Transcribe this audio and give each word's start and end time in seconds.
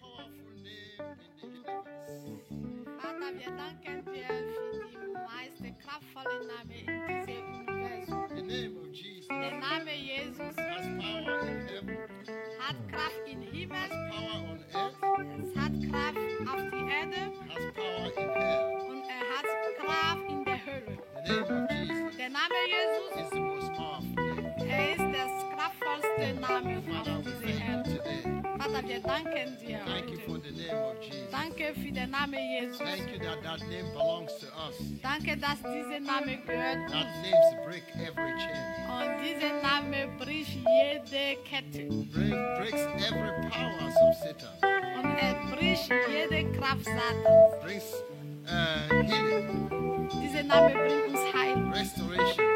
powerful 0.00 0.52
name 0.62 1.18
in 1.42 1.52
the 1.52 1.70
universe. 1.70 2.68
Wir 3.38 3.50
danken 3.56 4.04
dir 4.12 4.26
für 4.26 5.06
die 5.06 5.12
meiste 5.12 5.72
kraftvolle 5.82 6.46
Name 6.46 6.74
in 6.74 7.26
diesem 7.26 7.46
Universum. 7.60 8.28
The 8.34 8.42
name 8.42 8.76
of 8.78 8.88
Jesus 8.92 9.28
Der 9.28 9.52
Name 9.60 9.92
Jesus 9.94 10.56
has 10.56 10.86
power 10.98 11.40
in 11.46 11.68
heaven, 11.68 11.98
hat 12.58 12.76
Kraft 12.88 13.22
im 13.30 13.42
Himmel, 13.42 13.88
power 14.10 14.50
on 14.50 14.58
earth, 14.74 14.87
Vater, 28.78 28.88
wir 28.88 29.00
danken 29.00 29.58
dir 29.58 29.80
Thank 29.86 30.10
you 30.10 30.18
for 30.18 30.34
heute. 30.34 30.52
the 30.54 30.62
name 30.62 30.78
of 30.78 31.02
Jesus. 31.02 31.30
Danke 31.32 31.74
für 31.74 31.92
den 31.92 32.10
Namen 32.10 32.38
Jesus. 32.38 32.78
Thank 32.78 33.10
you 33.12 33.18
that 33.18 33.42
that 33.42 33.60
name 33.68 33.90
belongs 33.92 34.32
to 34.38 34.46
us. 34.46 34.76
Danke, 35.02 35.36
dass 35.36 35.58
dieser 35.62 35.98
Name 36.00 36.38
gehört 36.46 36.88
That 36.90 37.06
names 37.22 37.66
break 37.66 37.82
every 37.96 38.32
chain, 38.38 38.62
Und 38.88 39.18
dieser 39.24 39.60
Name 39.62 40.08
bricht 40.18 40.54
jede 40.54 41.40
Kette. 41.42 41.88
break, 42.14 42.30
breaks 42.58 42.86
every 43.02 43.50
powers 43.50 43.96
of 44.00 44.14
Satan, 44.22 44.54
Und 45.02 45.16
er 45.18 45.34
bricht 45.56 45.90
jede 46.08 46.52
Kraft 46.52 46.84
Satans. 46.84 47.64
brings 47.64 47.94
uh, 48.46 49.02
healing, 49.02 50.08
Dieser 50.22 50.44
Name 50.44 50.70
bringt 50.70 51.16
uns 51.16 51.34
Heil, 51.34 51.56
restoration, 51.72 52.46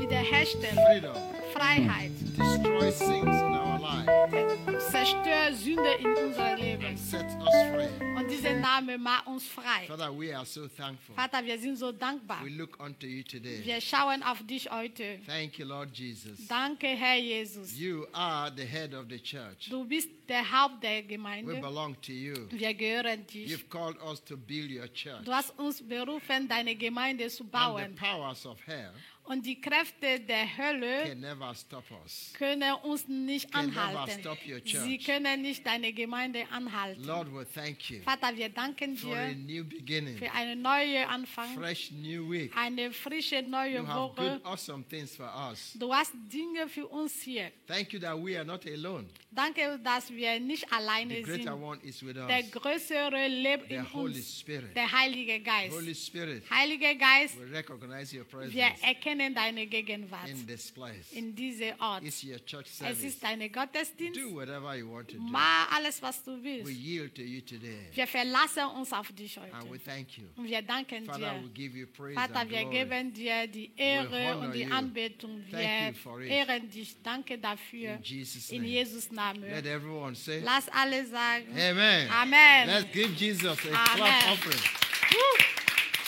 Wiederherstellung, 0.00 0.84
freedom, 0.86 1.16
Freiheit, 1.54 2.10
destroys 2.36 2.98
things 2.98 3.40
in 3.40 3.59
zerstört 4.90 5.54
Sünde 5.56 5.92
in 5.98 6.14
unser 6.26 6.56
Leben. 6.56 6.96
sets 6.96 7.34
us 7.34 7.54
free. 7.70 7.88
Und 8.16 8.30
dieser 8.30 8.54
Name 8.54 8.98
macht 8.98 9.26
uns 9.26 9.46
frei. 9.46 9.86
Vater, 9.86 11.44
wir 11.44 11.58
sind 11.58 11.76
so 11.76 11.92
dankbar. 11.92 12.44
We 12.44 12.50
look 12.50 12.78
unto 12.80 13.06
you 13.06 13.22
today. 13.22 13.64
Wir 13.64 13.80
schauen 13.80 14.22
auf 14.22 14.44
dich 14.46 14.70
heute. 14.70 15.18
Thank 15.26 15.58
you, 15.58 15.66
Lord 15.66 15.96
Jesus. 15.96 16.46
Danke, 16.48 16.88
Herr 16.88 17.18
Jesus. 17.18 17.78
You 17.78 18.06
are 18.12 18.52
the 18.54 18.64
head 18.64 18.94
of 18.94 19.06
the 19.08 19.18
church. 19.18 19.68
Du 19.70 19.84
bist 19.84 20.08
der 20.28 20.42
Haupt 20.50 20.82
der 20.82 20.98
We 20.98 21.02
Gemeinde. 21.04 21.54
belong 21.60 21.96
to 22.02 22.12
you. 22.12 22.34
Wir 22.50 22.74
gehören 22.74 23.26
dich. 23.26 23.50
You've 23.52 23.68
called 23.68 23.96
us 24.02 24.22
to 24.24 24.36
build 24.36 24.70
your 24.70 24.88
church. 24.92 25.24
Du 25.24 25.32
hast 25.32 25.58
uns 25.58 25.82
berufen, 25.82 26.48
deine 26.48 26.74
Gemeinde 26.76 27.28
zu 27.28 27.42
And 27.44 27.52
bauen. 27.52 27.96
The 29.30 29.36
Und 29.36 29.46
die 29.46 29.60
Kräfte 29.60 30.20
der 30.20 30.56
Hölle 30.56 31.16
können 32.34 32.74
uns 32.82 33.08
nicht 33.08 33.52
Can 33.52 33.76
anhalten. 33.76 34.22
Sie 34.64 34.98
können 34.98 35.42
nicht 35.42 35.64
deine 35.64 35.92
Gemeinde 35.92 36.46
anhalten. 36.50 37.04
Lord, 37.04 37.32
we 37.32 37.46
thank 37.54 37.90
you 37.90 38.00
Vater, 38.02 38.36
wir 38.36 38.48
danken 38.48 38.96
dir 38.96 39.64
für 40.18 40.32
einen 40.32 40.62
neuen 40.62 41.08
Anfang, 41.08 41.54
fresh 41.54 41.92
eine 42.56 42.92
frische 42.92 43.40
You 43.40 43.48
neue 43.48 43.86
have 43.86 44.00
Woche. 44.00 44.30
good, 44.32 44.44
awesome. 44.44 44.84
Du 45.74 45.94
hast 45.94 46.12
Dinge 46.32 46.68
für 46.68 46.86
uns 46.86 47.22
hier. 47.22 47.52
Thank 47.66 47.92
you 47.92 48.00
that 48.00 48.16
we 48.16 48.36
are 48.36 48.44
not 48.44 48.66
alone. 48.66 49.06
Danke, 49.30 49.78
dass 49.82 50.10
wir 50.10 50.40
nicht 50.40 50.68
The 50.68 50.74
alleine 50.74 51.14
sind. 51.24 51.46
is 51.84 52.02
with 52.02 52.16
Der. 52.16 52.42
Größere 52.42 53.28
lebt 53.28 53.68
The 53.68 53.74
in 53.76 53.92
Holy 53.92 54.14
uns, 54.16 54.40
Spirit. 54.40 54.74
der 54.74 54.90
Heilige 54.90 55.40
Geist. 55.40 56.06
Spirit, 56.06 56.50
Heiliger 56.50 56.94
Geist, 56.96 57.36
wir 57.38 58.24
presence 58.24 58.54
erkennen 59.20 59.34
deine 59.34 59.66
Gegenwart 59.66 60.28
in 60.28 60.46
this 60.46 60.70
place. 60.70 61.12
in 61.12 61.34
diesem 61.34 61.72
Ort. 61.80 62.02
It's 62.04 62.22
your 62.24 62.38
church 62.44 62.66
Es 62.66 62.78
service. 62.78 63.02
ist 63.04 63.22
deine 63.22 63.50
Gottesdienst. 63.50 64.18
Do 64.20 64.34
whatever 64.34 64.74
you 64.76 64.90
want 64.90 65.08
to 65.08 65.16
do. 65.16 65.22
Mach 65.22 65.70
alles, 65.72 66.00
was 66.02 66.22
du 66.24 66.32
We 66.38 66.44
willst. 66.44 66.72
yield 66.72 67.14
to 67.14 67.22
you 67.22 67.40
today. 67.40 67.88
Wir 67.92 68.06
verlassen 68.06 68.64
uns 68.76 68.92
auf 68.92 69.12
dich 69.12 69.38
And 69.38 69.52
we 69.64 69.70
heute. 69.70 69.84
thank 69.84 70.18
you. 70.18 70.24
Und 70.36 70.48
wir 70.48 70.62
danken 70.62 71.04
Father, 71.04 71.34
we 71.42 71.48
dir. 71.48 71.68
give 71.68 71.78
you 71.78 71.86
praise 71.86 72.14
Vater, 72.14 72.40
and 72.40 72.50
wir 72.50 72.60
glory. 72.60 72.74
geben 72.78 73.12
dir 73.12 73.46
die 73.46 73.70
We 73.76 73.82
Ehre 73.82 74.36
und 74.38 74.52
die 74.52 74.62
you. 74.62 74.72
Anbetung. 74.72 75.44
Thank 75.50 76.06
Wir 76.12 76.28
ehren 76.30 76.70
dich. 76.70 76.96
Danke 77.02 77.38
dafür. 77.38 77.94
In 77.96 78.02
Jesus' 78.02 78.50
In 78.50 78.62
name. 78.62 78.68
Jesus' 78.72 79.10
Namen. 79.10 79.42
Let 79.42 79.66
everyone 79.66 80.14
say, 80.14 80.40
Lass 80.40 80.68
alle 80.70 81.06
sagen. 81.06 81.46
Amen. 81.52 82.08
Amen. 82.10 82.66
Let's 82.68 82.92
give 82.92 83.12
Jesus 83.16 83.44
a 83.66 83.68
Amen. 83.68 83.96
clap 83.96 84.32
offering. 84.32 85.59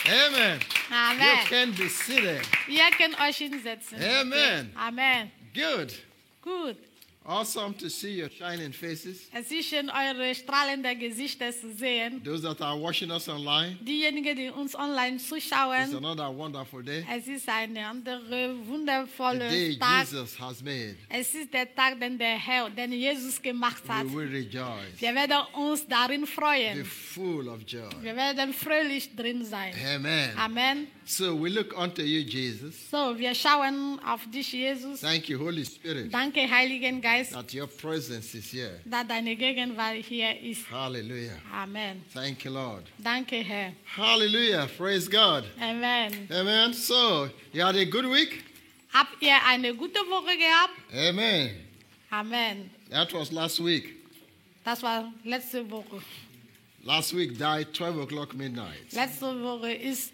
Amen. 0.05 0.59
You 0.89 0.95
Amen. 0.95 1.45
can 1.47 1.71
be 1.71 1.87
seated. 1.87 2.41
Ihr 2.67 2.83
könnt 2.97 3.19
euch 3.21 3.37
hinsetzen. 3.37 3.97
Amen. 4.01 4.71
Amen. 4.75 5.31
Good. 5.53 5.93
Gut. 6.41 6.77
Awesome 7.25 7.73
to 7.77 7.89
see 7.89 8.21
your 8.21 8.29
shining 8.29 8.73
faces. 8.73 9.29
Es 9.33 9.49
ist 9.49 9.69
schön, 9.69 9.89
eure 9.89 10.35
strahlenden 10.35 10.99
Gesichter 10.99 11.51
zu 11.53 11.73
sehen. 11.73 12.21
Those 12.21 12.41
that 12.43 12.61
are 12.61 12.77
watching 12.77 13.09
us 13.11 13.29
online, 13.29 13.77
Diejenigen, 13.81 14.35
die 14.35 14.49
uns 14.49 14.75
online 14.75 15.15
it's 15.15 15.29
zuschauen. 15.29 15.95
another 15.95 16.29
wonderful 16.35 16.83
day. 16.83 17.05
Es 17.09 17.25
ist 17.27 17.47
eine 17.47 17.87
andere 17.87 18.19
The 18.27 18.67
wundervolle 18.67 19.47
day 19.49 19.77
Tag. 19.79 20.01
Jesus 20.11 20.37
has 20.37 20.61
made. 20.61 20.97
Es 21.07 21.33
ist 21.33 21.53
der 21.53 21.73
Tag, 21.73 21.97
den 21.99 22.17
der 22.17 22.37
Herr, 22.37 22.69
den 22.69 22.91
Jesus 22.91 23.41
gemacht 23.41 23.83
hat. 23.87 24.05
We 24.05 24.13
will 24.13 24.27
rejoice. 24.29 24.99
Wir 24.99 25.15
werden 25.15 25.37
uns 25.53 25.87
darin 25.87 26.21
Be 26.21 26.27
freuen. 26.27 26.83
full 26.83 27.47
of 27.47 27.61
joy. 27.65 27.89
Wir 28.01 28.15
werden 28.17 28.53
fröhlich 28.53 29.15
drin 29.15 29.45
sein. 29.45 29.73
Amen. 29.95 30.37
Amen. 30.37 30.87
So 31.05 31.35
we 31.41 31.49
look 31.49 31.77
unto 31.77 32.01
you, 32.01 32.19
Jesus. 32.21 32.89
So, 32.89 33.17
wir 33.17 33.35
schauen 33.35 33.99
auf 34.05 34.21
dich, 34.29 34.53
Jesus. 34.53 35.01
Thank 35.01 35.27
you, 35.29 35.37
Holy 35.37 35.65
Spirit, 35.65 36.13
Danke, 36.13 36.49
Heiligen 36.49 37.01
Geist, 37.01 37.12
that 37.31 37.53
your 37.53 37.67
presence 37.67 38.33
is 38.35 38.51
here. 38.51 38.79
dass 38.85 39.07
deine 39.07 39.35
Gegenwart 39.35 39.97
hier 40.05 40.39
ist. 40.41 40.69
Hallelujah. 40.69 41.37
Amen. 41.53 42.03
Thank 42.13 42.43
you, 42.45 42.51
Lord. 42.51 42.83
Danke, 42.97 43.43
Herr. 43.43 43.73
Hallelujah. 43.95 44.67
Praise 44.77 45.07
God. 45.07 45.43
Amen. 45.61 46.27
Amen. 46.31 46.73
So, 46.73 47.29
you 47.51 47.61
had 47.63 47.75
a 47.75 47.85
good 47.85 48.05
week? 48.05 48.43
Habt 48.93 49.21
ihr 49.21 49.35
eine 49.47 49.73
gute 49.75 49.99
Woche 50.09 50.37
gehabt? 50.37 50.73
Amen. 50.93 51.51
Amen. 52.11 52.69
That 52.89 53.11
was 53.13 53.31
last 53.31 53.59
week. 53.59 53.95
Das 54.63 54.81
war 54.83 55.11
letzte 55.23 55.69
Woche. 55.69 56.01
Last 56.83 57.13
week 57.15 57.37
died 57.37 57.73
12 57.73 57.97
o'clock 58.03 58.33
midnight. 58.35 58.91
Letzte 58.91 59.41
Woche 59.41 59.71
ist 59.73 60.11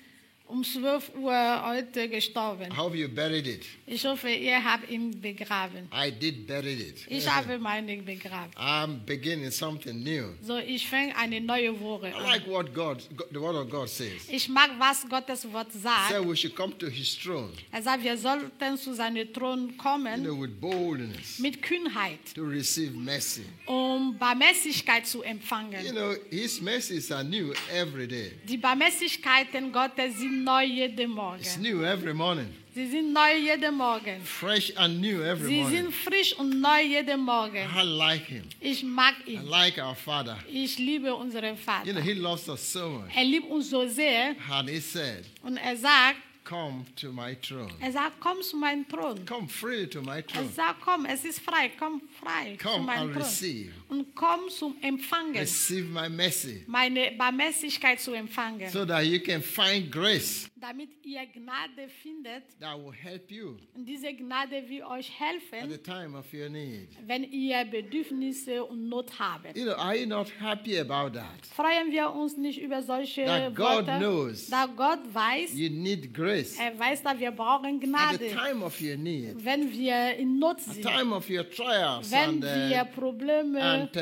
um 0.49 0.63
12 0.63 1.11
Uhr 1.15 1.63
heute 1.65 2.09
gestorben. 2.09 2.71
I 2.71 2.75
hope 2.75 2.95
you 2.97 3.07
buried 3.07 3.45
it. 3.45 3.65
Ich 3.85 4.03
hoffe, 4.05 4.29
ihr 4.29 4.63
habt 4.63 4.89
ihn 4.89 5.19
begraben. 5.21 5.87
I 5.93 6.11
did 6.11 6.47
bury 6.47 6.73
it. 6.73 7.05
Ich 7.07 7.27
habe 7.29 7.59
meine 7.59 7.97
begraben. 7.97 8.51
I'm 8.55 8.99
beginning 9.05 9.51
something 9.51 10.01
new. 10.03 10.33
So, 10.41 10.57
ich 10.57 10.87
fange 10.87 11.15
eine 11.15 11.39
neue 11.39 11.79
Woche 11.79 12.07
I 12.09 12.21
like 12.23 12.47
what 12.47 12.73
God, 12.73 13.03
the 13.31 13.39
word 13.39 13.55
of 13.55 13.69
God 13.69 13.89
says. 13.89 14.27
Ich 14.27 14.49
mag, 14.49 14.71
was 14.79 15.07
Gottes 15.07 15.45
Wort 15.51 15.71
sagt. 15.71 16.25
we 16.27 16.35
should 16.35 16.55
come 16.55 16.75
to 16.79 16.87
his 16.89 17.15
throne, 17.15 17.51
Er 17.71 17.83
sagt, 17.83 18.03
wir 18.03 18.17
sollten 18.17 18.77
zu 18.77 18.93
seinem 18.95 19.31
Thron 19.31 19.69
you 19.69 19.77
kommen 19.77 20.23
know, 20.23 20.39
with 20.41 20.59
boldness 20.59 21.39
mit 21.39 21.61
Kühnheit, 21.61 22.19
to 22.33 22.43
receive 22.43 22.91
mercy. 22.95 23.43
um 23.67 24.17
Barmherzigkeit 24.17 25.05
zu 25.05 25.19
You 25.19 25.23
empfangen. 25.25 25.85
know, 25.91 26.15
his 26.31 26.59
mercies 26.59 27.11
are 27.11 27.23
new 27.23 27.53
every 27.71 28.07
day. 28.07 28.31
Die 28.47 28.57
Barmherzigkeiten 28.57 29.71
Gottes 29.71 30.17
sind 30.17 30.38
neu 30.43 30.63
jeden 30.63 31.09
It's 31.09 31.57
Morgen. 31.57 31.61
new 31.61 31.83
every 31.85 32.13
morning. 32.13 32.47
Sie 32.75 32.85
sind 32.87 33.11
neu 33.13 33.35
jeden 33.37 33.75
Morgen. 33.75 34.21
Fresh 34.23 34.71
and 34.77 35.01
new 35.01 35.21
every 35.23 35.47
Sie 35.47 35.61
morning. 35.61 35.77
sind 35.83 35.93
frisch 35.93 36.33
und 36.37 36.61
neu 36.61 36.81
jeden 36.81 37.19
Morgen. 37.21 37.67
I 37.75 37.81
like 37.83 38.25
him. 38.25 38.43
Ich 38.61 38.83
mag 38.83 39.15
I 39.27 39.33
ihn. 39.33 39.45
like 39.47 39.77
our 39.77 39.95
Father. 39.95 40.37
Ich 40.47 40.77
liebe 40.77 41.13
unseren 41.15 41.55
You 41.55 41.93
know, 41.93 41.95
Vater. 41.95 42.01
he 42.01 42.13
loves 42.13 42.47
us 42.47 42.61
so 42.71 42.89
much. 42.89 43.15
Er 43.15 43.23
liebt 43.25 43.49
uns 43.49 43.69
so 43.69 43.87
sehr 43.87 44.35
And 44.49 44.69
he 44.69 44.79
said, 44.79 45.25
und 45.43 45.57
er 45.57 45.75
sagt, 45.75 46.17
Come 46.45 46.85
to 46.95 47.11
my 47.11 47.35
throne. 47.41 47.69
er 47.79 47.91
sagt, 47.91 48.19
komm 48.19 48.41
zu 48.41 48.57
meinem 48.57 48.87
Thron. 48.87 49.23
Come 49.27 49.47
freely 49.47 49.87
to 49.87 50.01
my 50.01 50.17
Er 50.17 50.23
throne. 50.25 50.49
sagt, 50.49 50.81
komm, 50.81 51.05
es 51.05 51.23
ist 51.23 51.41
frei, 51.41 51.69
komm 51.77 52.01
frei 52.19 52.55
zu 52.57 52.67
Come 52.67 52.85
meinem 52.85 53.01
and 53.03 53.11
Thron. 53.13 53.21
receive. 53.23 53.71
Und 53.89 54.15
komm 54.15 54.49
zum 54.49 54.75
Empfangen, 54.81 55.35
Receive 55.37 55.87
my 55.87 56.09
mercy 56.09 56.63
meine 56.67 57.11
Barmherzigkeit 57.17 57.99
zu 57.99 58.13
empfangen, 58.13 58.69
so 58.69 58.85
that 58.85 59.03
you 59.05 59.19
can 59.19 59.41
find 59.41 59.91
grace 59.91 60.49
damit 60.55 60.89
ihr 61.05 61.25
Gnade 61.25 61.87
findet. 62.03 62.43
that 62.59 62.77
will 62.77 62.91
help 62.93 63.31
you 63.31 63.57
Und 63.73 63.85
diese 63.85 64.13
Gnade 64.13 64.63
will 64.67 64.83
euch 64.83 65.09
at 65.19 65.19
helfen, 65.19 65.69
the 65.71 65.77
time 65.77 66.17
of 66.17 66.25
your 66.33 66.49
need. 66.49 66.89
wenn 67.07 67.23
ihr 67.23 67.63
Bedürfnisse 67.65 68.63
und 68.65 68.89
Not 68.89 69.11
habt. 69.19 69.55
You 69.57 69.63
know, 69.65 69.73
are 69.75 69.95
you 69.95 70.05
not 70.05 70.27
happy 70.39 70.77
about 70.79 71.11
that? 71.17 71.45
Freuen 71.55 71.91
wir 71.91 72.11
uns 72.11 72.37
nicht 72.37 72.59
über 72.61 72.81
solche 72.81 73.25
That 73.25 73.55
God 73.55 73.87
Worte, 73.87 73.97
knows. 73.99 74.47
da 74.49 74.65
Gott 74.65 74.99
weiß, 75.13 75.53
You 75.53 75.69
need 75.69 76.13
grace 76.13 76.57
er 76.59 76.77
weiß, 76.77 77.03
dass 77.03 77.19
wir 77.19 77.31
brauchen 77.31 77.75
at 77.75 77.81
the 77.81 77.87
Gnade, 77.87 78.29
time 78.35 78.63
of 78.65 78.79
your 78.81 78.97
need, 78.97 79.33
wenn 79.43 79.71
wir 79.71 80.15
in 80.17 80.39
Not 80.39 80.57
at 80.57 80.63
the 80.65 80.71
sind, 80.73 80.85
time 80.85 81.15
of 81.15 81.29
your 81.29 81.49
trials 81.49 82.08
wenn 82.11 82.43
and, 82.43 82.43
wir 82.43 82.83
Probleme 82.85 83.61
and 83.61 83.95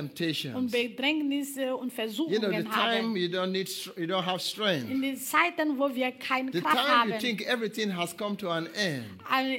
und. 0.55 0.71
Bedrängnisse 0.71 1.75
und 1.75 1.91
You 1.97 2.03
know, 2.05 2.07
the 2.07 2.25
Versuchungen 2.25 2.51
time 2.65 2.73
haben. 2.73 3.15
you 3.15 3.27
don't 3.27 3.51
need, 3.51 3.69
you 3.97 4.05
don't 4.05 4.25
have 4.25 4.39
strength. 4.39 4.89
In 4.89 5.01
den 5.01 5.17
Zeiten, 5.17 5.77
wo 5.77 5.93
wir 5.93 6.11
keine 6.11 6.51
The 6.51 6.61
Kraft 6.61 6.77
time 6.77 6.87
haben. 6.89 7.09
you 7.11 7.17
think 7.19 7.41
everything 7.47 7.95
has 7.95 8.15
come 8.15 8.35
to 8.37 8.49
an 8.49 8.67
end. 8.75 9.05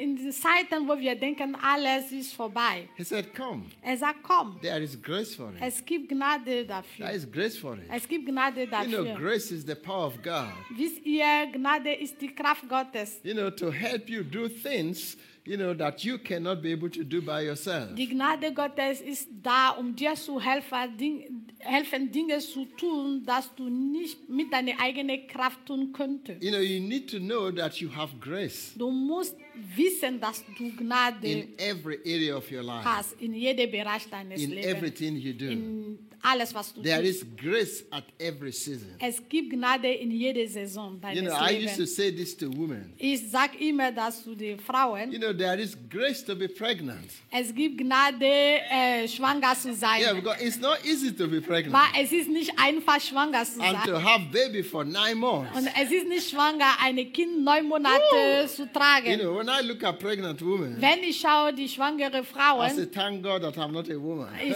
In 0.00 0.16
den 0.16 0.32
Zeiten, 0.32 0.88
wo 0.88 0.98
wir 0.98 1.14
denken, 1.14 1.54
alles 1.56 2.12
ist 2.12 2.32
vorbei. 2.34 2.88
He 2.96 3.04
said, 3.04 3.34
Come. 3.34 3.64
Er 3.82 3.96
sagt, 3.96 4.22
komm, 4.22 4.58
There 4.60 4.82
is 4.82 5.00
grace 5.00 5.34
for 5.34 5.50
it. 5.50 5.56
es 5.60 5.84
gibt 5.84 6.08
Gnade 6.08 6.44
There 6.44 6.64
dafür. 6.66 7.10
is 7.10 7.30
grace 7.30 7.56
for 7.58 7.74
it. 7.76 7.84
Es 7.90 8.06
gibt 8.08 8.26
Gnade 8.26 8.62
You 8.86 9.04
know, 9.04 9.14
grace 9.14 9.50
is 9.50 9.64
the 9.64 9.74
power 9.74 10.06
of 10.06 10.22
God. 10.22 10.52
Wisst 10.76 11.04
ihr, 11.04 11.24
Gnade 11.52 11.92
ist 11.94 12.20
die 12.20 12.28
Kraft 12.34 12.68
Gottes. 12.68 13.20
You 13.22 13.34
know, 13.34 13.50
to 13.50 13.70
help 13.70 14.08
you 14.08 14.22
do 14.22 14.48
things, 14.48 15.16
you 15.48 15.56
know, 15.56 15.72
that 15.72 16.04
you 16.04 16.18
cannot 16.18 16.60
be 16.60 16.72
able 16.72 16.90
to 16.90 17.02
do 17.02 17.22
by 17.22 17.40
yourself. 17.46 17.94
Die 17.94 18.06
Gnade 18.06 18.52
Gottes 18.52 19.00
ist 19.00 19.28
da, 19.42 19.70
um 19.70 19.96
dir 19.96 20.14
zu 20.14 20.38
helfen, 20.38 20.96
Ding, 20.98 21.46
helfen, 21.60 22.12
Dinge 22.12 22.38
zu 22.40 22.66
tun, 22.76 23.24
dass 23.24 23.54
du 23.54 23.68
nicht 23.70 24.28
mit 24.28 24.52
deiner 24.52 24.78
eigenen 24.78 25.26
Kraft 25.26 25.64
tun 25.64 25.90
könntest. 25.92 26.42
You 26.42 26.50
know, 26.50 26.60
you 26.60 26.80
need 26.80 27.10
to 27.10 27.18
know 27.18 27.50
that 27.50 27.80
you 27.80 27.88
have 27.94 28.12
grace 28.20 28.74
Du 28.76 28.90
musst 28.90 29.36
wissen, 29.76 30.20
dass 30.20 30.44
du 30.56 30.70
Gnade 30.76 31.26
in 31.26 31.58
every 31.58 31.98
area 32.04 32.36
of 32.36 32.50
your 32.50 32.62
life, 32.62 32.84
hast 32.84 33.20
in 33.20 33.34
jedem 33.34 33.70
Bereich 33.70 34.08
deines 34.10 34.40
in 34.42 34.50
Lebens, 34.50 34.66
everything 34.66 35.16
you 35.16 35.32
do. 35.32 35.46
in 35.46 35.98
alles, 36.20 36.52
was 36.52 36.74
du 36.74 36.82
There 36.82 37.00
tust. 37.00 37.22
is 37.22 37.26
grace 37.36 37.84
at 37.92 38.02
every 38.18 38.50
season. 38.52 38.88
Es 38.98 39.22
gibt 39.28 39.50
Gnade 39.50 39.86
in 39.88 40.10
jeder 40.10 40.48
Saison 40.48 40.94
You 40.94 40.98
deines 41.00 41.22
know, 41.22 41.32
I 41.40 41.50
used 41.64 41.76
to 41.76 41.82
Lebens. 41.82 41.94
say 41.96 42.10
this 42.10 42.36
to 42.36 42.46
women. 42.50 42.92
Ich 42.98 43.30
sage 43.30 43.56
immer 43.60 43.92
das 43.92 44.24
zu 44.24 44.34
den 44.34 44.58
Frauen. 44.58 45.12
You 45.12 45.20
know, 45.20 45.32
there 45.32 45.56
is 45.60 45.76
grace 45.88 46.24
to 46.24 46.34
be 46.34 46.48
pregnant. 46.48 47.08
Es 47.30 47.54
gibt 47.54 47.78
Gnade, 47.78 48.26
äh, 48.26 49.06
schwanger 49.06 49.54
zu 49.54 49.72
sein. 49.74 50.00
Yeah, 50.00 50.14
because 50.14 50.42
it's 50.44 50.58
not 50.58 50.78
easy 50.84 51.12
to 51.14 51.28
be 51.28 51.40
pregnant 51.40 51.72
Weil 51.74 52.02
es 52.04 52.10
ist 52.10 52.28
nicht 52.28 52.50
einfach, 52.58 53.00
schwanger 53.00 53.44
zu 53.44 53.60
and 53.60 53.78
sein. 53.78 53.86
to 53.86 54.02
have 54.02 54.24
baby 54.32 54.64
for 54.64 54.84
nine 54.84 55.14
months. 55.14 55.56
Und 55.56 55.68
es 55.80 55.92
ist 55.92 56.08
nicht 56.08 56.28
schwanger, 56.30 56.66
ein 56.82 56.96
Kind 57.12 57.44
neun 57.44 57.66
Monate 57.68 58.48
zu 58.48 58.62
You 58.62 58.68
tragen. 58.72 59.20
know, 59.20 59.40
when 59.48 59.56
I 59.56 59.60
look 59.66 59.82
at 59.82 59.98
pregnant 59.98 60.40
women, 60.42 60.76
Wenn 60.80 61.02
ich 61.02 61.20
schaue, 61.20 61.52
die 61.52 61.68
schwangere 61.68 62.18
I 62.18 62.22
say, 62.22 62.24
Frauen, 62.24 62.90
thank 62.92 63.22
God 63.22 63.42
that 63.42 63.56
I'm 63.56 63.72
not 63.72 63.88
a 63.88 63.98
woman. 63.98 64.28
ich, 64.40 64.50
ich 64.50 64.54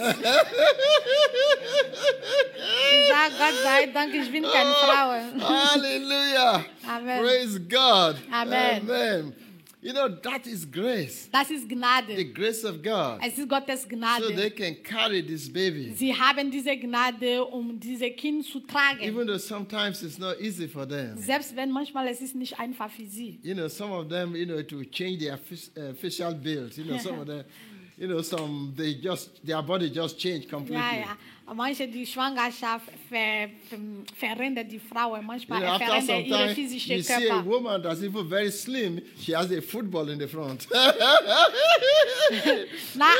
sage 3.09 3.33
Gott 3.37 3.53
sei 3.63 3.87
Dank, 3.87 4.13
ich 4.13 4.31
bin 4.31 4.43
keine 4.43 4.73
Frau. 4.73 5.13
Hallelujah. 5.39 6.65
Amen. 6.87 7.21
Praise 7.21 7.59
God. 7.59 8.17
Amen. 8.31 8.81
Amen. 8.81 9.33
You 9.83 9.91
know, 9.91 10.07
that 10.07 10.47
is 10.47 10.65
grace. 10.65 11.27
Das 11.29 11.51
ist 11.51 11.67
The 11.67 12.23
grace 12.33 12.63
of 12.63 12.81
God. 12.81 13.19
Es 13.21 13.37
ist 13.37 13.49
Gottes 13.49 13.81
So 13.81 14.29
they 14.29 14.49
can 14.49 14.75
carry 14.81 15.21
this 15.21 15.51
baby. 15.51 15.93
Sie 15.93 16.13
haben 16.13 16.49
diese 16.49 16.77
Gnade, 16.77 17.43
um 17.43 17.77
dieses 17.77 18.15
Kind 18.15 18.45
zu 18.45 18.61
tragen. 18.61 19.03
Even 19.03 19.27
though 19.27 19.37
sometimes 19.37 20.01
it's 20.01 20.17
not 20.17 20.39
easy 20.39 20.69
for 20.69 20.87
them. 20.87 21.17
Selbst 21.17 21.53
wenn 21.57 21.69
manchmal 21.69 22.07
es 22.07 22.21
ist 22.21 22.33
nicht 22.33 22.57
einfach 22.57 22.89
für 22.89 23.05
sie. 23.05 23.39
You 23.43 23.55
know, 23.55 23.67
some 23.67 23.91
of 23.91 24.07
them, 24.07 24.37
you 24.37 24.45
know, 24.45 24.57
it 24.57 24.71
will 24.71 24.89
change 24.89 25.19
their 25.19 25.33
uh, 25.33 25.93
facial 25.95 26.33
build. 26.33 26.77
You 26.77 26.85
know, 26.85 26.97
some 26.97 27.19
of 27.19 27.27
them, 27.27 27.43
you 27.97 28.07
know, 28.07 28.21
some, 28.21 28.73
they 28.77 28.93
just, 28.95 29.45
their 29.45 29.61
body 29.61 29.89
just 29.89 30.17
changed 30.17 30.49
completely. 30.49 30.77
Ja, 30.77 30.95
ja. 30.95 31.17
Manche, 31.51 31.87
die 31.87 32.05
Schwangerschaft 32.05 32.87
ver, 33.09 33.49
ver, 33.69 33.77
verändert 34.15 34.71
die. 34.71 34.77
You 34.77 35.21
Manchmal 35.21 35.65
after 35.65 35.85
verändert 35.85 36.07
some 36.07 36.25
ihre 36.25 36.55
physische 36.55 36.93
you 36.95 37.03
see 37.03 37.13
a 37.13 37.19
Körper. 37.19 37.45
woman 37.45 37.83
that's 37.83 38.01
even 38.01 38.27
very 38.29 38.51
slim. 38.51 39.01
She 39.19 39.33
has 39.35 39.51
a 39.51 39.61
football 39.61 40.09
in 40.09 40.19
the 40.19 40.27
front. 40.27 40.67
Nach 40.71 40.87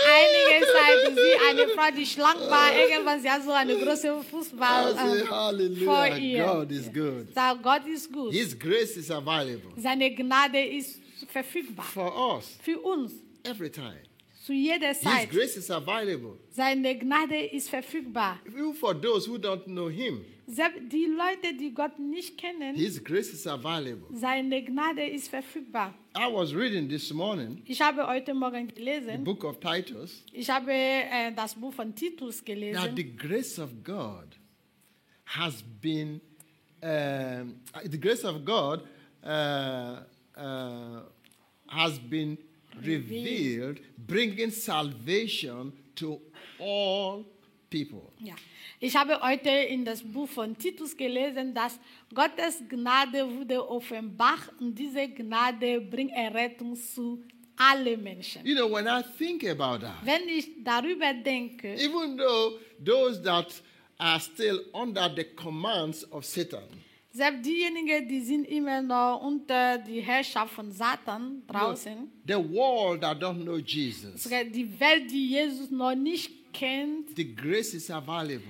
einiger 0.08 0.66
Zeit 0.66 1.16
sie 1.16 1.36
eine 1.50 1.68
Frau, 1.70 1.92
die 1.96 2.06
schlank 2.06 2.40
war. 2.50 2.72
Irgendwann 2.75 3.22
sie 3.22 3.30
hat 3.30 3.44
so 3.44 3.52
eine 3.52 3.75
große 3.75 4.24
Fußball 4.31 4.94
say, 4.96 5.26
vor 5.26 5.38
hallelujah. 5.38 6.18
ihr. 6.18 6.44
God 6.46 6.72
is 6.72 6.92
good. 6.94 7.28
Sag, 7.36 7.62
Gott 7.62 7.86
ist 7.88 8.12
gut. 8.12 8.31
His 8.31 8.58
grace 8.58 8.96
is 8.98 9.12
available 9.12 9.72
Seine 9.76 10.14
Gnade 10.16 10.64
ist 10.64 11.02
verfügbar 11.28 11.86
for 11.86 12.36
us 12.36 12.58
für 12.62 12.80
uns 12.80 13.14
every 13.44 13.69
time. 13.69 14.00
Zu 14.44 14.51
jeder 14.51 14.94
His 14.94 15.30
grace 15.30 15.56
is 15.57 15.72
available 15.72 16.38
Seine 16.50 16.98
Gnade 16.98 17.45
ist 17.45 17.69
verfügbar. 17.69 18.40
even 18.45 18.74
for 18.74 18.94
those 18.94 19.25
who 19.25 19.38
don't 19.38 19.63
know 19.66 19.90
Him. 19.90 20.25
Selbst 20.45 20.92
die 20.92 21.06
Leute, 21.06 21.56
die 21.57 21.74
Gott 21.74 21.98
nicht 21.98 22.38
kennen, 22.38 22.75
His 22.75 23.01
grace 23.01 23.31
is 23.31 23.48
available. 23.48 24.07
seine 24.12 24.62
Gnade 24.62 25.07
ist 25.07 25.30
verfügbar. 25.30 25.94
I 26.18 26.28
was 26.30 26.54
reading 26.54 26.90
this 26.90 27.13
morning 27.13 27.62
Ich 27.66 27.81
habe 27.81 28.06
heute 28.06 28.34
Morgen 28.34 28.68
gelesen, 28.68 29.12
the 29.12 29.24
book 29.24 29.45
of 29.45 29.62
Titus. 29.62 30.24
ich 30.34 30.50
habe 30.50 30.74
äh, 30.74 31.31
das 31.34 31.56
Buch 31.56 31.74
von 31.74 31.95
Titus 31.95 32.38
That 32.40 32.45
gelesen. 32.45 32.95
the 32.98 33.16
grace 33.16 33.57
of 33.57 33.69
God 33.81 34.36
has 35.25 35.63
been, 35.81 36.19
um, 36.81 37.56
the 37.90 37.98
grace 37.98 38.25
of 38.25 38.44
God 38.44 38.81
uh, 39.24 40.01
uh, 40.38 41.04
has 41.69 41.98
been 41.98 42.38
revealed, 42.81 43.80
bringing 43.98 44.52
salvation 44.52 45.74
to 45.96 46.20
all 46.60 47.25
people. 47.70 48.12
Ja. 48.20 48.36
Ich 48.80 48.96
habe 48.96 49.20
heute 49.22 49.50
in 49.50 49.86
das 49.86 50.02
Buch 50.04 50.28
von 50.28 50.58
Titus 50.58 50.96
gelesen, 50.96 51.54
dass 51.54 51.80
Gottes 52.14 52.62
Gnade 52.68 53.25
wurde 53.25 53.68
offenbart 53.70 54.52
und 54.60 54.78
diese 54.78 55.08
Gnade 55.08 55.80
bringt 55.80 56.12
Errettung 56.12 56.75
zu 56.75 57.24
allen 57.56 58.04
Menschen. 58.04 58.46
You 58.46 58.56
know, 58.56 58.70
when 58.70 58.88
I 58.88 59.02
think 59.18 59.44
about 59.46 59.86
that, 59.86 60.04
Wenn 60.04 60.28
ich 60.28 60.64
darüber 60.64 61.14
denke, 61.14 61.76
even 61.76 62.18
though 62.18 62.60
those 62.84 63.22
that 63.24 63.62
are 63.98 64.19
still 64.19 64.60
under 64.74 65.10
the 65.16 65.24
commands 65.24 66.04
of 66.12 66.26
Satan, 66.26 66.68
selbst 67.13 67.45
diejenigen, 67.45 68.07
die 68.07 68.21
sind 68.21 68.45
immer 68.45 68.81
noch 68.81 69.21
unter 69.21 69.77
die 69.77 70.01
Herrschaft 70.01 70.54
von 70.54 70.71
Satan 70.71 71.44
draußen, 71.48 72.12
the 72.27 72.33
world 72.33 73.01
that 73.01 73.21
don't 73.21 73.44
know 73.44 73.57
Jesus, 73.57 74.24
die 74.24 74.80
Welt, 74.80 75.10
die 75.12 75.30
Jesus 75.30 75.69
noch 75.69 75.95
nicht 75.95 76.51
kennt, 76.51 77.15
the 77.15 77.36
grace 77.36 77.75
is 77.75 77.89
available. 77.92 78.42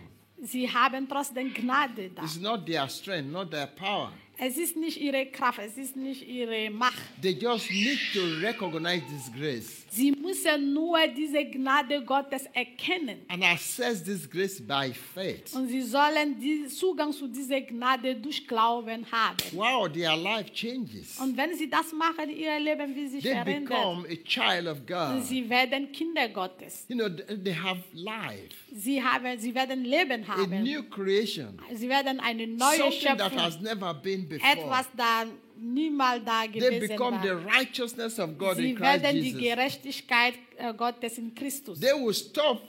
sie 0.42 0.70
haben 0.70 1.08
trotzdem 1.08 1.54
Gnade 1.54 2.10
da. 2.10 2.24
It's 2.24 2.40
not 2.40 2.66
their 2.66 2.88
strength, 2.88 3.32
not 3.32 3.52
their 3.52 3.68
power. 3.68 4.12
Es 4.38 4.58
ist 4.58 4.76
nicht 4.76 5.00
ihre 5.00 5.28
Kraft, 5.28 5.60
es 5.60 5.78
ist 5.78 5.96
nicht 5.96 6.28
ihre 6.28 6.70
Macht. 6.72 6.98
They 7.22 7.34
just 7.34 7.70
need 7.70 8.00
to 8.14 8.22
recognize 8.42 9.04
this 9.08 9.32
grace 9.32 9.86
Sie 9.90 10.13
müssen 10.24 10.74
nur 10.74 10.98
diese 11.16 11.44
Gnade 11.46 12.02
Gottes 12.04 12.46
erkennen. 12.54 13.20
and 13.28 13.44
access 13.44 14.04
this 14.04 14.30
grace 14.30 14.60
by 14.62 14.92
faith. 14.94 15.54
Und 15.54 15.68
sie 15.68 15.82
sollen 15.82 16.40
die 16.40 16.68
Zugang 16.68 17.12
zu 17.12 17.28
dieser 17.28 17.62
Gnade 17.62 18.16
durch 18.16 18.48
Glauben 18.48 19.06
haben. 19.12 19.38
Wow, 19.52 19.92
their 19.92 20.16
life 20.16 20.52
changes. 20.54 21.20
Und 21.20 21.36
wenn 21.38 21.54
sie 21.56 21.70
das 21.70 21.92
machen, 21.94 22.30
ihr 22.30 22.60
Leben 22.60 22.96
wird 22.96 23.10
sich 23.12 23.24
They 23.24 23.34
verändern. 23.34 23.66
become 23.66 24.08
a 24.08 24.16
child 24.26 24.68
of 24.68 24.80
Und 24.80 24.88
God. 24.88 25.24
sie 25.26 25.50
werden 25.50 25.92
Kinder 25.92 26.28
Gottes. 26.30 26.86
You 26.88 26.96
know, 26.96 27.10
th- 27.10 27.44
they 27.44 27.54
have 27.54 27.82
life, 27.94 28.50
Sie, 28.76 29.04
haben, 29.04 29.38
sie 29.38 29.54
werden 29.54 29.84
Leben 29.86 30.24
a 30.24 30.38
haben. 30.38 30.64
new 30.64 30.82
creation, 30.84 31.60
Sie 31.74 31.88
werden 31.90 32.20
eine 32.20 32.48
neue 32.48 32.78
something 32.78 33.18
that 33.18 33.32
Schöpfung. 33.32 33.40
has 33.40 33.60
never 33.62 33.94
been 33.94 34.28
before. 34.28 34.52
Etwas, 34.52 34.88
da 34.98 35.26
niemals 35.64 36.24
da 36.26 36.42
They 36.42 36.60
gewesen 36.60 36.88
become 36.88 37.22
the 37.22 37.36
righteousness 37.36 38.20
of 38.20 38.38
God 38.38 38.58
in 38.58 38.76
Christ 38.76 39.04
werden 39.04 39.22
die 39.22 39.32
Jesus. 39.32 39.42
Gerechtigkeit 39.42 40.34
äh, 40.58 40.70
uh, 40.70 40.74
Gottes 40.74 41.18
in 41.18 41.34
Christus. 41.34 41.80
They 41.80 41.94
will 41.94 42.14
stop 42.14 42.62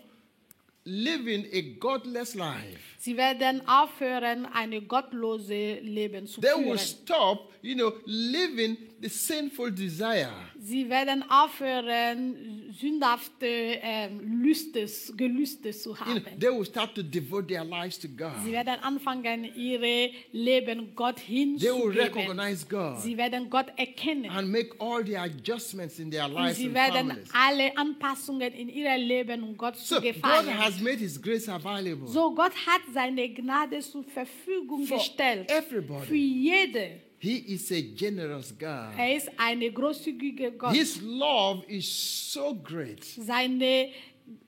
living 0.85 1.47
a 1.53 1.61
godless 1.79 2.35
life. 2.35 2.94
Sie 3.05 3.19
werden 3.19 3.61
aufhören, 3.69 4.47
eine 4.47 4.81
gottlose 4.81 5.75
Leben 5.83 6.27
zu 6.27 6.41
They 6.41 6.53
will 6.57 6.65
führen. 6.65 6.79
stop, 6.79 7.53
you 7.61 7.75
know, 7.75 7.93
living 8.07 8.79
the 9.03 9.11
sinful 9.11 9.71
desire. 9.71 10.31
Sie 10.59 10.89
werden 10.89 11.23
aufhören, 11.29 12.73
sündhafte 12.81 13.47
ähm, 13.47 14.43
Lüstes, 14.43 15.13
Gelüste 15.17 15.71
zu 15.73 15.91
You 15.91 15.97
haben. 16.01 16.23
know, 16.23 16.31
they 16.41 16.49
will 16.51 16.65
start 16.65 16.95
to 16.95 17.03
devote 17.03 17.47
their 17.49 17.65
lives 17.65 17.99
to 17.99 18.09
God. 18.09 18.33
Sie 18.43 18.53
werden 18.53 18.77
anfangen, 18.83 19.45
ihre 19.55 20.11
Leben 20.33 20.95
Gott 20.95 21.17
They 21.17 21.29
will 21.29 21.93
hinzugeben. 21.93 21.93
recognize 21.99 22.65
God 22.67 23.01
Sie 23.03 23.17
werden 23.19 23.51
Gott 23.51 23.67
erkennen. 23.77 24.31
and 24.31 24.51
make 24.51 24.71
all 24.79 25.05
the 25.05 25.17
adjustments 25.19 25.99
in 25.99 26.11
their 26.11 26.25
Und 26.25 26.35
lives 26.37 26.57
sie 26.57 26.73
werden 26.73 27.09
families. 27.11 27.29
alle 27.35 27.77
Anpassungen 27.77 28.53
in 28.55 28.71
ihr 28.71 28.97
Leben, 28.97 29.43
um 29.43 29.57
Gott 29.59 29.77
So 29.77 29.97
zu 29.97 30.01
God 30.01 30.15
gefallen. 30.15 30.59
has 30.59 30.81
made 30.81 30.97
His 30.99 31.21
grace 31.21 31.49
available 31.51 32.09
So, 32.09 32.35
Gott 32.35 32.53
hat 32.67 32.81
seine 32.95 33.29
Gnade 33.29 33.81
zur 33.81 34.05
Verfügung 34.05 34.87
for 34.87 34.97
gestellt. 34.97 35.51
Für 35.51 35.59
everybody. 35.59 36.17
jede. 36.17 37.01
He 37.19 37.39
is 37.55 37.71
a 37.73 37.81
generous 37.81 38.53
God. 38.59 38.97
Er 38.99 39.17
ist 39.17 39.31
eine 39.37 39.71
großzügige 39.73 40.53
Gott. 40.53 40.75
His 40.75 41.01
love 41.03 41.65
is 41.69 42.33
so 42.33 42.55
great. 42.55 43.03
Seine 43.05 43.89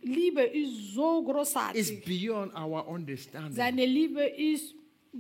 Liebe 0.03 0.43
ist 0.43 0.95
so 0.95 1.21
It's 1.21 1.31
großartig. 1.31 2.05
beyond 2.05 2.55
our 2.55 2.87
understanding. 2.87 3.53
Seine 3.53 3.85
Liebe 3.85 4.23
ist 4.23 4.75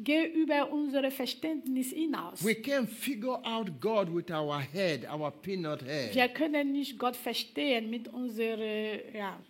geht 0.04 0.34
über 0.34 0.70
unser 0.70 1.10
Verständnis 1.10 1.90
hinaus. 1.90 2.44
We 2.44 2.52
can't 2.52 2.88
figure 2.88 3.40
out 3.44 3.80
God 3.80 4.14
with 4.14 4.30
our 4.30 4.60
head, 4.60 5.06
our 5.10 5.30
peanut 5.30 5.82
head. 5.82 6.14
Wir 6.14 6.28
können 6.28 6.72
nicht 6.72 6.98
Gott 6.98 7.16
verstehen 7.16 7.88
mit 7.88 8.08
unserem 8.08 9.00
ja, 9.14 9.40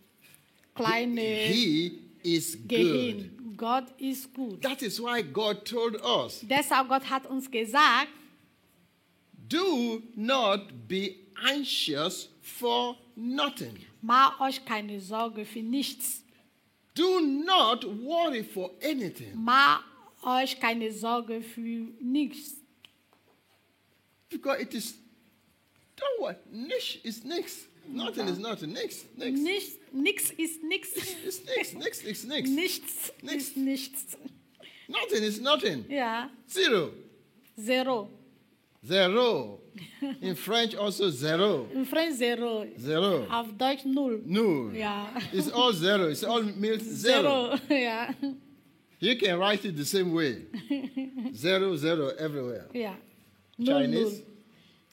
kleinen 0.74 1.16
He 1.16 2.05
is 2.26 2.56
good. 2.66 3.30
Gott 3.56 3.88
ist 3.98 4.34
gut. 4.34 4.60
That 4.62 4.82
is 4.82 5.00
why 5.00 5.22
God 5.22 5.64
told 5.64 5.96
us 6.02 6.40
Deshalb 6.42 6.88
Gott 6.88 7.08
hat 7.08 7.26
uns 7.26 7.50
gesagt, 7.50 8.08
Do 9.48 10.02
not 10.16 10.88
be 10.88 11.16
anxious 11.44 12.28
for 12.42 12.96
nothing. 13.14 13.78
Mach 14.02 14.40
euch 14.40 14.64
keine 14.64 15.00
Sorge 15.00 15.44
für 15.44 15.62
nichts. 15.62 16.22
Do 16.94 17.20
not 17.20 17.84
worry 17.84 18.42
for 18.42 18.70
anything. 18.82 19.32
Mach 19.34 19.84
euch 20.22 20.58
keine 20.58 20.90
Sorge 20.92 21.42
für 21.42 21.60
nichts. 22.00 22.56
Because 24.28 24.60
it 24.60 24.74
is, 24.74 24.94
don't 25.96 26.20
worry, 26.20 26.36
nish 26.50 26.98
is 27.04 27.24
nix. 27.24 27.66
Nothing 27.88 28.28
is 28.28 28.38
nothing. 28.38 28.72
Nix, 28.72 29.04
nix. 29.16 29.38
Nichts, 29.40 29.78
nix 29.92 30.30
ist 30.38 30.62
nichts. 30.62 30.96
It's 30.96 31.40
nix, 31.46 31.74
nix 31.74 32.04
is 32.04 32.24
nix. 32.24 32.48
Nichts 32.50 33.12
Nix. 33.22 33.34
ist 33.44 33.56
nichts. 33.56 34.16
Nothing 34.88 35.22
is 35.24 35.40
nothing. 35.40 35.84
Ja, 35.88 36.30
Zero. 36.48 36.90
zero. 37.58 38.08
Zero. 38.86 39.60
In 40.22 40.34
French 40.36 40.76
also 40.76 41.10
zero. 41.10 41.66
Im 41.74 41.84
Franz 41.84 42.18
zero. 42.18 42.64
Zero. 42.78 43.26
Auf 43.30 43.48
Deutsch 43.58 43.84
null. 43.84 44.20
No. 44.24 44.70
Ja. 44.72 45.08
It's 45.32 45.50
all 45.50 45.72
zero. 45.72 46.08
It's 46.08 46.22
all 46.24 46.42
means 46.42 46.82
zero. 46.84 47.56
Zero. 47.68 47.80
Ja. 47.80 48.14
You 49.00 49.16
can 49.16 49.38
write 49.38 49.64
it 49.68 49.76
the 49.76 49.84
same 49.84 50.12
way. 50.12 50.46
zero, 51.34 51.76
zero 51.76 52.08
everywhere. 52.18 52.66
Ja. 52.72 52.94
Null, 53.58 53.80
Chinese? 53.82 54.22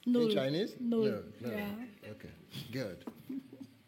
null. 0.06 0.22
In 0.30 0.34
Chinese? 0.36 0.74
Null. 0.80 1.04
No. 1.40 1.48
no. 1.48 1.56
Ja. 1.56 1.66
Okay. 2.10 2.28
Good. 2.72 2.98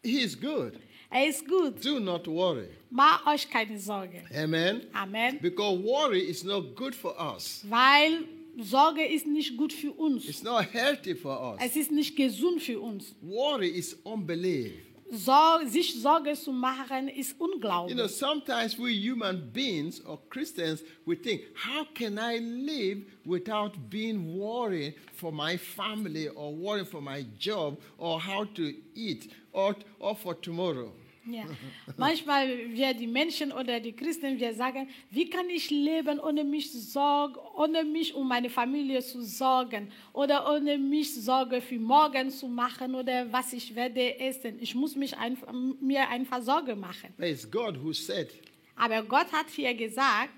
He 0.03 0.23
is 0.23 0.39
good. 0.39 0.73
Er 1.09 1.27
ist 1.27 1.47
gut. 1.47 1.83
Do 1.83 1.99
not 1.99 2.27
worry. 2.27 2.69
Mach 2.89 3.25
euch 3.27 3.49
keine 3.49 3.79
Sorge. 3.79 4.23
Amen. 4.35 4.81
Amen. 4.93 5.39
Because 5.41 5.81
worry 5.83 6.21
is 6.21 6.43
not 6.43 6.75
good 6.75 6.95
for 6.95 7.15
us. 7.19 7.63
Weil 7.69 8.25
Sorge 8.59 9.05
ist 9.05 9.27
nicht 9.27 9.55
gut 9.57 9.71
für 9.73 9.91
uns. 9.91 10.27
It's 10.27 10.43
not 10.43 10.65
healthy 10.73 11.15
for 11.15 11.53
us. 11.53 11.61
Es 11.61 11.75
ist 11.75 11.91
nicht 11.91 12.15
gesund 12.15 12.61
für 12.61 12.79
uns. 12.79 13.13
Worry 13.21 13.69
is 13.69 13.93
unbelief. 14.03 14.73
Sich 15.09 16.01
Sorge 16.01 16.33
zu 16.33 16.51
machen 16.51 17.07
ist 17.07 17.39
Unglaube. 17.39 17.89
You 17.89 17.95
know, 17.95 18.07
sometimes 18.07 18.77
we 18.77 18.91
human 18.91 19.51
beings 19.53 20.01
or 20.05 20.19
Christians, 20.29 20.83
we 21.05 21.15
think, 21.15 21.43
how 21.55 21.85
can 21.93 22.17
I 22.19 22.39
live 22.39 23.05
without 23.25 23.89
being 23.89 24.37
worried 24.37 24.95
for 25.13 25.31
my 25.31 25.57
family 25.57 26.27
or 26.29 26.53
worrying 26.53 26.85
for 26.85 27.01
my 27.01 27.25
job 27.39 27.77
or 27.97 28.19
how 28.19 28.45
to 28.55 28.73
eat 28.95 29.31
or, 29.53 29.75
or 29.99 30.15
for 30.15 30.35
tomorrow? 30.35 30.91
Ja. 31.29 31.43
Manchmal 31.97 32.47
wir 32.73 32.93
die 32.93 33.07
Menschen 33.07 33.51
oder 33.51 33.79
die 33.79 33.93
Christen, 33.93 34.39
wir 34.39 34.53
sagen, 34.53 34.87
wie 35.09 35.29
kann 35.29 35.49
ich 35.49 35.69
leben, 35.69 36.19
ohne 36.19 36.43
mich 36.43 36.71
sorgen, 36.71 37.35
ohne 37.55 37.83
mich 37.83 38.13
um 38.15 38.27
meine 38.27 38.49
Familie 38.49 39.01
zu 39.01 39.21
sorgen 39.23 39.91
oder 40.13 40.51
ohne 40.53 40.77
mich 40.77 41.13
Sorge 41.15 41.61
für 41.61 41.79
morgen 41.79 42.29
zu 42.29 42.47
machen 42.47 42.95
oder 42.95 43.31
was 43.31 43.53
ich 43.53 43.73
werde 43.75 44.19
essen. 44.19 44.57
Ich 44.59 44.73
muss 44.75 44.95
mich 44.95 45.17
einfach, 45.17 45.51
mir 45.81 46.07
einfach 46.09 46.41
Sorge 46.41 46.75
machen. 46.75 47.13
It's 47.19 47.49
God 47.49 47.81
who 47.81 47.93
said, 47.93 48.29
Aber 48.75 49.01
Gott 49.03 49.31
hat 49.31 49.49
hier 49.49 49.73
gesagt, 49.73 50.29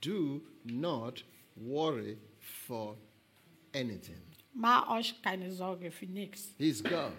do 0.00 0.42
not 0.64 1.24
worry 1.54 2.18
for 2.66 2.96
anything. 3.74 4.20
mach 4.52 4.88
euch 4.90 5.14
keine 5.22 5.50
Sorge 5.52 5.90
für 5.90 6.06
nichts. 6.06 6.54
He's 6.58 6.82
God. 6.82 7.12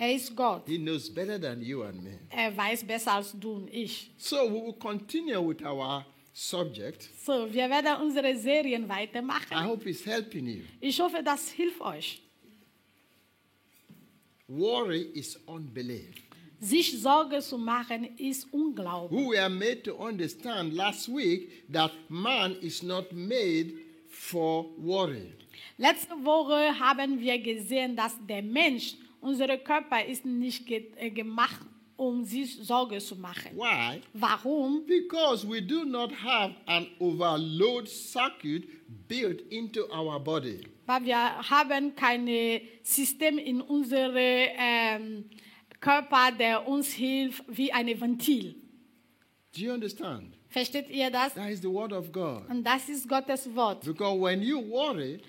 Er 0.00 0.14
ist 0.14 0.34
Gott. 0.36 0.62
He 0.68 0.78
knows 0.78 1.12
better 1.12 1.40
than 1.40 1.60
you 1.60 1.82
and 1.82 2.02
me. 2.02 2.18
Er 2.30 2.56
weiß 2.56 2.84
besser 2.86 3.14
als 3.14 3.32
du 3.38 3.52
und 3.52 3.68
ich. 3.72 4.10
So 4.16 4.36
we 4.36 4.54
will 4.66 4.72
continue 4.74 5.40
with 5.40 5.60
our 5.64 6.04
subject. 6.32 7.08
So, 7.24 7.52
wir 7.52 7.68
werden 7.68 8.00
unsere 8.02 8.36
Serien 8.36 8.84
I 8.84 8.88
weitermachen. 8.88 9.64
hope 9.66 9.88
it's 9.90 10.04
helping 10.06 10.46
you. 10.46 10.62
Ich 10.80 11.00
hoffe, 11.00 11.20
das 11.24 11.50
hilft 11.50 11.80
euch. 11.80 12.22
Worry 14.46 15.10
is 15.14 15.36
unbelief. 15.46 16.14
Sich 16.60 17.00
Sorge 17.00 17.40
zu 17.40 17.58
machen 17.58 18.16
ist 18.18 18.46
Unglaube. 18.52 19.14
We 19.14 19.36
were 19.36 19.48
made 19.48 19.82
to 19.82 19.94
understand 19.94 20.74
last 20.74 21.08
week 21.08 21.70
that 21.72 21.92
man 22.08 22.56
is 22.60 22.82
not 22.82 23.12
made 23.12 23.74
for 24.08 24.64
worry. 24.78 25.32
Letzte 25.76 26.14
Woche 26.24 26.78
haben 26.78 27.20
wir 27.20 27.38
gesehen, 27.38 27.94
dass 27.94 28.16
der 28.28 28.42
Mensch, 28.42 28.96
unser 29.20 29.56
Körper 29.58 30.04
ist 30.04 30.24
nicht 30.24 30.70
äh, 30.70 31.10
gemacht, 31.10 31.66
um 31.96 32.24
sich 32.24 32.56
Sorge 32.56 32.98
zu 32.98 33.16
machen. 33.16 33.56
Why? 33.56 34.00
Warum? 34.14 34.84
Because 34.86 35.46
we 35.46 35.60
do 35.60 35.84
not 35.84 36.12
have 36.12 36.54
an 36.66 36.86
overload 37.00 37.88
circuit 37.88 38.68
built 39.08 39.40
into 39.50 39.84
our 39.92 40.20
body. 40.20 40.60
Weil 40.86 41.04
wir 41.04 41.50
haben 41.50 41.94
kein 41.94 42.28
System 42.82 43.38
in 43.38 43.60
unserem 43.60 44.14
ähm, 44.16 45.24
Körper, 45.80 46.32
der 46.32 46.66
uns 46.66 46.92
hilft, 46.92 47.44
wie 47.48 47.72
ein 47.72 47.88
Ventil. 48.00 48.54
Do 49.54 49.60
you 49.60 49.72
understand? 49.72 50.34
Versteht 50.48 50.88
ihr 50.88 51.10
das? 51.10 51.34
That 51.34 51.50
is 51.50 51.60
the 51.60 51.68
word 51.68 51.92
of 51.92 52.10
God. 52.12 52.48
Und 52.48 52.64
das 52.64 52.88
ist 52.88 53.08
Gottes 53.08 53.52
Wort. 53.54 53.84
Because 53.84 54.18
when 54.20 54.42
you 54.42 54.60
worry, 54.60 55.20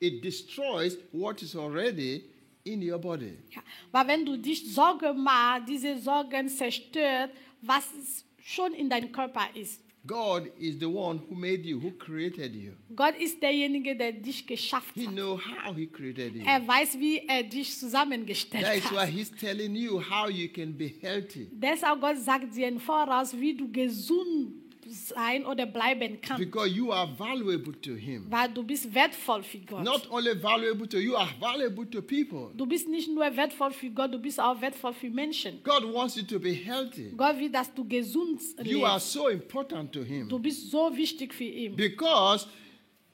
it 0.00 0.24
destroys 0.24 0.98
what 1.12 1.42
is 1.42 1.54
already 1.54 2.24
in 2.66 2.82
your 2.82 2.98
body. 2.98 3.32
Ja. 3.54 3.62
Weil 3.92 4.06
wenn 4.08 4.24
du 4.26 4.36
dich 4.36 4.72
Sorge 4.74 5.12
machst, 5.14 5.68
diese 5.68 5.98
Sorgen 5.98 6.48
zerstört, 6.48 7.30
was 7.62 8.24
schon 8.42 8.72
in 8.74 8.88
deinem 8.88 9.10
Körper 9.12 9.48
ist. 9.54 9.80
God 10.06 10.46
is 10.60 10.78
the 10.78 10.86
one 10.86 11.20
who 11.28 11.34
made 11.34 11.62
you, 11.66 11.80
who 11.82 11.90
created 11.90 12.54
you. 12.54 12.72
Gott 12.94 13.16
ist 13.18 13.42
derjenige, 13.42 13.96
der 13.96 14.12
dich 14.12 14.46
geschaffen 14.46 14.92
He 14.94 15.06
hat. 15.08 15.14
knows 15.14 15.40
how 15.64 15.74
he 15.74 15.86
created 15.88 16.32
you. 16.36 16.42
Er 16.46 16.64
weiß, 16.66 16.96
wie 17.00 17.18
er 17.26 17.42
dich 17.42 17.76
zusammengestellt 17.76 18.64
That 18.64 18.76
is 18.76 18.90
why 18.92 18.98
hat. 18.98 19.08
he's 19.08 19.32
telling 19.32 19.74
you 19.74 20.00
how 20.00 20.28
you 20.30 20.48
can 20.48 20.72
be 20.76 20.92
healthy. 21.00 21.48
Deshalb 21.50 22.00
Gott 22.00 22.18
sagt 22.18 22.54
dir 22.54 22.68
im 22.68 22.78
Voraus, 22.78 23.36
wie 23.36 23.54
du 23.54 23.68
gesund 23.72 24.65
sein 24.88 25.44
oder 25.44 25.66
bleiben 25.66 26.20
kannst. 26.20 26.44
Because 26.44 26.68
you 26.68 26.92
are 26.92 27.08
valuable 27.18 27.72
to 27.80 27.94
him. 27.94 28.26
Weil 28.30 28.48
du 28.52 28.62
bist 28.62 28.92
wertvoll 28.94 29.42
für 29.42 29.58
Gott. 29.58 29.82
Not 29.82 30.10
only 30.10 30.40
valuable 30.40 30.86
to 30.88 30.98
you, 30.98 31.06
you 31.06 31.16
are 31.16 31.30
valuable 31.40 31.86
to 31.86 32.02
people. 32.02 32.50
Du 32.54 32.66
bist 32.66 32.88
nicht 32.88 33.08
nur 33.08 33.24
wertvoll 33.36 33.72
für 33.72 33.90
Gott, 33.90 34.12
du 34.12 34.18
bist 34.18 34.40
auch 34.40 34.60
wertvoll 34.60 34.92
für 34.92 35.10
Menschen. 35.10 35.62
God 35.62 35.84
wants 35.92 36.16
you 36.16 36.22
to 36.22 36.38
be 36.38 36.52
healthy. 36.52 37.12
Gott 37.16 37.38
will, 37.38 37.50
dass 37.50 37.72
du 37.72 37.86
gesund 37.86 38.40
You 38.62 38.84
are 38.84 39.00
so 39.00 39.28
important 39.28 39.92
to 39.92 40.02
him. 40.02 40.28
Du 40.28 40.38
bist 40.38 40.70
so 40.70 40.94
wichtig 40.96 41.32
für 41.32 41.44
ihn. 41.44 41.76
Because 41.76 42.46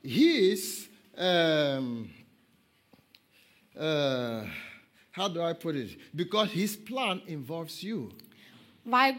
his, 0.02 0.88
um, 1.16 2.10
uh, 3.76 4.44
how 5.12 5.28
do 5.28 5.40
I 5.42 5.52
put 5.54 5.76
it? 5.76 5.98
Because 6.14 6.50
his 6.52 6.76
plan 6.76 7.20
involves 7.26 7.82
you. 7.82 8.10
Weil 8.84 9.14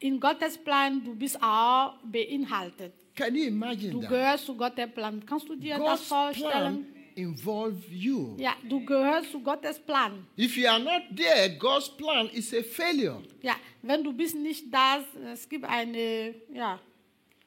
in 0.00 0.18
Gottes 0.18 0.56
Plan, 0.58 1.02
du 1.04 1.14
bist 1.14 1.38
auch 1.42 1.94
beinhaltet. 2.04 2.92
Can 3.14 3.34
you 3.34 3.44
imagine 3.46 3.92
Du 3.92 4.00
that? 4.00 4.08
gehörst 4.10 4.46
zu 4.46 4.56
Gottes 4.56 4.90
Plan. 4.94 5.22
Kannst 5.26 5.48
du 5.48 5.54
dir 5.56 5.76
God's 5.76 6.00
das 6.00 6.08
vorstellen? 6.08 6.50
plan 6.50 6.86
involves 7.16 7.84
you. 7.90 8.34
Ja, 8.38 8.54
du 8.68 8.84
gehörst 8.84 9.30
zu 9.32 9.40
Gottes 9.40 9.78
Plan. 9.78 10.26
If 10.38 10.56
you 10.56 10.66
are 10.68 10.80
not 10.82 11.02
there, 11.16 11.50
God's 11.58 11.88
plan 11.90 12.28
is 12.30 12.52
a 12.54 12.62
failure. 12.62 13.20
Ja, 13.42 13.56
wenn 13.82 14.02
du 14.02 14.12
bist 14.12 14.34
nicht 14.36 14.72
da, 14.72 15.04
es 15.32 15.48
gibt 15.48 15.64
eine, 15.66 16.34
ja, 16.52 16.80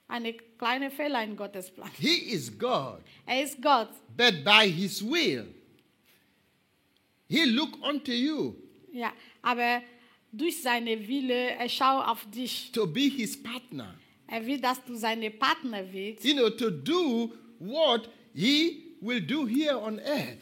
eine 0.08 0.34
kleine 0.34 0.92
Fehler 0.92 1.24
in 1.24 1.36
Gottes 1.36 1.72
Plan. 1.72 1.90
He 1.98 2.34
is 2.36 2.52
God, 2.58 3.00
Er 3.26 3.44
ist 3.44 3.60
Gott, 3.62 3.90
but 4.16 4.44
by 4.44 4.70
his 4.70 5.02
will, 5.04 5.48
he 7.28 7.46
look 7.46 7.78
unto 7.82 8.12
you 8.12 8.54
ja, 8.92 9.12
aber 9.42 9.82
durch 10.34 10.62
seine 10.62 11.08
Wille, 11.08 11.52
er 11.52 11.70
schaut 11.70 12.08
auf 12.08 12.26
dich. 12.30 12.72
to 12.74 12.86
be 12.88 13.02
his 13.02 13.42
partner. 13.42 13.94
Er 14.28 14.46
will, 14.46 14.60
dass 14.60 14.84
du 14.84 14.96
seine 14.96 15.30
Partner 15.30 15.92
wirst, 15.94 16.24
You 16.26 16.34
know, 16.34 16.50
to 16.50 16.70
do 16.72 17.32
what 17.60 18.10
he 18.34 18.96
will 19.02 19.22
do 19.22 19.46
here 19.48 19.78
on 19.80 20.00
earth. 20.00 20.40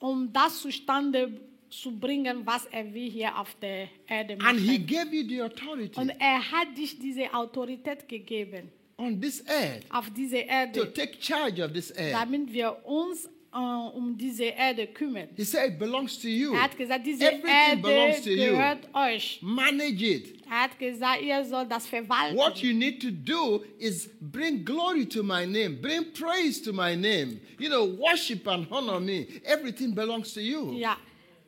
um 0.00 0.32
das 0.32 0.60
zustande 0.60 1.40
zu 1.70 1.92
bringen, 1.98 2.44
was 2.44 2.66
er 2.66 2.92
will 2.92 3.10
hier 3.10 3.38
auf 3.38 3.54
der 3.60 3.88
Erde 4.08 4.36
And 4.44 4.58
he 4.58 4.78
machen. 4.78 4.86
gave 4.86 5.14
you 5.14 5.26
the 5.28 5.40
authority 5.42 5.98
Und 6.00 6.10
er 6.18 6.50
hat 6.50 6.76
dich 6.76 6.98
diese 6.98 7.32
Autorität 7.32 8.08
gegeben, 8.08 8.70
on 8.98 9.20
this 9.20 9.42
earth 9.46 9.84
auf 9.90 10.10
diese 10.10 10.36
to 10.36 10.42
Erde, 10.48 10.92
take 10.92 11.16
charge 11.20 11.64
of 11.64 11.72
this 11.72 11.90
earth. 11.96 12.12
damit 12.12 12.52
wir 12.52 12.84
uns 12.84 13.28
um 13.52 14.16
diese 14.16 14.44
Erde 14.44 14.86
kümmern. 14.86 15.28
He 15.36 15.44
said 15.44 15.72
it 15.72 15.78
belongs 15.78 16.18
to 16.18 16.28
you. 16.28 16.54
Er 16.54 16.62
hat 16.62 16.76
gesagt, 16.76 17.06
diese 17.06 17.24
Everything 17.30 17.82
belongs 17.82 18.26
Erde 18.26 18.80
to 18.80 18.94
you. 18.94 19.00
euch. 19.00 19.38
Manage 19.42 20.02
it. 20.04 20.42
Er 20.50 20.62
hat 20.62 20.78
gesagt, 20.78 21.22
ihr 21.22 21.44
sollt 21.44 21.70
das 21.70 21.86
verwalten. 21.86 22.36
What 22.36 22.58
you 22.58 22.72
need 22.72 23.00
to 23.02 23.10
do 23.10 23.62
is 23.78 24.08
bring 24.20 24.64
glory 24.64 25.06
to 25.06 25.22
my 25.22 25.46
name, 25.46 25.76
bring 25.80 26.12
praise 26.12 26.62
to 26.62 26.72
my 26.72 26.96
name. 26.96 27.40
You 27.58 27.68
know, 27.68 27.86
worship 27.98 28.46
and 28.48 28.66
honor 28.70 29.00
me. 29.00 29.26
Everything 29.44 29.94
belongs 29.94 30.32
to 30.34 30.40
you. 30.40 30.72
Ja, 30.72 30.96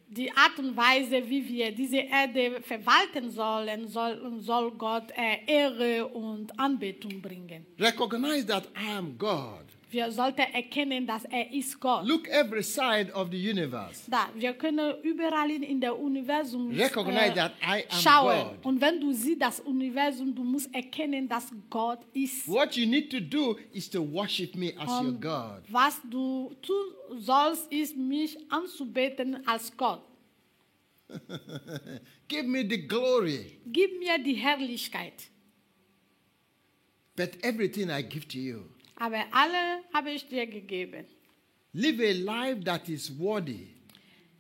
die 0.09 0.31
Art 0.31 0.59
und 0.59 0.77
Weise, 0.77 1.29
wie 1.29 1.47
wir 1.49 1.73
diese 1.73 1.99
Erde 1.99 2.61
verwalten 2.63 3.31
sollen, 3.31 3.89
soll, 3.89 4.41
soll 4.41 4.71
Gott 4.73 5.05
Ehre 5.47 6.07
und 6.07 6.59
Anbetung 6.59 7.21
bringen. 7.21 7.67
Recognize 7.79 8.47
that 8.47 8.69
I 8.77 8.91
am 8.97 9.17
God. 9.19 9.65
Wir 9.95 10.11
sollten 10.11 10.41
erkennen, 10.41 11.07
dass 11.07 11.25
er 11.27 11.53
ist 11.53 11.79
Gott. 11.79 12.05
Look 12.05 12.27
every 12.27 12.65
side 12.65 13.13
of 13.15 13.29
the 13.31 13.51
universe. 13.51 14.11
Da, 14.11 14.29
wir 14.35 14.53
können 14.55 15.01
überall 15.05 15.49
in, 15.53 15.81
der 15.81 15.97
Universum 15.97 16.73
Recognize 16.73 17.31
äh, 17.31 17.35
that 17.35 17.53
I 17.63 17.85
am 17.89 18.01
schauen. 18.01 18.49
God. 18.57 18.67
Und 18.67 18.81
wenn 18.81 19.01
du 19.01 19.13
siehst 19.13 19.41
das 19.41 19.61
Universum, 19.61 20.35
du 20.35 20.43
musst 20.43 20.75
erkennen, 20.75 21.29
dass 21.29 21.53
Gott 21.71 22.01
ist. 22.13 22.49
What 22.49 22.75
you 22.75 22.87
need 22.87 23.09
to 23.13 23.21
do 23.21 23.57
is 23.73 23.89
to 23.89 24.01
worship 24.01 24.57
me 24.57 24.75
as 24.77 25.01
your 25.01 25.13
God. 25.13 25.63
was 25.69 26.01
du 26.11 26.53
tun 26.61 27.21
sollst, 27.21 27.71
ist 27.71 27.97
mich 27.97 28.37
anzubeten 28.51 29.47
als 29.47 29.77
Gott. 29.77 30.03
Give 32.27 32.43
me 32.43 32.67
the 32.69 32.85
glory, 32.89 33.61
Gib 33.67 34.01
mir 34.01 34.19
die 34.19 34.35
Herrlichkeit. 34.35 35.31
but 37.15 37.37
everything 37.45 37.91
I 37.91 38.03
give 38.03 38.27
to 38.27 38.39
you. 38.39 38.74
Aber 39.05 39.23
alle 39.33 39.83
habe 39.93 40.11
ich 40.13 40.27
dir 40.29 40.47
gegeben. 40.47 41.05
Live 41.75 42.01
a 42.01 42.13
life 42.13 42.65
that 42.65 42.89
is 42.89 43.11
worthy, 43.19 43.67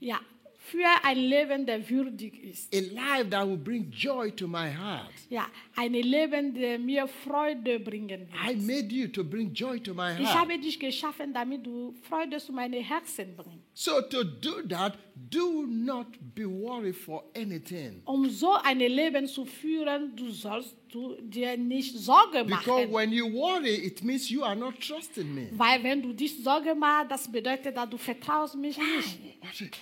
Ja, 0.00 0.20
für 0.56 0.86
ein 1.02 1.18
Leben, 1.18 1.66
der 1.66 1.86
würdig 1.90 2.42
ist. 2.42 2.74
a 2.74 2.78
life 2.80 3.28
that 3.28 3.46
will 3.46 3.58
bring 3.58 3.90
joy 3.90 4.30
to 4.30 4.46
my 4.46 4.70
heart. 4.72 5.12
Ja, 5.28 5.46
ein 5.76 5.92
Leben, 5.92 6.54
der 6.54 6.78
mir 6.78 7.06
Freude 7.08 7.80
bringen 7.80 8.28
I 8.32 8.54
wird. 8.54 8.62
made 8.66 8.94
you 8.94 9.08
to 9.08 9.24
bring 9.24 9.52
joy 9.52 9.78
to 9.80 9.92
my 9.94 10.12
Ich 10.18 10.26
heart. 10.26 10.38
habe 10.40 10.58
dich 10.58 10.78
geschaffen, 10.78 11.32
damit 11.32 11.66
du 11.66 11.94
Freude 12.08 12.38
zu 12.38 12.52
meinem 12.52 12.82
Herzen 12.82 13.34
bringst. 13.36 13.58
So 13.74 14.00
to 14.02 14.22
do 14.24 14.62
that, 14.68 14.96
do 15.30 15.66
not 15.66 16.06
be 16.34 16.44
worried 16.48 16.94
for 16.96 17.24
anything. 17.36 18.02
Um 18.04 18.28
so 18.30 18.52
ein 18.62 18.78
Leben 18.78 19.26
zu 19.26 19.44
führen, 19.44 20.14
du 20.14 20.30
sollst 20.30 20.76
du 20.90 21.16
dir 21.20 21.56
nicht 21.56 21.92
Sorge 21.98 22.44
Because 22.44 22.86
machen. 22.86 22.92
when 22.92 23.12
you 23.12 23.26
worry, 23.32 23.74
it 23.86 24.04
means 24.04 24.30
you 24.30 24.44
are 24.44 24.54
not 24.54 24.78
trusting 24.80 25.34
me. 25.34 25.48
Weil 25.52 25.82
wenn 25.82 26.00
du 26.02 26.12
dich 26.12 26.40
Sorge 26.42 26.72
machst, 26.76 27.10
das 27.10 27.30
bedeutet, 27.30 27.76
dass 27.76 27.90
du 27.90 27.96
vertraust 27.98 28.54
mich 28.54 28.78
nicht. 28.78 29.74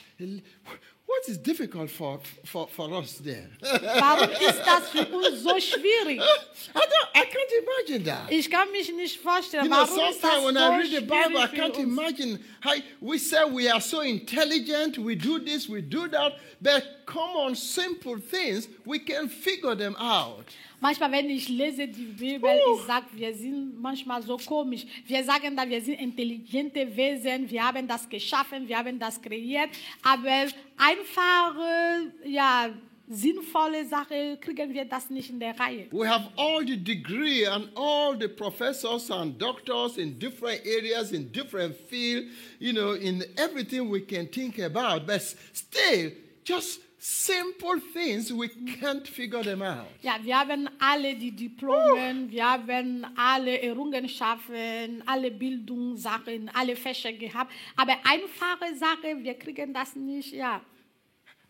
What- 1.12 1.28
is 1.28 1.38
difficult 1.38 1.88
for, 1.90 2.20
for, 2.44 2.66
for 2.68 2.92
us 2.94 3.18
there? 3.18 3.48
Warum 3.62 4.28
ist 4.30 4.60
das 4.66 4.88
für 4.90 5.06
uns 5.06 5.42
so 5.42 5.58
schwierig? 5.60 6.18
I, 6.20 6.78
don't, 6.78 7.08
I 7.14 7.24
can't 7.24 7.52
imagine 7.62 8.04
that. 8.04 8.30
Ich 8.30 8.50
kann 8.50 8.70
mich 8.72 8.92
nicht 8.92 9.20
vorstellen, 9.20 9.64
You 9.64 9.70
know, 9.70 9.76
warum 9.78 10.10
ist 10.10 10.22
das 10.22 10.32
sometimes 10.32 10.44
when 10.44 10.56
I 10.56 10.78
read 10.78 10.90
the 10.90 11.00
Bible, 11.00 11.38
I 11.38 11.46
can't 11.46 11.76
imagine 11.78 12.40
how 12.60 12.74
we 13.00 13.18
say 13.18 13.44
we 13.48 13.68
are 13.70 13.80
so 13.80 14.00
intelligent, 14.00 14.98
we 14.98 15.14
do 15.14 15.38
this, 15.38 15.68
we 15.68 15.80
do 15.80 16.08
that, 16.08 16.32
but 16.60 16.82
common 17.06 17.54
simple 17.54 18.18
things, 18.18 18.68
we 18.84 18.98
can 18.98 19.28
figure 19.28 19.76
them 19.76 19.94
out. 19.98 20.46
Manchmal, 20.82 21.12
wenn 21.12 21.30
ich 21.30 21.48
lese 21.48 21.86
die 21.86 22.06
Bibel, 22.06 22.50
Uh. 22.50 22.74
ich 22.76 22.82
sage, 22.88 23.06
wir 23.14 23.32
sind 23.32 23.80
manchmal 23.80 24.20
so 24.20 24.36
komisch. 24.36 24.84
Wir 25.06 25.22
sagen 25.22 25.56
da, 25.56 25.62
wir 25.68 25.80
sind 25.80 26.00
intelligente 26.00 26.84
Wesen, 26.96 27.48
wir 27.48 27.62
haben 27.64 27.86
das 27.86 28.08
geschaffen, 28.08 28.66
wir 28.66 28.76
haben 28.76 28.98
das 28.98 29.22
kreiert, 29.22 29.70
aber 30.02 30.46
einfache, 30.76 32.12
ja, 32.24 32.70
sinnvolle 33.08 33.86
Sache 33.86 34.36
kriegen 34.40 34.74
wir 34.74 34.84
das 34.84 35.08
nicht 35.08 35.30
in 35.30 35.38
der 35.38 35.56
Reihe. 35.56 35.86
We 35.92 36.08
have 36.08 36.28
all 36.36 36.66
the 36.66 36.76
degree 36.76 37.46
and 37.46 37.68
all 37.76 38.18
the 38.18 38.26
professors 38.26 39.08
and 39.08 39.40
doctors 39.40 39.98
in 39.98 40.18
different 40.18 40.66
areas, 40.66 41.12
in 41.12 41.30
different 41.30 41.76
fields, 41.88 42.26
you 42.58 42.72
know, 42.72 42.94
in 42.94 43.24
everything 43.36 43.88
we 43.88 44.00
can 44.00 44.26
think 44.28 44.58
about, 44.58 45.06
but 45.06 45.20
still, 45.52 46.10
just 46.44 46.80
simple 47.04 47.80
things, 47.92 48.32
we 48.32 48.48
can't 48.48 49.08
figure 49.08 49.42
them 49.42 49.60
out. 49.60 49.86
Ja, 50.02 50.18
wir 50.22 50.38
haben 50.38 50.68
alle 50.78 51.16
die 51.16 51.32
Diplomen, 51.32 52.30
wir 52.30 52.48
haben 52.48 53.04
alle 53.16 53.60
Errungenschaften, 53.60 55.02
alle 55.04 55.32
Bildungssachen, 55.32 56.48
alle 56.54 56.76
Fächer 56.76 57.12
gehabt, 57.12 57.50
aber 57.76 57.94
einfache 58.04 58.76
Sachen, 58.76 59.24
wir 59.24 59.34
kriegen 59.34 59.74
das 59.74 59.96
nicht, 59.96 60.32
ja. 60.32 60.60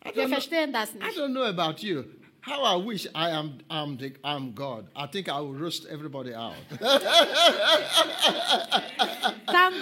I 0.05 0.15
Wir 0.15 0.27
verstehen 0.27 0.73
das 0.73 0.95
I 0.95 0.97
nicht. 0.97 1.17
don't 1.17 1.29
know 1.31 1.43
about 1.43 1.79
you. 1.85 2.03
How 2.43 2.61
I 2.61 2.75
wish 2.75 3.07
I 3.15 3.29
am 3.29 3.59
I'm 3.69 3.95
the, 3.95 4.13
I'm 4.21 4.51
God. 4.51 4.87
I 4.97 5.07
think 5.07 5.29
I 5.29 5.39
will 5.39 5.53
roast 5.53 5.85
everybody 5.89 6.33
out. 6.33 6.55
Thank 6.69 6.81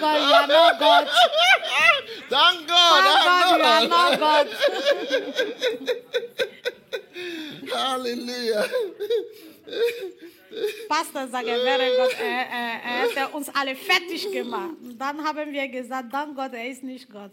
God 0.00 0.22
you 0.22 0.32
are 0.32 0.46
not 0.46 0.78
God. 0.78 1.08
Thank 2.30 2.68
God. 2.68 3.02
Thank 3.02 3.18
God 3.28 3.58
you 3.58 3.64
are 3.64 3.88
not 3.88 4.20
God. 4.20 4.46
Hallelujah. 7.74 8.68
Pastor 10.88 11.20
er 11.20 11.32
wäre 11.64 11.96
Gott, 11.96 12.14
er, 12.20 12.26
er, 12.26 12.82
er 12.84 13.08
hätte 13.08 13.28
uns 13.34 13.48
alle 13.48 13.74
fertig 13.74 14.30
gemacht. 14.30 14.76
Und 14.82 15.00
dann 15.00 15.24
haben 15.24 15.50
wir 15.52 15.66
gesagt, 15.68 16.12
dank 16.12 16.36
Gott, 16.36 16.52
er 16.52 16.68
ist 16.68 16.84
nicht 16.84 17.10
Gott. 17.10 17.32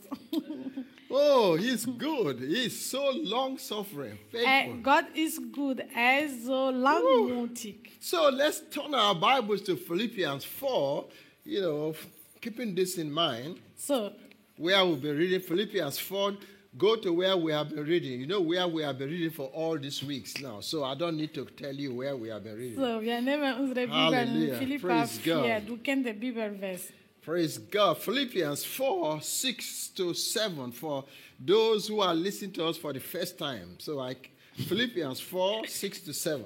Oh, 1.12 1.56
he's 1.56 1.86
good. 1.86 2.40
He's 2.40 2.80
so 2.80 3.12
long 3.24 3.58
suffering, 3.58 4.18
Er, 4.34 4.38
faithful. 4.38 4.82
Gott 4.84 5.06
ist 5.16 5.40
gut, 5.52 5.80
er 5.96 6.26
ist 6.26 6.46
so 6.46 6.70
langmutig. 6.72 7.92
So 8.00 8.30
let's 8.30 8.62
turn 8.70 8.94
our 8.94 9.16
Bibles 9.16 9.62
to 9.64 9.76
Philippians 9.76 10.46
4, 10.46 11.06
you 11.46 11.62
know, 11.62 11.96
keeping 12.42 12.76
this 12.76 12.98
in 12.98 13.12
mind, 13.12 13.60
So, 13.76 14.12
where 14.58 14.86
we'll 14.86 14.98
be 14.98 15.12
reading 15.12 15.40
Philippians 15.42 15.98
4. 16.00 16.38
Go 16.78 16.96
to 16.98 17.12
where 17.12 17.36
we 17.36 17.52
have 17.52 17.70
been 17.70 17.84
reading. 17.84 18.20
You 18.22 18.28
know 18.28 18.42
where 18.42 18.68
we 18.68 18.84
have 18.84 19.00
been 19.00 19.10
reading 19.10 19.32
for 19.32 19.48
all 19.48 19.76
these 19.80 20.04
weeks 20.04 20.40
now. 20.40 20.60
So 20.62 20.84
I 20.84 20.94
don't 20.94 21.18
need 21.18 21.34
to 21.34 21.46
tell 21.46 21.74
you 21.74 21.96
where 21.96 22.16
we 22.16 22.30
have 22.30 22.44
been 22.44 22.56
reading. 22.56 22.78
so 22.78 23.00
wir 23.02 23.20
nehmen 23.22 23.60
unsere 23.60 23.88
Bibel 23.88 24.14
in. 24.14 24.56
Philippa 24.56 25.08
4. 25.08 25.34
God. 25.34 25.66
Du 25.66 25.78
kennst 25.78 26.06
den 26.06 26.20
Bibelvers. 26.20 26.92
Praise 27.30 27.60
God. 27.60 28.00
Philippians 28.00 28.66
4, 28.66 29.22
6 29.22 29.90
to 29.90 30.16
7 30.16 30.72
for 30.72 31.06
those 31.40 31.88
who 31.88 32.00
are 32.00 32.16
listening 32.16 32.52
to 32.54 32.66
us 32.66 32.76
for 32.76 32.92
the 32.92 33.00
first 33.00 33.38
time. 33.38 33.78
So 33.78 33.98
like 33.98 34.32
Philippians 34.68 35.20
4, 35.20 35.68
6 35.68 36.00
to 36.06 36.14
7. 36.14 36.44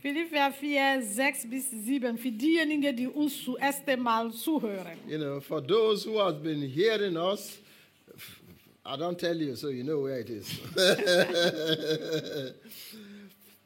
Philippa 0.00 0.52
4, 0.52 1.02
6 1.02 1.46
bis 1.46 1.70
7. 1.72 2.18
Für 2.18 2.30
diejenigen, 2.30 2.96
die 2.96 3.08
uns 3.08 3.42
zuerst 3.42 3.88
einmal 3.88 4.30
zuhören. 4.30 4.96
You 5.08 5.18
know, 5.18 5.40
for 5.40 5.60
those 5.60 6.04
who 6.04 6.20
have 6.20 6.40
been 6.40 6.62
hearing 6.62 7.16
us, 7.16 7.58
I 8.84 8.96
don't 8.96 9.18
tell 9.18 9.36
you, 9.36 9.56
so 9.56 9.70
you 9.70 9.82
know 9.82 10.02
where 10.02 10.20
it 10.20 10.30
is. 10.30 10.46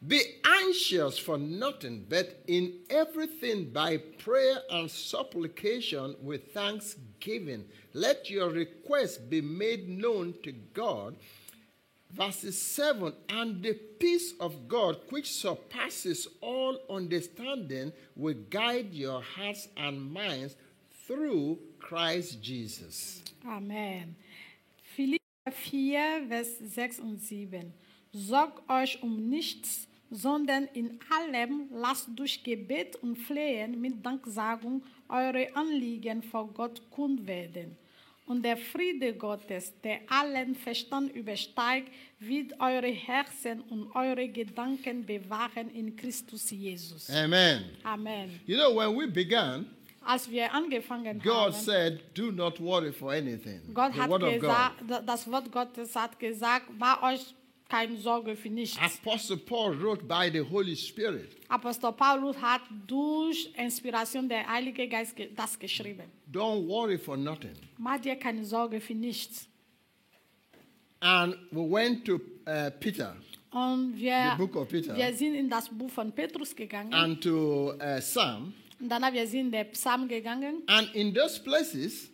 Be 0.06 0.22
anxious 0.44 1.18
for 1.18 1.36
nothing, 1.36 2.06
but 2.08 2.42
in 2.46 2.78
everything 2.88 3.70
by 3.70 3.98
prayer 3.98 4.56
and 4.70 4.90
supplication 4.90 6.16
with 6.22 6.54
thanksgiving. 6.54 7.66
Let 7.92 8.30
your 8.30 8.48
requests 8.48 9.18
be 9.18 9.42
made 9.42 9.88
known 9.88 10.34
to 10.42 10.52
God. 10.52 11.16
Verses 12.12 12.60
7 12.60 13.12
And 13.28 13.62
the 13.62 13.74
peace 13.74 14.32
of 14.40 14.68
God, 14.68 14.96
which 15.10 15.30
surpasses 15.30 16.26
all 16.40 16.78
understanding, 16.88 17.92
will 18.16 18.36
guide 18.48 18.94
your 18.94 19.20
hearts 19.20 19.68
and 19.76 20.12
minds 20.12 20.56
through 21.06 21.58
Christ 21.78 22.42
Jesus. 22.42 23.22
Amen. 23.46 24.16
Philippa 24.96 25.20
4, 25.50 26.26
Vers 26.26 26.48
6 26.74 27.00
und 27.00 27.20
7. 27.20 27.72
Sorgt 28.12 28.68
euch 28.68 29.02
um 29.02 29.28
nichts, 29.28 29.86
sondern 30.10 30.64
in 30.74 30.98
allem 31.08 31.68
lasst 31.72 32.08
durch 32.16 32.42
Gebet 32.42 32.96
und 32.96 33.16
Flehen 33.16 33.80
mit 33.80 34.04
Danksagung 34.04 34.82
eure 35.08 35.54
Anliegen 35.54 36.22
vor 36.22 36.48
Gott 36.52 36.82
kund 36.90 37.26
werden. 37.26 37.76
Und 38.26 38.44
der 38.44 38.56
Friede 38.56 39.12
Gottes, 39.14 39.72
der 39.82 40.00
allen 40.08 40.54
Verstand 40.54 41.12
übersteigt, 41.16 41.88
wird 42.20 42.52
eure 42.60 42.86
Herzen 42.86 43.60
und 43.62 43.90
eure 43.94 44.28
Gedanken 44.28 45.04
bewahren 45.04 45.68
in 45.74 45.96
Christus 45.96 46.50
Jesus. 46.50 47.10
Amen. 47.10 47.64
Amen. 47.82 48.40
You 48.46 48.56
know, 48.56 48.76
when 48.76 48.96
we 48.96 49.08
began, 49.08 49.66
Als 50.02 50.30
wir 50.30 50.52
angefangen 50.54 51.18
God 51.20 51.52
haben, 51.52 51.52
said, 51.52 52.00
Do 52.14 52.30
not 52.30 52.60
worry 52.60 52.92
for 52.92 53.10
anything. 53.12 53.60
Gott 53.74 53.92
the 53.94 54.00
hat 54.00 54.10
gesagt, 54.20 54.74
da- 54.88 55.00
das 55.02 55.30
Wort 55.30 55.50
Gottes 55.52 55.94
hat 55.96 56.18
gesagt, 56.18 56.70
macht 56.78 57.02
euch 57.02 57.34
keine 57.70 57.96
Sorge 57.96 58.36
für 58.36 58.50
nichts. 58.50 58.78
Apostle 58.78 59.36
Paul 59.38 59.80
wrote 59.80 60.04
by 60.04 60.28
the 60.30 60.40
Holy 60.40 60.76
Spirit. 60.76 61.36
Apostel 61.48 61.92
Paulus 61.92 62.36
hat 62.42 62.60
durch 62.86 63.50
Inspiration 63.56 64.28
der 64.28 64.46
Heilige 64.46 64.86
Geist 64.88 65.16
ge- 65.16 65.30
das 65.34 65.58
geschrieben. 65.58 66.04
Don't 66.30 66.66
worry 66.68 66.98
for 66.98 67.16
nothing. 67.16 67.54
Mach 67.78 67.98
dir 68.00 68.16
keine 68.16 68.44
Sorge 68.44 68.80
für 68.80 68.94
nichts. 68.94 69.46
And 71.00 71.34
we 71.50 71.60
went 71.62 72.04
to 72.04 72.16
uh, 72.46 72.70
Peter 72.78 73.16
Und 73.52 73.96
wir, 73.98 74.32
The 74.36 74.36
book 74.46 74.54
of 74.56 74.68
Peter. 74.68 74.94
wir 74.96 75.14
sind 75.14 75.34
in 75.34 75.48
das 75.48 75.68
Buch 75.68 75.90
von 75.90 76.12
Petrus 76.12 76.54
gegangen. 76.54 76.92
and 76.92 77.20
to 77.22 77.72
uh, 77.72 77.98
Psalm. 78.00 78.52
und 78.78 78.88
dann 78.88 79.02
wir 79.14 79.26
sind 79.26 79.46
in 79.46 79.52
den 79.52 79.70
Psalm 79.72 80.06
gegangen. 80.08 80.62
And 80.66 80.94
in 80.94 81.14
those 81.14 81.40
places, 81.42 82.09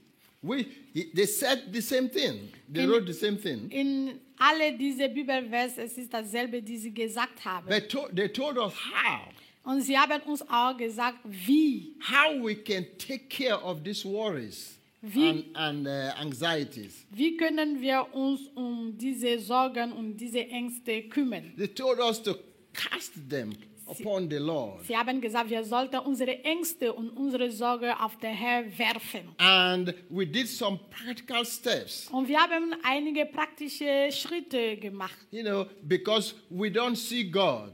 he- 0.54 1.11
they 1.14 1.26
said 1.26 1.64
the 1.72 1.80
same 1.80 2.09
thing. 2.09 2.50
They 2.72 2.85
In- 2.85 2.90
wrote 2.90 3.06
the 3.06 3.12
same 3.14 3.37
thing. 3.38 3.68
In 3.70 4.20
alle 4.38 4.76
diese 4.76 5.09
Bibelverse, 5.09 5.82
es 5.82 5.96
ist 5.98 6.12
dasselbe, 6.12 6.61
die 6.62 6.76
sie 6.76 6.92
gesagt 6.92 7.44
haben. 7.44 7.68
They, 7.68 7.80
to- 7.88 8.09
they 8.14 8.28
told 8.28 8.59
us 8.59 8.72
how. 8.74 9.32
Und 9.64 9.82
sie 9.82 9.98
haben 9.98 10.20
uns 10.22 10.42
auch 10.48 10.76
gesagt, 10.76 11.18
wie. 11.24 11.94
how 12.00 12.40
we 12.42 12.54
can 12.54 12.87
take 12.98 13.28
care 13.28 13.61
of 13.62 13.82
these 13.82 14.04
worries 14.04 14.78
Wie- 15.02 15.28
and, 15.28 15.56
and 15.56 15.87
uh, 15.88 16.20
anxieties. 16.20 17.04
Wie 17.11 17.37
können 17.37 17.80
wir 17.80 18.06
uns 18.14 18.40
um 18.54 18.96
diese 18.96 19.38
Sorgen 19.40 19.92
und 19.92 20.16
diese 20.16 20.46
Ängste 20.48 21.02
kümmern? 21.09 21.52
They 21.56 21.68
told 21.68 21.98
us 21.98 22.22
to 22.22 22.35
cast 22.72 23.12
them 23.28 23.52
upon 23.87 24.29
the 24.31 24.37
Lord. 24.37 24.85
Sie 24.85 24.96
haben 24.96 25.20
gesagt, 25.20 25.49
wir 25.51 25.64
sollten 25.64 25.99
unsere 25.99 26.42
Ängste 26.44 26.92
und 26.92 27.11
unsere 27.11 27.51
Sorge 27.51 27.99
auf 28.01 28.16
den 28.18 28.35
Herrn 28.35 28.66
werfen. 28.79 29.29
And 29.38 29.94
we 30.11 30.27
did 30.27 30.49
some 30.49 30.79
practical 30.90 31.44
steps, 31.44 32.09
Und 32.12 32.29
wir 32.29 32.38
haben 32.38 32.75
einige 32.83 33.27
praktische 33.27 34.09
Schritte 34.11 34.77
gemacht. 34.77 35.16
you 35.31 35.42
know, 35.42 35.66
because 35.83 36.35
we 36.51 36.68
don't 36.68 36.96
see 36.96 37.25
God. 37.25 37.72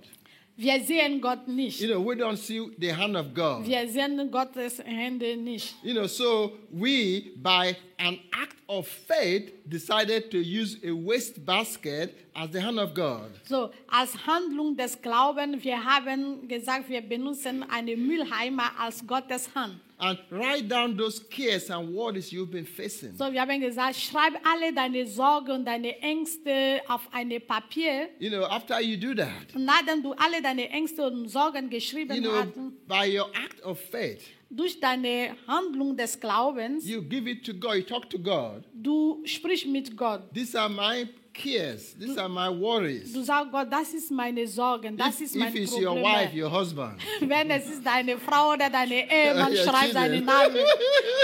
Wir 0.63 0.81
sehen 0.85 1.21
Gott 1.21 1.49
nicht. 1.49 1.81
You 1.81 1.89
know, 1.89 2.01
we 2.01 2.15
don't 2.15 2.37
see 2.37 2.61
the 2.79 2.93
hand 2.93 3.17
of 3.17 3.35
God. 3.35 3.67
Wir 3.67 3.89
sehen 3.89 4.31
Gottes 4.31 4.79
Hände 4.79 5.37
nicht. 5.37 5.75
You 5.83 5.93
know, 5.93 6.07
so 6.07 6.53
we, 6.71 7.33
by 7.43 7.77
an 7.99 8.21
act 8.33 8.57
of 8.69 8.87
faith, 8.87 9.53
decided 9.69 10.31
to 10.31 10.39
use 10.39 10.79
a 10.85 10.93
waste 10.93 11.45
basket 11.45 12.15
as 12.37 12.51
the 12.53 12.61
hand 12.61 12.79
of 12.79 12.95
God. 12.95 13.31
So, 13.45 13.73
als 13.89 14.15
Handlung 14.25 14.77
des 14.77 14.97
Glaubens, 15.03 15.65
wir 15.65 15.85
haben 15.85 16.47
gesagt, 16.47 16.89
wir 16.89 17.01
benutzen 17.01 17.65
eine 17.69 17.97
Mülheimer 17.97 18.71
als 18.79 19.05
Gottes 19.05 19.53
Hand. 19.57 19.81
And 20.05 20.19
write 20.33 20.69
down 20.69 20.97
those 20.97 21.21
cares 21.31 21.71
and 21.71 21.95
worries 21.95 22.33
you've 22.33 22.51
been 22.51 22.67
facing. 22.67 23.15
So, 23.17 23.33
wir 23.33 23.41
haben 23.41 23.61
gesagt, 23.61 23.95
schreib 23.95 24.35
alle 24.45 24.73
deine 24.75 25.07
Sorgen 25.07 25.53
und 25.53 25.65
deine 25.65 25.97
Ängste 26.01 26.81
auf 26.89 27.09
eine 27.13 27.39
Papier. 27.39 28.09
You 28.19 28.31
know, 28.31 28.43
after 28.45 28.81
you 28.81 28.97
do 28.97 29.15
that, 29.15 29.55
Und 29.55 29.65
nachdem 29.65 30.03
du 30.03 30.13
alle 30.15 30.43
deine 30.43 30.69
Ängste 30.71 31.07
und 31.07 31.29
Sorgen 31.29 31.71
geschrieben 31.71 32.17
you 32.17 32.21
know, 32.21 32.33
hast, 32.33 32.53
by 32.89 33.17
your 33.17 33.31
act 33.33 33.63
of 33.65 33.79
faith, 33.79 34.23
durch 34.51 34.81
deine 34.81 35.37
Handlung 35.47 35.97
des 35.97 36.19
Glaubens, 36.19 36.85
you 36.85 37.01
give 37.01 37.31
it 37.31 37.45
to 37.47 37.55
God, 37.55 37.77
you 37.77 37.83
talk 37.83 38.11
to 38.11 38.19
God. 38.19 38.65
du 38.75 39.23
sprichst 39.25 39.67
mit 39.69 39.97
Gott. 39.97 40.23
These 40.35 40.59
are 40.59 40.69
my 40.69 41.07
cares, 41.33 41.95
these 41.95 42.19
are 42.19 42.29
my 42.29 42.49
worries. 42.49 43.13
Du 43.13 43.23
sagst 43.23 43.53
Gott, 43.53 43.69
das 43.71 43.93
ist 43.95 44.11
meine 44.11 44.47
Sorgen, 44.47 44.97
das 44.97 45.21
If, 45.21 45.27
ist 45.27 45.37
mein 45.37 45.49
if 45.49 45.55
it's 45.55 45.73
Problem. 45.73 45.97
your 45.97 46.03
wife, 46.03 46.35
your 46.35 46.51
husband, 46.51 47.01
Wenn 47.21 47.51
es 47.51 47.69
ist 47.69 47.85
deine 47.85 48.19
Frau 48.19 48.53
oder 48.53 48.69
deine 48.71 49.11
Ehemann, 49.11 49.55
schreib 49.57 49.93
deinen 49.93 50.25
Namen. 50.25 50.57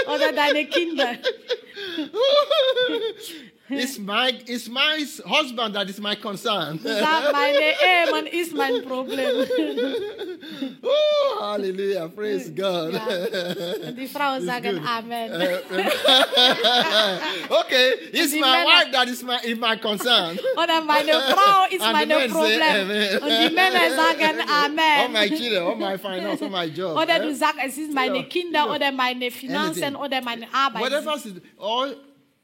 Oder 0.07 0.31
deine 0.33 0.65
Kinder. 0.65 1.13
it's 3.69 3.97
my 4.11 4.31
it's 4.47 4.67
my 4.69 5.05
husband 5.25 5.75
that 5.75 5.89
is 5.89 5.99
my 5.99 6.15
concern. 6.15 6.79
Sag, 6.79 7.31
meine 7.31 7.73
Ehemann 7.81 8.27
ist 8.27 8.53
mein 8.53 8.81
Problem. 8.83 9.45
oh, 10.83 11.37
hallelujah! 11.41 12.07
Praise 12.07 12.49
God. 12.49 12.93
Und 13.87 13.95
die 13.97 14.07
Frauen 14.07 14.45
sagen. 14.45 14.81
Amen. 14.85 15.31
Uh, 15.31 15.35
uh, 15.75 17.59
okay, 17.61 17.93
it's 18.11 18.33
my 18.33 18.41
Männer- 18.41 18.65
wife 18.65 18.91
that 18.91 19.07
is 19.07 19.23
my 19.23 19.37
is 19.43 19.57
my 19.57 19.77
concern. 19.77 20.37
Oh, 20.55 20.63
oder 20.63 20.81
meine 20.81 21.11
Frau 21.11 21.65
ist 21.69 21.81
And 21.81 21.93
mein 21.93 22.09
say 22.09 22.27
Problem. 22.27 22.61
Amen. 22.61 23.17
Und 23.17 23.29
die 23.29 23.53
Männer 23.53 23.89
sagen 23.95 24.39
all 24.49 25.09
my 25.09 25.27
children, 25.29 25.63
all 25.63 25.75
my 25.75 25.97
finance, 25.97 26.41
all 26.41 26.49
my 26.49 26.65
job. 26.65 26.97
Oder 26.97 27.19
du 27.19 27.33
sagst, 27.35 27.59
es 27.65 27.77
ist 27.77 27.93
meine 27.93 28.17
Ja, 28.17 28.23
Kinder 28.23 28.59
ja. 28.59 28.75
oder 28.75 28.89
oh, 28.91 28.95
meine 28.95 29.31
Finanzen 29.31 29.83
Anything. 29.83 29.95
oder 30.03 30.19
oh, 30.21 30.25
meine 30.25 30.47
Arbeit. 30.53 30.81
Ah, 30.81 30.85
Whatever 30.85 31.15
is, 31.15 31.33
or 31.57 31.95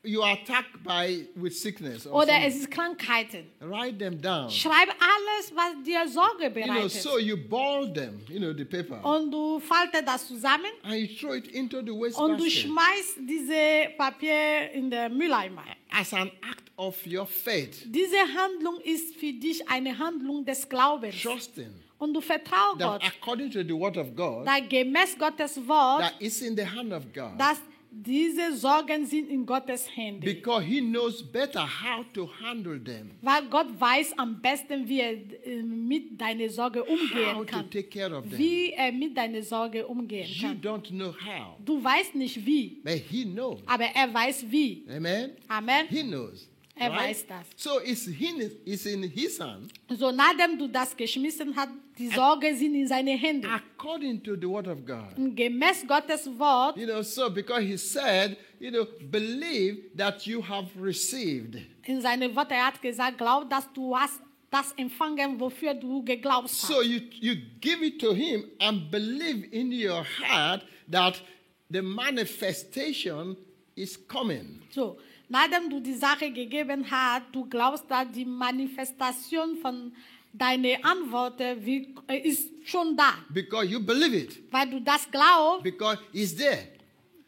you 0.05 0.21
are 0.23 0.33
attacked 0.33 0.83
by 0.83 1.27
with 1.35 1.51
sickness. 1.59 2.05
Or 2.07 2.23
Oder 2.23 2.33
es 2.45 2.55
ist 2.55 2.71
Krankheiten. 2.71 3.45
Write 3.59 3.97
them 3.97 4.21
down. 4.21 4.49
Schreib 4.49 4.89
alles, 4.99 5.51
was 5.55 5.83
dir 5.85 6.07
Sorge 6.07 6.43
You 6.45 6.49
know, 6.65 6.73
bereitet. 6.73 6.91
so 7.01 7.17
you 7.17 7.35
ball 7.37 7.91
them, 7.91 8.21
you 8.29 8.39
know, 8.39 8.53
the 8.53 8.65
paper, 8.65 9.03
Und 9.03 9.31
du 9.31 9.59
faltest 9.59 10.07
das 10.07 10.27
zusammen 10.27 10.71
and 10.83 10.95
you 10.95 11.07
throw 11.07 11.33
it 11.35 11.47
into 11.47 11.81
the 11.81 11.91
waste 11.91 12.17
und 12.21 12.37
du 12.39 12.49
schmeißt 12.49 13.17
diese 13.27 13.89
Papier 13.97 14.71
in 14.73 14.89
den 14.89 15.17
Mülleimer. 15.17 15.63
as 15.91 16.13
an 16.13 16.29
act 16.49 16.71
of 16.77 16.95
your 17.07 17.25
faith, 17.25 17.83
Diese 17.85 18.17
Handlung 18.17 18.79
ist 18.81 19.15
für 19.15 19.31
dich 19.33 19.67
eine 19.69 19.97
Handlung 19.97 20.45
des 20.45 20.67
Glaubens. 20.67 21.21
trusting 21.21 21.73
Und 21.97 22.13
du 22.13 22.19
vertraust 22.21 22.79
Gott, 22.79 23.01
according 23.03 23.49
to 23.49 23.63
the 23.63 23.71
word 23.73 23.97
of 23.97 24.13
God, 24.15 24.45
da 24.45 24.59
gemäß 24.59 25.17
Gottes 25.17 25.57
Wort, 25.67 26.01
that 26.01 26.13
is 26.19 26.41
in 26.41 26.55
the 26.55 26.65
hand 26.65 26.91
of 26.91 27.03
God. 27.13 27.39
dass 27.39 27.61
diese 27.97 28.55
Sorgen 28.57 29.05
sind 29.05 29.29
in 29.29 29.45
Gottes 29.45 29.87
Händen. 29.95 30.21
Because 30.21 30.63
he 30.65 30.81
knows 30.81 31.23
better 31.23 31.61
how 31.65 32.03
to 32.13 32.29
handle 32.41 32.77
them, 32.83 33.11
Weil 33.21 33.45
Gott 33.49 33.67
weiß 33.79 34.17
am 34.17 34.41
besten, 34.41 34.87
wie 34.87 34.99
er 34.99 35.13
äh, 35.45 35.61
mit 35.63 36.19
deiner 36.19 36.49
Sorge 36.49 36.81
how 36.81 36.89
umgehen 36.89 37.35
to 37.37 37.45
kann. 37.45 37.69
take 37.69 37.89
care 37.89 38.15
of 38.17 38.27
them. 38.29 38.37
Wie 38.37 38.71
er 38.71 38.91
mit 38.91 39.15
deiner 39.15 39.41
Sorge 39.41 39.87
umgehen 39.87 40.27
You 40.29 40.47
kann. 40.47 40.61
don't 40.61 40.89
know 40.89 41.13
how, 41.13 41.55
Du 41.63 41.81
weißt 41.83 42.15
nicht 42.15 42.45
wie, 42.45 42.81
but 42.83 42.93
he 43.09 43.23
knows. 43.25 43.59
aber 43.65 43.85
er 43.85 44.13
weiß 44.13 44.45
wie. 44.49 44.83
Amen. 44.89 45.31
Amen. 45.47 45.85
He 45.89 46.03
knows. 46.03 46.49
Er 46.77 46.91
weiß 46.91 47.25
das. 47.27 47.45
So 47.55 47.79
it's 47.81 48.05
in, 48.07 48.51
it's 48.65 48.85
in 48.85 49.03
his 49.03 49.39
hand 49.39 49.71
So 49.97 50.11
nachdem 50.11 50.57
du 50.57 50.67
das 50.67 50.95
geschmissen 50.95 51.55
hast, 51.55 51.69
die 51.97 52.09
Sorge 52.09 52.53
sind 52.53 52.75
in 52.75 52.85
seine 52.87 53.11
Hände. 53.11 53.47
according 53.47 54.21
to 54.21 54.35
the 54.35 54.45
word 54.47 54.67
of 54.67 54.85
God. 54.85 55.17
Und 55.17 55.35
gemäß 55.35 55.87
Gottes 55.87 56.27
Wort, 56.37 56.75
You 56.77 56.85
know, 56.85 57.01
so 57.01 57.29
because 57.29 57.61
he 57.63 57.77
said, 57.77 58.35
you 58.59 58.71
know, 58.71 58.85
believe 59.09 59.83
that 59.95 60.25
you 60.27 60.41
have 60.41 60.67
received. 60.77 61.55
in 61.85 62.01
seine 62.01 62.35
Worte, 62.35 62.53
er 62.55 62.67
hat 62.67 62.81
gesagt, 62.81 63.17
glaub, 63.19 63.49
dass 63.49 63.71
du 63.71 63.95
hast 63.97 64.19
das 64.51 64.73
empfangen, 64.73 65.39
wofür 65.39 65.73
du 65.73 66.03
geglaubt 66.03 66.49
hast. 66.49 66.67
So 66.67 66.81
you, 66.81 66.99
you 67.21 67.35
give 67.61 67.85
it 67.85 67.99
to 68.01 68.13
him 68.13 68.45
and 68.59 68.91
believe 68.91 69.47
in 69.51 69.71
your 69.71 70.03
heart 70.21 70.65
that 70.91 71.21
the 71.69 71.81
manifestation 71.81 73.37
is 73.75 73.97
coming. 74.07 74.61
So, 74.71 74.97
nachdem 75.29 75.69
du 75.69 75.79
die 75.79 75.93
Sache 75.93 76.31
gegeben 76.31 76.85
hast, 76.89 77.23
du 77.31 77.45
glaubst, 77.45 77.85
dass 77.89 78.11
die 78.11 78.25
Manifestation 78.25 79.57
von 79.57 79.91
deinen 80.33 80.83
Antworten 80.83 81.65
wie, 81.65 81.93
äh, 82.07 82.17
ist 82.19 82.49
schon 82.63 82.95
da. 82.97 83.13
Because 83.29 83.65
you 83.65 83.79
believe 83.79 84.15
it. 84.15 84.41
Weil 84.51 84.69
du 84.69 84.81
das 84.81 85.09
glaubst, 85.09 85.63
Because 85.63 85.99
it's 86.11 86.35
there. 86.35 86.74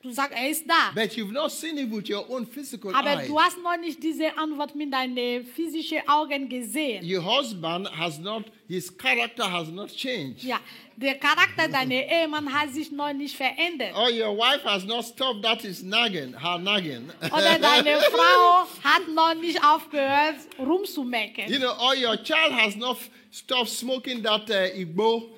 Du 0.01 0.11
sagst, 0.11 0.33
er 0.37 0.49
ist 0.49 0.65
da. 0.67 0.91
But 0.93 1.11
you've 1.17 1.31
not 1.31 1.51
seen 1.51 1.77
it 1.77 1.91
with 1.91 2.09
your 2.09 2.25
own 2.29 2.45
physical 2.45 2.93
Aber 2.95 3.17
eyes. 3.19 3.27
du 3.27 3.39
hast 3.39 3.57
noch 3.61 3.77
nicht 3.77 4.01
diese 4.01 4.37
Antwort 4.37 4.75
mit 4.75 4.93
deinen 4.93 5.45
physischen 5.45 5.99
Augen 6.07 6.47
gesehen. 6.47 7.03
Your 7.03 7.23
husband 7.23 7.89
has 7.97 8.17
not, 8.19 8.45
his 8.67 8.95
character 8.95 9.43
has 9.51 9.67
not 9.69 9.89
changed. 9.95 10.43
Ja, 10.43 10.59
der 10.95 11.15
Charakter 11.15 11.67
deiner 11.67 11.93
Ehemann 11.95 12.51
hat 12.51 12.71
sich 12.73 12.91
noch 12.91 13.13
nicht 13.13 13.35
verändert. 13.35 13.93
Or 13.95 14.09
your 14.09 14.35
wife 14.37 14.63
has 14.63 14.83
not 14.85 15.05
stopped 15.05 15.43
that 15.43 15.63
is 15.63 15.83
nagging, 15.83 16.33
her 16.39 16.57
nagging. 16.57 17.09
Oder 17.31 17.59
deine 17.61 17.99
Frau 18.01 18.65
hat 18.83 19.07
noch 19.13 19.33
nicht 19.35 19.63
aufgehört, 19.63 20.35
rumzumecken. 20.59 21.51
you 21.51 21.59
know, 21.59 21.71
or 21.79 21.93
your 21.95 22.15
child 22.23 22.51
has 22.53 22.75
not 22.75 22.97
stopped 23.31 23.69
smoking 23.69 24.23
that 24.23 24.49
uh, 24.49 24.75
Igbo. 24.75 25.29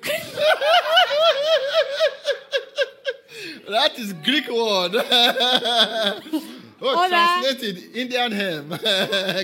that 3.68 3.98
is 3.98 4.12
Greek 4.22 4.48
word. 4.48 4.94
oh, 4.96 5.04
Oder- 6.80 7.08
translated 7.08 7.94
Indian 7.94 8.32
hymn. 8.32 8.68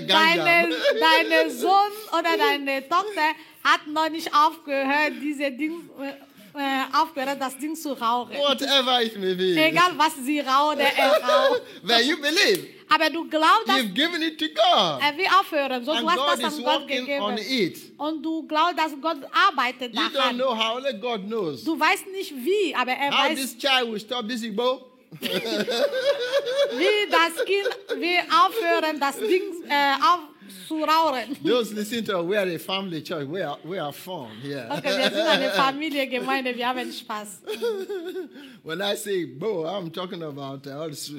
Deine, 0.07 0.69
deine 0.99 1.49
Sohn 1.51 1.91
oder 2.11 2.37
deine 2.37 2.87
Tochter 2.87 3.33
hat 3.63 3.87
noch 3.87 4.09
nicht 4.09 4.29
aufgehört, 4.33 5.13
diese 5.21 5.51
Ding, 5.51 5.89
äh, 6.57 6.61
äh, 6.61 6.83
aufgehört, 7.01 7.37
das 7.39 7.57
Ding 7.57 7.75
zu 7.75 7.93
rauchen. 7.93 8.35
Whatever 8.37 9.01
it 9.01 9.17
may 9.19 9.35
be. 9.35 9.55
Egal, 9.55 9.91
was 9.97 10.15
sie 10.23 10.39
raucht 10.39 10.77
er 10.79 11.21
raucht. 11.21 11.61
But 11.83 12.03
you 12.03 12.17
believe. 12.17 12.67
Aber 12.89 13.09
du 13.09 13.27
glaubst, 13.29 13.67
dass 13.67 13.77
You've 13.77 13.93
given 13.93 14.21
it 14.21 14.39
to 14.39 14.45
God. 14.47 15.01
er 15.01 15.17
will 15.17 15.27
aufhören. 15.39 15.83
So, 15.83 15.91
And 15.91 16.01
du 16.01 16.09
hast 16.09 16.17
God 16.17 16.43
das 16.43 16.53
an 16.55 16.63
Gott 16.63 16.81
working 16.81 17.21
on 17.21 17.35
gegeben. 17.35 17.63
it. 17.73 17.77
Und 17.97 18.23
du 18.23 18.47
glaubst, 18.47 18.77
dass 18.77 18.91
Gott 19.01 19.17
arbeitet 19.49 19.93
You 19.93 20.01
don't 20.01 20.13
daran. 20.13 20.35
know 20.37 20.55
how, 20.57 20.77
only 20.77 20.93
God 20.99 21.25
knows. 21.25 21.63
Du 21.63 21.77
weißt 21.79 22.07
nicht 22.07 22.33
wie, 22.33 22.73
aber 22.75 22.91
er 22.93 23.11
How 23.11 23.29
weiß, 23.29 23.39
this 23.39 23.57
child 23.57 23.91
will 23.91 23.99
stop 23.99 24.27
this 24.27 24.41
Igbo. 24.43 24.85
wie 25.19 25.29
das 27.09 27.45
Kind 27.45 28.01
will 28.01 28.19
aufhören, 28.29 28.99
das 28.99 29.17
Ding 29.17 29.43
äh, 29.69 29.93
aufzurauchen. 29.95 30.36
Those 31.43 31.73
listening 31.73 32.05
to 32.05 32.19
us, 32.19 32.25
we 32.25 32.37
are 32.37 32.47
a 32.47 32.57
family 32.57 33.01
church. 33.01 33.27
We 33.27 33.41
are, 33.41 33.57
we 33.63 33.77
are 33.77 33.91
formed 33.91 34.39
here. 34.41 34.67
when 38.63 38.81
I 38.81 38.95
say 38.95 39.25
Bo, 39.25 39.65
I'm 39.65 39.91
talking 39.91 40.23
about 40.23 40.65
uh, 40.67 40.79
all 40.79 40.89
all 40.89 41.11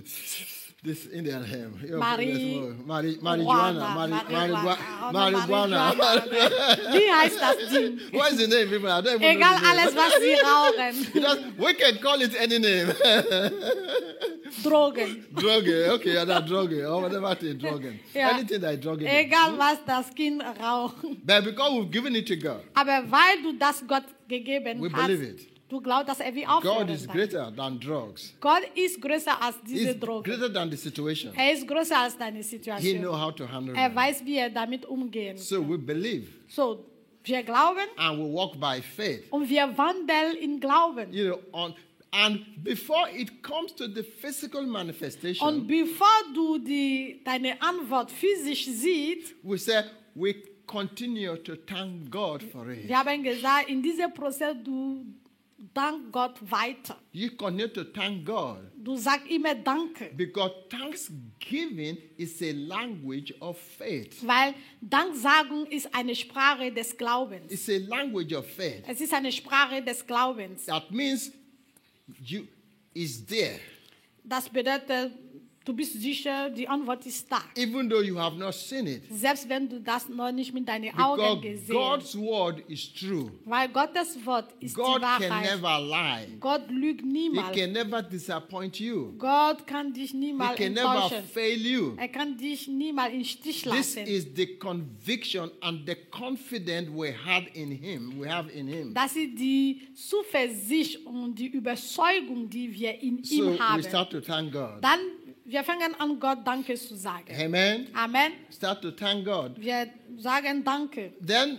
this. 0.82 1.06
Indian 1.06 1.44
hymn. 1.44 1.72
Marie- 1.98 2.26
goodness, 2.26 2.54
more. 2.54 2.74
Mari- 2.86 3.16
marijuana. 3.16 3.86
Marijuana. 3.98 4.76
Oh, 5.02 5.12
Marijuana. 5.12 6.92
Wie 6.92 7.10
heißt 7.12 7.40
das 7.40 7.56
Ding? 7.70 7.98
What 8.12 8.32
is 8.32 8.38
the 8.38 8.46
name, 8.46 8.68
people? 8.68 8.88
I 8.90 9.00
don't 9.00 9.16
even 9.22 9.36
Egal 9.36 9.56
alles, 9.64 9.94
was 9.94 10.12
sie 10.20 10.36
rauchen. 10.42 11.22
Does- 11.22 11.44
we 11.58 11.74
can 11.74 11.96
call 11.98 12.20
it 12.22 12.34
any 12.38 12.58
name. 12.58 12.88
Drogen. 14.62 15.24
Droge, 15.34 15.88
okay, 15.90 16.14
yeah, 16.14 16.24
that 16.24 16.46
droge, 16.46 16.82
or 16.88 17.02
whatever 17.02 17.34
thing, 17.34 17.58
drogen. 17.58 17.98
Yeah. 18.14 18.30
Anything 18.34 18.60
that 18.62 18.80
droge. 18.80 19.02
is. 19.02 19.08
Egal, 19.08 19.56
was 19.56 19.78
das 19.86 20.10
Kind 20.14 20.42
raucht. 20.42 20.94
But 21.24 21.44
because 21.44 21.72
we've 21.72 21.90
given 21.90 22.16
it 22.16 22.26
to 22.26 22.36
God, 22.36 22.62
Aber 22.74 23.02
weil 23.10 23.42
du 23.42 23.52
das 23.58 23.82
Gott 23.86 24.04
gegeben 24.28 24.80
We 24.80 24.88
hast, 24.90 25.06
believe 25.06 25.22
it. 25.22 25.40
Du 25.68 25.80
glaubst, 25.80 26.08
dass 26.08 26.20
er 26.20 26.34
wie 26.34 26.44
God 26.44 26.88
is 26.90 27.06
kann. 27.06 27.16
greater 27.16 27.54
than 27.54 27.78
drugs. 27.80 28.34
Gott 28.40 28.62
ist 28.74 29.00
größer 29.00 29.40
als 29.42 29.56
diese 29.66 29.88
He's 29.92 30.00
Droge. 30.00 30.30
greater 30.30 30.52
than 30.52 30.70
the 30.70 30.76
situation. 30.76 31.32
Er 31.36 31.52
ist 31.52 31.66
größer 31.66 31.98
als 31.98 32.16
deine 32.16 32.38
He 32.38 32.42
Situation. 32.42 32.98
knows 33.00 33.20
how 33.20 33.34
to 33.34 33.46
handle 33.50 33.74
Er 33.76 33.94
weiß, 33.94 34.24
wie 34.24 34.36
er 34.36 34.50
damit 34.50 34.84
umgehen 34.86 35.36
So 35.36 35.66
we 35.68 35.76
believe 35.78 36.26
So, 36.48 36.84
wir 37.24 37.42
glauben 37.42 37.80
and 37.96 38.18
we 38.18 38.32
walk 38.32 38.58
by 38.58 38.80
faith. 38.80 39.24
und 39.30 39.48
wir 39.48 39.76
wandeln 39.76 40.36
in 40.40 40.58
Glauben. 40.60 41.12
You 41.12 41.26
know, 41.34 41.38
on 41.52 41.74
and 42.10 42.40
before 42.64 43.06
it 43.14 43.42
comes 43.42 43.74
to 43.74 43.86
the 43.86 44.02
physical 44.02 44.62
Und 44.62 44.70
manifestation, 44.70 45.66
bevor 45.66 46.06
du 46.34 46.56
die, 46.58 47.20
deine 47.22 47.60
Antwort 47.60 48.10
physisch 48.10 48.64
siehst, 48.64 49.34
we 49.42 49.58
say 49.58 49.82
we 50.14 50.34
continue 50.66 51.36
to 51.36 51.54
thank 51.56 52.10
God 52.10 52.42
for 52.42 52.70
it. 52.70 52.88
wir 52.88 52.98
haben 52.98 53.22
gesagt, 53.22 53.68
in 53.68 53.82
diesem 53.82 54.10
Prozess, 54.14 54.54
du 54.64 55.04
dank 55.74 56.12
Gott 56.12 56.38
weiter. 56.50 56.96
You 57.12 57.30
continue 57.30 57.68
to 57.68 57.84
thank 57.84 58.24
God 58.24 58.58
Du 58.76 58.96
sagst 58.96 59.26
immer 59.28 59.54
Danke. 59.56 60.10
because 60.16 60.52
thanksgiving 60.70 61.98
is 62.16 62.40
a 62.42 62.52
language 62.52 63.34
of 63.40 63.58
faith. 63.58 64.16
Weil 64.26 64.54
Danksagung 64.80 65.66
ist 65.66 65.92
eine 65.94 66.14
Sprache 66.14 66.72
des 66.72 66.96
Glaubens. 66.96 67.52
It's 67.52 67.68
a 67.68 67.78
language 67.88 68.32
of 68.34 68.46
faith. 68.46 68.84
Es 68.86 69.00
ist 69.00 69.12
eine 69.12 69.32
Sprache 69.32 69.82
des 69.82 70.06
Glaubens. 70.06 70.66
That 70.66 70.90
means 70.90 71.32
you 72.24 72.46
is 72.94 73.24
there. 73.26 73.58
Das 74.24 74.48
bedeutet, 74.48 75.12
du 75.68 75.74
bist 75.74 76.00
sicher, 76.00 76.50
die 76.50 76.66
Antwort 76.66 77.04
ist 77.06 77.30
da. 77.30 77.40
even 77.56 77.88
though 77.90 78.00
you 78.02 78.18
have 78.18 78.36
not 78.38 78.54
seen 78.54 78.86
it. 78.86 79.02
Selbst 79.10 79.48
wenn 79.48 79.68
du 79.68 79.80
das 79.80 80.08
noch 80.08 80.32
nicht 80.32 80.52
mit 80.54 80.66
deinen 80.66 80.90
Augen 80.98 81.40
Because 81.40 81.40
gesehen 81.40 81.76
hast. 81.78 82.12
God's 82.12 82.18
word 82.18 82.60
is 82.68 82.92
true. 82.92 83.30
Weil 83.44 83.68
Gottes 83.68 84.18
Wort 84.24 84.52
ist 84.60 84.74
God 84.74 84.86
die 84.96 85.00
can 85.00 85.02
Wahrheit. 85.30 85.50
never 85.56 85.80
lie. 85.80 86.36
Gott 86.40 86.70
lügt 86.70 87.02
He 87.02 87.06
niemals. 87.06 87.56
can 87.56 87.72
never 87.72 88.02
disappoint 88.02 88.80
you. 88.80 89.12
Gott 89.18 89.66
kann 89.66 89.92
dich 89.92 90.10
He 90.12 90.16
niemals 90.16 90.56
can 90.56 90.72
never 90.72 90.94
enttäuschen. 91.04 91.24
fail 91.24 91.66
you. 91.66 91.94
Er 91.96 92.08
kann 92.08 92.36
dich 92.36 92.66
niemals 92.68 93.12
im 93.12 93.24
Stich 93.24 93.62
This 93.62 93.64
lassen. 93.96 94.06
is 94.06 94.26
the 94.34 94.46
conviction 94.58 95.50
and 95.60 95.86
the 95.86 95.94
confidence 96.10 96.88
we 96.90 97.12
had 97.12 97.44
in 97.54 97.70
Him. 97.70 98.18
We 98.20 98.26
have 98.28 98.50
in 98.50 98.66
Him. 98.68 98.94
Das 98.94 99.14
ist 99.16 99.38
die 99.38 99.82
Zuversicht 99.94 101.04
und 101.06 101.34
die 101.38 101.46
Überzeugung, 101.48 102.48
die 102.48 102.72
wir 102.72 103.00
in 103.02 103.22
So 103.22 103.34
ihm 103.34 103.52
we 103.54 103.58
haben. 103.58 103.82
start 103.82 104.10
to 104.10 104.20
thank 104.20 104.52
God. 104.52 104.78
Dann, 104.82 105.00
wir 105.48 105.64
fangen 105.64 105.94
an, 105.98 106.20
Gott 106.20 106.38
Danke 106.44 106.74
zu 106.74 106.94
sagen. 106.94 107.34
Amen. 107.34 107.88
Amen. 107.94 108.32
Start 108.50 108.82
to 108.82 108.90
thank 108.90 109.24
God. 109.24 109.58
Wir 109.58 109.88
sagen 110.18 110.62
Danke. 110.62 111.12
Then 111.20 111.58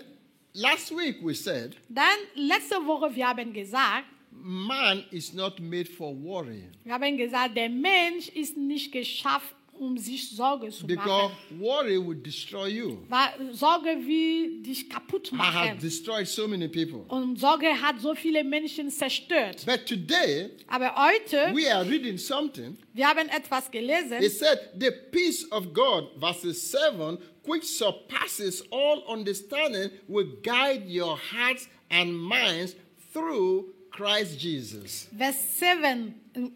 last 0.53 0.91
week 0.91 1.17
we 1.23 1.33
said 1.33 1.75
Dann, 1.89 2.05
letzte 2.35 2.75
Woche, 2.85 3.13
wir 3.15 3.27
haben 3.27 3.51
gesagt, 3.51 4.05
man 4.31 5.03
is 5.09 5.33
not 5.33 5.59
made 5.59 5.89
for 5.89 6.13
worry 6.13 6.63
wir 6.83 6.93
haben 6.93 7.17
gesagt, 7.17 7.57
der 7.57 7.69
Mensch 7.69 8.29
ist 8.29 8.55
nicht 8.55 8.91
geschaffen, 8.91 9.55
um 9.79 9.97
sich 9.97 10.29
Sorge 10.29 10.69
zu 10.69 10.85
because 10.85 11.07
machen. 11.07 11.59
worry 11.59 11.97
will 11.97 12.21
destroy 12.21 12.67
you. 12.67 12.97
Weil 13.07 13.53
Sorge 13.53 13.89
will 14.05 14.61
dich 14.61 14.89
kaputt 14.89 15.31
I 15.31 15.37
have 15.37 15.79
destroyed 15.79 16.27
so 16.27 16.47
many 16.47 16.67
people. 16.67 17.05
Und 17.07 17.39
Sorge 17.39 17.67
hat 17.67 17.99
so 17.99 18.13
viele 18.13 18.43
Menschen 18.43 18.89
zerstört. 18.89 19.65
But 19.65 19.85
today 19.85 20.49
ah, 20.67 20.75
Aber 20.75 20.95
heute, 20.95 21.55
we 21.55 21.73
are 21.73 21.83
reading 21.89 22.17
something. 22.17 22.77
wir 22.93 23.07
haben 23.07 23.29
etwas 23.29 23.71
gelesen. 23.71 24.21
It 24.21 24.33
said, 24.33 24.59
The 24.77 24.91
peace 25.11 25.45
of 25.51 25.73
God, 25.73 26.09
verses 26.19 26.71
7, 26.71 27.17
which 27.45 27.63
surpasses 27.63 28.63
all 28.71 29.03
understanding, 29.07 29.91
will 30.07 30.27
guide 30.43 30.83
your 30.87 31.17
hearts 31.17 31.67
and 31.89 32.13
minds 32.13 32.75
through 33.13 33.73
Christ 33.91 34.39
Jesus. 34.39 35.07
Vers 35.11 35.35
7, 35.59 36.13
um, 36.35 36.45
äh, 36.45 36.51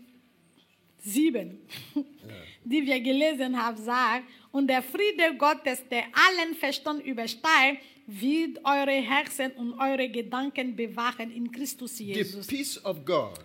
7, 1.06 1.58
die 2.64 2.86
wir 2.86 3.00
gelesen 3.00 3.58
haben, 3.62 3.78
sagt, 3.78 4.26
und 4.52 4.68
der 4.68 4.82
Friede 4.82 5.36
Gottes, 5.38 5.84
der 5.90 6.04
allen 6.14 6.56
Verstand 6.56 7.04
übersteigt, 7.06 7.82
wird 8.06 8.60
eure 8.64 8.92
Herzen 8.92 9.52
und 9.54 9.74
eure 9.80 10.10
Gedanken 10.10 10.76
bewahren 10.76 11.32
in 11.32 11.52
Christus 11.52 11.98
The 11.98 12.04
Jesus. 12.06 12.48
peace 12.48 12.86
of 12.86 13.04
God. 13.06 13.40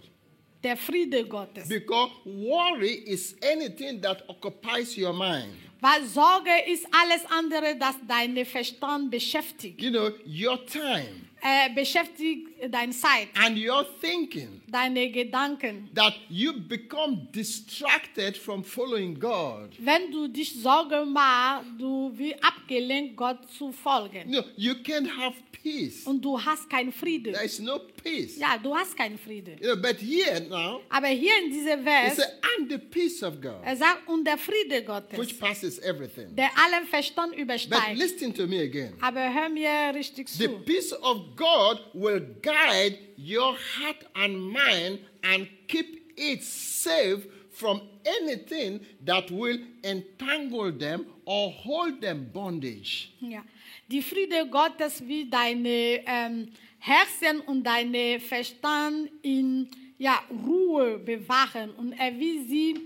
Der 0.63 0.77
Friede 0.77 1.25
Gottes. 1.25 1.69
Because 1.69 2.11
worry 2.25 2.95
is 3.07 3.37
anything 3.43 4.01
that 4.03 4.29
occupies 4.29 4.97
your 4.99 5.13
mind. 5.13 5.55
Weil 5.81 6.05
Sorge 6.07 6.51
ist 6.67 6.87
alles 6.91 7.25
andere, 7.31 7.77
das 7.79 7.95
deinen 8.09 8.45
Verstand 8.45 9.13
beschäftigt. 9.13 9.81
You 9.81 9.91
know, 9.91 10.11
your 10.27 10.67
time 10.67 11.29
Äh, 11.41 11.73
beschäftigt 11.75 12.49
deine 12.71 12.93
Zeit, 12.93 13.29
and 13.35 13.57
your 13.57 13.87
thinking. 14.01 14.61
deine 14.67 15.11
Gedanken. 15.11 15.89
That 15.95 16.15
you 16.29 16.53
become 16.53 17.29
distracted 17.33 18.37
from 18.37 18.65
following 18.65 19.19
God. 19.19 19.71
Wenn 19.79 20.11
du 20.11 20.29
dich 20.29 20.53
Sorge 20.61 21.05
machst, 21.05 21.67
du 21.79 22.13
wirst 22.17 22.43
abgelenkt, 22.45 23.17
Gott 23.17 23.39
zu 23.57 23.73
folgen. 23.73 24.29
You 24.33 24.43
know, 24.43 24.49
you 24.57 24.73
can't 24.75 25.09
have 25.17 25.37
peace. 25.63 26.07
Und 26.07 26.25
du 26.25 26.43
hast 26.45 26.69
keinen 26.69 26.93
Frieden. 26.93 27.33
There 27.33 27.45
is 27.45 27.59
no 27.61 27.79
peace. 28.03 28.37
Ja, 28.39 28.59
du 28.59 28.75
hast 28.75 28.97
keinen 28.97 29.19
Frieden. 29.19 29.59
You 29.61 29.75
know, 29.75 29.83
but 29.83 29.97
here 30.01 30.41
now, 30.49 30.81
Aber 30.89 31.09
hier 31.09 31.33
in 31.45 31.51
diesem 31.53 31.79
it 31.81 31.85
Vers, 31.85 32.17
says, 32.17 32.27
and 32.59 32.71
the 32.71 32.79
peace 32.79 33.23
of 33.23 33.41
God, 33.41 33.61
er 33.65 33.77
sagt, 33.77 34.09
und 34.09 34.25
der 34.25 34.39
Friede 34.39 34.77
which 34.79 34.87
Gottes, 34.87 35.39
passes 35.39 35.79
everything. 35.81 36.35
der 36.35 36.51
allen 36.59 36.87
Verstand 36.87 37.33
But 37.33 37.41
übersteigt. 37.41 37.97
listen 37.97 38.35
to 38.35 38.47
me 38.47 38.61
again. 38.63 38.95
Aber 39.01 39.33
hör 39.33 39.49
mir 39.49 39.95
richtig 39.95 40.29
The 40.29 40.45
zu. 40.47 40.59
peace 40.65 40.93
of 41.03 41.23
God 41.37 41.81
will 41.95 42.21
guide 42.43 42.99
your 43.17 43.55
heart 43.55 44.05
and 44.15 44.41
mind 44.41 45.01
and 45.23 45.49
keep 45.67 46.13
it 46.17 46.43
safe 46.43 47.27
from 47.51 47.81
anything 48.07 48.81
that 49.05 49.31
will 49.31 49.59
entangle 49.83 50.71
them 50.71 51.07
or 51.25 51.51
hold 51.51 52.01
them 52.01 52.31
bondage. 52.33 53.13
Ja. 53.21 53.43
Die 53.91 54.03
Friede 54.03 54.47
Gottes 54.49 55.01
will 55.01 55.29
deine 55.29 56.01
ähm, 56.07 56.49
Herzen 56.79 57.41
und 57.41 57.65
deine 57.65 58.21
Verstand 58.21 59.11
in 59.23 59.69
ja, 59.99 60.23
Ruhe 60.47 60.99
bewahren 60.99 61.71
und 61.71 61.93
er 61.93 62.19
will 62.19 62.45
sie 62.47 62.77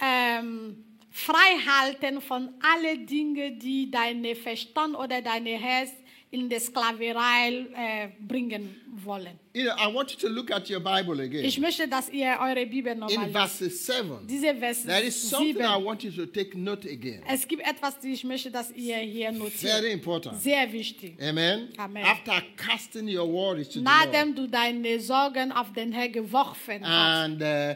ähm, 0.00 0.84
frei 1.10 1.58
halten 1.66 2.20
von 2.20 2.54
allen 2.60 3.06
Dingen, 3.06 3.58
die 3.58 3.90
deine 3.90 4.34
Verstand 4.34 4.96
oder 4.96 5.20
deine 5.20 5.58
Herz 5.58 5.90
in 6.30 6.48
die 6.48 6.58
Sklaverei 6.58 7.66
äh, 7.74 8.08
bringen 8.20 8.76
wollen. 9.04 9.38
You 9.54 9.64
know, 9.64 9.72
I 9.78 9.92
want 9.94 10.10
you 10.12 10.18
to 10.18 10.28
look 10.28 10.50
at 10.50 10.68
your 10.70 10.80
Bible 10.80 11.22
again. 11.22 11.44
Ich 11.44 11.58
möchte, 11.58 11.88
dass 11.88 12.10
ihr 12.10 12.36
eure 12.40 12.66
Bibel 12.66 12.94
nochmal 12.94 13.26
In 13.26 13.32
lest. 13.32 13.58
verses 13.58 13.86
7, 13.86 14.26
Diese 14.26 14.54
Vers 14.54 14.84
there 14.84 15.00
is 15.02 15.30
something 15.30 15.56
I 15.56 15.74
7. 15.76 15.84
want 15.84 16.02
you 16.04 16.10
to 16.10 16.26
take 16.26 16.56
note 16.58 16.86
again. 16.88 17.22
Es 17.26 17.48
gibt 17.48 17.62
etwas, 17.66 17.98
die 17.98 18.12
ich 18.12 18.24
möchte, 18.24 18.50
dass 18.50 18.70
ihr 18.72 18.96
hier 18.98 19.32
Very 19.32 19.38
notiert. 19.38 19.84
important. 19.92 20.40
Sehr 20.40 20.70
wichtig. 20.72 21.16
Amen. 21.22 21.68
Amen. 21.78 22.04
After 22.04 22.42
casting 22.56 23.08
your 23.08 23.26
worries 23.26 23.68
to 23.68 23.78
the 23.80 23.84
Lord 23.84 23.96
Nachdem 24.12 24.34
du 24.34 24.46
deine 24.46 25.00
Sorgen 25.00 25.50
auf 25.52 25.72
den 25.72 25.92
Herrn 25.92 26.12
geworfen 26.12 26.80
hast 26.86 27.24
and 27.24 27.42
uh, 27.42 27.74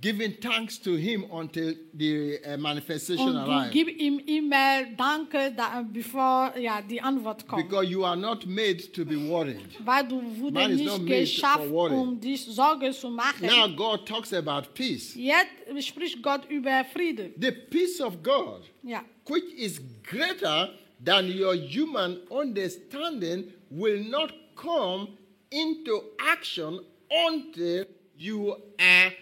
giving 0.00 0.32
thanks 0.40 0.78
to 0.78 0.96
Him 0.96 1.26
until 1.30 1.74
the 1.92 2.38
uh, 2.44 2.56
manifestation 2.56 3.28
und 3.28 3.36
arrives. 3.36 3.72
gib 3.72 3.88
ihm 3.88 4.18
immer 4.20 4.84
Danke, 4.96 5.52
da, 5.54 5.82
bevor 5.82 6.56
ja, 6.58 6.80
die 6.80 7.00
Antwort 7.00 7.46
kommt. 7.46 7.68
Because 7.68 7.86
you 7.86 8.04
are 8.04 8.16
not 8.16 8.46
made 8.46 8.90
to 8.92 9.04
be 9.04 9.16
worried. 9.28 9.60
Weil 9.84 10.08
du 10.08 10.20
wurde 10.40 10.68
nicht 10.68 10.84
made 10.86 11.04
geschafft, 11.04 11.70
um 11.70 12.18
dich 12.20 12.44
Sorge 12.46 12.90
zu 12.92 13.10
machen. 13.10 13.46
Now 13.46 13.68
God 13.68 14.06
talks 14.06 14.32
about 14.32 14.68
peace. 14.74 15.14
Jetzt 15.14 15.86
spricht 15.86 16.22
Gott 16.22 16.48
über 16.50 16.84
Friede. 16.92 17.32
The 17.38 17.52
peace 17.52 18.00
of 18.00 18.22
God, 18.22 18.62
Ja. 18.82 19.04
which 19.28 19.44
is 19.56 19.80
greater 20.02 20.70
than 21.04 21.28
your 21.28 21.54
human 21.54 22.18
understanding, 22.30 23.52
will 23.70 24.02
not 24.02 24.32
come 24.54 25.08
into 25.50 26.02
action 26.18 26.80
until 27.28 27.86
you 28.16 28.56
are 28.80 29.12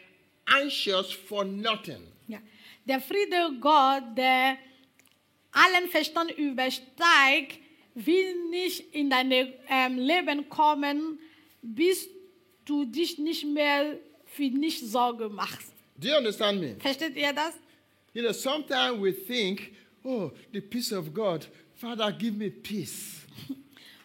anxious 0.47 1.13
for 1.13 1.45
nothing. 1.45 2.03
Ja. 2.29 2.39
Der 2.85 3.01
Friede 3.01 3.59
Gott, 3.61 4.03
der 4.17 4.59
allen 5.53 5.89
Verstand 5.89 6.33
übersteigt, 6.33 7.59
will 7.95 8.51
nicht 8.51 8.95
in 8.95 9.09
dein 9.09 9.31
ähm, 9.31 9.99
Leben 9.99 10.49
kommen, 10.49 11.19
bis 11.63 12.09
du 12.65 12.85
dich 12.85 13.19
nicht 13.19 13.45
mehr 13.45 13.99
für 14.27 14.51
nichts 14.51 14.91
Sorge 14.91 15.29
machst. 15.29 15.73
Do 15.97 16.09
you 16.09 16.17
understand 16.17 16.61
me? 16.61 16.77
Versteht 16.79 17.17
ihr 17.17 17.33
das? 17.33 17.55
You 18.13 18.23
know, 18.23 18.33
sometimes 18.33 19.01
we 19.01 19.13
think, 19.13 19.73
oh, 20.03 20.31
the 20.53 20.61
peace 20.61 20.93
of 20.93 21.13
God, 21.13 21.47
Father, 21.75 22.11
give 22.13 22.37
me 22.37 22.51
peace. 22.51 23.23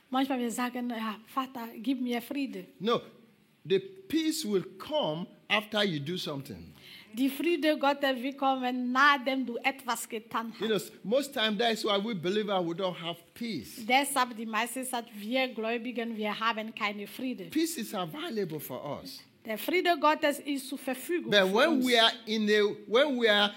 Manchmal 0.09 0.39
wir 0.39 0.51
sagen, 0.51 0.89
ja, 0.89 1.19
Vater, 1.27 1.67
gib 1.77 2.01
mir 2.01 2.21
Friede. 2.21 2.65
No, 2.79 3.01
the 3.63 3.79
peace 4.09 4.43
will 4.43 4.65
come 4.77 5.25
after 5.49 5.83
you 5.85 5.99
do 5.99 6.17
something. 6.17 6.73
Die 7.13 7.29
Friede 7.29 7.75
Gottes 7.77 8.21
wird 8.21 8.37
kommen, 8.37 8.91
nachdem 8.91 9.45
du 9.45 9.57
etwas 9.63 10.07
getan 10.07 10.53
You 10.59 10.67
know, 10.67 10.79
most 11.03 11.33
times 11.33 11.57
that's 11.57 11.83
why 11.83 11.97
we 11.97 12.13
believers 12.13 12.63
we 12.63 12.73
don't 12.75 12.95
have 12.95 13.17
peace. 13.33 13.83
Deshalb 13.85 14.35
die 14.37 14.45
meiste 14.45 14.83
Zeit, 14.83 15.05
wir 15.15 15.47
Gläubigen, 15.47 16.15
wir 16.15 16.39
haben 16.39 16.73
keine 16.75 17.07
Friede. 17.07 17.45
Peace 17.45 17.77
is 17.77 17.93
available 17.95 18.59
for 18.59 18.99
us. 19.01 19.21
Der 19.45 19.57
Friede 19.57 19.97
Gottes 19.99 20.39
ist 20.39 20.67
zur 20.67 20.77
Verfügung 20.77 21.31
But 21.31 21.51
when 21.51 21.83
we 21.83 21.99
are 21.99 22.11
in 22.27 22.47
a 22.49 22.75
when 22.87 23.19
we 23.19 23.27
are 23.27 23.51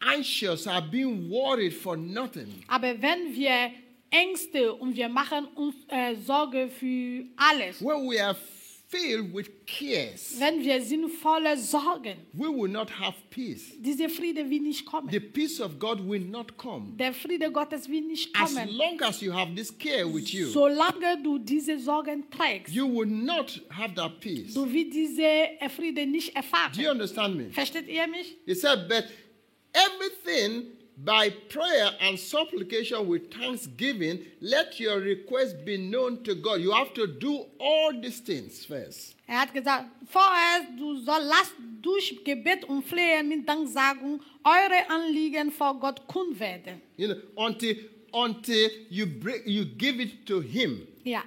anxious 0.00 0.66
or 0.66 0.80
being 0.80 1.30
worried 1.30 1.74
for 1.74 1.96
nothing, 1.96 2.64
ah, 2.66 2.76
Aber 2.76 3.00
wenn 3.00 3.32
wir 3.34 3.70
Ängste 4.10 4.72
und 4.74 4.96
wir 4.96 5.08
machen 5.08 5.46
uns 5.54 5.74
äh, 5.88 6.12
eh, 6.12 6.16
Sorge 6.16 6.68
für 6.68 7.24
alles, 7.36 7.80
when 7.80 8.08
we 8.08 8.20
are 8.20 8.34
filled 8.88 9.32
with 9.34 9.50
cares, 9.66 10.36
wenn 10.38 10.62
wir 10.62 10.80
sind 10.80 11.08
voller 11.10 11.56
Sorgen, 11.56 12.16
we 12.32 12.48
will 12.48 12.70
not 12.70 12.88
have 12.90 13.14
peace. 13.30 13.72
dieser 13.78 14.08
Friede 14.08 14.48
will 14.48 14.60
nicht 14.60 14.84
kommen. 14.86 15.10
The 15.10 15.20
peace 15.20 15.60
of 15.60 15.78
God 15.78 16.00
will 16.00 16.24
not 16.24 16.56
come. 16.56 16.96
Der 16.96 17.12
Friede 17.12 17.50
Gottes 17.50 17.88
will 17.88 18.02
nicht 18.02 18.32
kommen. 18.32 18.58
As 18.58 18.70
long 18.70 19.00
as 19.02 19.20
you 19.20 19.32
have 19.32 19.54
this 19.54 19.76
care 19.76 20.06
with 20.06 20.32
you, 20.32 20.48
Solange 20.48 21.20
du 21.22 21.38
diese 21.38 21.78
Sorgen 21.78 22.30
trägst, 22.30 22.74
you 22.74 22.86
will 22.86 23.06
not 23.08 23.60
have 23.70 23.94
that 23.94 24.20
peace. 24.20 24.54
du 24.54 24.72
wirst 24.72 24.94
diese 24.94 25.22
äh, 25.22 25.58
eh, 25.60 25.68
Friede 25.68 26.06
nicht 26.06 26.34
erfahren. 26.36 26.72
Do 26.74 26.82
you 26.82 26.90
understand 26.90 27.36
me? 27.36 27.50
Versteht 27.50 27.88
ihr 27.88 28.06
mich? 28.06 28.36
He 28.46 28.54
said, 28.54 28.88
but 28.88 29.04
everything 29.72 30.75
by 30.96 31.30
prayer 31.48 31.90
and 32.00 32.18
supplication 32.18 33.06
with 33.06 33.30
thanksgiving, 33.32 34.24
let 34.40 34.80
your 34.80 34.98
request 34.98 35.64
be 35.64 35.76
known 35.76 36.22
to 36.24 36.34
God. 36.34 36.60
You 36.60 36.72
have 36.72 36.94
to 36.94 37.06
do 37.06 37.46
all 37.58 37.92
these 38.00 38.20
things 38.20 38.64
first. 38.64 39.14
Er 39.28 39.40
hat 39.40 39.52
gesagt, 39.52 39.86
vorerst, 40.06 40.78
du 40.78 40.96
soll, 40.98 41.22
lasst 41.24 41.54
durch 41.82 42.16
Gebet 42.24 42.64
und 42.64 42.84
Flehen 42.84 43.28
mit 43.28 43.48
Danksagung 43.48 44.20
eure 44.44 44.88
Anliegen 44.88 45.50
vor 45.50 45.78
Gott 45.78 46.06
kund 46.06 46.38
werden. 46.38 46.80
You 46.96 47.08
know, 47.08 47.46
until 47.46 47.76
until 48.12 48.70
you 48.88 49.06
bring, 49.06 49.42
you 49.44 49.64
give 49.64 50.00
it 50.00 50.26
to 50.26 50.40
Him. 50.40 50.86
Ja. 51.04 51.22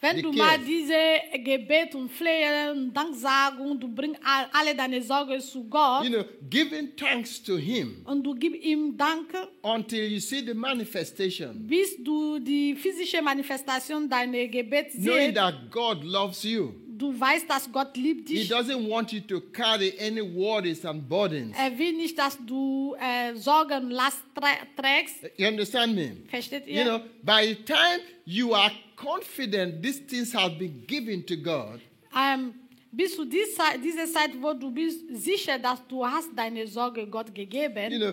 Wenn 0.00 0.16
Die 0.16 0.22
du 0.22 0.32
mal 0.32 0.58
diese 0.58 0.94
Gebet 1.42 1.92
und 1.96 2.08
Flehen 2.12 2.92
Danksagung, 2.94 3.80
du 3.80 3.88
bringst 3.88 4.20
all- 4.24 4.46
alle 4.52 4.74
deine 4.76 5.02
Sorgen 5.02 5.40
zu 5.40 5.64
Gott 5.64 6.04
You 6.04 6.10
know, 6.10 6.24
giving 6.48 6.94
thanks 6.96 7.42
to 7.42 7.56
Him 7.56 8.02
und 8.04 8.22
du 8.22 8.32
gibst 8.36 8.62
ihm 8.62 8.96
Danke, 8.96 9.48
until 9.62 10.04
you 10.12 10.20
see 10.20 10.40
the 10.46 10.54
manifestation, 10.54 11.66
bis 11.66 11.96
du 12.02 12.38
die 12.38 12.76
physische 12.76 13.20
Manifestation 13.22 14.08
deiner 14.08 14.46
Gebet 14.46 14.92
knowing 14.92 15.26
siehst. 15.26 15.34
that 15.34 15.54
God 15.70 16.04
loves 16.04 16.44
you. 16.44 16.72
Du 16.96 17.18
weißt, 17.18 17.48
dass 17.48 17.70
Gott 17.70 17.96
liebt 17.96 18.28
He 18.28 18.34
dich. 18.36 18.50
doesn't 18.52 18.88
want 18.88 19.12
you 19.12 19.20
to 19.20 19.40
carry 19.52 19.92
any 20.00 20.20
worries 20.20 20.84
and 20.84 21.08
burdens. 21.08 21.56
Er 21.56 21.76
will 21.78 21.92
nicht, 21.92 22.18
dass 22.18 22.36
du 22.44 22.94
äh, 23.00 23.34
Sorgen, 23.36 23.90
Last 23.90 24.18
trä- 24.34 24.66
trägst. 24.76 25.16
You 25.36 25.46
understand 25.48 25.94
me? 25.94 26.16
Versteht 26.28 26.66
You 26.66 26.74
ihr? 26.74 26.84
know, 26.84 27.00
by 27.22 27.48
the 27.48 27.54
time 27.64 28.00
you 28.24 28.52
are 28.54 28.72
confident 29.02 29.82
these 29.82 30.00
things 30.06 30.32
have 30.34 30.58
been 30.58 30.84
given 30.86 31.24
to 31.26 31.36
God, 31.36 31.80
Ähm, 32.16 32.54
bis 32.90 33.14
zu 33.16 33.24
dieser, 33.24 33.76
dieser 33.82 34.06
Zeit, 34.06 34.30
wo 34.40 34.52
du 34.54 34.70
bist 34.70 35.00
sicher, 35.12 35.58
dass 35.58 35.86
du 35.86 36.04
hast 36.04 36.30
deine 36.34 36.66
Sorge 36.66 37.06
Gott 37.06 37.34
gegeben, 37.34 37.92
you 37.92 37.98
know, 37.98 38.12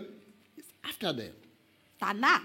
it's 0.57 0.67
after 0.83 1.15
that. 1.15 1.33
danach, 1.99 2.41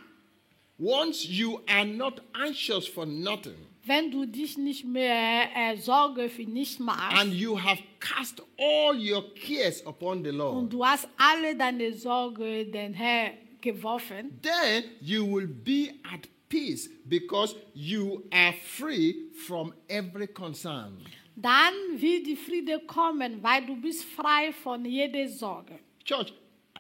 Once 0.79 1.27
you 1.29 1.61
are 1.69 1.85
not 1.85 2.23
anxious 2.33 2.87
for 2.87 3.05
nothing 3.07 3.57
wenn 3.85 4.11
du 4.11 4.27
dich 4.27 4.57
nicht 4.59 4.85
mehr 4.85 5.15
eh, 5.15 5.73
eh, 5.73 5.73
äh, 5.73 5.77
Sorge 5.77 6.29
für 6.29 6.43
nichts 6.45 6.79
machst 6.79 7.19
and 7.19 7.33
you 7.35 7.59
have 7.61 7.83
cast 7.99 8.43
all 8.59 8.95
your 8.97 9.25
cares 9.35 9.85
upon 9.87 10.23
the 10.23 10.31
Lord. 10.31 10.57
und 10.57 10.73
du 10.73 10.85
hast 10.85 11.09
alle 11.17 11.57
deine 11.57 11.93
Sorge 11.95 12.67
den 12.67 12.95
Herr 12.95 13.33
geworfen, 13.61 14.39
then 14.43 14.85
you 15.01 15.25
will 15.27 15.47
be 15.47 15.95
at 16.05 16.29
peace 16.51 16.91
because 17.09 17.55
you 17.75 18.23
are 18.31 18.53
free 18.53 19.31
from 19.47 19.73
every 19.89 20.27
concern. 20.27 20.99
dann 21.37 21.73
wird 21.97 22.27
die 22.27 22.37
Friede 22.37 22.81
kommen, 22.87 23.43
weil 23.43 23.65
du 23.65 23.75
bist 23.81 24.05
frei 24.05 24.53
von 24.53 24.85
jeder 24.85 25.27
Sorge. 25.29 25.79
Church, 26.05 26.35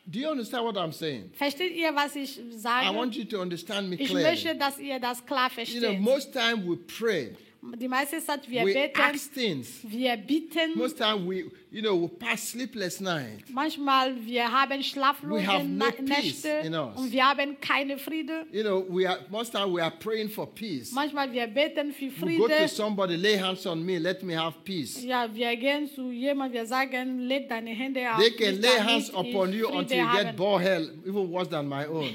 do 0.06 0.18
you 0.18 0.28
understand 0.28 0.64
what 0.66 0.76
I'm 0.76 0.92
saying? 0.92 1.30
Versteht 1.32 1.74
ihr, 1.74 1.94
was 1.94 2.14
ich 2.16 2.38
sage? 2.50 2.86
I 2.92 2.94
want 2.94 3.14
you 3.16 3.24
to 3.24 3.40
understand 3.40 3.88
me 3.88 3.96
clearly. 3.96 4.18
Ich 4.20 4.44
möchte, 4.44 4.58
dass 4.58 4.78
ihr 4.78 4.98
das 4.98 5.24
klar 5.24 5.48
versteht. 5.48 5.80
You 5.82 5.88
know, 5.88 5.98
most 5.98 6.32
time 6.32 6.62
we 6.66 6.76
pray, 6.76 7.34
Die 7.62 7.88
meiste 7.88 8.18
Zeit 8.24 8.48
wir 8.50 8.64
we 8.66 8.72
beten, 8.72 9.00
ask 9.00 9.32
things. 9.32 9.80
wir 9.84 10.16
bitten. 10.16 10.76
Most 10.76 10.98
time 10.98 11.26
we, 11.26 11.50
you 11.70 11.82
know, 11.82 11.94
we 11.94 12.08
pass 12.08 12.42
sleepless 12.48 13.00
nights. 13.00 13.50
Manchmal 13.52 14.14
wir 14.26 14.50
haben 14.50 14.82
schlaflose 14.82 15.42
We 15.42 15.46
have 15.46 15.64
no 15.64 15.86
Nächte 15.86 16.48
in 16.64 16.74
us. 16.74 16.96
und 16.96 17.12
wir 17.12 17.28
haben 17.28 17.60
keine 17.60 17.96
Friede. 17.96 18.44
You 18.52 18.62
know, 18.62 18.84
we 18.88 19.06
are 19.06 19.18
most 19.30 19.52
time 19.52 19.72
we 19.72 19.80
are 19.82 19.92
praying 19.92 20.28
for 20.28 20.46
peace. 20.46 20.92
Manchmal 20.92 21.32
wir 21.32 21.46
beten 21.46 21.92
für 21.92 22.10
Friede. 22.10 22.42
We 22.42 22.48
go 22.48 22.48
to 22.48 22.68
somebody, 22.68 23.16
lay 23.16 23.38
hands 23.38 23.66
on 23.66 23.84
me, 23.84 23.98
let 23.98 24.22
me 24.22 24.34
have 24.36 24.56
peace. 24.64 25.02
Ja, 25.04 25.28
wir 25.32 25.56
gehen 25.56 25.88
zu 25.88 26.10
jemandem, 26.10 26.60
wir 26.60 26.66
sagen, 26.66 27.20
leg 27.20 27.48
deine 27.48 27.70
Hände 27.70 28.00
auf 28.12 28.20
They 28.20 28.30
can 28.32 28.60
lay 28.60 28.78
hands 28.78 29.10
upon 29.10 29.52
you 29.52 29.68
until 29.68 29.98
you 29.98 30.12
get 30.12 30.36
ball 30.36 30.58
hell, 30.58 30.90
even 31.06 31.30
worse 31.30 31.48
than 31.48 31.68
my 31.68 31.86
own. 31.86 32.10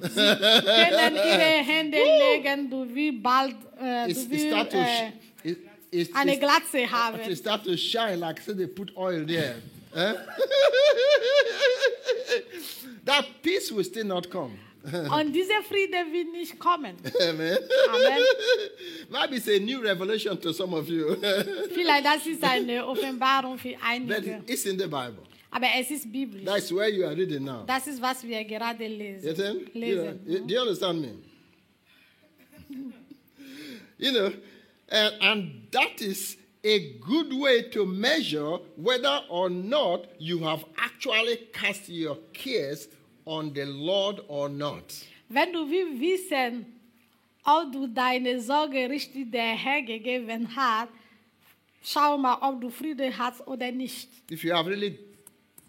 können 0.00 1.16
ihre 1.16 1.64
Hände 1.64 1.98
legen, 1.98 2.70
du 2.70 2.86
willst 2.94 3.22
bald 3.22 3.56
äh, 3.80 4.12
du 4.12 4.34
it 4.34 4.40
start 4.40 4.70
to 4.70 4.78
äh, 4.78 5.12
äh, 5.92 5.96
sh- 5.96 6.00
it, 6.02 6.08
it's, 6.08 6.16
eine 6.16 6.32
it's, 6.32 6.40
Glatze 6.40 6.78
it 6.78 6.90
haben. 6.90 7.36
start 7.36 7.64
to 7.64 7.76
shine 7.76 8.18
like 8.20 8.40
say 8.40 8.54
they 8.54 8.66
put 8.66 8.96
oil 8.96 9.24
there. 9.26 9.56
Eh? 9.94 10.14
that 13.04 13.26
peace 13.42 13.70
will 13.72 13.84
still 13.84 14.06
not 14.06 14.30
come. 14.30 14.52
Und 15.10 15.32
dieser 15.34 15.62
Friede 15.62 15.98
wird 16.10 16.32
nicht 16.32 16.58
kommen. 16.58 16.96
Amen. 17.20 17.58
Amen. 17.90 18.22
Maybe 19.10 19.36
it's 19.36 19.48
a 19.48 19.58
new 19.58 19.80
revelation 19.82 20.40
to 20.40 20.52
some 20.52 20.72
of 20.74 20.88
you, 20.88 21.16
Vielleicht 21.74 22.06
das 22.06 22.26
ist 22.26 22.42
eine 22.42 22.86
Offenbarung 22.86 23.58
für 23.58 23.72
but 23.72 23.78
einige. 23.82 24.42
it's 24.46 24.64
in 24.64 24.78
the 24.78 24.86
Bible. 24.86 25.18
Aber 25.50 25.66
es 25.78 25.90
ist 25.90 26.10
biblisch. 26.10 26.44
That's 26.44 26.72
where 26.72 26.88
you 26.88 27.04
are 27.04 27.14
reading 27.14 27.44
now. 27.44 27.64
Das 27.66 27.86
ist, 27.86 28.00
was 28.00 28.22
wir 28.22 28.42
gerade 28.44 28.84
You 28.84 28.96
lesen. 28.96 29.28
You 29.28 29.34
know, 29.34 29.60
lesen. 29.74 30.46
do 30.46 30.54
you 30.54 30.60
understand 30.60 31.02
me? 31.02 31.14
you 33.98 34.12
know, 34.12 34.32
and, 34.88 35.14
and 35.20 35.59
that 35.72 36.00
is 36.00 36.36
a 36.64 36.98
good 37.00 37.32
way 37.32 37.62
to 37.70 37.86
measure 37.86 38.58
whether 38.76 39.20
or 39.28 39.48
not 39.48 40.06
you 40.18 40.40
have 40.40 40.64
actually 40.76 41.36
cast 41.52 41.88
your 41.88 42.18
cares 42.32 42.88
on 43.24 43.52
the 43.52 43.64
Lord 43.64 44.20
or 44.28 44.48
not. 44.48 44.92
Wenn 45.28 45.52
du 45.52 45.68
willst 45.70 46.00
wissen, 46.00 46.66
ob 47.44 47.72
du 47.72 47.86
deine 47.86 48.40
Sorge 48.40 48.88
richtig 48.90 49.30
der 49.30 49.56
Herr 49.56 49.82
gegeben 49.82 50.48
hast, 50.54 50.88
schau 51.82 52.18
mal, 52.18 52.38
ob 52.42 52.60
du 52.60 52.70
Friede 52.70 53.16
hast 53.16 53.46
oder 53.46 53.70
nicht. 53.70 54.08
If 54.30 54.44
you 54.44 54.52
have 54.52 54.68
really 54.68 54.98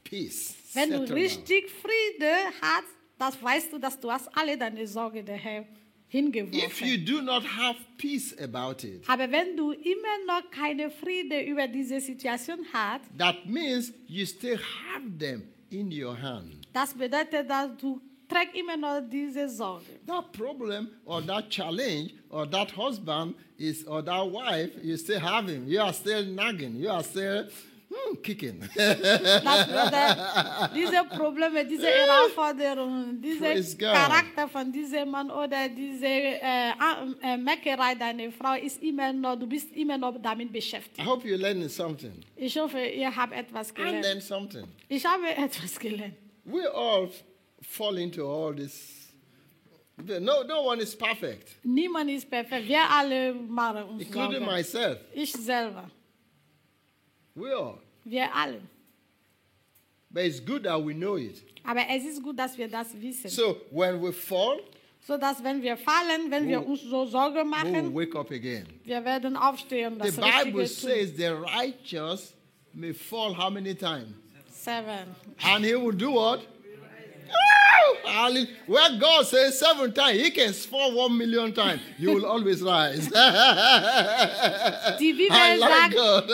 peace, 0.04 0.56
Wenn 0.74 0.90
du 0.92 1.14
richtig 1.14 1.70
Friede 1.70 2.34
hast, 2.62 2.88
das 3.18 3.42
weißt 3.42 3.74
du, 3.74 3.78
dass 3.78 4.00
du 4.00 4.12
hast 4.12 4.28
alle 4.36 4.58
deine 4.58 4.88
Sorge 4.88 5.24
der 5.24 5.38
Herr 5.38 5.66
if 6.14 6.82
you 6.82 6.98
do 6.98 7.22
not 7.22 7.44
have 7.44 7.78
peace 7.98 8.34
about 8.42 8.84
it, 8.86 9.04
Aber 9.08 9.32
wenn 9.32 9.56
du 9.56 9.72
immer 9.72 10.26
noch 10.28 10.50
keine 10.52 10.90
Friede 10.92 11.42
über 11.42 11.68
diese 11.68 12.00
Situation 12.02 12.60
hast, 12.74 13.06
that 13.18 13.46
means 13.46 13.94
you 14.08 14.26
still 14.26 14.58
have 14.58 15.04
them 15.18 15.44
in 15.70 15.90
your 15.92 16.16
hand. 16.22 16.68
das 16.74 16.94
bedeutet, 16.94 17.50
dass 17.50 17.70
du 17.80 18.02
trägst 18.28 18.56
immer 18.56 18.78
noch 18.78 19.02
diese 19.10 19.48
Sorge. 19.50 19.86
that 20.06 20.32
problem 20.34 20.90
or 21.06 21.22
that 21.26 21.50
challenge 21.50 22.12
or 22.30 22.46
that 22.50 22.76
husband 22.76 23.36
is 23.58 23.86
or 23.88 24.04
that 24.04 24.26
wife 24.32 24.72
you 24.84 24.96
still 24.98 25.20
have 25.20 25.48
him 25.50 25.68
you 25.68 25.80
are 25.82 25.94
still 25.94 26.26
nagging 26.26 26.76
you 26.78 26.90
are 26.90 27.04
still 27.04 27.48
hmm, 27.92 28.22
kicking 28.22 28.60
Das 28.60 28.98
bedeutet, 29.68 30.76
diese 30.76 31.04
Probleme, 31.18 31.66
diese 31.66 31.88
Herausforderungen, 31.88 33.22
um, 33.24 33.40
Praise 33.40 33.78
God. 33.78 33.94
Charakter 33.94 34.48
von 34.48 34.72
diesem 34.72 35.10
Mann 35.10 35.30
oder 35.30 35.68
diese 35.70 36.06
äh, 36.08 36.72
äh, 37.22 37.38
Meckerei 37.38 37.96
deiner 37.96 38.32
Frau 38.32 38.54
ist 38.56 38.82
immer 38.82 39.12
noch, 39.14 39.36
du 39.38 39.48
bist 39.48 39.72
immer 39.76 39.98
noch 39.98 40.18
damit 40.22 40.50
i 40.56 41.04
hope 41.06 41.28
you're 41.28 41.38
learning 41.38 41.70
something 41.70 42.14
Ich 42.36 42.58
hoffe, 42.58 42.80
ihr 42.80 43.14
habt 43.16 43.34
etwas 43.34 43.70
and 43.70 43.76
gelernt. 43.78 44.04
then 44.04 44.22
something 44.22 44.66
Ich 44.88 45.06
habe 45.06 45.28
etwas 45.36 45.78
gelernt. 45.80 46.16
we 46.46 46.66
all 46.74 47.10
fall 47.62 47.98
into 47.98 48.26
all 48.26 48.56
this 48.56 49.14
no 49.98 50.44
no 50.44 50.64
one 50.64 50.82
is 50.82 50.96
perfect 50.96 51.48
Niemand 51.64 52.10
ist 52.10 52.30
perfekt. 52.30 52.68
Wir 52.68 52.84
alle 52.90 53.34
um, 53.34 53.48
machen 53.50 53.84
uns 53.84 53.92
um, 53.92 54.00
including 54.00 54.40
Sorgen. 54.40 54.46
myself 54.46 54.98
Ich 55.14 55.32
selber. 55.34 55.90
we 57.36 57.54
all 57.56 57.78
Wir 58.06 58.30
alle. 58.34 58.62
but 60.14 60.24
it's 60.26 60.40
good 60.40 60.64
that 60.64 60.78
we 60.84 60.94
know 60.94 61.16
it. 61.18 61.42
Aber 61.64 61.82
es 61.90 62.04
ist 62.06 62.22
gut, 62.22 62.38
dass 62.38 62.58
wir 62.58 62.68
das 62.68 62.88
wissen. 63.00 63.30
So 63.30 63.58
when 63.72 64.02
we 64.02 64.12
fall, 64.12 64.60
So 65.08 65.18
dass 65.18 65.44
wenn 65.44 65.62
wir 65.62 65.78
fallen, 65.78 66.30
wenn 66.30 66.48
wir 66.48 66.66
uns 66.66 66.82
so 66.84 67.06
Sorge 67.06 67.44
machen, 67.44 67.74
we 67.74 67.94
will 67.94 68.08
wake 68.08 68.16
up 68.16 68.30
again. 68.32 68.66
wir 68.84 69.04
werden 69.04 69.36
aufstehen. 69.36 70.00
The 70.02 70.12
Bible 70.22 70.68
says 70.68 71.16
the 71.16 71.30
righteous 71.34 72.34
may 72.74 72.94
fall 72.94 73.34
how 73.34 73.50
many 73.50 73.74
times? 73.74 74.14
Seven. 74.52 75.16
And 75.44 75.66
he 75.66 75.76
will 75.76 75.92
do 75.96 76.12
what? 76.12 76.42
Where 78.68 78.98
God 79.00 79.26
says 79.26 79.58
seven 79.60 79.94
times, 79.94 80.20
he 80.20 80.32
can 80.32 80.54
fall 80.54 80.94
one 80.96 81.18
million 81.18 81.54
times. 81.54 81.82
You 81.98 82.14
will 82.14 82.26
always 82.26 82.62
rise. 82.62 83.08
Die 85.00 85.14
Bibel 85.14 85.36
I 85.36 85.58
like 85.58 85.70
sagt, 85.70 85.96
God. 85.96 86.28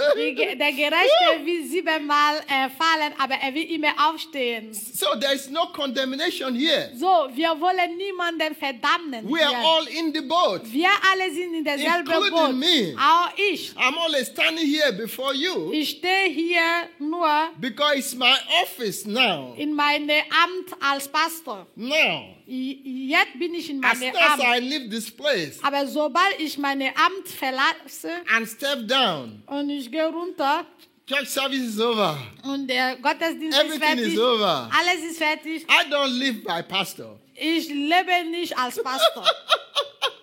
der 0.59 0.71
Gerechte 0.71 1.45
will 1.45 1.67
siebenmal 1.67 2.38
äh, 2.47 2.69
fallen, 2.69 3.13
aber 3.17 3.35
er 3.35 3.53
will 3.53 3.69
immer 3.71 3.93
aufstehen. 4.09 4.73
so 4.73 5.15
there 5.19 5.33
is 5.33 5.49
no 5.49 5.67
condemnation 5.67 6.55
here. 6.55 6.89
So, 6.95 7.29
wir 7.33 7.59
wollen 7.59 7.97
niemanden 7.97 8.55
verdammen. 8.55 9.25
We 9.29 9.41
are 9.41 9.49
hier. 9.55 9.65
all 9.65 9.88
in 9.88 10.13
the 10.13 10.21
boat. 10.21 10.61
wir 10.71 10.89
alle 11.11 11.31
sind 11.33 11.53
in 11.55 11.63
derselben 11.63 11.99
Including 12.07 12.31
Boot. 12.31 12.55
me. 12.55 12.95
Auch 12.97 13.29
ich. 13.38 13.71
I'm 13.77 13.97
always 13.97 14.27
standing 14.27 14.65
here 14.67 14.91
before 14.93 15.33
you 15.33 15.71
Ich 15.73 15.89
stehe 15.97 16.29
hier 16.29 16.89
nur 16.99 17.49
because 17.59 17.97
it's 17.97 18.15
my 18.15 18.35
office 18.63 19.05
now. 19.05 19.53
in 19.57 19.73
meinem 19.73 20.09
Amt 20.09 20.73
als 20.81 21.07
Pastor. 21.07 21.26
Now, 21.75 22.36
I- 22.47 23.09
Jetzt 23.09 23.39
bin 23.39 23.53
ich 23.55 23.69
in 23.69 23.84
as 23.84 23.99
meinem 23.99 24.13
soon 24.13 24.21
as 24.23 24.39
Amt. 24.39 24.43
I 24.43 24.59
leave 24.59 24.89
this 24.89 25.09
place 25.11 25.59
Aber 25.63 25.86
sobald 25.88 26.39
ich 26.39 26.57
mein 26.57 26.82
Amt 26.82 27.28
verlasse 27.28 28.11
and 28.36 28.47
step 28.47 28.88
down, 28.88 29.41
und 29.47 29.69
ich 29.69 29.91
gehe 29.91 30.07
runter 30.07 30.65
church 31.07 31.30
service 31.30 31.61
is 31.75 31.80
over. 31.80 32.17
und 32.43 32.67
der 32.67 32.95
Gottesdienst 32.97 33.57
ist 33.57 33.65
Everything 33.65 33.80
fertig, 33.97 34.13
is 34.13 34.19
over. 34.19 34.69
alles 34.78 35.03
ist 35.11 35.17
fertig, 35.17 35.63
I 35.63 35.91
don't 35.91 36.17
live 36.17 36.43
by 36.43 36.61
pastor. 36.67 37.17
ich 37.36 37.69
lebe 37.69 38.30
nicht 38.32 38.57
als 38.57 38.82
Pastor. 38.82 39.23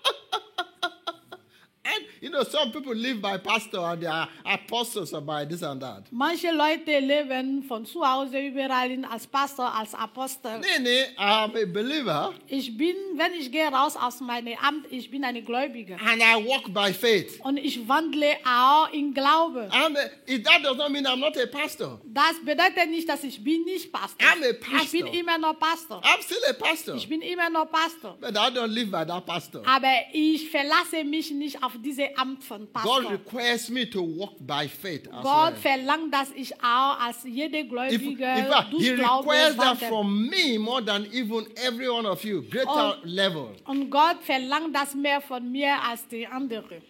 And 1.86 2.04
you 2.22 2.30
know, 2.30 2.42
some 2.44 2.72
people 2.72 2.94
live 2.94 3.20
by 3.20 3.36
pastor 3.38 3.78
and 3.80 4.00
they 4.02 4.06
are 4.06 4.28
apostles 4.44 5.12
or 5.12 5.20
by 5.20 5.44
this 5.44 5.62
and 5.62 5.80
that. 5.82 6.04
Manche 6.10 6.50
Leute 6.50 6.98
leben 7.00 7.62
von 7.62 7.84
zu 7.84 8.00
Hause 8.02 8.38
überall 8.38 8.88
hin 8.88 9.04
als 9.04 9.26
Pastor, 9.26 9.70
als 9.74 9.94
Apostel. 9.94 10.60
Nee, 10.60 10.78
nee, 10.80 11.04
I'm 11.18 11.54
a 11.54 11.66
believer 11.66 12.32
Ich 12.48 12.74
bin, 12.76 12.94
wenn 13.16 13.34
ich 13.34 13.52
gehe 13.52 13.66
raus 13.68 13.96
aus 13.96 14.20
meinem 14.20 14.56
Amt, 14.62 14.86
ich 14.90 15.10
bin 15.10 15.24
eine 15.24 15.42
Gläubige. 15.42 15.94
and 15.96 16.22
I 16.22 16.36
walk 16.46 16.72
by 16.72 16.92
faith. 16.92 17.38
Und 17.44 17.58
ich 17.58 17.86
wandle 17.86 18.34
auch 18.46 18.90
in 18.92 19.12
Glaube. 19.12 19.68
I'm 19.70 19.94
a, 19.96 20.10
it, 20.26 20.44
that 20.44 20.62
does 20.62 20.76
not 20.78 20.90
mean 20.90 21.04
I'm 21.06 21.20
not 21.20 21.36
a 21.36 21.46
pastor. 21.46 22.00
Das 22.04 22.34
bedeutet 22.44 22.88
nicht, 22.88 23.08
dass 23.08 23.22
ich 23.24 23.42
bin 23.44 23.62
nicht 23.64 23.92
Pastor. 23.92 24.26
I'm 24.26 24.42
a 24.42 24.52
pastor. 24.54 24.82
Ich 24.84 24.90
bin 24.92 25.06
immer 25.08 25.36
noch 25.38 25.58
Pastor. 25.58 26.00
I'm 26.02 26.22
still 26.22 26.38
a 26.48 26.52
pastor. 26.54 26.94
Ich 26.94 27.08
bin 27.08 27.20
immer 27.20 27.50
noch 27.50 27.70
Pastor. 27.70 28.16
But 28.20 28.30
I 28.36 28.50
don't 28.50 28.68
live 28.68 28.90
by 28.90 29.04
that 29.06 29.26
pastor. 29.26 29.62
Aber 29.66 29.92
ich 30.12 30.48
verlasse 30.50 31.04
mich 31.04 31.30
nicht 31.30 31.62
auf 31.62 31.72
dieses 31.78 32.06
Amt 32.16 32.42
von 32.44 32.68
God 32.82 33.10
requires 33.10 33.68
me 33.70 33.88
to 33.88 34.00
walk 34.02 34.34
by 34.40 34.68
faith 34.68 35.08
as 35.12 35.22
Gott 35.22 35.52
well. 35.52 35.56
verlangt, 35.56 36.12
dass 36.12 36.30
ich 36.34 36.54
auch 36.62 36.98
als 37.00 37.24
jede 37.24 37.58
If, 37.60 37.68
Gläubige 37.68 38.24
in 38.24 38.46
fact, 38.46 38.72
durch 38.72 38.82
he 38.84 38.90
requires 38.92 39.56
that 39.56 39.80
wandle. 39.80 39.86
Er. 39.86 39.88
from 39.88 40.28
me 40.28 40.58
more 40.58 40.84
than 40.84 41.06
even 41.12 41.46
every 41.56 41.88
one 41.88 42.06
of 42.08 42.24
you, 42.24 42.42
greater 42.42 42.98
Oh. 42.98 43.04
level. 43.04 43.48
Und 43.66 43.90
Gott 43.90 44.22
verlangt 44.22 44.74
das 44.74 44.94
mehr 44.94 45.20
von 45.20 45.50
mir 45.50 45.74
als 45.82 46.06
die 46.08 46.26
anderen. 46.26 46.82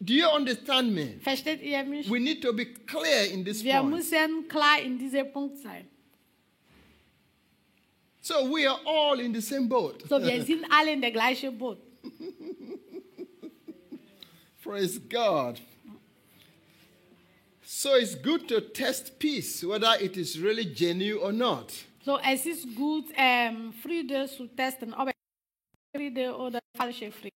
Do 0.00 0.12
you 0.14 0.28
understand 0.28 0.92
me? 0.94 1.18
Versteht 1.20 1.60
ihr 1.62 1.82
mich? 1.84 2.08
We 2.08 2.20
need 2.20 2.40
to 2.42 2.52
be 2.52 2.66
clear 2.66 3.24
in 3.32 3.44
this 3.44 3.64
Wir 3.64 3.78
point. 3.80 3.90
müssen 3.90 4.46
klar 4.48 4.80
in 4.80 4.96
diesem 4.98 5.32
Punkt 5.32 5.58
sein. 5.58 5.88
So 8.20 8.34
we 8.48 8.66
are 8.68 8.78
all 8.84 9.18
in 9.20 9.32
the 9.34 9.40
same 9.40 9.66
boat. 9.68 10.02
So, 10.08 10.20
wir 10.22 10.42
sind 10.44 10.64
alle 10.70 10.92
in 10.92 11.00
der 11.00 11.10
gleichen 11.10 11.56
Boot. 11.56 11.78
Praise 14.68 14.98
God. 14.98 15.58
So 17.62 17.94
it's 17.94 18.14
good 18.14 18.46
to 18.48 18.60
test 18.60 19.18
peace, 19.18 19.64
whether 19.64 19.94
it 19.98 20.18
is 20.18 20.38
really 20.38 20.66
genuine 20.66 21.22
or 21.22 21.32
not. 21.32 21.72
So, 22.04 22.18
es 22.18 22.44
ist 22.44 22.66
gut, 22.76 23.06
ähm, 23.16 23.72
Friede 23.72 24.28
zu 24.28 24.46
testen, 24.48 24.92
ob 24.92 25.10
Friede 25.96 26.36
oder 26.36 26.58
falsche 26.76 27.10
Friede. 27.10 27.32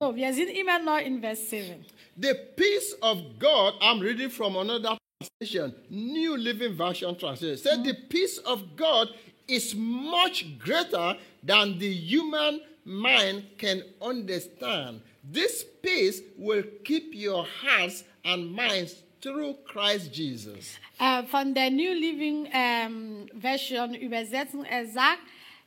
So, 0.00 0.16
wir 0.16 0.32
sind 0.32 0.48
immer 0.48 0.78
noch 0.78 0.98
in 1.04 1.20
Vers 1.20 1.50
7. 1.50 1.84
The 2.16 2.34
peace 2.56 2.96
of 3.02 3.18
God, 3.38 3.74
I'm 3.82 4.00
reading 4.00 4.30
from 4.30 4.56
another 4.56 4.96
translation, 5.20 5.74
New 5.90 6.34
Living 6.34 6.74
Version 6.74 7.14
translation, 7.18 7.58
said 7.58 7.84
the 7.84 7.94
peace 8.08 8.38
of 8.38 8.74
God 8.74 9.08
is 9.46 9.74
much 9.74 10.46
greater 10.58 11.18
than 11.42 11.78
the 11.78 11.92
human 11.92 12.62
mind 12.88 13.44
can 13.58 13.82
understand. 14.00 15.02
This 15.22 15.64
peace 15.82 16.22
will 16.36 16.64
keep 16.84 17.14
your 17.14 17.44
hearts 17.44 18.04
and 18.24 18.50
minds 18.50 19.02
through 19.20 19.56
Christ 19.66 20.12
Jesus. 20.12 20.78
Äh, 20.98 21.24
von 21.24 21.54
der 21.54 21.70
New 21.70 21.92
Living 21.92 22.48
ähm, 22.52 23.28
Version 23.38 23.94
übersetzen, 23.94 24.64
er 24.64 24.86
sagt, 24.86 25.20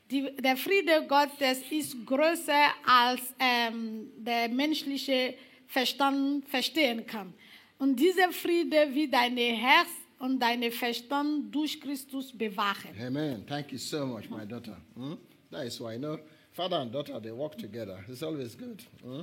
die, 0.10 0.36
der 0.38 0.58
Friede 0.58 1.06
Gottes 1.08 1.60
ist 1.70 1.96
größer 2.06 2.72
als 2.86 3.22
ähm, 3.40 4.12
der 4.18 4.50
menschliche 4.50 5.36
Verstand 5.68 6.48
verstehen 6.50 7.06
kann. 7.06 7.34
Und 7.78 7.98
dieser 7.98 8.32
Friede 8.32 8.94
wird 8.94 9.14
deine 9.14 9.42
Herz 9.42 9.90
und 10.20 10.40
deine 10.40 10.70
Verstand 10.72 11.54
durch 11.54 11.80
Christus 11.80 12.32
bewahren. 12.38 12.94
Amen. 13.00 13.46
Thank 13.48 13.72
you 13.72 13.78
so 13.78 14.06
much, 14.06 14.30
my 14.30 14.46
daughter. 14.46 14.78
Hmm? 14.96 15.14
That 15.50 15.66
is 15.66 15.80
why, 15.80 15.94
you 15.94 16.00
know, 16.00 16.18
father 16.54 16.78
and 16.78 16.92
daughter, 16.92 17.20
they 17.20 17.32
work 17.32 17.58
together. 17.58 18.04
It's 18.08 18.24
always 18.24 18.56
good. 18.56 18.84
Hmm? 19.04 19.22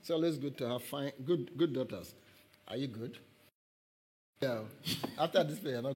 It's 0.00 0.10
always 0.10 0.36
good 0.38 0.56
to 0.58 0.68
have 0.68 0.82
fine, 0.82 1.12
good, 1.24 1.50
good 1.56 1.72
daughters. 1.72 2.14
Are 2.68 2.76
you 2.76 2.86
good? 2.86 3.18
Yeah. 4.40 4.60
After 5.18 5.44
this, 5.44 5.60
you're 5.62 5.82
not. 5.82 5.94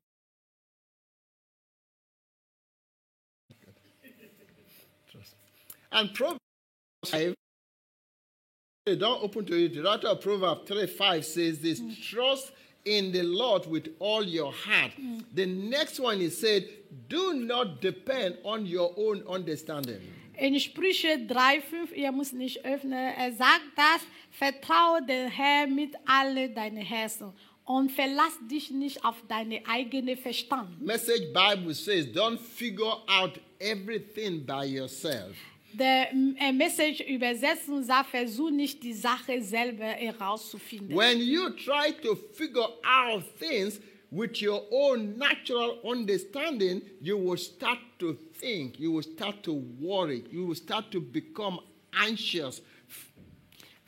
Trust. 5.10 5.34
And 5.92 6.14
Proverbs 6.14 6.40
5, 7.06 7.34
they 8.86 8.96
don't 8.96 9.22
open 9.22 9.44
to 9.46 9.64
it. 9.64 9.74
The 9.74 9.82
writer 9.82 10.08
of 10.08 10.20
Proverbs 10.20 10.62
3 10.68 10.86
5 10.86 11.24
says 11.24 11.60
this 11.60 11.82
trust 12.08 12.52
in 12.84 13.12
the 13.12 13.22
Lord 13.22 13.66
with 13.66 13.88
all 13.98 14.24
your 14.24 14.52
heart. 14.52 14.92
The 15.34 15.46
next 15.46 16.00
one 16.00 16.20
is 16.20 16.40
said, 16.40 16.66
do 17.08 17.34
not 17.34 17.80
depend 17.80 18.38
on 18.44 18.66
your 18.66 18.94
own 18.96 19.22
understanding. 19.28 20.00
In 20.40 20.58
Sprüche 20.58 21.08
3,5, 21.28 21.92
ihr 21.94 22.12
müsst 22.12 22.32
nicht 22.32 22.64
öffnen, 22.64 22.92
er 22.94 23.30
sagt 23.32 23.60
das, 23.76 24.00
vertraue 24.30 25.04
den 25.06 25.28
Herrn 25.28 25.74
mit 25.74 25.94
alle 26.06 26.48
deine 26.48 26.80
Herzen 26.80 27.34
und 27.66 27.92
verlass 27.92 28.38
dich 28.50 28.70
nicht 28.70 29.04
auf 29.04 29.16
deine 29.28 29.60
eigene 29.68 30.16
Verstand. 30.16 30.80
Message 30.80 31.30
Bible 31.34 31.74
says, 31.74 32.06
don't 32.06 32.38
figure 32.38 32.96
out 33.06 33.38
everything 33.58 34.46
by 34.46 34.64
yourself. 34.64 35.36
Der 35.74 36.10
äh, 36.10 36.52
Message 36.52 37.00
übersetzen 37.02 37.84
sagt, 37.84 38.08
versuch 38.08 38.50
nicht 38.50 38.82
die 38.82 38.94
Sache 38.94 39.42
selber 39.42 39.84
herauszufinden. 39.84 40.96
When 40.96 41.20
you 41.20 41.50
try 41.50 41.92
to 42.02 42.16
figure 42.32 42.70
out 42.82 43.22
things 43.38 43.78
with 44.10 44.42
your 44.42 44.62
own 44.72 45.16
natural 45.18 45.78
understanding, 45.84 46.82
you 47.00 47.16
will 47.16 47.36
start 47.36 47.78
to 47.98 48.16
think, 48.38 48.78
you 48.78 48.92
will 48.92 49.02
start 49.02 49.42
to 49.44 49.52
worry, 49.80 50.24
you 50.30 50.46
will 50.46 50.54
start 50.54 50.90
to 50.90 51.00
become 51.00 51.60
anxious. 51.92 52.60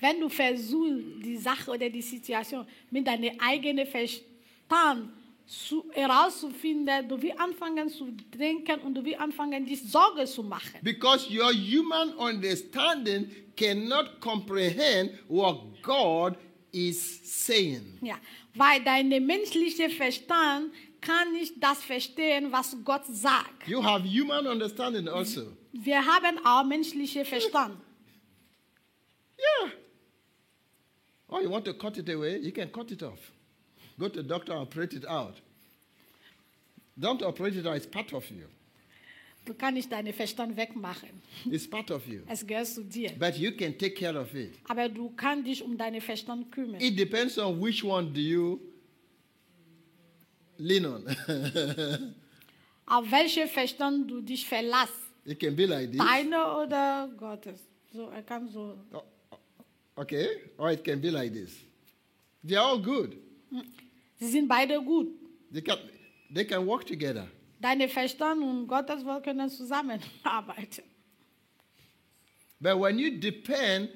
Wenn 0.01 0.21
du 0.21 0.29
versuchst, 0.29 1.25
die 1.25 1.37
Sache 1.37 1.71
oder 1.71 1.89
die 1.89 2.03
Situation 2.03 2.67
mit 2.91 3.07
deinem 3.07 3.39
eigenen 3.39 3.87
Verstand 3.87 5.11
zu, 5.47 5.85
herauszufinden, 5.93 7.09
du 7.09 7.21
wirst 7.21 7.39
anfangen 7.39 7.89
zu 7.89 8.11
denken 8.37 8.81
und 8.81 8.95
du 8.95 9.05
wirst 9.05 9.21
anfangen, 9.21 9.65
dich 9.65 9.83
Sorge 9.83 10.25
zu 10.25 10.43
machen. 10.43 10.81
Because 10.83 11.29
your 11.31 11.53
human 11.53 12.15
understanding 12.15 13.31
cannot 13.57 14.21
comprehend 14.21 15.13
what 15.29 15.61
God 15.83 16.37
is 16.73 17.21
saying. 17.25 17.99
Ja, 18.01 18.19
weil 18.55 18.83
dein 18.83 19.09
menschlicher 19.09 19.91
Verstand 19.91 20.73
kann 21.01 21.33
nicht 21.33 21.55
das 21.61 21.83
verstehen, 21.83 22.51
was 22.51 22.77
Gott 22.85 23.05
sagt. 23.07 23.69
You 23.69 23.83
have 23.83 24.05
human 24.07 24.47
understanding 24.47 25.09
also. 25.09 25.53
Wir 25.73 26.05
haben 26.05 26.39
auch 26.45 26.65
menschlichen 26.65 27.25
Verstand. 27.25 27.79
Yeah. 29.39 29.73
Oh, 31.29 31.41
you 31.41 31.51
want 31.51 31.65
to 31.65 31.75
cut 31.75 31.97
it 31.99 32.09
away? 32.09 32.39
You 32.39 32.53
can 32.53 32.71
cut 32.71 32.91
it 32.91 33.03
off. 33.03 33.33
Go 33.99 34.09
to 34.09 34.23
the 34.23 34.29
doctor 34.29 34.53
and 34.53 34.63
operate 34.63 34.95
it 34.95 35.07
out. 35.07 35.41
Don't 36.99 37.23
operate 37.23 37.57
it 37.57 37.67
out, 37.67 37.77
it's 37.77 37.87
part 37.87 38.13
of 38.13 38.29
you. 38.31 38.47
Du 39.45 39.55
kannst 39.55 39.75
nicht 39.77 39.91
deinen 39.91 40.13
Verstand 40.13 40.57
wegmachen. 40.57 41.09
It's 41.51 41.69
part 41.69 41.91
of 41.91 42.07
you. 42.07 42.21
Es 42.29 42.47
gehört 42.47 42.69
zu 42.69 42.85
dir. 42.85 43.11
But 43.19 43.37
you 43.37 43.51
can 43.53 43.77
take 43.77 43.95
care 43.95 44.19
of 44.19 44.33
it. 44.35 44.53
Aber 44.69 44.89
du 44.89 45.11
kannst 45.17 45.47
dich 45.49 45.63
um 45.63 45.77
deinen 45.77 46.01
Verstand 46.01 46.53
kümmern. 46.53 46.81
It 46.81 46.97
depends 46.97 47.39
on 47.39 47.61
which 47.61 47.83
one 47.83 48.11
do 48.13 48.21
you 48.21 48.61
lean 50.59 50.87
on. 50.87 51.05
Auf 52.87 53.11
welche 53.11 53.47
Verstand 53.49 54.11
du 54.11 54.21
dich 54.21 54.47
verlässt. 54.47 54.93
it 55.25 55.41
can 55.41 55.57
be 55.57 55.67
like 55.67 55.91
this. 55.91 55.99
Deine 55.99 56.37
oder 56.63 57.11
Gottes. 57.17 57.61
So, 57.93 58.09
er 58.11 58.23
kann 58.23 58.49
so. 58.49 58.79
Oh, 58.93 59.03
Okay? 59.97 60.27
Or 60.57 60.71
it 60.71 60.83
can 60.85 61.01
be 61.01 61.11
like 61.11 61.33
this. 61.33 61.51
They 62.43 62.57
are 62.57 62.65
all 62.65 62.79
good. 62.81 63.17
Sie 64.19 64.29
sind 64.29 64.49
beide 64.49 64.81
gut. 64.81 65.09
They 65.53 65.61
can, 65.61 65.79
they 66.33 66.45
can 66.45 66.67
work 66.67 66.87
together. 66.87 67.29
Deine 67.63 67.89
Verstand 67.89 68.43
und 68.43 68.67
Gottes 68.67 69.05
Wort 69.05 69.23
können 69.25 69.49
zusammenarbeiten. 69.49 70.83
But 72.61 72.79
when 72.79 72.99
you 72.99 73.19
depend 73.19 73.89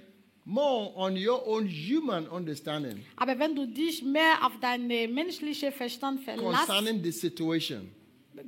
more 0.44 0.92
on 0.94 1.16
your 1.16 1.44
own 1.46 1.66
human 1.66 2.28
understanding 2.28 3.04
Aber 3.16 3.36
wenn 3.38 3.54
du 3.56 3.66
dich 3.66 4.02
mehr 4.02 4.44
auf 4.44 4.52
deine 4.60 5.08
menschliche 5.08 5.72
Verstand 5.72 6.22
verlässt, 6.22 6.66
concerning 6.66 7.02
the 7.02 7.10
situation, 7.10 7.90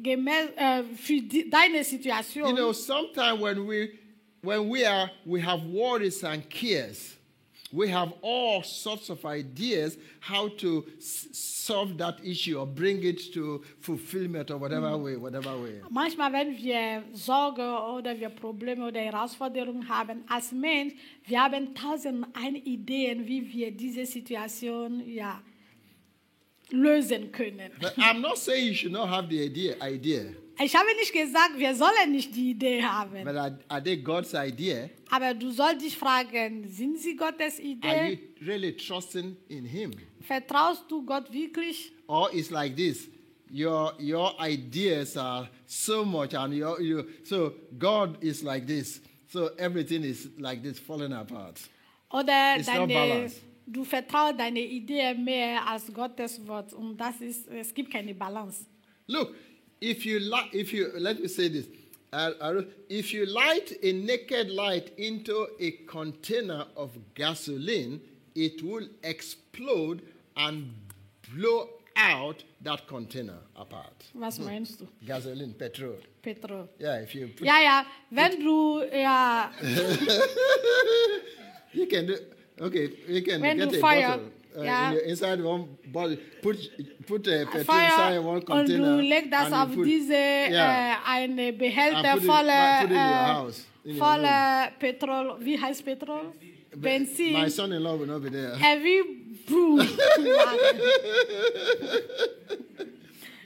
gemäß, 0.03 0.51
äh, 0.57 0.85
für 0.97 1.21
die, 1.21 1.51
deine 1.51 1.83
Situation, 1.83 2.49
you 2.49 2.55
know, 2.55 2.73
sometimes 2.73 3.41
when 3.41 3.67
we 3.67 3.91
when 4.43 4.71
we 4.71 4.89
are 4.89 5.11
we 5.27 5.41
have 5.45 5.61
worries 5.73 6.23
and 6.23 6.49
cares, 6.49 7.18
we 7.73 7.89
have 7.89 8.13
all 8.23 8.63
sorts 8.63 9.11
of 9.11 9.25
ideas 9.25 9.99
how 10.21 10.49
to 10.49 10.85
s- 10.99 11.29
solve 11.33 11.99
that 11.99 12.19
issue 12.25 12.59
or 12.59 12.67
bring 12.67 13.03
it 13.03 13.33
to 13.35 13.63
fulfillment 13.81 14.51
or 14.51 14.57
whatever 14.57 14.89
mm. 14.89 15.05
way, 15.05 15.17
whatever 15.17 15.57
way. 15.61 15.81
manchmal, 15.91 16.33
wenn 16.33 16.57
wir 16.57 17.03
Sorge 17.13 17.63
oder 17.63 18.19
wir 18.19 18.31
Probleme 18.31 18.87
oder 18.87 19.01
Herausforderungen 19.01 19.89
haben 19.89 20.25
als 20.29 20.53
Mensch, 20.53 20.95
wir 21.27 21.43
haben 21.43 21.75
tausend 21.75 22.27
eine 22.35 22.59
Ideen, 22.59 23.27
wie 23.27 23.53
wir 23.53 23.71
diese 23.71 24.07
Situation 24.07 25.03
ja, 25.07 25.43
lösen 26.71 27.31
können. 27.33 27.71
But 27.81 27.97
I'm 27.99 28.21
not 28.21 28.39
saying 28.39 28.69
you 28.69 28.75
should 28.75 28.93
not 28.93 29.09
have 29.09 29.29
the 29.29 29.43
idea, 29.43 29.77
idea. 29.83 30.35
Ich 30.61 30.75
habe 30.75 30.89
nicht 30.97 31.13
gesagt, 31.13 31.57
wir 31.57 31.75
sollen 31.75 32.11
nicht 32.11 32.35
die 32.35 32.51
Idee 32.51 32.83
haben. 32.83 33.25
But 33.25 33.37
are, 33.37 33.59
are 33.69 33.83
they 33.83 33.97
God's 33.97 34.35
idea? 34.35 34.91
Aber 35.11 35.33
du 35.35 35.51
sollst 35.51 35.83
dich 35.83 35.97
fragen, 35.97 36.67
sind 36.69 36.99
sie 36.99 37.15
Gottes 37.15 37.59
Are 37.59 37.65
you 37.67 37.77
Idee? 37.77 38.21
really 38.45 38.77
trusting 38.77 39.37
in 39.49 39.65
Him? 39.65 39.93
Vertraust 40.21 40.85
du 40.91 41.05
Gott 41.05 41.33
wirklich? 41.33 41.93
Or 42.09 42.29
it's 42.33 42.51
like 42.51 42.75
this. 42.77 43.09
Your 43.51 43.95
your 43.99 44.35
ideas 44.41 45.17
are 45.17 45.49
so 45.67 46.05
much 46.05 46.35
and 46.35 46.53
your 46.53 46.81
you 46.81 47.05
so 47.25 47.53
God 47.79 48.23
is 48.23 48.43
like 48.43 48.67
this. 48.67 49.01
So 49.29 49.51
everything 49.59 50.03
is 50.03 50.29
like 50.39 50.63
this 50.63 50.79
falling 50.79 51.13
apart. 51.13 51.61
Oder 52.11 52.57
It's 52.57 52.67
deine, 52.67 53.31
du 53.67 53.85
vertraust 53.85 54.39
deine 54.39 54.61
Idee 54.61 55.15
mehr 55.15 55.67
als 55.67 55.93
Gottes 55.93 56.47
Wort. 56.47 56.73
Und 56.73 56.97
das 56.99 57.21
ist, 57.21 57.49
es 57.49 57.73
gibt 57.73 57.91
keine 57.91 58.15
Balance. 58.15 58.67
Look, 59.07 59.35
if 59.81 60.05
you 60.07 60.19
li- 60.21 60.51
if 60.53 60.73
you 60.73 60.93
let 60.99 61.21
me 61.21 61.29
say 61.29 61.49
this. 61.49 61.67
If 62.89 63.13
you 63.13 63.27
light 63.27 63.73
a 63.83 63.93
naked 63.93 64.51
light 64.51 64.93
into 64.97 65.47
a 65.61 65.73
container 65.87 66.65
of 66.75 66.97
gasoline, 67.15 68.01
it 68.35 68.63
will 68.63 68.89
explode 69.03 70.01
and 70.35 70.73
blow 71.35 71.69
out 71.97 72.43
that 72.63 72.87
container 72.87 73.39
apart. 73.57 74.07
Was 74.15 74.39
meinst 74.39 74.79
du, 74.79 74.89
Gasoline, 75.07 75.53
petrol. 75.53 75.97
Petrol. 76.23 76.69
Yeah, 76.79 77.03
if 77.03 77.15
you 77.15 77.29
put 77.29 77.47
Ja, 77.47 77.61
ja, 77.61 77.85
wenn 78.11 78.41
du, 78.41 78.85
ja, 78.91 79.51
You 81.75 81.87
can 81.87 82.07
do. 82.07 82.17
Okay, 82.61 82.89
you 83.07 83.23
can 83.23 83.41
When 83.43 83.59
get 83.59 83.71
you 83.73 83.79
a 83.79 83.81
fire, 83.81 84.09
bottle 84.09 84.31
uh, 84.59 84.63
yeah. 84.63 84.89
in 84.89 84.95
your, 84.95 85.03
inside 85.05 85.41
one 85.43 85.79
bottle. 85.87 86.17
Put 86.43 86.57
put 87.07 87.27
a 87.29 87.47
petrol 87.47 87.65
Feuer 87.65 87.85
inside 87.85 88.19
one 88.19 88.43
container. 88.43 89.31
das 89.31 89.47
and 89.47 89.51
you 89.51 89.57
auf 89.57 89.75
put- 89.75 89.87
diese, 89.87 90.13
yeah. 90.13 90.93
äh, 90.93 90.97
eine 91.07 91.49
and 91.49 91.59
Behälter 91.59 92.13
put 92.15 92.23
it, 92.23 92.29
voller, 92.29 92.81
put 92.81 92.91
in 92.91 92.97
your 92.97 93.03
äh, 93.03 93.35
house. 93.35 93.67
In 93.85 93.91
your 93.93 93.99
voller 93.99 94.71
Petrol, 94.79 95.37
wie 95.41 95.61
heißt 95.61 95.85
Petrol? 95.85 96.21
room. 96.21 96.33
Benzin. 96.77 97.33
My 97.33 97.49
son-in-law 97.49 97.99
will 97.99 98.07
not 98.07 98.23
be 98.23 98.31
there. 98.31 98.53
Er 98.61 98.83
will 98.83 99.05
Boom. 99.49 99.81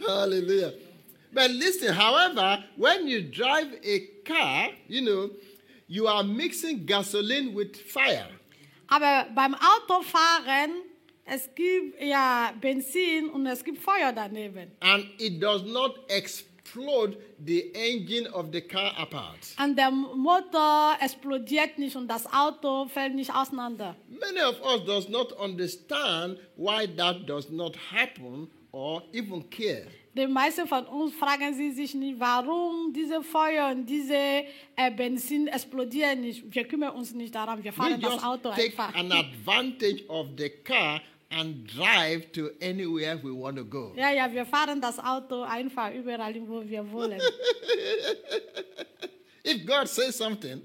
Hallelujah. 0.07 0.73
But 1.33 1.51
listen, 1.53 1.95
however, 1.95 2.65
when 2.77 3.07
you 3.07 3.23
drive 3.23 3.69
a 3.85 4.01
car, 4.25 4.71
you 4.89 5.01
know, 5.03 5.31
you 5.87 6.07
are 6.09 6.25
mixing 6.25 6.85
gasoline 6.85 7.55
with 7.55 7.77
fire. 7.77 8.27
Aber 8.89 9.27
beim 9.35 9.55
Autofahren, 9.55 10.83
es 11.25 11.49
gibt 11.55 12.01
ja 12.03 12.53
Benzin 12.61 13.29
und 13.31 13.47
es 13.47 13.63
gibt 13.65 13.79
Feuer 13.79 14.13
daneben. 14.13 14.71
And 14.81 15.07
it 15.19 15.43
does 15.43 15.63
not 15.65 15.99
explode 16.09 17.17
the 17.45 17.73
engine 17.75 18.29
of 18.33 18.47
the 18.53 18.61
car 18.61 18.97
apart. 18.99 19.39
Und 19.63 19.77
der 19.77 19.91
Motor 19.91 20.97
explodiert 21.01 21.79
nicht 21.79 21.97
und 21.97 22.09
das 22.09 22.27
Auto 22.33 22.87
fällt 22.87 23.15
nicht 23.15 23.35
auseinander. 23.35 23.97
Many 24.09 24.41
of 24.43 24.61
us 24.65 24.85
does 24.85 25.09
not 25.09 25.33
understand 25.33 26.39
why 26.57 26.87
that 26.97 27.29
does 27.29 27.51
not 27.51 27.77
happen 27.93 28.51
or 28.73 29.03
even 29.13 29.49
care. 29.51 29.87
Die 30.15 30.27
meisten 30.27 30.67
von 30.69 30.85
uns 30.89 31.15
fragen 31.15 31.55
sie 31.55 31.71
sich 31.71 31.95
nicht, 31.95 32.21
warum 32.21 32.93
diese 32.93 33.23
Feuer 33.23 33.71
und 33.71 33.87
diese 33.87 34.15
äh, 34.15 34.91
Benzin 34.95 35.47
explodieren 35.47 36.21
nicht. 36.21 36.55
Wir 36.55 36.65
kümmern 36.65 36.91
uns 36.95 37.15
nicht 37.15 37.35
daran, 37.35 37.65
wir 37.65 37.73
We 37.73 37.77
fahren 37.77 37.99
das 38.01 38.13
just 38.13 38.25
Auto 38.25 38.51
take 38.51 38.65
einfach. 38.79 38.95
an 38.95 39.11
advantage 39.11 40.07
of 40.09 40.27
the 40.37 40.51
car 40.51 41.01
and 41.33 41.67
drive 41.67 42.31
to 42.33 42.51
anywhere 42.61 43.17
we 43.23 43.33
want 43.33 43.57
to 43.57 43.65
go. 43.65 43.93
Ja, 43.97 44.13
ja, 44.13 44.33
wir 44.33 44.45
fahren 44.45 44.81
das 44.81 44.99
Auto 44.99 45.43
einfach 45.43 45.93
überall, 45.95 46.33
hin, 46.33 46.47
wo 46.49 46.63
wir 46.63 46.91
wollen. 46.93 47.21
If 49.45 49.67
God 49.67 49.89
says 49.89 50.17
something, 50.17 50.63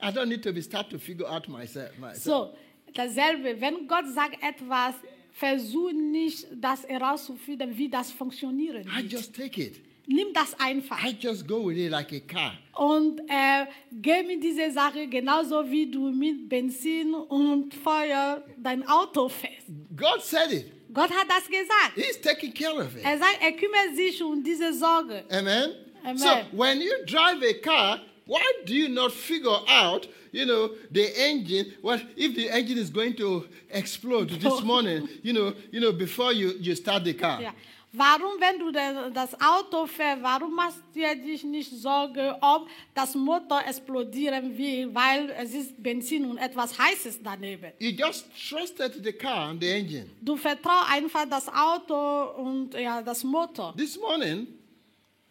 I 0.00 0.10
don't 0.10 0.28
need 0.28 0.42
to 0.42 0.52
be 0.52 0.60
start 0.60 0.90
to 0.90 0.98
figure 0.98 1.26
out 1.26 1.48
myself. 1.48 1.96
myself. 1.98 2.22
So, 2.22 2.54
dasselbe, 2.92 3.58
wenn 3.60 3.86
Gott 3.86 4.06
sagt 4.12 4.42
etwas, 4.42 4.94
versuch 5.32 5.92
nicht, 5.92 6.46
das 6.54 6.86
herauszufinden, 6.86 7.76
wie 7.76 7.88
das 7.88 8.12
funktionieren 8.12 8.86
I 8.88 9.02
wird. 9.02 9.12
just 9.12 9.34
take 9.34 9.60
it. 9.60 9.80
Nimm 10.06 10.32
das 10.34 10.54
einfach. 10.58 11.02
I 11.02 11.16
just 11.18 11.46
go 11.48 11.66
with 11.66 11.78
it 11.78 11.90
like 11.90 12.12
a 12.12 12.20
car. 12.20 12.52
Und 12.76 13.20
äh, 13.28 13.66
geh 13.92 14.22
mit 14.22 14.42
dieser 14.42 14.70
Sache 14.70 15.06
genauso 15.08 15.70
wie 15.70 15.90
du 15.90 16.10
mit 16.10 16.48
Benzin 16.48 17.14
und 17.14 17.72
Feuer 17.74 18.44
dein 18.58 18.86
Auto 18.86 19.28
fährst. 19.28 19.68
God 19.96 20.20
said 20.22 20.52
it. 20.52 20.72
Gott 20.92 21.10
hat 21.10 21.26
das 21.28 21.46
gesagt. 21.46 21.94
He's 21.96 22.20
taking 22.20 22.52
care 22.52 22.74
of 22.76 22.94
it. 22.96 23.02
Er 23.02 23.18
sagt, 23.18 23.38
er 23.40 23.52
kümmert 23.52 23.96
sich 23.96 24.22
um 24.22 24.42
diese 24.42 24.72
Sorge. 24.74 25.24
Amen. 25.30 25.70
Amen. 26.04 26.18
So 26.18 26.28
when 26.52 26.80
you 26.80 26.92
drive 27.06 27.42
a 27.42 27.54
car, 27.62 28.00
why 28.26 28.42
do 28.66 28.74
you 28.74 28.88
not 28.88 29.10
figure 29.10 29.58
out, 29.66 30.06
you 30.32 30.44
know, 30.44 30.70
the 30.92 31.06
engine? 31.16 31.72
What 31.80 32.00
if 32.14 32.34
the 32.34 32.48
engine 32.50 32.78
is 32.78 32.92
going 32.92 33.16
to 33.16 33.46
explode 33.70 34.28
this 34.40 34.62
morning? 34.64 35.08
You 35.22 35.32
know, 35.32 35.52
you 35.72 35.80
know, 35.80 35.92
before 35.92 36.32
you, 36.32 36.52
you 36.60 36.74
start 36.74 37.04
the 37.04 37.14
car. 37.14 37.40
Ja. 37.40 37.54
Warum, 37.96 38.32
wenn 38.40 38.58
du 38.58 38.72
das 38.72 39.40
Auto 39.40 39.86
fährst, 39.86 40.20
warum 40.20 40.52
machst 40.52 40.78
du 40.92 40.98
dir 40.98 41.14
dich 41.14 41.44
nicht 41.44 41.70
Sorge, 41.70 42.36
ob 42.40 42.68
das 42.92 43.14
Motor 43.14 43.62
explodieren 43.64 44.58
will, 44.58 44.92
weil 44.92 45.30
es 45.38 45.54
ist 45.54 45.80
Benzin 45.80 46.24
und 46.24 46.38
etwas 46.38 46.76
Heißes 46.76 47.20
daneben. 47.22 47.70
You 47.78 47.90
just 47.90 48.26
trusted 48.48 48.94
the 49.04 49.12
car 49.12 49.50
and 49.50 49.62
the 49.62 49.68
engine. 49.68 50.10
Du 50.20 50.36
vertraust 50.36 50.90
einfach 50.90 51.24
das 51.30 51.46
Auto 51.48 52.32
und 52.42 52.74
ja, 52.74 53.00
das 53.00 53.22
Motor. 53.22 53.72
This 53.76 53.96
morning, 53.96 54.48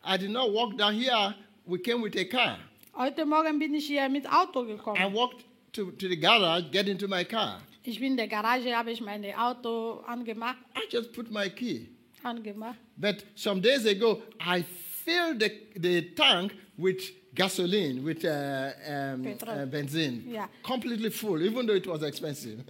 I 0.05 0.17
did 0.17 0.29
not 0.31 0.53
walk 0.53 0.77
down 0.77 0.93
here. 0.93 1.35
We 1.65 1.77
came 1.79 2.01
with 2.01 2.15
a 2.15 2.23
car. 2.23 2.59
Heute 2.95 3.25
Morgen 3.25 3.59
bin 3.59 3.73
ich 3.73 3.87
hier 3.87 4.07
mit 4.07 4.25
Auto 4.31 4.63
I 4.63 4.67
gekommen. 4.67 5.13
walked 5.13 5.43
to, 5.73 5.91
to 5.91 6.07
the 6.07 6.17
garage, 6.17 6.69
get 6.71 6.87
into 6.87 7.09
my 7.09 7.25
car. 7.25 7.59
Ich 7.83 7.99
bin 7.99 8.11
in 8.11 8.17
der 8.17 8.29
Garage, 8.29 8.73
habe 8.73 8.91
ich 8.93 9.01
mein 9.01 9.25
Auto 9.35 9.99
angemacht. 10.07 10.59
I 10.77 10.89
just 10.89 11.11
put 11.11 11.29
my 11.29 11.49
key. 11.49 11.87
Angemacht. 12.23 12.77
But 12.97 13.23
some 13.35 13.61
days 13.61 13.85
ago, 13.85 14.21
I 14.39 14.63
filled 15.03 15.39
the, 15.39 15.51
the 15.79 16.01
tank 16.15 16.53
with 16.77 17.01
gasoline, 17.35 18.03
with 18.03 18.23
uh, 18.25 18.71
um, 18.87 19.25
uh, 19.25 19.65
benzene, 19.65 20.21
Yeah. 20.31 20.47
completely 20.63 21.09
full, 21.09 21.41
even 21.41 21.65
though 21.65 21.75
it 21.75 21.87
was 21.87 22.03
expensive. 22.03 22.63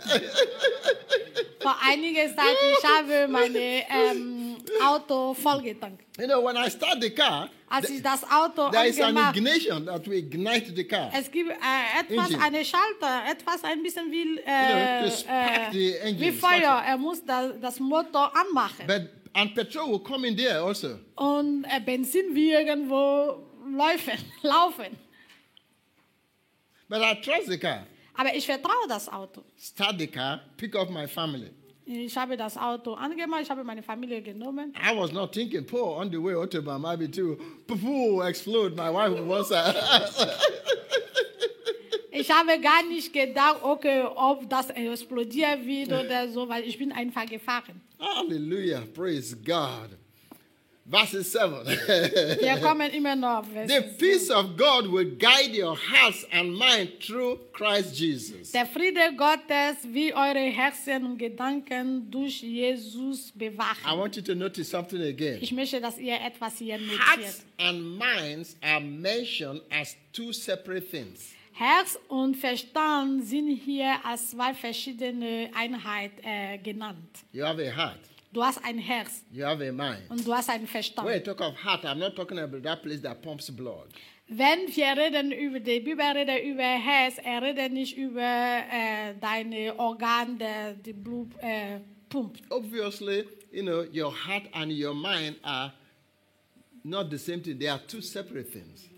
Vor 1.60 1.76
einiger 1.82 2.28
Zeit, 2.36 2.58
ich 2.78 2.84
habe 2.89 3.28
mein 3.30 3.56
ähm, 3.56 4.58
Auto 4.86 5.34
vollgetankt. 5.34 6.04
you 6.20 6.28
know, 6.28 6.41
when 6.43 6.58
I 6.58 6.70
start 6.70 7.01
the 7.01 7.10
car, 7.10 7.49
Als 7.70 7.89
ich 7.89 8.01
das 8.04 8.24
Auto 8.30 8.70
there 8.70 8.86
is 8.88 8.99
an 8.99 9.18
ignition 9.18 9.86
that 9.86 10.06
will 10.06 10.18
ignite 10.18 10.76
the 10.76 10.84
car. 10.84 11.10
Es 11.14 11.32
gibt 11.32 11.49
äh, 11.51 11.99
etwas, 12.01 12.32
Engine. 12.32 12.43
eine 12.43 12.66
Schalter, 12.66 13.24
etwas 13.32 13.64
ein 13.64 13.82
bisschen 13.82 14.12
wie, 14.12 14.36
know, 14.36 14.43
äh, 14.45 15.12
spark 15.12 15.72
the 15.72 15.95
engine, 15.97 16.20
wie 16.20 16.32
Feuer. 16.32 16.84
Er 16.86 16.97
muss 16.97 17.24
das, 17.26 17.54
das 17.62 17.80
Motor 17.80 18.32
anmachen. 18.36 18.86
But 18.86 19.10
and 19.36 19.53
petrol 19.55 19.89
will 19.91 19.99
come 19.99 20.27
in 20.27 20.36
there 20.36 20.61
also. 20.61 20.99
Und 21.15 21.65
äh, 21.65 21.79
Benzin 21.79 22.34
wie 22.34 22.51
irgendwo 22.51 23.43
laufen, 23.75 24.17
laufen. 24.41 24.97
But 26.89 27.01
I 27.01 27.15
trust 27.21 27.47
the 27.47 27.57
car. 27.57 27.86
Aber 28.15 28.36
ich 28.36 28.45
vertraue 28.45 28.88
das 28.88 29.09
Auto. 29.11 29.43
Start 29.57 29.99
the 29.99 30.07
car, 30.07 30.41
pick 30.57 30.75
up 30.75 30.89
my 30.89 31.07
family. 31.07 31.49
Ich 31.86 32.15
habe 32.15 32.38
das 32.38 32.55
Auto 32.57 32.93
angemacht, 32.93 33.41
ich 33.41 33.49
habe 33.49 33.63
meine 33.63 33.84
Familie 33.84 34.21
genommen. 34.21 34.73
I 34.75 34.95
was 34.95 35.11
not 35.11 35.34
thinking, 35.34 35.65
poor, 35.65 35.97
on 35.99 36.09
the 36.09 36.17
way 36.17 36.34
Autobahn, 36.34 36.81
maybe 36.81 37.09
to 37.09 37.38
poo 37.67 38.21
explode. 38.21 38.75
My 38.75 38.89
wife 38.89 39.19
was 39.25 39.51
uh, 39.51 39.73
Ich 42.16 42.30
habe 42.30 42.59
gar 42.59 42.84
nicht 42.84 43.11
gedacht, 43.11 43.57
okay, 43.64 44.03
ob 44.03 44.47
das 44.49 44.70
explodieren 44.70 45.66
wird 45.66 45.91
oder 45.91 46.28
so, 46.30 46.47
weil 46.47 46.64
ich 46.64 46.78
bin 46.78 46.91
einfach 46.91 47.26
gefahren. 47.26 47.82
Hallelujah. 47.99 48.84
Praise 48.93 49.36
God. 49.36 49.89
Verse 50.86 51.24
7. 51.24 51.66
Wir 52.41 52.57
kommen 52.57 52.91
immer 52.91 53.16
noch 53.16 53.45
Vers 53.45 53.72
the 53.72 53.82
peace 53.97 54.30
of 54.30 54.57
God 54.57 54.91
will 54.91 55.16
guide 55.18 55.55
your 55.55 55.78
hearts 55.78 56.28
and 56.30 56.57
mind 56.57 56.99
through 56.99 57.39
Christ 57.53 57.97
Jesus. 57.97 58.51
Der 58.51 58.66
Friede 58.66 59.16
Gottes 59.16 59.78
wie 59.86 60.14
eure 60.14 60.51
Herzen 60.51 61.05
und 61.05 61.18
Gedanken 61.18 62.11
durch 62.11 62.41
Jesus 62.41 63.32
bewachen. 63.32 63.88
I 63.88 63.97
want 63.97 64.18
you 64.18 64.22
to 64.22 64.36
notice 64.36 64.70
something 64.70 65.01
again. 65.01 65.38
Ich 65.41 65.53
möchte, 65.53 65.80
dass 65.80 65.97
ihr 65.97 66.16
etwas 66.16 66.57
hier 66.57 66.78
notiert. 66.78 66.99
Hearts 66.99 67.45
and 67.57 67.97
minds 67.97 68.57
are 68.61 68.82
mentioned 68.82 69.61
as 69.72 69.95
two 70.11 70.34
separate 70.34 70.86
things. 70.91 71.34
Herz 71.54 71.99
und 72.08 72.36
Verstand 72.36 73.26
sind 73.26 73.47
hier 73.58 73.95
als 74.04 74.32
zwei 74.32 74.54
verschiedene 74.54 75.49
Einheiten 75.54 76.20
äh, 76.24 76.58
genannt. 76.58 77.20
You 77.32 77.43
have 77.45 77.62
a 77.62 77.76
heart, 77.76 77.99
Du 78.32 78.43
hast 78.43 78.64
ein 78.66 78.80
Herz 78.80 79.24
you 79.32 79.45
have 79.45 79.64
a 79.64 79.72
mind. 79.72 80.10
und 80.10 80.26
du 80.26 80.34
hast 80.34 80.49
einen 80.49 80.66
Verstand. 80.68 81.08
When 81.08 81.20
I 81.20 81.24
talk 81.24 81.39
of 81.41 81.56
heart, 81.64 81.86
I'm 81.86 81.99
not 81.99 82.16
talking 82.16 82.39
about 82.39 82.62
that 82.64 82.82
place 82.82 83.01
that 83.04 83.22
pumps 83.22 83.51
blood. 83.51 83.88
Wenn 84.28 84.68
wir 84.76 84.97
reden 84.97 85.32
über 85.32 85.60
die 85.60 85.80
Bibel 85.82 86.04
reden 86.04 86.51
über 86.51 86.64
Herz, 86.64 87.18
er 87.24 87.41
redet 87.41 87.72
nicht 87.72 87.95
über 87.97 88.22
äh, 88.22 89.14
deine 89.22 89.78
Organe, 89.78 90.38
der 90.38 90.74
die 90.74 90.93
Blut 90.93 91.30
äh, 91.41 91.80
pumpt. 92.10 92.41
Obviously, 92.49 93.26
you 93.51 93.62
know, 93.62 93.84
your 93.93 94.12
heart 94.12 94.43
and 94.54 94.72
your 94.72 94.95
mind 94.95 95.36
are 95.43 95.72
not 96.84 97.12
the 97.12 97.18
same 97.20 97.43
thing. 97.43 97.60
They 97.60 97.68
are 97.70 97.82
two 97.88 98.01
separate 98.01 98.49
things. 98.51 98.89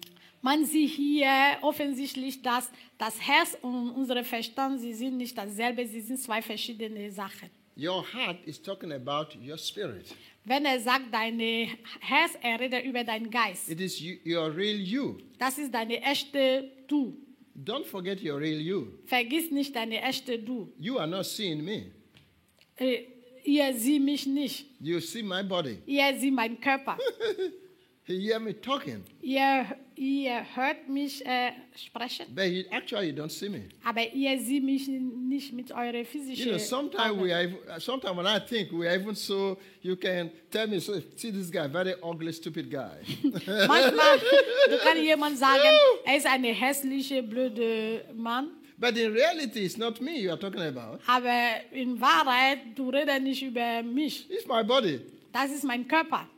Man 0.45 0.63
sieht 0.63 0.91
hier 0.91 1.57
offensichtlich, 1.63 2.39
dass 2.39 2.69
das 2.99 3.19
Herz 3.19 3.57
und 3.63 3.89
unser 3.89 4.23
Verstand, 4.23 4.79
sie 4.79 4.93
sind 4.93 5.17
nicht 5.17 5.35
dasselbe, 5.35 5.87
sie 5.87 6.01
sind 6.01 6.19
zwei 6.19 6.39
verschiedene 6.39 7.11
Sachen. 7.11 7.49
Your 7.75 8.05
heart 8.13 8.37
is 8.45 8.61
talking 8.61 8.91
about 8.91 9.35
your 9.43 9.57
spirit. 9.57 10.05
Wenn 10.43 10.65
er 10.65 10.79
sagt, 10.79 11.11
deine 11.11 11.69
Herz, 11.99 12.33
er 12.43 12.59
redet 12.59 12.85
über 12.85 13.03
deinen 13.03 13.31
Geist. 13.31 13.71
It 13.71 13.81
is 13.81 13.99
you, 13.99 14.17
your 14.23 14.55
real 14.55 14.79
you. 14.79 15.17
Das 15.39 15.57
ist 15.57 15.73
deine 15.73 15.99
echte 16.03 16.69
Du. 16.87 17.17
Don't 17.57 17.85
forget 17.85 18.23
your 18.23 18.39
real 18.39 18.61
you. 18.61 18.85
Vergiss 19.07 19.49
nicht 19.49 19.75
deine 19.75 19.99
echte 19.99 20.37
Du. 20.37 20.71
You 20.79 20.99
are 20.99 21.07
not 21.07 21.25
seeing 21.25 21.65
me. 21.65 21.91
Äh, 22.77 23.05
ihr 23.43 23.73
seht 23.73 23.99
mich 23.99 24.27
nicht. 24.27 24.67
You 24.79 24.99
see 24.99 25.23
my 25.23 25.41
body. 25.41 25.79
Ihr 25.87 26.15
seht 26.19 26.31
meinen 26.31 26.61
Körper. 26.61 26.99
You 28.07 28.19
hear 28.19 28.39
me 28.39 28.53
talking, 28.53 29.03
ihr, 29.19 29.65
ihr 29.95 30.45
hört 30.55 30.87
mich 30.87 31.25
äh, 31.25 31.53
sprechen, 31.75 32.27
but 32.35 32.45
you, 32.45 32.63
actually 32.69 33.07
you 33.07 33.13
don't 33.15 33.31
see 33.31 33.49
me. 33.49 33.63
aber 33.83 34.07
ihr 34.13 34.39
seht 34.39 34.63
mich 34.63 34.87
nicht 34.87 35.51
mit 35.53 35.71
eurer 35.71 35.97
You 36.01 36.05
physischen 36.05 36.49
know, 36.51 36.57
sometimes 36.59 37.19
we 37.19 37.33
are, 37.33 37.49
sometimes 37.79 38.15
when 38.15 38.27
I 38.27 38.39
think 38.39 38.71
we 38.71 38.87
are 38.87 38.95
even 38.95 39.15
so, 39.15 39.57
you 39.81 39.95
can 39.95 40.29
tell 40.51 40.67
me, 40.67 40.79
so, 40.79 41.01
see 41.15 41.31
this 41.31 41.49
guy, 41.49 41.67
very 41.67 41.95
ugly, 42.03 42.31
stupid 42.31 42.69
guy. 42.69 42.99
Manchmal 43.67 44.19
du 44.69 44.77
kann 44.83 45.03
jemand 45.03 45.39
sagen, 45.39 45.75
er 46.05 46.15
ist 46.17 46.27
eine 46.27 46.49
hässliche, 46.49 47.23
blöde 47.23 48.05
Mann, 48.13 48.51
but 48.77 48.95
in 48.95 49.13
reality, 49.13 49.65
it's 49.65 49.77
not 49.77 49.99
me 49.99 50.19
you 50.19 50.29
are 50.29 50.37
talking 50.39 50.61
about. 50.61 50.99
aber 51.07 51.59
in 51.71 51.99
Wahrheit, 51.99 52.59
du 52.75 52.91
redest 52.91 53.21
nicht 53.23 53.41
über 53.41 53.81
mich. 53.81 54.29
It's 54.29 54.45
my 54.47 54.63
body. 54.63 54.99
Das 55.33 55.49
ist 55.49 55.63
mein 55.63 55.87
Körper. 55.87 56.29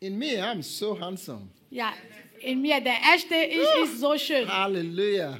In 0.00 0.18
me, 0.18 0.36
I'm 0.40 0.62
so 0.62 0.94
handsome. 0.94 1.50
Ja, 1.70 1.92
in 2.40 2.62
mir, 2.62 2.80
der 2.80 2.96
echte 3.14 3.34
Ich 3.34 3.82
ist 3.84 4.00
so 4.00 4.16
schön. 4.16 4.46
Hallelujah. 4.48 5.38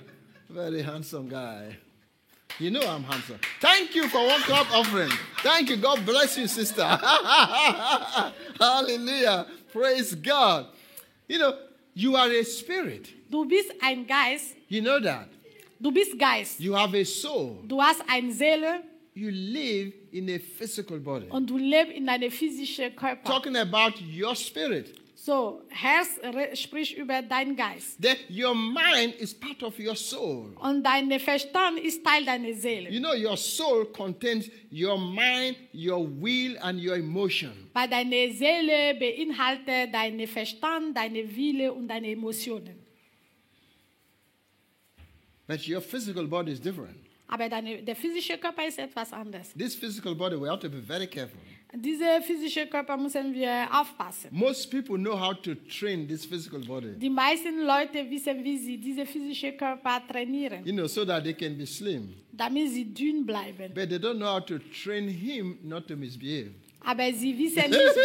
Very 0.48 0.82
handsome 0.82 1.28
guy. 1.28 1.76
You 2.58 2.70
know 2.70 2.80
I'm 2.80 3.04
handsome. 3.04 3.38
Thank 3.60 3.94
you 3.94 4.08
for 4.08 4.18
one 4.26 4.40
clap 4.42 4.66
offering. 4.72 5.10
Thank 5.42 5.70
you. 5.70 5.76
God 5.76 6.04
bless 6.04 6.36
you, 6.36 6.48
sister. 6.48 6.82
Hallelujah. 8.58 9.46
Praise 9.72 10.14
God. 10.16 10.66
You 11.28 11.38
know, 11.38 11.54
you 11.94 12.16
are 12.16 12.28
a 12.30 12.42
spirit. 12.44 13.08
Du 13.30 13.44
bist 13.44 13.70
ein 13.82 14.06
Geist, 14.06 14.56
You 14.68 14.80
know 14.82 14.98
that. 15.00 15.28
du 15.80 15.92
bist 15.92 16.18
Geist. 16.18 16.58
You 16.58 16.74
have 16.74 16.94
a 16.94 17.04
soul. 17.04 17.58
Du 17.66 17.80
hast 17.80 18.02
eine 18.08 18.32
Seele 18.32 18.82
You 19.18 19.30
live 19.30 19.92
in 20.12 20.30
a 20.30 20.38
physical 20.38 21.00
body. 21.00 21.26
und 21.28 21.50
du 21.50 21.58
lebst 21.58 21.92
in 21.92 22.06
deinem 22.06 22.30
physischen 22.30 22.94
Körper. 22.94 23.24
Talking 23.24 23.56
about 23.56 23.94
your 24.00 24.36
spirit. 24.36 24.94
So, 25.16 25.62
Herz 25.70 26.20
spricht 26.54 26.96
über 26.96 27.20
deinen 27.22 27.56
Geist. 27.56 28.00
That 28.00 28.18
your 28.30 28.54
mind 28.54 29.16
is 29.18 29.34
part 29.34 29.60
of 29.64 29.76
your 29.80 29.96
soul. 29.96 30.54
Und 30.60 30.84
dein 30.84 31.10
Verstand 31.18 31.80
ist 31.80 32.04
Teil 32.04 32.24
deiner 32.24 32.54
Seele. 32.54 32.90
You 32.90 33.00
know, 33.00 33.14
your 33.16 33.36
soul 33.36 33.86
contains 33.86 34.48
your 34.70 34.96
mind, 34.96 35.56
your 35.74 35.98
will, 35.98 36.56
and 36.60 36.80
your 36.80 36.94
emotion. 36.94 37.50
Weil 37.72 37.88
deine 37.88 38.32
Seele 38.32 38.94
beinhaltet 39.00 39.92
deinen 39.92 40.28
Verstand, 40.28 40.96
deine 40.96 41.24
Wille 41.36 41.72
und 41.72 41.88
deine 41.88 42.12
Emotionen. 42.12 42.78
But 45.48 45.66
your 45.66 45.80
physical 45.80 46.28
body 46.28 46.52
is 46.52 46.60
different. 46.60 47.07
Aber 47.28 47.48
deine, 47.48 47.82
der 47.82 47.94
physische 47.94 48.38
Körper 48.38 48.66
ist 48.66 48.78
etwas 48.78 49.12
anderes. 49.12 49.52
This 49.52 49.74
physical 49.74 50.14
body, 50.14 50.34
we 50.40 50.48
have 50.48 50.60
to 50.60 50.68
be 50.70 50.80
very 50.80 51.06
careful. 51.06 51.38
Dieser 51.74 52.22
physische 52.22 52.66
Körper 52.66 52.96
müssen 52.96 53.34
wir 53.34 53.68
aufpassen. 53.70 54.30
Most 54.32 54.70
people 54.70 54.96
know 54.96 55.14
how 55.14 55.34
to 55.34 55.54
train 55.68 56.08
this 56.08 56.24
physical 56.24 56.60
body, 56.60 56.94
Die 56.98 57.10
meisten 57.10 57.60
Leute 57.60 58.08
wissen, 58.08 58.42
wie 58.42 58.56
sie 58.56 58.78
diese 58.78 59.04
physische 59.04 59.52
Körper 59.52 60.00
trainieren, 60.08 60.64
you 60.64 60.72
know, 60.72 60.86
so 60.86 61.04
that 61.04 61.24
they 61.24 61.34
can 61.34 61.58
be 61.58 61.66
slim. 61.66 62.14
damit 62.32 62.70
sie 62.70 62.86
dünn 62.86 63.26
bleiben. 63.26 63.74
But 63.74 63.90
they 63.90 63.98
don't 63.98 64.16
know 64.16 64.32
how 64.32 64.40
to 64.46 64.58
train 64.82 65.08
him 65.08 65.58
not 65.62 65.86
to 65.88 65.96
misbehave. 65.96 66.52
Aber 66.90 67.12
sie 67.12 67.36
wissen 67.36 67.68
nicht, 67.68 67.96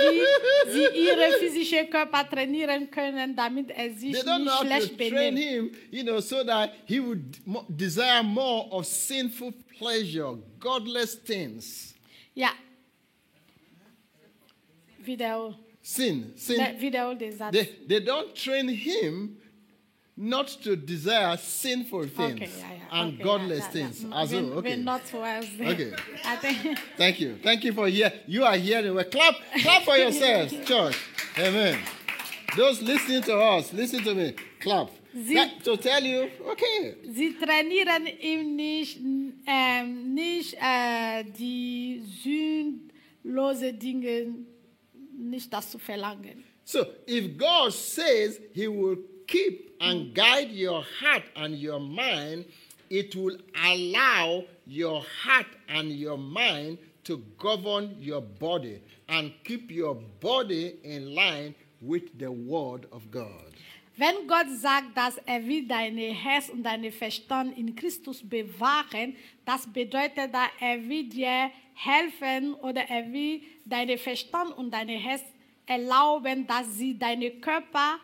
wie 0.67 0.71
sie 0.73 1.07
ihre 1.07 1.31
physische 1.39 1.85
Körper 1.85 2.29
trainieren 2.29 2.91
können, 2.91 3.33
damit 3.33 3.69
er 3.71 3.89
sich 3.93 4.11
They 4.11 4.21
don't 4.23 4.43
know 4.43 4.43
nicht 4.43 4.51
how 4.51 4.59
to 4.59 4.65
schlecht 4.65 4.97
train 4.97 5.35
benimmt. 5.35 5.39
him, 5.39 5.71
you 5.89 6.03
know, 6.03 6.19
so 6.19 6.43
that 6.43 6.73
he 6.85 6.99
would 6.99 7.23
desire 7.69 8.21
more 8.23 8.67
of 8.71 8.85
sinful 8.85 9.53
pleasure, 9.79 10.37
godless 10.59 11.15
things. 11.23 11.95
Ja. 12.35 12.49
Wiederhol, 15.05 15.55
Sin, 15.81 16.33
sin. 16.35 16.57
wiederhol 16.79 17.17
den 17.17 17.31
Satz. 17.37 17.51
They, 17.53 17.65
they 17.87 17.99
don't 17.99 18.33
train 18.35 18.67
him 18.67 19.37
not 20.15 20.47
to 20.63 20.75
desire 20.75 21.37
sinful 21.37 22.07
things 22.07 22.33
Okay, 22.41 22.49
ja, 22.59 22.67
ja. 22.75 23.01
and 23.01 23.13
okay, 23.13 23.23
godless 23.23 23.59
ja, 23.65 23.69
things. 23.71 24.05
Also, 24.11 24.35
Wenn- 24.35 24.53
okay. 24.53 24.75
not. 24.77 25.01
Okay. 25.13 25.93
I 26.25 26.35
think- 26.37 26.77
Thank 26.97 27.19
you. 27.19 27.37
Thank 27.41 27.63
you 27.63 27.73
for 27.73 27.87
here. 27.87 28.11
You 28.27 28.43
are 28.45 28.55
hearing. 28.57 28.93
Well, 28.93 29.05
clap, 29.05 29.35
clap 29.61 29.83
for 29.83 29.97
yourselves, 29.97 30.53
church. 30.65 30.95
Amen. 31.37 31.79
Those 32.55 32.81
listening 32.83 33.23
to 33.23 33.35
us, 33.39 33.73
listen 33.73 34.03
to 34.03 34.13
me. 34.13 34.35
Clap. 34.59 34.89
Sie- 35.15 35.33
That- 35.35 35.63
to 35.63 35.77
tell 35.77 36.03
you, 36.03 36.29
okay. 36.51 36.95
Sie 37.11 37.33
trainieren 37.35 38.07
ihm 38.21 38.55
nicht, 38.55 38.99
ähm, 39.47 40.13
nicht 40.13 40.53
äh, 40.61 41.21
eh, 41.21 41.23
die 41.23 42.01
sündlose 42.23 43.73
Dinge, 43.73 44.35
nicht 45.17 45.51
das 45.51 45.69
zu 45.71 45.79
verlangen. 45.79 46.43
So 46.65 46.85
if 47.07 47.37
God 47.37 47.73
says 47.73 48.39
He 48.53 48.67
will 48.67 48.97
keep 49.27 49.72
and 49.83 50.13
guide 50.15 50.49
your 50.51 50.83
heart 50.99 51.23
and 51.35 51.55
your 51.55 51.79
mind, 51.79 52.45
it 52.89 53.15
will 53.15 53.37
allow 53.63 54.43
your 54.65 55.03
heart 55.23 55.47
and 55.67 55.91
your 55.91 56.17
mind 56.17 56.77
to 57.03 57.17
govern 57.37 57.95
your 57.99 58.21
body 58.21 58.81
and 59.09 59.33
keep 59.43 59.69
your 59.71 59.95
body 60.21 60.75
in 60.83 61.13
line 61.13 61.53
with 61.81 62.17
the 62.17 62.31
Word 62.31 62.87
of 62.91 63.11
God. 63.11 63.51
Wenn 63.95 64.25
Gott 64.27 64.47
sagt, 64.49 64.95
dass 64.97 65.19
er 65.27 65.45
will 65.45 65.67
deine 65.67 66.13
Herz 66.13 66.49
und 66.49 66.63
deine 66.63 66.91
Verstand 66.91 67.55
in 67.55 67.75
Christus 67.75 68.27
bewahren, 68.27 69.15
das 69.45 69.67
bedeutet, 69.71 70.33
dass 70.33 70.49
er 70.59 70.89
will 70.89 71.07
dir 71.09 71.51
helfen 71.75 72.55
oder 72.55 72.81
er 72.89 73.11
will 73.11 73.41
deine 73.65 73.97
Verstand 73.99 74.57
und 74.57 74.71
deine 74.71 74.93
Herz 74.93 75.21
erlauben, 75.67 76.47
dass 76.47 76.73
sie 76.75 76.97
deine 76.97 77.29
Körper 77.39 77.99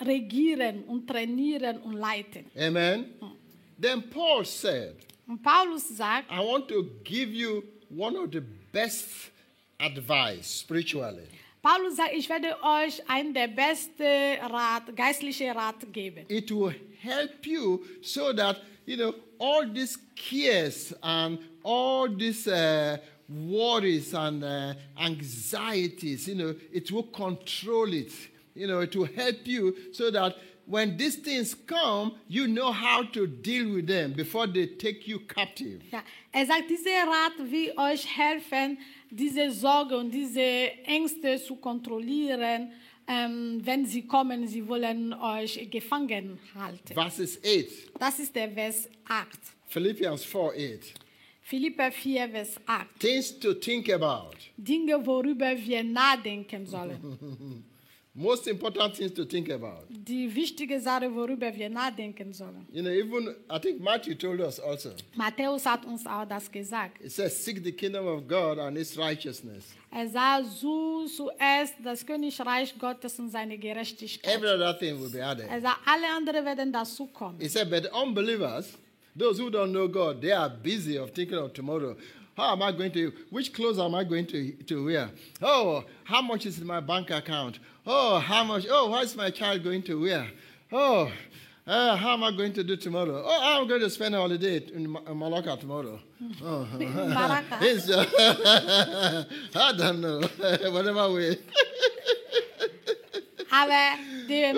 regieren 0.00 0.84
und 0.84 1.06
trainieren 1.06 1.78
und 1.78 1.94
leiten. 1.94 2.46
Amen. 2.56 3.06
Then 3.80 4.02
Paul 4.10 4.44
said, 4.44 4.96
Und 5.26 5.42
Paulus 5.42 5.88
sagt, 5.88 6.30
I 6.30 6.38
want 6.38 6.68
to 6.68 6.84
give 7.02 7.30
you 7.32 7.62
one 7.88 8.16
of 8.16 8.30
the 8.30 8.42
best 8.72 9.30
advice 9.78 10.60
spiritually. 10.60 11.28
Paulus 11.62 11.96
sagt, 11.96 12.12
ich 12.14 12.28
werde 12.28 12.56
euch 12.62 13.02
einen 13.08 13.32
der 13.32 13.48
besten 13.48 14.02
Rat, 14.50 14.94
geistliche 14.94 15.54
Rat 15.54 15.90
geben. 15.92 16.26
It 16.28 16.50
will 16.50 16.74
help 17.00 17.46
you 17.46 17.82
so 18.02 18.34
that, 18.34 18.60
you 18.84 18.96
know, 18.96 19.14
all 19.38 19.66
these 19.72 19.98
cares 20.14 20.94
and 21.02 21.38
all 21.62 22.06
these 22.08 22.46
uh, 22.46 22.98
worries 23.28 24.12
and 24.12 24.44
uh, 24.44 24.74
anxieties, 24.98 26.28
you 26.28 26.34
know, 26.34 26.54
it 26.70 26.90
will 26.92 27.04
control 27.04 27.92
it. 27.94 28.12
You 28.54 28.66
know, 28.66 28.86
to 28.86 29.04
help 29.04 29.46
you 29.46 29.74
so 29.92 30.10
that 30.10 30.36
when 30.66 30.96
these 30.96 31.16
things 31.16 31.54
come, 31.54 32.12
you 32.28 32.46
know 32.46 32.72
how 32.72 33.02
to 33.12 33.26
deal 33.26 33.74
with 33.74 33.86
them 33.86 34.12
before 34.12 34.46
they 34.46 34.66
take 34.66 35.06
you 35.06 35.20
captive. 35.20 35.82
Ja, 35.90 36.02
er 36.32 36.46
sagt, 36.46 36.70
dieser 36.70 37.06
Rat 37.06 37.50
will 37.50 37.72
euch 37.76 38.06
helfen, 38.06 38.78
diese 39.10 39.50
Sorge 39.50 39.96
und 39.96 40.10
diese 40.10 40.40
Ängste 40.86 41.42
zu 41.42 41.56
kontrollieren, 41.56 42.72
ähm, 43.06 43.60
wenn 43.62 43.84
sie 43.84 44.06
kommen, 44.06 44.46
sie 44.46 44.66
wollen 44.66 45.12
euch 45.12 45.68
gefangen 45.70 46.38
halten. 46.54 46.94
Verses 46.94 47.38
8, 47.44 48.00
Das 48.00 48.18
ist 48.18 48.34
der 48.34 48.50
Vers 48.50 48.88
8. 49.06 49.28
Philippians 49.66 50.24
4 50.24 50.40
8. 50.40 50.94
Philipper 51.42 51.92
4, 51.92 52.28
Vers 52.30 52.56
8. 52.64 52.86
Things 52.98 53.38
to 53.38 53.52
think 53.52 53.90
about. 53.92 54.36
Dinge, 54.56 55.04
worüber 55.04 55.54
wir 55.58 55.84
nachdenken 55.84 56.64
sollen. 56.66 57.64
Most 58.16 58.46
important 58.46 58.94
things 58.94 59.12
to 59.14 59.24
think 59.24 59.50
about. 59.50 59.86
Die 59.90 60.32
wichtige 60.32 60.80
Sache, 60.80 61.12
worüber 61.12 61.52
wir 61.52 61.68
nachdenken 61.68 62.32
sollen. 62.32 62.64
You 62.72 62.80
know, 62.80 62.92
even 62.92 63.34
I 63.50 63.58
think 63.58 63.80
Matthew 63.80 64.14
told 64.14 64.40
us 64.40 64.60
also. 64.60 64.90
Matthäus 65.16 65.66
hat 65.66 65.84
uns 65.84 66.06
auch 66.06 66.24
das 66.24 66.48
gesagt. 66.50 67.02
It 67.02 67.10
says, 67.10 67.44
Seek 67.44 67.64
the 67.64 67.72
kingdom 67.72 68.06
of 68.06 68.28
God 68.28 68.58
and 68.60 68.78
its 68.78 68.96
righteousness. 68.96 69.64
Er 69.90 70.08
sah 70.08 70.44
so 70.44 71.06
zuerst 71.08 71.74
das 71.82 72.06
Königreich 72.06 72.78
Gottes 72.78 73.18
und 73.18 73.30
seine 73.30 73.58
Gerechtigkeit. 73.58 74.32
Every 74.32 74.48
other 74.48 74.78
thing 74.78 75.00
will 75.00 75.10
be 75.10 75.20
added. 75.20 75.46
Er 75.48 75.60
sah, 75.60 75.76
alle 75.84 76.06
anderen 76.16 76.44
werden 76.44 76.72
dazukommen. 76.72 77.40
He 77.40 77.48
said, 77.48 77.68
But 77.68 77.90
unbelievers, 77.92 78.78
those 79.18 79.40
who 79.40 79.50
don't 79.50 79.72
know 79.72 79.88
God, 79.88 80.20
they 80.20 80.32
are 80.32 80.48
busy 80.48 80.96
of 80.96 81.10
thinking 81.12 81.38
of 81.38 81.52
tomorrow. 81.52 81.96
How 82.36 82.52
am 82.52 82.62
I 82.62 82.72
going 82.72 82.90
to, 82.92 83.12
which 83.30 83.52
clothes 83.52 83.78
am 83.78 83.94
I 83.94 84.02
going 84.04 84.26
to, 84.26 84.52
to 84.52 84.84
wear? 84.84 85.10
Oh, 85.40 85.84
how 86.02 86.20
much 86.20 86.46
is 86.46 86.58
in 86.58 86.66
my 86.66 86.80
bank 86.80 87.10
account? 87.10 87.60
Oh, 87.86 88.18
how 88.18 88.42
much, 88.42 88.66
oh, 88.68 88.88
what 88.90 89.04
is 89.04 89.14
my 89.14 89.30
child 89.30 89.62
going 89.62 89.82
to 89.84 90.00
wear? 90.00 90.26
Oh, 90.72 91.10
uh, 91.66 91.96
how 91.96 92.12
am 92.14 92.24
I 92.24 92.30
going 92.32 92.52
to 92.54 92.64
do 92.64 92.76
tomorrow? 92.76 93.22
Oh, 93.24 93.40
I'm 93.60 93.68
going 93.68 93.80
to 93.80 93.88
spend 93.88 94.14
a 94.14 94.18
holiday 94.18 94.56
in 94.74 94.90
Ma- 94.90 95.00
in 95.08 95.18
Malacca 95.18 95.56
tomorrow. 95.56 95.98
Oh. 96.42 96.68
Malacca? 96.78 97.58
I 99.54 99.72
don't 99.76 100.00
know. 100.00 100.20
Whatever 100.70 101.10
way. 101.12 101.38
Aber 103.56 103.98
dem 104.28 104.56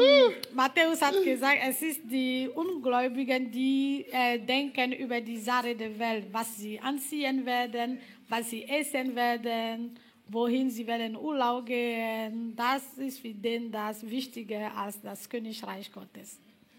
Matthäus 0.55 1.03
hat 1.03 1.23
gesagt, 1.23 1.59
es 1.69 1.83
ist 1.83 2.01
die 2.05 2.49
Ungläubigen, 2.55 3.51
die 3.51 4.07
äh, 4.11 4.39
denken 4.39 4.93
über 4.93 5.21
die 5.21 5.39
Sache 5.39 5.75
der 5.75 5.99
Welt, 5.99 6.27
was 6.33 6.57
sie 6.57 6.81
anziehen 6.81 7.45
werden, 7.45 7.99
was 8.29 8.49
sie 8.49 8.65
essen 8.65 9.15
werden, 9.15 9.99
wohin 10.29 10.71
sie 10.71 10.87
werden 10.87 11.15
Urlaub 11.15 11.67
gehen. 11.67 12.55
Das 12.57 12.83
ist 12.97 13.19
für 13.21 13.35
den 13.35 13.71
das 13.71 14.09
Wichtige 14.09 14.71
als 14.73 15.01
das 15.03 15.29
Königreich 15.29 15.93
Gottes. 15.93 16.39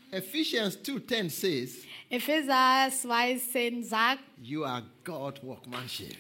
Ephesians 0.10 0.80
2.10 0.80 1.30
says, 1.30 1.84
Epheser 2.10 2.88
2,10 2.90 3.84
sagt, 3.84 4.24
you 4.42 4.64
are 4.64 4.84
God 5.04 5.44
workmanship. 5.44 6.16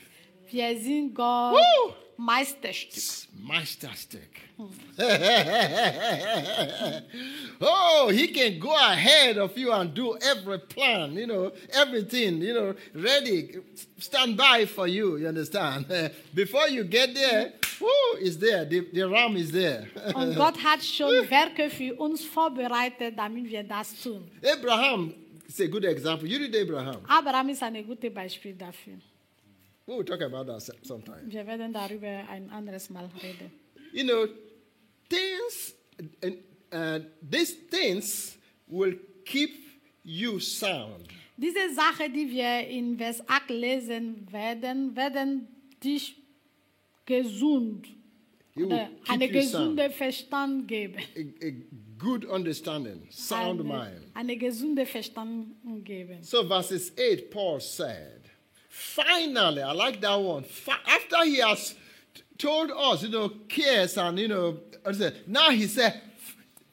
wir 0.51 0.79
sind 0.79 1.15
Gott 1.15 1.55
Woo! 1.55 2.06
Meisterstück. 2.17 3.29
Meisterstück. 3.47 4.41
oh, 7.61 8.09
he 8.11 8.27
can 8.27 8.59
go 8.59 8.75
ahead 8.75 9.37
of 9.37 9.55
you 9.55 9.71
and 9.71 9.93
do 9.93 10.17
every 10.17 10.57
plan, 10.57 11.13
you 11.13 11.27
know, 11.27 11.51
everything, 11.73 12.41
you 12.41 12.53
know, 12.53 12.73
ready, 12.95 13.59
stand 13.99 14.35
by 14.35 14.65
for 14.65 14.87
you, 14.87 15.17
you 15.17 15.27
understand? 15.27 15.85
Before 16.33 16.67
you 16.67 16.85
get 16.85 17.13
there, 17.13 17.53
whoo, 17.79 18.17
is 18.19 18.39
there, 18.39 18.65
the, 18.65 18.87
the 18.91 19.07
ram 19.07 19.37
is 19.37 19.51
there. 19.51 19.87
Und 20.15 20.35
Gott 20.35 20.57
hat 20.63 20.83
schon 20.83 21.29
Werke 21.29 21.69
für 21.69 21.93
uns 21.95 22.25
vorbereitet, 22.25 23.13
damit 23.15 23.51
wir 23.51 23.63
das 23.63 23.93
tun. 24.01 24.23
Abraham 24.43 25.13
is 25.47 25.59
a 25.59 25.67
good 25.67 25.85
example. 25.85 26.27
You 26.27 26.39
read 26.39 26.55
Abraham. 26.55 26.97
Abraham 27.07 27.49
ist 27.49 27.61
ein 27.61 27.85
gutes 27.85 28.11
Beispiel 28.11 28.55
dafür. 28.55 28.95
We 29.87 29.95
will 29.95 30.03
talk 30.03 30.21
about 30.21 30.45
that 30.51 30.61
some- 30.61 30.77
sometime. 30.83 31.21
Wir 31.31 31.47
werden 31.47 31.71
darüber 31.73 32.07
ein 32.29 32.49
anderes 32.49 32.89
Mal 32.89 33.09
reden. 33.23 33.51
You 33.93 34.03
know, 34.03 34.27
things, 35.09 35.73
uh, 36.73 36.99
these 37.21 37.55
things 37.69 38.37
will 38.67 38.99
keep 39.25 39.51
you 40.03 40.39
sound. 40.39 41.07
Diese 41.37 41.73
Sache, 41.73 42.09
die 42.09 42.29
wir 42.31 42.67
in 42.67 42.97
Vers 42.97 43.21
8 43.29 43.49
lesen 43.49 44.27
werden, 44.31 44.95
werden 44.95 45.47
dich 45.83 46.15
gesund 47.05 47.87
He 48.53 48.61
will 48.61 48.65
oder 48.67 48.89
keep 49.03 49.09
eine 49.11 49.25
you 49.25 49.41
sound. 49.41 49.77
gesunde 49.77 49.89
Verstand 49.91 50.67
geben. 50.67 50.95
A, 51.15 51.45
a 51.45 51.51
good 51.97 52.25
understanding, 52.25 53.07
sound 53.11 53.61
eine, 53.61 53.63
mind. 53.69 54.01
eine 54.15 54.35
gesunde 54.37 54.85
Verstand 54.85 55.55
geben. 55.85 56.17
So, 56.23 56.43
verses 56.45 56.91
8, 56.97 57.29
Paul 57.29 57.61
said, 57.61 58.21
finally, 58.69 59.61
I 59.61 59.71
like 59.71 60.01
that 60.01 60.15
one. 60.15 60.45
After 60.87 61.25
he 61.25 61.37
has 61.37 61.75
told 62.37 62.71
us, 62.71 63.03
you 63.03 63.09
know, 63.09 63.29
cares 63.47 63.97
and, 63.97 64.19
you 64.19 64.27
know, 64.27 64.59
now 65.27 65.49
he 65.49 65.67
said, 65.67 66.01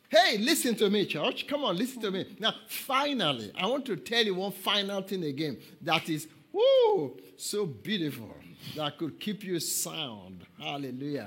hey, 0.09 0.39
listen 0.39 0.75
to 0.77 0.89
me, 0.89 1.07
church. 1.07 1.47
Come 1.47 1.65
on, 1.65 1.77
listen 1.77 2.01
to 2.03 2.11
me. 2.11 2.37
Now, 2.39 2.55
finally, 2.69 3.51
I 3.59 3.67
want 3.67 3.85
to 3.87 3.97
tell 3.97 4.25
you 4.25 4.35
one 4.35 4.53
final 4.53 5.03
thing 5.03 5.25
again 5.25 5.59
that 5.83 6.09
is, 6.09 6.29
whoo, 6.53 7.19
so 7.37 7.67
beautiful 7.67 8.35
that 8.77 8.97
could 8.99 9.19
keep 9.19 9.43
you 9.43 9.59
sound. 9.59 10.47
Hallelujah. 10.59 11.27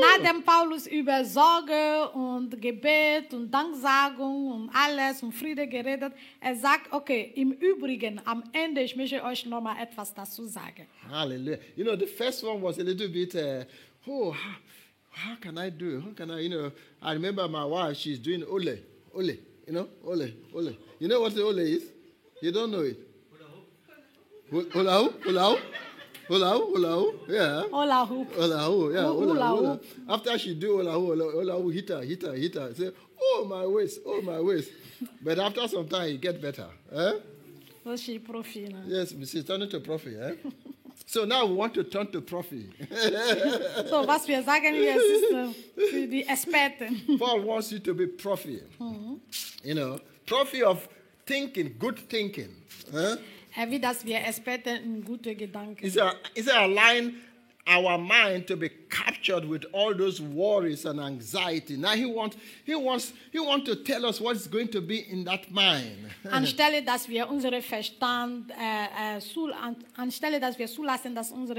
Nachdem 0.00 0.42
Paulus 0.42 0.86
über 0.86 1.24
Sorge 1.24 2.10
und 2.14 2.60
Gebet 2.60 3.32
und 3.32 3.50
Danksagung 3.50 4.52
und 4.52 4.70
alles 4.74 5.22
und 5.22 5.32
Friede 5.32 5.68
geredet, 5.68 6.12
er 6.40 6.56
sagt, 6.56 6.92
okay, 6.92 7.32
im 7.36 7.52
Übrigen, 7.52 8.20
am 8.24 8.42
Ende, 8.52 8.82
ich 8.82 8.96
möchte 8.96 9.22
euch 9.22 9.46
nochmal 9.46 9.76
etwas 9.80 10.12
dazu 10.12 10.46
sagen. 10.46 10.86
Hallelujah. 11.08 11.58
You 11.76 11.84
know, 11.84 11.96
the 11.96 12.06
first 12.06 12.42
one 12.42 12.60
was 12.60 12.78
a 12.78 12.82
little 12.82 13.08
bit, 13.08 13.34
uh, 13.36 13.64
oh, 14.08 14.32
how, 14.32 14.56
how 15.10 15.36
can 15.40 15.56
I 15.58 15.70
do? 15.70 16.00
How 16.00 16.12
can 16.12 16.30
I, 16.30 16.40
you 16.40 16.48
know, 16.48 16.72
I 17.00 17.12
remember 17.12 17.46
my 17.46 17.64
wife, 17.64 17.96
she's 17.96 18.18
doing 18.18 18.42
ole, 18.42 18.78
ole, 19.14 19.36
you 19.66 19.72
know, 19.72 19.88
ole, 20.04 20.28
ole. 20.54 20.76
You 20.98 21.06
know 21.06 21.20
what 21.20 21.34
the 21.34 21.44
ole 21.44 21.58
is? 21.58 21.84
You 22.40 22.50
don't 22.50 22.72
know 22.72 22.80
it? 22.80 22.98
Hula 24.50 24.64
hoop. 24.64 24.72
Hula 24.72 24.98
hoop? 24.98 25.22
Hula 25.22 25.50
hoop? 25.50 25.60
Hula 26.28 26.50
hoop? 26.50 27.28
Yeah. 27.28 27.62
Hula 27.70 28.04
hoop, 28.06 28.28
yeah. 28.36 29.04
Hu- 29.06 29.18
Hula, 29.20 29.34
hula 29.34 29.48
hula. 29.56 29.80
After 30.08 30.38
she 30.38 30.54
do 30.54 30.76
hula 30.78 30.92
hoop, 30.92 31.08
hula, 31.18 31.32
hula 31.32 31.52
hoop, 31.60 31.72
hit 31.74 31.88
her, 31.88 32.02
hit 32.02 32.22
her, 32.22 32.34
hit 32.34 32.54
her. 32.54 32.74
Say, 32.74 32.90
oh 33.20 33.44
my 33.48 33.66
waist, 33.66 34.00
oh 34.06 34.20
my 34.22 34.40
waist. 34.40 34.70
But 35.20 35.38
after 35.38 35.66
some 35.68 35.88
time, 35.88 36.08
it 36.10 36.20
get 36.20 36.40
better. 36.40 36.66
Eh? 36.94 37.12
Das 37.84 38.00
she 38.00 38.18
Profi. 38.20 38.68
Ne? 38.72 38.82
Yes, 38.86 39.14
she's 39.28 39.44
turning 39.44 39.68
to 39.70 39.80
prophet. 39.80 40.14
Eh? 40.44 40.50
so 41.06 41.24
now 41.24 41.44
we 41.46 41.54
want 41.54 41.74
to 41.74 41.82
turn 41.84 42.06
to 42.12 42.20
prophet. 42.20 42.66
So, 43.88 44.04
was 44.06 44.26
wir 44.28 44.42
sagen 44.44 44.74
hier, 44.74 44.96
ist 44.96 45.90
für 45.90 46.06
die 46.06 46.24
Experten. 46.28 47.18
Paul 47.18 47.40
wants 47.42 47.72
you 47.72 47.80
to 47.80 47.92
be 47.94 48.06
prophet. 48.06 48.62
You 49.64 49.74
know, 49.74 49.98
prophet 50.26 50.62
of 50.62 50.88
thinking, 51.26 51.74
good 51.78 51.98
thinking. 52.08 52.54
Huh? 52.92 53.16
Er 53.54 53.70
will, 53.70 53.80
dass 53.80 54.04
wir 54.04 54.18
Experten 54.18 55.04
gute 55.04 55.34
Gedanken 55.34 55.84
Is 55.84 55.98
a 55.98 56.14
is 56.34 56.48
a 56.48 56.64
align 56.64 57.16
our 57.66 57.96
mind 57.96 58.46
to 58.48 58.56
be 58.56 58.68
captured 58.90 59.44
with 59.44 59.64
all 59.72 59.94
those 59.94 60.20
worries 60.20 60.84
and 60.84 60.98
anxiety. 60.98 61.76
Now 61.76 61.94
he 61.94 62.06
wants 62.06 62.36
he 62.64 62.74
wants 62.74 63.12
he 63.30 63.38
wants 63.38 63.66
to 63.66 63.76
tell 63.76 64.04
us 64.06 64.20
what's 64.20 64.46
going 64.48 64.68
to 64.68 64.80
be 64.80 65.08
in 65.08 65.24
that 65.24 65.50
mind. 65.50 66.10
Anstelle, 66.24 66.82
dass 66.86 67.08
wir 67.08 67.28
unseren 67.28 67.62
Verstand, 67.62 68.50
äh, 68.50 69.16
äh, 69.16 69.20
zu, 69.20 69.52
an, 69.52 69.76
anstelle, 69.96 70.40
dass 70.40 70.58
wir 70.58 70.66
zulassen, 70.66 71.14
dass 71.14 71.30
unser 71.30 71.54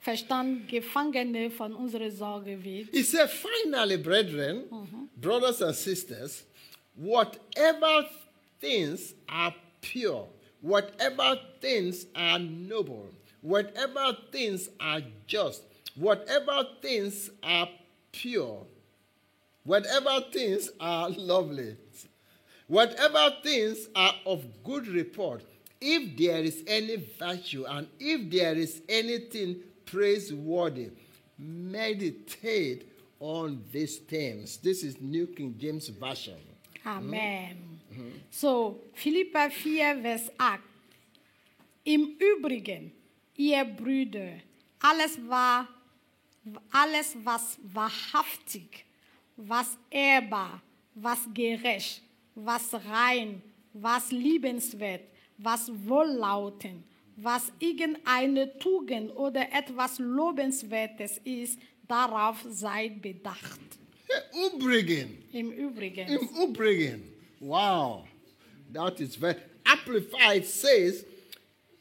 Verstand 0.00 0.68
Gefangene 0.68 1.50
von 1.50 1.72
unserer 1.74 2.10
Sorge 2.10 2.62
wird. 2.62 2.88
He 2.92 3.02
said, 3.02 3.30
finally, 3.30 3.96
brethren, 3.96 4.64
brothers 5.16 5.62
and 5.62 5.74
sisters, 5.74 6.44
whatever 6.96 8.08
things 8.60 9.14
are 9.28 9.54
pure, 9.80 10.26
whatever 10.64 11.38
things 11.60 12.06
are 12.16 12.38
noble, 12.38 13.10
whatever 13.42 14.16
things 14.32 14.70
are 14.80 15.02
just, 15.26 15.62
whatever 15.94 16.64
things 16.80 17.28
are 17.42 17.68
pure, 18.12 18.64
whatever 19.64 20.20
things 20.32 20.70
are 20.80 21.10
lovely, 21.10 21.76
whatever 22.66 23.30
things 23.42 23.88
are 23.94 24.14
of 24.24 24.42
good 24.64 24.88
report, 24.88 25.44
if 25.82 26.16
there 26.16 26.40
is 26.40 26.64
any 26.66 26.96
virtue 27.18 27.66
and 27.68 27.86
if 28.00 28.30
there 28.30 28.54
is 28.54 28.80
anything 28.88 29.56
praiseworthy, 29.84 30.88
meditate 31.38 32.90
on 33.20 33.62
these 33.70 33.98
things. 33.98 34.56
This 34.56 34.82
is 34.82 34.98
New 34.98 35.26
King 35.26 35.56
James 35.58 35.88
Version. 35.88 36.38
Hmm? 36.82 36.88
Amen. 36.88 37.73
So, 38.30 38.82
Philippa 38.94 39.50
4, 39.50 40.00
Vers 40.02 40.30
8. 40.38 40.60
Im 41.84 42.16
Übrigen, 42.18 42.92
ihr 43.36 43.64
Brüder, 43.64 44.40
alles 44.80 45.18
war, 45.28 45.68
alles 46.70 47.16
was 47.22 47.58
wahrhaftig, 47.62 48.84
was 49.36 49.76
ehrbar, 49.90 50.62
was 50.94 51.20
gerecht, 51.32 52.02
was 52.34 52.74
rein, 52.88 53.42
was 53.72 54.10
liebenswert, 54.10 55.02
was 55.38 55.70
wohllautend, 55.86 56.84
was 57.16 57.52
irgendeine 57.58 58.58
Tugend 58.58 59.14
oder 59.16 59.52
etwas 59.52 59.98
Lobenswertes 59.98 61.18
ist, 61.24 61.58
darauf 61.86 62.44
seid 62.48 63.00
bedacht. 63.00 63.60
Übrigen. 64.32 65.18
Im 65.32 65.52
Übrigen. 65.52 66.08
Im 66.08 66.28
Übrigen. 66.42 67.13
Wow. 67.44 68.04
That 68.72 69.00
is 69.00 69.16
very 69.16 69.36
amplified 69.66 70.46
says, 70.46 71.04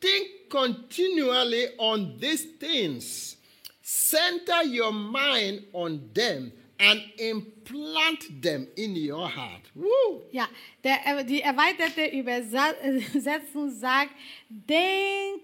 think 0.01 0.49
continually 0.49 1.68
on 1.78 2.18
these 2.20 2.43
things. 2.59 3.38
Center 3.82 4.64
your 4.64 4.91
mind 4.91 5.64
on 5.72 6.09
them 6.14 6.51
and 6.78 7.01
implant 7.18 8.41
them 8.41 8.68
in 8.76 8.95
your 8.97 9.30
heart. 9.30 9.61
Woo. 9.74 10.24
Ja, 10.34 10.49
der, 10.84 10.99
äh, 11.05 11.24
die 11.24 11.41
erweiterte 11.41 12.07
Übersetzung 12.07 13.72
sagt, 13.72 14.11
denk 14.49 15.41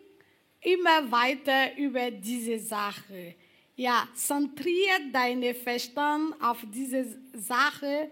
immer 0.60 1.10
weiter 1.10 1.78
über 1.78 2.12
diese 2.12 2.60
Sache. 2.60 3.36
Ja, 3.78 4.06
zentriere 4.14 5.10
deine 5.14 5.54
Verstand 5.56 6.36
auf 6.42 6.58
diese 6.74 7.06
Sache 7.34 8.12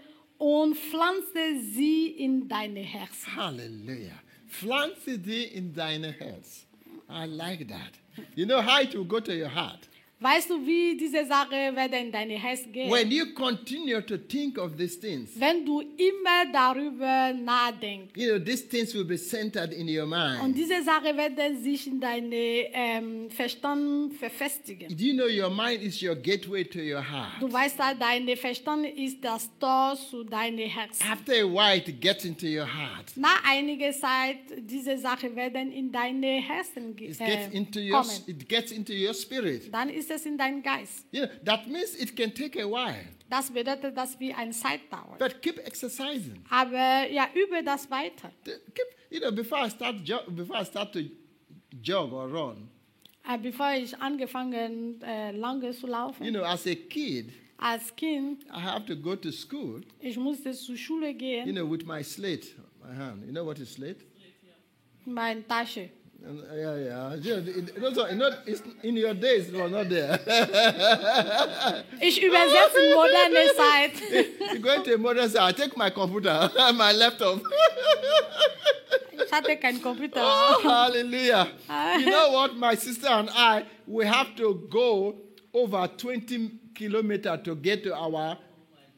pflanze 0.76 1.60
sie 1.74 2.08
in 2.08 2.48
deine 2.48 2.82
Herzen. 2.82 3.36
Hallelujah. 3.36 4.20
Pflanze 4.48 5.18
die 5.20 5.44
in 5.44 5.74
deine 5.74 6.12
Herz. 6.12 6.66
I 7.10 7.26
like 7.26 7.68
that. 7.68 7.94
You 8.36 8.46
know 8.46 8.62
how 8.62 8.82
it 8.82 8.94
will 8.94 9.06
go 9.06 9.20
to 9.20 9.34
your 9.34 9.50
heart? 9.50 9.87
Weißt 10.20 10.50
du, 10.50 10.66
wie 10.66 10.98
diese 10.98 11.26
Sache 11.28 11.52
wird 11.76 11.94
in 11.94 12.12
deine 12.12 12.34
Herz 12.42 12.62
gehen? 12.72 12.90
When 12.92 13.12
you 13.12 13.34
continue 13.36 14.04
to 14.04 14.18
think 14.18 14.58
of 14.58 14.76
these 14.76 15.00
things, 15.00 15.40
Wenn 15.40 15.64
du 15.64 15.82
immer 15.82 16.52
darüber 16.52 17.34
nachdenkst. 17.34 18.14
you 18.16 18.30
know, 18.36 18.40
these 18.44 18.68
things 18.68 18.96
will 18.96 19.06
be 19.06 19.16
centered 19.16 19.72
in 19.72 19.88
your 19.88 20.06
Und 20.06 20.10
mind. 20.10 20.58
diese 20.58 20.82
Sache 20.84 21.16
wird 21.16 21.62
sich 21.64 21.86
in 21.86 22.00
deine 22.00 22.36
ähm, 22.74 23.30
Verstand 23.30 24.16
verfestigen. 24.16 24.88
Do 24.90 25.04
you 25.04 25.14
know 25.14 25.28
your 25.28 25.52
mind 25.52 25.84
is 25.84 26.02
your 26.02 26.16
gateway 26.16 26.64
to 26.64 26.80
your 26.80 27.04
heart? 27.08 27.40
Du 27.40 27.54
weißt 27.54 27.78
ja, 27.78 27.94
dein 27.94 28.28
Verstand 28.38 28.88
ist 28.98 29.18
das 29.24 29.48
Tor 29.60 29.96
zu 30.10 30.24
deinem 30.24 30.68
Herzen. 30.68 31.06
After 31.12 31.34
a 31.34 31.46
while, 31.46 31.78
it 31.78 32.02
gets 32.02 32.26
into 32.26 32.48
your 32.48 32.66
heart. 32.66 33.16
Nach 33.18 33.44
einiger 33.48 33.92
Zeit, 33.92 34.38
diese 34.58 34.98
Sachen 34.98 35.36
werden 35.36 35.72
in 35.72 35.92
deine 35.92 36.42
Herzen 36.42 36.96
ge- 36.96 37.10
It 37.12 37.20
gets 37.20 37.54
äh, 37.54 37.56
into 37.56 37.80
your 37.80 38.02
kommen. 38.02 38.10
it 38.26 38.50
gets 38.50 38.72
into 38.72 38.94
your 38.94 39.14
spirit. 39.14 39.72
Dann 39.72 39.90
ist 39.90 40.07
es 40.10 40.26
in 40.26 40.38
deinem 40.38 40.62
Geist. 40.62 41.10
Know, 41.12 41.28
that 41.46 41.68
means 41.68 41.96
it 41.96 42.16
can 42.16 42.34
take 42.34 42.62
a 42.62 42.66
while. 42.66 43.06
Das 43.30 43.52
bedeutet, 43.52 43.96
dass 43.98 44.20
wir 44.20 44.38
eine 44.38 44.52
Zeit 44.52 44.82
dauert. 44.90 45.20
But 45.20 45.42
keep 45.42 45.58
exercising. 45.60 46.44
Aber 46.50 47.10
ja, 47.10 47.28
übe 47.34 47.64
das 47.64 47.90
weiter. 47.92 48.32
Keep, 48.44 48.86
you 49.10 49.20
know, 49.20 49.32
before 49.32 49.66
I 49.66 49.70
start 49.70 50.04
before 50.36 50.62
I 50.62 50.66
start 50.66 50.94
to 50.94 51.00
jog 51.82 52.14
or 52.14 52.28
run, 52.30 52.70
Äh, 53.30 53.38
bevor 53.38 53.74
ich 53.74 53.98
angefangen 53.98 55.02
äh, 55.02 55.32
lange 55.32 55.72
zu 55.72 55.86
laufen, 55.88 56.24
you 56.24 56.32
know, 56.32 56.44
as 56.44 56.66
a 56.66 56.76
kid, 56.76 57.34
als 57.58 57.94
Kind, 57.94 58.46
I 58.46 58.62
have 58.62 58.86
to 58.86 58.96
go 58.96 59.18
to 59.18 59.32
school, 59.32 59.82
ich 60.00 60.18
musste 60.18 60.54
zur 60.54 60.78
Schule 60.78 61.14
gehen, 61.14 61.46
you 61.46 61.54
know, 61.54 61.70
with 61.70 61.86
my 61.86 62.02
slate, 62.02 62.56
my 62.82 62.96
hand. 62.96 63.26
You 63.26 63.32
know 63.34 63.46
what 63.46 63.60
is 63.60 63.74
slate? 63.74 64.06
meine 65.08 65.46
Tasche. 65.48 65.90
Uh, 66.26 66.56
yeah, 66.56 66.76
yeah. 66.76 67.38
It, 67.38 67.78
it 67.78 67.84
also, 67.84 68.12
not, 68.16 68.40
it's, 68.46 68.62
in 68.84 68.98
your 68.98 69.14
days, 69.14 69.50
it 69.50 69.56
was 69.56 69.72
not 69.72 69.88
there. 69.88 70.20
Ich 72.02 72.22
übersetze 72.22 72.78
in 72.86 72.94
moderne 72.96 73.48
Zeit. 73.56 74.02
you 74.54 74.60
go 74.60 74.74
into 74.74 74.94
a 74.94 74.98
modern 74.98 75.30
say, 75.30 75.40
I 75.40 75.52
take 75.52 75.78
my 75.78 75.90
computer, 75.90 76.50
my 76.74 76.92
laptop. 76.92 77.42
Ich 79.12 79.32
hatte 79.32 79.58
keinen 79.58 79.82
Computer. 79.82 80.22
oh, 80.22 80.60
hallelujah. 80.64 81.48
you 82.00 82.06
know 82.06 82.32
what? 82.32 82.56
My 82.58 82.76
sister 82.76 83.08
and 83.08 83.30
I, 83.34 83.66
we 83.86 84.06
have 84.06 84.36
to 84.38 84.68
go 84.70 85.16
over 85.54 85.88
20 85.88 86.52
kilometers 86.74 87.40
to 87.44 87.56
get 87.56 87.84
to 87.84 87.96
our 87.96 88.38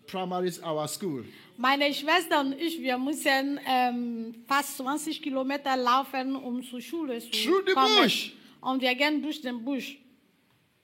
primary, 0.10 0.52
our 0.64 0.88
school. 0.88 1.24
Meine 1.58 1.94
Schwester 1.94 2.40
und 2.40 2.54
ich, 2.54 2.80
wir 2.82 2.98
müssen 2.98 3.60
ähm, 3.68 4.36
fast 4.48 4.78
20 4.78 5.22
Kilometer 5.22 5.76
laufen, 5.76 6.36
um 6.36 6.64
zur 6.64 6.82
Schule 6.82 7.20
zu 7.20 7.30
Through 7.32 7.64
the 7.68 7.74
kommen. 7.74 8.04
bush. 8.04 8.32
Und 8.62 8.82
wir 8.82 8.96
gehen 8.96 9.22
durch 9.22 9.42
den 9.42 9.64
Busch. 9.64 9.98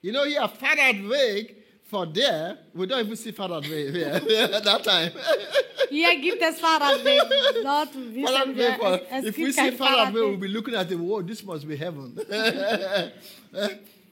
You 0.02 0.12
know, 0.12 0.24
here, 0.24 0.48
Faradweg, 0.48 1.56
for 1.82 2.06
there, 2.12 2.58
we 2.74 2.86
don't 2.86 3.00
even 3.00 3.16
see 3.16 3.32
Faradweg 3.32 3.92
here 3.94 4.50
at 4.52 4.64
that 4.64 4.84
time. 4.84 5.12
Hier 5.88 6.16
gibt 6.20 6.42
es 6.42 6.60
Fahrradweg. 6.60 7.22
Dort 7.62 7.94
wissen 7.94 8.56
wir, 8.56 8.74
for, 8.74 9.00
es, 9.10 9.24
es 9.24 9.24
if 9.24 9.38
we 9.38 9.52
see 9.52 9.60
kein 9.60 9.76
Faradweg, 9.76 10.14
we'll 10.14 10.22
Fahrradweg. 10.22 10.40
be 10.40 10.48
looking 10.48 10.74
at 10.74 10.88
the 10.88 10.96
wall. 10.96 11.22
This 11.22 11.42
must 11.42 11.66
be 11.66 11.76
heaven. 11.76 12.14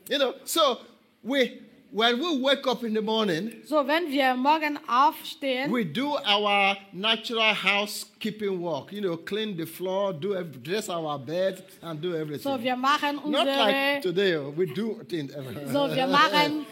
you 0.09 0.19
know, 0.19 0.35
so 0.45 0.79
we, 1.23 1.61
when 1.95 2.19
we 2.19 2.43
wake 2.43 2.67
up 2.67 2.83
in 2.83 2.93
the 2.93 3.01
morning, 3.01 3.53
So, 3.65 3.87
wenn 3.87 4.11
wir 4.11 4.35
morgen 4.35 4.79
aufstehen, 4.89 5.71
we 5.71 5.85
do 5.85 6.17
our 6.27 6.77
natural 6.93 7.55
housekeeping 7.55 8.61
work. 8.61 8.91
You 8.93 9.01
know, 9.01 9.17
clean 9.17 9.57
the 9.57 9.65
floor, 9.65 10.13
do 10.13 10.35
dress 10.63 10.89
our 10.89 11.19
bed, 11.19 11.63
and 11.83 12.01
do 12.01 12.15
everything. 12.17 12.43
so 12.43 12.59
wir 12.61 12.77
machen 12.77 13.19
unsere. 13.19 13.45
Not 13.45 13.47
like 13.47 14.03
today. 14.03 14.35
oh, 14.37 14.51
We 14.57 14.67
do 14.67 15.01
things. 15.09 15.33
so 15.73 15.89
wir 15.95 16.07
machen, 16.09 16.67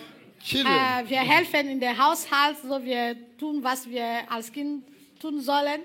Children. 0.44 0.74
äh, 0.74 1.08
wir 1.08 1.20
helfen 1.20 1.68
in 1.68 1.78
der 1.78 1.96
Haushalt, 1.96 2.56
so 2.68 2.82
wir 2.84 3.14
tun, 3.38 3.62
was 3.62 3.88
wir 3.88 4.28
als 4.28 4.50
Kind 4.50 4.82
tun 5.20 5.40
sollen. 5.40 5.82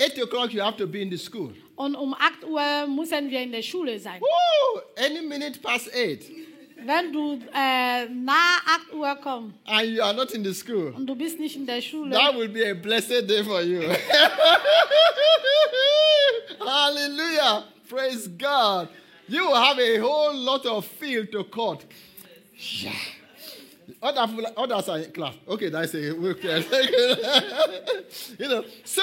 Eight 0.00 0.18
o'clock, 0.18 0.52
you 0.52 0.60
have 0.60 0.76
to 0.76 0.86
be 0.88 1.02
in 1.02 1.10
the 1.10 1.16
school. 1.18 1.54
Und 1.76 1.94
um 1.94 2.14
8 2.14 2.44
Uhr 2.44 2.86
müssen 2.88 3.30
wir 3.30 3.40
in 3.42 3.52
der 3.52 3.62
Schule 3.62 3.98
sein. 3.98 4.20
Woo! 4.20 4.80
Any 4.96 5.20
minute 5.22 5.60
past 5.60 5.88
eight, 5.94 6.24
Wenn 6.84 7.12
du 7.12 7.38
äh, 7.54 8.04
eh, 8.04 8.08
nach 8.08 8.62
8 8.66 8.92
Uhr 8.94 9.14
kommst 9.16 9.56
and 9.66 9.88
you 9.88 10.02
are 10.02 10.14
not 10.14 10.32
in 10.32 10.44
the 10.44 10.52
school. 10.54 10.92
und 10.96 11.06
du 11.06 11.14
bist 11.14 11.38
nicht 11.38 11.56
in 11.56 11.66
der 11.66 11.80
Schule, 11.80 12.10
That 12.10 12.36
will 12.36 12.48
be 12.48 12.70
a 12.70 12.74
blessed 12.74 13.28
day 13.28 13.42
for 13.44 13.62
you. 13.62 13.82
Hallelujah. 16.58 17.64
Praise 17.88 18.28
God. 18.28 18.88
You 19.28 19.46
will 19.46 19.56
have 19.56 19.78
a 19.78 19.98
whole 19.98 20.34
lot 20.34 20.66
of 20.66 20.84
field 20.84 21.30
to 21.32 21.44
cut. 21.44 21.84
Yeah. 22.56 22.92
Other 24.02 24.26
others 24.56 24.88
are. 24.88 25.00
Okay, 25.48 25.68
that's 25.68 25.94
a 25.94 26.12
work. 26.12 26.42
you 28.38 28.48
know, 28.48 28.64
so 28.84 29.02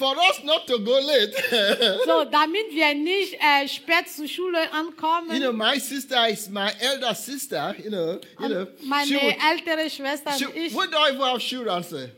for 0.00 0.14
us 0.28 0.42
not 0.42 0.66
to 0.66 0.78
go 0.78 0.98
late, 0.98 1.34
so 2.06 2.24
damit 2.24 2.68
wir 2.70 2.94
nicht 2.94 3.34
äh, 3.34 3.68
spät 3.68 4.08
zur 4.08 4.26
Schule 4.26 4.72
ankommen. 4.72 5.30
you 5.34 5.40
know, 5.40 5.52
my 5.52 5.78
sister 5.78 6.26
is 6.28 6.48
my 6.48 6.70
elder 6.80 7.14
sister. 7.14 7.74
You 7.78 7.90
know, 7.90 8.18
you 8.40 8.48
know, 8.48 8.66
meine 8.82 9.36
ältere 9.50 9.90
Schwester 9.90 10.32
she, 10.38 10.46
ich, 10.54 10.74
we 10.74 10.86
don't 10.86 11.10
even 11.12 11.20
have 11.20 11.40
shoe 11.40 11.68
answer. 11.70 12.08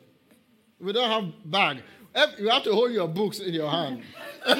We 0.78 0.92
don't 0.92 1.10
have 1.10 1.32
bag. 1.44 1.82
You 2.38 2.48
have 2.50 2.62
to 2.64 2.74
hold 2.74 2.92
your 2.92 3.08
books 3.08 3.38
in 3.40 3.54
your 3.54 3.70
hand. 3.70 4.02
wir, 4.44 4.56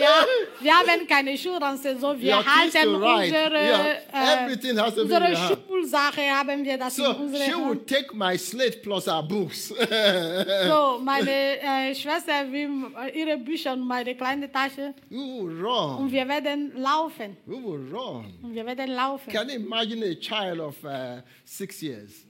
wir 0.61 0.73
haben 0.73 1.07
keine 1.09 1.37
Schulranze, 1.37 1.99
so 1.99 2.19
wir 2.19 2.37
Your 2.37 2.45
halten 2.47 2.95
unsere, 2.95 3.53
Yeah, 3.53 4.45
everything 4.45 4.79
has 4.79 4.95
to 4.95 5.05
be 5.05 5.15
in 5.15 5.23
unsere. 5.23 5.57
Schulsache, 5.69 6.23
haben 6.31 6.65
wir 6.65 6.79
das 6.79 6.97
in 6.97 7.05
So 7.05 7.11
unsere 7.11 7.45
she 7.45 7.53
Hand. 7.53 7.67
would 7.67 7.87
take 7.87 8.15
my 8.15 8.39
slate 8.39 8.81
plus 8.83 9.07
her 9.07 9.23
books. 9.23 9.69
So, 10.69 10.99
meine 11.03 11.59
äh, 11.61 11.95
Schwester 11.95 12.51
will 12.51 12.71
ihre 13.13 13.37
Bücher 13.39 13.73
und 13.75 13.87
meine 13.87 14.15
kleine 14.15 14.51
Tasche 14.51 14.95
we 15.11 15.17
will 15.17 15.61
run. 15.63 15.97
und 15.99 16.13
wir 16.13 16.27
werden 16.29 16.73
laufen. 16.77 17.37
We 17.45 17.57
will 17.57 17.93
run. 17.93 18.33
Und 18.43 18.55
wir 18.55 18.65
werden 18.65 18.91
laufen. 18.95 19.31
Can 19.33 19.49
you 19.49 19.57
imagine 19.57 20.03
a 20.05 20.15
child 20.15 20.61
of 20.61 20.77
uh, 20.85 21.21
six 21.45 21.83
years 21.83 22.25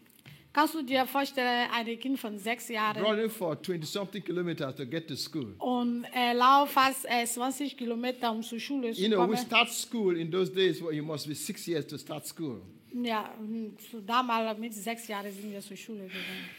Kannst 0.53 0.75
du 0.75 0.83
dir 0.83 1.07
vorstellen, 1.07 1.71
ein 1.73 1.99
Kind 1.99 2.19
von 2.21 2.37
sechs 2.39 2.69
Jahren 2.69 3.03
running 3.03 3.31
for 3.31 3.61
20 3.63 3.89
something 3.89 4.23
kilometers 4.23 4.75
to 4.77 4.85
get 4.85 5.09
to 5.09 5.17
school? 5.17 5.55
und 5.59 6.05
er 6.13 6.35
lauft 6.35 6.73
fast 6.73 7.07
äh, 7.09 7.25
20 7.25 7.77
Kilometer, 7.77 8.31
um 8.31 8.43
zur 8.43 8.59
Schule 8.61 8.93
zu 8.93 9.01
You 9.01 9.09
know, 9.09 9.21
we 9.23 9.35
kommen. 9.35 9.37
start 9.39 9.71
school 9.71 10.17
in 10.19 10.31
those 10.31 10.53
days 10.53 10.83
where 10.83 10.93
you 10.93 11.03
must 11.03 11.27
be 11.27 11.35
six 11.35 11.67
years 11.67 11.87
to 11.87 11.97
start 11.97 12.27
school. 12.27 12.61
Ja, 12.93 13.33
so 13.91 14.01
damals 14.03 14.59
mit 14.59 14.75
sechs 14.75 15.09
Jahren 15.09 15.33
sind 15.33 15.51
wir 15.51 15.61
zur 15.63 15.77
Schule 15.77 16.03
gegangen. 16.05 16.51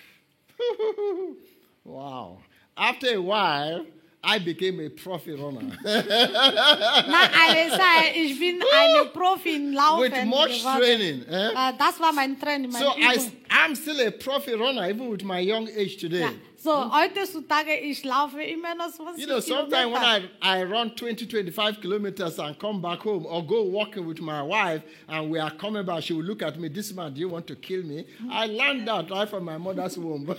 Wow. 1.83 2.39
After 2.75 3.17
a 3.17 3.21
while, 3.21 3.85
I 4.25 4.39
became 4.39 4.79
a 4.79 4.89
profit 4.89 5.37
runner 5.37 5.61
Nach 5.83 7.29
einer 7.33 7.69
Zeit, 7.71 8.15
ich 8.15 8.39
bin 8.39 8.61
eine 8.73 9.05
Profi 9.09 9.55
im 9.55 9.73
Laufen 9.73 10.01
with 10.11 10.25
much 10.25 10.59
geworden. 10.59 10.79
training. 10.79 11.25
eh? 11.29 11.47
Äh, 11.49 11.73
Das 11.77 11.99
war 11.99 12.13
mein 12.13 12.39
Training, 12.39 12.71
meine 12.71 12.85
So 12.85 12.91
I, 12.97 13.15
Übung. 13.15 13.31
I'm 13.49 13.75
still 13.75 13.99
a 14.07 14.11
profit 14.11 14.57
runner, 14.57 14.87
even 14.89 15.09
with 15.11 15.23
my 15.23 15.39
young 15.41 15.67
age 15.67 15.97
today. 15.97 16.21
Ja. 16.21 16.29
So, 16.57 16.71
hmm? 16.71 16.91
heutzutage, 16.93 17.73
ich 17.81 18.03
laufe 18.05 18.41
immer 18.41 18.73
noch 18.73 18.89
20 18.89 19.19
You 19.21 19.27
know, 19.27 19.41
sometimes 19.41 19.91
when 19.91 20.01
I, 20.01 20.21
I 20.41 20.63
run 20.63 20.95
20, 20.95 21.25
25 21.27 21.81
kilometers 21.81 22.39
and 22.39 22.57
come 22.57 22.81
back 22.81 23.01
home 23.03 23.25
or 23.25 23.43
go 23.45 23.63
walking 23.63 24.07
with 24.07 24.21
my 24.21 24.41
wife 24.41 24.81
and 25.09 25.29
we 25.29 25.41
are 25.41 25.51
coming 25.51 25.85
back, 25.85 26.01
she 26.03 26.13
will 26.13 26.23
look 26.23 26.41
at 26.41 26.57
me, 26.57 26.69
this 26.69 26.93
man, 26.93 27.13
do 27.13 27.19
you 27.19 27.27
want 27.27 27.45
to 27.47 27.55
kill 27.57 27.83
me? 27.83 28.05
I 28.31 28.45
learned 28.45 28.87
that 28.87 29.09
right 29.11 29.27
from 29.29 29.43
my 29.43 29.57
mother's 29.57 29.97
womb. 29.97 30.25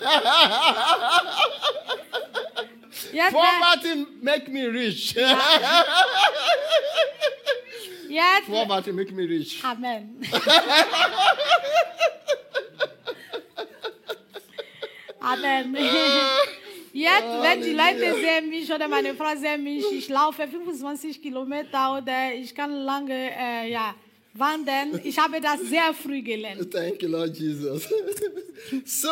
Wenn- 3.14 3.32
Poverty 3.32 4.06
make 4.20 4.50
me 4.50 4.66
rich. 4.66 5.14
jetzt, 8.08 8.46
Poverty 8.46 8.92
make 8.92 9.12
me 9.12 9.22
rich. 9.22 9.62
Amen. 9.64 10.20
Amen. 15.20 15.76
Jetzt, 16.94 17.42
wenn 17.42 17.60
die 17.60 17.72
Leute 17.72 18.14
sehen 18.20 18.50
mich 18.50 18.72
oder 18.72 18.86
meine 18.86 19.14
Frau 19.16 19.34
sehen 19.36 19.64
mich, 19.64 19.84
ich 19.90 20.08
laufe 20.08 20.46
25 20.46 21.20
Kilometer 21.20 21.96
oder 21.96 22.32
ich 22.32 22.54
kann 22.54 22.70
lange 22.70 23.32
äh, 23.36 23.68
ja, 23.72 23.96
wandern. 24.32 25.00
Ich 25.02 25.18
habe 25.18 25.40
das 25.40 25.60
sehr 25.62 25.92
früh 25.92 26.22
gelernt. 26.22 26.70
Thank 26.70 27.02
you, 27.02 27.08
Lord 27.08 27.36
Jesus. 27.36 27.88
so 28.84 29.08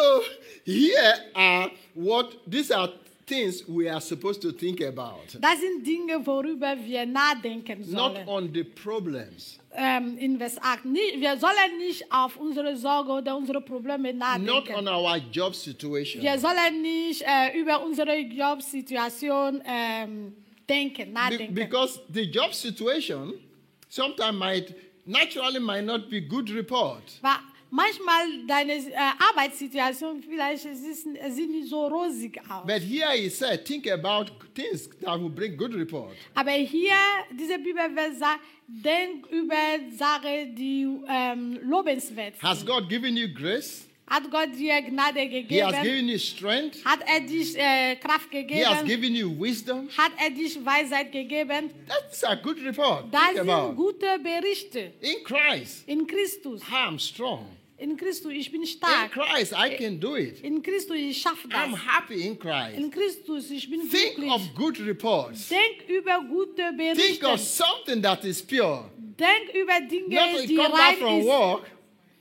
here 0.65 1.15
are 1.35 1.73
what 1.95 2.39
these 2.49 2.71
are 2.71 2.93
things 3.33 3.65
we 3.67 3.89
are 3.91 4.01
supposed 4.01 4.43
to 4.43 4.53
think 4.53 4.81
about. 4.83 5.39
Das 5.41 5.59
sind 5.61 5.87
Dinge, 5.87 6.25
worüber 6.27 6.77
wir 6.85 7.07
nachdenken 7.07 7.81
Not 7.91 8.15
sollen. 8.17 8.29
on 8.29 8.53
the 8.55 8.65
problems, 8.65 9.59
Ähm, 9.75 10.19
in 10.19 10.37
Vers 10.39 10.59
8. 10.61 10.85
Nie- 10.85 11.19
Wir 11.19 11.37
sollen 11.39 11.79
nicht 11.79 12.05
auf 12.13 12.37
unsere 12.37 12.77
Sorge 12.77 13.11
oder 13.13 13.35
unsere 13.37 13.61
Probleme 13.63 14.13
nachdenken. 14.13 14.47
not 14.47 14.69
on 14.71 14.87
our 14.89 15.17
job 15.33 15.55
situation. 15.55 16.23
Wir 16.23 16.39
sollen 16.39 16.83
nicht 16.83 17.23
äh, 17.23 17.49
eh, 17.55 17.59
über 17.61 17.83
unsere 17.85 18.15
Jobsituation 18.19 19.63
ähm, 19.65 20.35
denken, 20.69 21.15
Be- 21.15 21.49
because 21.53 22.01
the 22.13 22.23
job 22.23 22.53
situation 22.53 23.35
sometimes 23.89 24.39
might 24.39 24.75
naturally 25.07 25.59
might 25.61 25.85
not 25.85 26.09
be 26.11 26.21
good 26.21 26.51
report. 26.51 27.03
Weil 27.23 27.39
manchmal 27.73 28.47
deine 28.47 28.75
äh, 28.75 28.93
Arbeitssituation 29.31 30.23
vielleicht 30.23 30.65
es 30.67 30.81
ist, 30.81 31.07
es 31.21 31.35
sieht 31.35 31.51
nicht 31.51 31.69
so 31.69 31.87
rosig 31.89 32.39
aus. 32.49 32.67
But 32.67 32.83
here 32.83 33.11
he 33.15 33.29
said, 33.29 33.65
think 33.65 33.91
about 33.91 34.27
things 34.55 34.89
that 35.01 35.19
will 35.21 35.31
bring 35.31 35.57
good 35.57 35.75
report. 35.75 36.15
Aber 36.35 36.53
hier, 36.53 36.95
diese 37.33 37.59
Bibelvers 37.59 38.19
sagt, 38.19 38.41
denk 38.69 39.27
über 39.29 39.55
Sachen, 39.97 40.55
die 40.55 40.87
ähm, 41.09 41.59
lobenswert 41.63 42.35
Has 42.43 42.59
sind. 42.59 42.69
God 42.69 42.89
given 42.89 43.17
you 43.17 43.29
grace? 43.33 43.89
Hat 44.07 44.31
Gott 44.31 44.51
dir 44.59 44.83
Gnade 44.83 45.21
He 45.21 45.63
has 45.63 45.73
gegeben? 45.73 45.83
given 45.83 46.09
you 46.09 46.19
strength. 46.19 46.85
Hat 46.85 46.99
er 47.07 47.21
dich 47.21 47.57
äh, 47.57 47.97
Kraft 47.97 48.29
He 48.31 48.63
has 48.63 48.83
gegeben? 48.85 48.87
given 48.87 49.15
you 49.15 49.31
wisdom. 49.41 49.89
Hat 49.97 50.13
er 50.19 50.29
dich 50.29 50.63
Weisheit 50.63 51.11
gegeben? 51.13 51.71
That's 51.89 52.23
a 52.23 52.35
good 52.35 52.59
report. 52.63 53.05
Das 53.11 53.23
Think 53.29 53.39
sind 53.39 53.49
about. 53.51 53.75
gute 53.75 54.19
Berichte. 54.19 54.93
In 55.01 55.25
Christ, 55.25 55.89
In 55.89 56.07
Christus. 56.07 56.61
I'm 56.71 56.99
strong. 56.99 57.47
In 57.83 57.97
Christus, 57.97 58.31
ich 58.33 58.51
bin 58.53 58.61
In 58.61 58.67
stark. 58.69 59.11
Christ, 59.11 59.53
I 59.53 59.77
can 59.77 59.99
do 59.99 60.15
it. 60.17 60.41
In 60.45 60.63
Christus, 60.63 60.97
ich 60.97 61.21
schaffe 61.21 61.49
das. 61.49 61.59
I'm 61.59 61.75
happy 61.77 62.27
in 62.29 62.39
Christ. 62.39 62.79
In 62.79 62.91
Christus, 62.93 63.51
ich 63.51 63.69
bin 63.69 63.81
Think 63.91 64.15
glücklich. 64.15 64.31
of 64.31 64.55
good 64.55 64.79
reports. 64.87 65.49
Denk 65.49 65.89
über 65.89 66.21
gute 66.29 66.63
Think 66.63 66.77
Berichte. 66.79 67.27
of 67.27 67.41
something 67.41 68.01
that 68.01 68.25
is 68.25 68.41
pure. 68.41 68.85
Denk 69.19 69.53
über 69.53 69.81
Dinge, 69.81 70.15
Not 70.15 70.35
when 70.35 70.47
die 70.47 70.55
you 70.55 70.63
come 70.63 70.73
back 70.73 70.91
rein 70.93 70.99
from 70.99 71.19
ist. 71.21 71.27
work. 71.27 71.71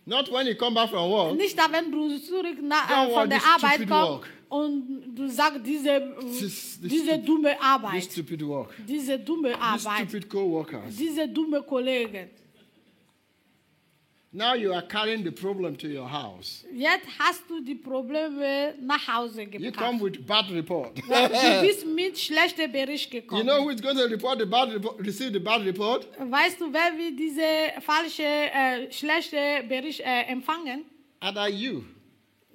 Not 0.05 0.32
when 0.32 0.47
you 0.47 0.55
come 0.55 0.74
back 0.74 0.89
from 0.89 1.12
work. 1.12 1.38
Nicht 1.38 1.55
wenn 1.55 1.91
du 1.91 2.18
zurück 2.18 2.57
na, 2.59 3.05
äh, 3.07 3.14
von 3.14 3.30
der 3.30 3.38
this 3.38 3.47
Arbeit 3.47 3.74
stupid 3.76 3.89
kommst 3.89 4.09
work. 4.09 4.30
und 4.49 5.16
du 5.16 5.28
sagst, 5.30 5.59
diese, 5.64 6.16
This 6.22 6.39
this 6.39 6.80
diese 6.82 7.03
stupid- 7.12 7.28
dumme 7.28 7.49
This 7.51 7.62
Arbeit, 7.62 8.03
stupid 8.03 8.41
work. 8.47 8.74
diese 8.88 9.20
dumme 9.20 9.62
Arbeit, 9.62 10.09
stupid 10.09 10.28
co-workers. 10.28 10.95
diese 10.97 11.28
dumme 11.28 11.62
Kollegen. 11.62 12.32
Now 14.34 14.53
you 14.55 14.73
are 14.73 14.82
carrying 14.82 15.25
the 15.25 15.32
problem 15.32 15.75
to 15.75 15.88
your 15.89 16.07
house. 16.07 16.63
Jetzt 16.71 17.05
hast 17.19 17.49
du 17.49 17.59
die 17.59 17.75
Probleme 17.75 18.75
nach 18.79 19.05
Hause 19.05 19.43
You 19.43 19.73
come 19.73 19.99
with 19.99 20.25
bad 20.25 20.49
report. 20.51 20.95
Du 20.95 21.61
bist 21.61 21.86
mit 21.86 22.17
schlechten 22.17 22.71
Bericht 22.71 23.13
you 23.13 23.19
gekommen. 23.19 23.45
know 23.45 23.61
who 23.61 23.71
is 23.71 23.82
going 23.82 23.97
to 23.97 24.05
report 24.05 24.39
the 24.39 24.45
bad 24.45 24.71
report, 24.71 25.05
receive 25.05 25.34
the 25.34 25.39
bad 25.39 25.65
report? 25.65 26.07
Weißt 26.17 26.61
du, 26.61 26.71
wer 26.71 26.97
wird 26.97 27.19
diese 27.19 27.41
uh, 27.77 27.82
falsche, 27.82 28.23
äh, 28.23 28.84
uh, 28.84 28.88
uh, 28.88 28.91
schlechte 28.91 29.38
Bericht 29.67 29.99
äh, 29.99 30.21
empfangen? 30.32 30.86
Either 31.19 31.49
you 31.49 31.84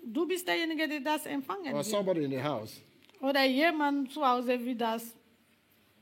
Du 0.02 0.26
bist 0.26 0.48
derjenige, 0.48 0.88
der 0.88 1.00
das 1.00 1.26
empfangen 1.26 1.74
or 1.74 1.84
somebody 1.84 2.24
in 2.24 2.30
the 2.30 2.42
house. 2.42 2.80
Oder 3.20 3.44
jemand 3.44 4.12
zu 4.12 4.26
Hause 4.26 4.58
wird 4.64 4.80
das. 4.80 5.14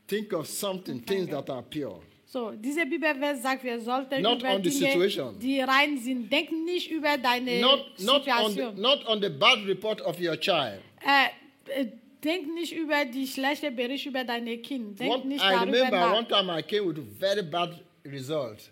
Think 0.07 0.31
of 0.31 0.47
something, 0.47 1.03
things 1.05 1.29
that 1.29 1.49
are 1.49 1.63
pure. 1.63 1.99
So, 2.27 2.51
diese 2.51 2.85
Bibelvers 2.85 3.41
sagt, 3.43 3.63
wir 3.63 3.79
sollten 3.79 4.21
Not 4.21 4.39
über 4.41 4.49
on 4.55 4.63
the 4.63 4.69
Dinge, 4.69 4.85
situation. 4.87 5.39
die 5.39 5.59
rein 5.61 5.97
sind. 5.97 6.31
Denk 6.31 6.51
nicht 6.51 6.89
über 6.91 7.17
deine 7.17 7.61
Not, 7.61 7.99
not, 7.99 8.27
on 8.27 8.51
the, 8.51 8.53
Situation. 8.53 8.81
not 8.81 9.05
on 9.07 9.21
the 9.21 9.29
bad 9.29 9.59
report 9.67 10.01
of 10.01 10.19
your 10.19 10.35
child. 10.39 10.81
äh, 11.01 11.81
äh, 11.81 11.85
denk 12.23 12.51
nicht 12.55 12.73
über 12.73 13.05
die 13.05 13.27
schlechte 13.27 13.69
Bericht 13.71 14.07
über 14.07 14.23
deine 14.23 14.57
Kinder. 14.57 14.95
Denk 14.97 15.13
One, 15.13 15.25
nicht 15.27 15.43
I 15.45 15.49
darüber 15.51 15.71
remember 15.77 15.99
nach. 15.99 16.17
one 16.17 16.27
time 16.27 16.59
I 16.59 16.63
came 16.63 16.87
with 16.87 16.97
a 16.97 17.05
very 17.19 17.43
bad 17.43 17.79
result 18.05 18.71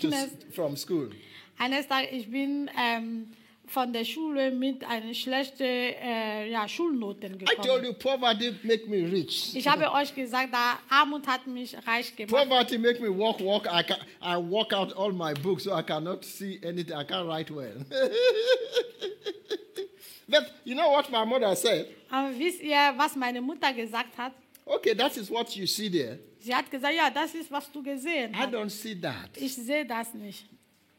to, 0.00 0.08
from 0.52 0.76
school. 0.76 1.10
eines 1.58 1.86
Tages, 1.88 2.10
ich 2.12 2.30
bin 2.30 2.70
ähm, 2.80 3.26
von 3.68 3.92
der 3.92 4.04
Schule 4.04 4.50
mit 4.50 4.84
einer 4.84 5.14
schlechten 5.14 5.62
äh, 5.64 6.50
ja, 6.50 6.68
Schulnoten 6.68 7.34
I 7.34 7.44
told 7.44 7.62
gekommen. 7.62 7.84
you 7.84 7.92
poverty 7.92 8.54
make 8.62 8.86
me 8.88 9.10
rich. 9.10 9.56
Ich 9.56 9.66
habe 9.66 9.90
euch 9.92 10.14
gesagt, 10.14 10.52
da 10.52 10.78
Armut 10.88 11.26
hat 11.26 11.46
mich 11.46 11.76
reich 11.86 12.14
gemacht. 12.14 12.48
Poverty 12.48 12.78
make 12.78 13.00
me 13.00 13.08
walk, 13.08 13.40
walk. 13.40 13.66
I, 13.66 13.82
can, 13.82 13.98
I 14.22 14.36
walk 14.36 14.72
out 14.72 14.92
all 14.96 15.12
my 15.12 15.34
books 15.34 15.64
so 15.64 15.76
I 15.76 15.82
cannot 15.82 16.24
see 16.24 16.60
anything. 16.62 16.94
I 16.96 17.04
can't 17.04 17.26
write 17.28 17.50
well. 17.50 17.84
but 20.28 20.44
you 20.64 20.74
know 20.74 20.90
what 20.90 21.10
my 21.10 21.24
mother 21.24 21.54
said? 21.56 21.86
Aber 22.10 22.30
wisst 22.38 22.62
ihr, 22.62 22.94
was 22.96 23.16
meine 23.16 23.40
Mutter 23.40 23.72
gesagt 23.72 24.16
hat? 24.16 24.32
Okay, 24.64 24.94
that 24.94 25.16
is 25.16 25.30
what 25.30 25.54
you 25.56 25.66
see 25.66 25.88
there. 25.90 26.18
Sie 26.38 26.54
hat 26.54 26.70
gesagt, 26.70 26.94
ja, 26.94 27.10
das 27.10 27.34
ist, 27.34 27.50
was 27.50 27.70
du 27.72 27.82
gesehen 27.82 28.32
I 28.32 28.36
hast. 28.38 28.54
don't 28.54 28.70
see 28.70 28.94
that. 29.00 29.30
Ich 29.36 29.54
sehe 29.54 29.84
das 29.84 30.14
nicht. 30.14 30.44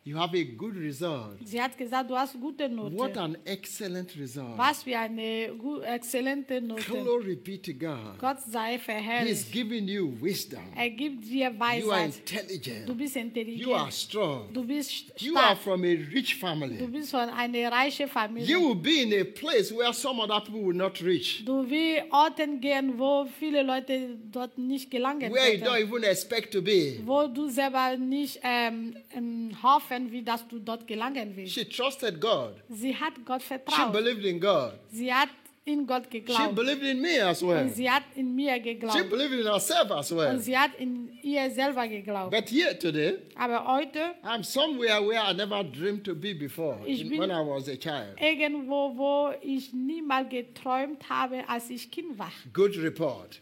You 0.07 0.17
have 0.17 0.33
a 0.33 0.43
good 0.55 0.77
result. 0.77 1.35
Sie 1.43 1.61
hat 1.61 1.77
gesagt, 1.77 2.09
du 2.09 2.15
hast 2.15 2.39
gute 2.39 2.63
What 2.69 2.93
Noten. 2.93 3.17
an 3.17 3.37
excellent 3.43 4.15
result. 4.17 4.57
Was 4.57 4.83
für 4.83 4.97
eine 4.97 5.49
exzellente 5.85 6.61
Note. 6.61 6.81
Glory 6.83 7.35
be 7.35 7.61
to 7.61 7.73
God. 7.73 8.17
Gott 8.17 8.39
sei 8.41 8.79
verherrlicht. 8.79 9.51
giving 9.51 9.85
you 9.85 10.13
wisdom. 10.21 10.61
Er 10.77 10.89
gibt 10.91 11.25
dir 11.25 11.49
You 11.49 11.51
are 11.51 11.59
Weisheit. 11.59 12.13
Du 12.13 12.35
intelligent. 12.37 12.97
bist 12.97 13.15
You 13.15 13.19
are 13.21 13.27
intelligent. 13.27 13.93
strong. 13.93 14.53
Du 14.53 14.63
bist 14.63 15.11
You 15.21 15.35
are 15.35 15.55
stark. 15.55 15.59
from 15.59 15.83
a 15.83 15.87
rich 16.13 16.35
Du 16.35 16.39
family. 16.39 16.87
bist 16.87 17.11
von 17.11 17.27
einer 17.29 17.69
reichen 17.69 18.05
You 18.05 18.11
Familie. 18.13 18.57
will 18.59 18.75
be 18.75 19.01
in 19.01 19.11
a 19.13 19.25
place 19.25 19.73
where 19.75 19.91
some 19.91 20.21
other 20.21 20.39
people 20.39 20.63
will 20.65 20.73
not 20.75 21.01
reach. 21.01 21.43
Du 21.43 21.69
willst 21.69 22.11
Orten 22.11 22.61
gehen, 22.61 22.97
wo 22.97 23.25
viele 23.39 23.61
Leute 23.61 24.17
dort 24.31 24.57
nicht 24.57 24.89
gelangen 24.89 25.33
Where 25.33 25.53
you 25.53 25.65
don't 25.65 25.81
even 25.81 26.03
expect 26.03 26.53
to 26.53 26.61
be. 26.61 27.01
Wo 27.05 27.27
du 27.27 27.49
selber 27.49 27.97
nicht 27.97 28.39
ähm, 28.41 28.95
ähm, 29.13 29.51
hoffen, 29.97 30.11
wie 30.11 30.23
dass 30.23 30.47
du 30.47 30.59
dort 30.59 30.87
gelangen 30.87 31.35
willst. 31.35 31.53
She 31.53 31.65
trusted 31.67 32.19
God. 32.21 32.55
Sie 32.69 32.95
hat 32.95 33.13
Gott 33.25 33.41
She 33.41 33.47
vertraut. 33.47 33.91
believed 33.93 34.25
in 34.25 34.39
God. 34.39 34.73
Sie 34.91 35.11
hat 35.13 35.29
in 35.65 35.85
Gott 35.85 36.03
She 36.09 36.19
geglaubt. 36.21 36.55
believed 36.55 36.83
in 36.83 37.01
me 37.01 37.19
as 37.21 37.41
well. 37.43 37.63
Und 37.63 37.73
sie 37.75 37.89
hat 37.89 38.03
in 38.15 38.33
mir 38.35 38.53
She 38.55 38.61
geglaubt. 38.61 39.09
believed 39.09 39.33
in 39.39 39.45
herself 39.47 39.91
as 39.91 40.11
well. 40.15 40.35
Und 40.35 40.39
sie 40.41 40.57
hat 40.57 40.71
in 40.79 41.09
ihr 41.21 41.49
selber 41.51 41.85
geglaubt. 41.87 42.31
But 42.31 42.49
here 42.49 42.77
today, 42.79 43.17
Aber 43.35 43.65
heute, 43.67 43.99
I'm 44.23 44.43
somewhere 44.43 45.01
where 45.05 45.19
I 45.29 45.33
never 45.33 45.63
dreamed 45.63 46.05
to 46.05 46.15
be 46.15 46.33
before 46.33 46.77
Ich 46.85 47.01
in- 47.01 47.09
bin- 47.09 47.19
when 47.19 47.31
I 47.31 47.41
was 47.45 47.67
a 47.67 47.75
child. 47.75 48.15
irgendwo, 48.19 48.93
wo 48.95 49.33
ich 49.41 49.73
niemals 49.73 50.29
geträumt 50.29 51.09
habe, 51.09 51.47
als 51.49 51.69
ich 51.69 51.91
Kind 51.91 52.17
war. 52.17 52.31
Good 52.53 52.77
report. 52.77 53.41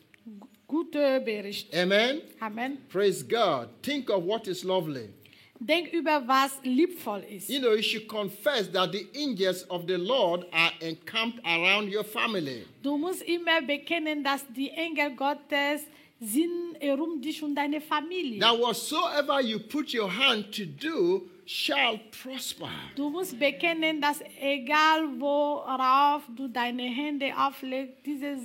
Gute 0.68 1.22
Bericht. 1.24 1.72
Amen. 1.76 2.22
Amen. 2.40 2.80
Praise 2.90 3.24
God. 3.24 3.68
Think 3.84 4.10
of 4.10 4.26
what 4.26 4.48
is 4.48 4.64
lovely. 4.64 5.10
Denk 5.60 5.94
über, 5.94 6.28
was 6.28 6.60
liebvoll 6.64 7.24
ist. 7.30 7.50
You 7.50 7.60
know, 7.60 7.74
you 7.74 7.82
should 7.82 8.08
confess 8.08 8.70
that 8.72 8.92
the 8.92 9.08
angels 9.16 9.64
of 9.70 9.88
the 9.88 9.96
Lord 9.98 10.46
are 10.52 10.72
encamped 10.82 11.40
around 11.46 11.94
your 11.94 12.04
family. 12.04 12.66
Du 12.84 12.98
musst 12.98 13.22
immer 13.22 13.62
bekennen, 13.62 14.24
dass 14.24 14.46
die 14.54 14.70
Engel 14.70 15.16
Gottes 15.16 15.88
sind 16.20 16.76
herum 16.80 17.22
dich 17.22 17.42
und 17.42 17.56
deine 17.56 17.80
Familie. 17.82 18.40
That 18.40 18.60
whatsoever 18.60 19.42
you 19.42 19.60
put 19.60 19.94
your 19.94 20.10
hand 20.10 20.52
to 20.56 20.66
do 20.66 21.30
shall 21.46 22.00
prosper. 22.24 22.70
Du 22.96 23.10
musst 23.10 23.38
bekennen, 23.40 24.02
dass 24.02 24.20
egal 24.42 25.04
worauf 25.20 26.24
du 26.36 26.48
deine 26.48 26.84
Hände 26.84 27.32
auflegst, 27.38 27.94
diese 28.06 28.36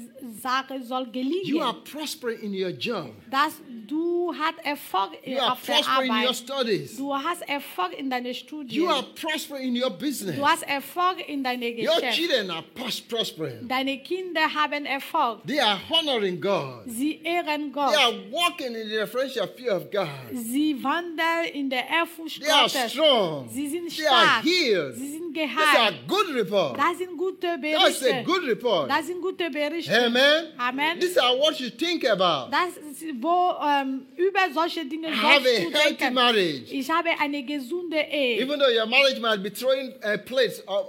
Sache 0.41 0.83
soll 0.83 1.09
You 1.15 1.61
are 1.61 1.73
gelingen. 1.73 1.85
prospering 1.85 2.41
in 2.43 2.55
your 2.55 2.71
job. 2.71 3.11
Dass 3.31 3.55
Du 3.87 4.33
hast 4.39 4.59
Erfolg 4.65 5.19
You 5.25 5.39
are 5.39 5.53
auf 5.53 5.65
der 5.67 5.79
in 6.05 6.11
your 6.27 6.35
studies. 6.35 6.97
Du 6.97 7.13
hast 7.13 7.43
Erfolg 7.49 7.93
in 7.99 8.09
deinen 8.11 8.27
You 8.27 8.35
Studien. 8.35 8.87
are 8.89 9.03
prospering 9.15 9.75
in 9.75 9.83
your 9.83 9.91
business. 9.91 10.37
Du 10.37 10.47
hast 10.47 10.63
Erfolg 10.63 11.27
in 11.29 11.43
deinem 11.43 11.63
Your 11.77 11.95
Geschäft. 11.97 12.17
children 12.17 12.51
are 12.51 12.63
pros- 12.75 13.01
prospering. 13.01 13.67
Deine 13.67 13.99
Kinder 13.99 14.43
haben 14.55 14.85
Erfolg. 14.87 15.45
They 15.47 15.59
are 15.59 15.81
honoring 15.91 16.41
God. 16.41 16.83
Sie 16.87 17.21
ehren 17.25 17.73
They 17.73 17.81
are 17.83 18.13
Gott. 18.13 18.31
walking 18.31 18.75
in 18.75 18.89
the 18.89 18.97
reverential 18.99 19.49
fear 19.49 19.77
of 19.77 19.91
God. 19.91 20.09
Sie 20.35 20.81
wandeln 20.83 21.53
in 21.55 21.69
der 21.71 21.89
Ehrfurcht 21.89 22.41
Gottes. 22.41 22.73
Strong. 22.91 23.49
Sie 23.49 23.69
sind 23.69 23.89
They 23.97 24.07
are 24.07 24.25
stark. 24.25 24.45
healed. 24.45 24.95
Sie 24.97 25.11
sind 25.13 25.35
These 25.35 25.43
are 25.45 25.93
geheilt. 25.93 26.09
good 26.09 26.29
reports. 26.35 26.77
Das 26.79 26.99
sind 26.99 27.17
gute 27.17 27.47
That's 27.47 28.03
a 28.03 28.05
Berichte. 28.11 28.25
good 28.25 28.45
report. 28.49 28.91
Das 28.91 29.07
sind 29.07 29.21
gute 29.23 29.49
Berichte. 29.51 30.07
Amen. 30.07 30.49
Amen. 30.59 31.01
These 31.01 31.19
are 31.23 31.37
what 31.39 31.59
you 31.61 31.71
think 31.71 32.05
about. 32.05 32.51
Das 32.51 32.77
ist, 32.77 33.05
wo 33.21 33.55
ähm, 33.65 34.07
über 34.17 34.41
solche 34.53 34.85
Dinge 34.85 35.09
I 35.09 35.13
have 35.15 35.47
a 35.47 35.51
healthy 35.51 35.71
denken. 35.73 36.15
marriage. 36.15 36.71
Ich 36.73 36.91
habe 36.91 37.11
eine 37.21 37.43
gesunde 37.45 37.97
Ehe. 38.01 38.41
Even 38.43 38.59
though 38.59 38.69
your 38.71 38.87
marriage 38.87 39.21
might 39.21 39.43
be 39.43 39.51
throwing 39.53 39.93
uh, 40.05 40.19
plates 40.19 40.63
uh, 40.69 40.73
uh, 40.73 40.85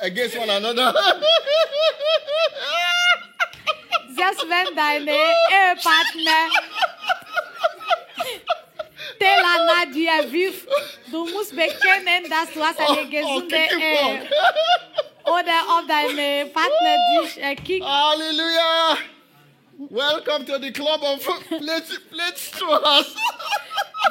against 0.00 0.36
one 0.38 0.50
another. 0.50 0.94
Selbst 4.16 4.46
wenn 4.48 4.74
deine 4.74 5.10
Ehepartner 5.12 6.50
Nach 9.20 9.84
dir 9.92 10.32
wirft, 10.32 10.66
du 11.10 11.24
musst 11.26 11.50
bekennen, 11.54 12.28
dass 12.30 12.52
du 12.52 12.62
hast 12.62 12.78
eine 12.80 13.02
Oh, 13.02 13.10
gesunde 13.10 13.56
Ehe. 13.56 14.28
Oder 15.24 15.78
ob 15.78 15.88
deine 15.88 16.46
Partner 16.46 16.96
dich 17.22 17.42
äh, 17.42 17.56
kickt. 17.56 17.84
Hallelujah. 17.84 18.98
Welcome 19.90 20.46
to 20.46 20.58
the 20.58 20.70
club 20.72 21.02
of 21.02 21.22
throwers. 21.22 23.14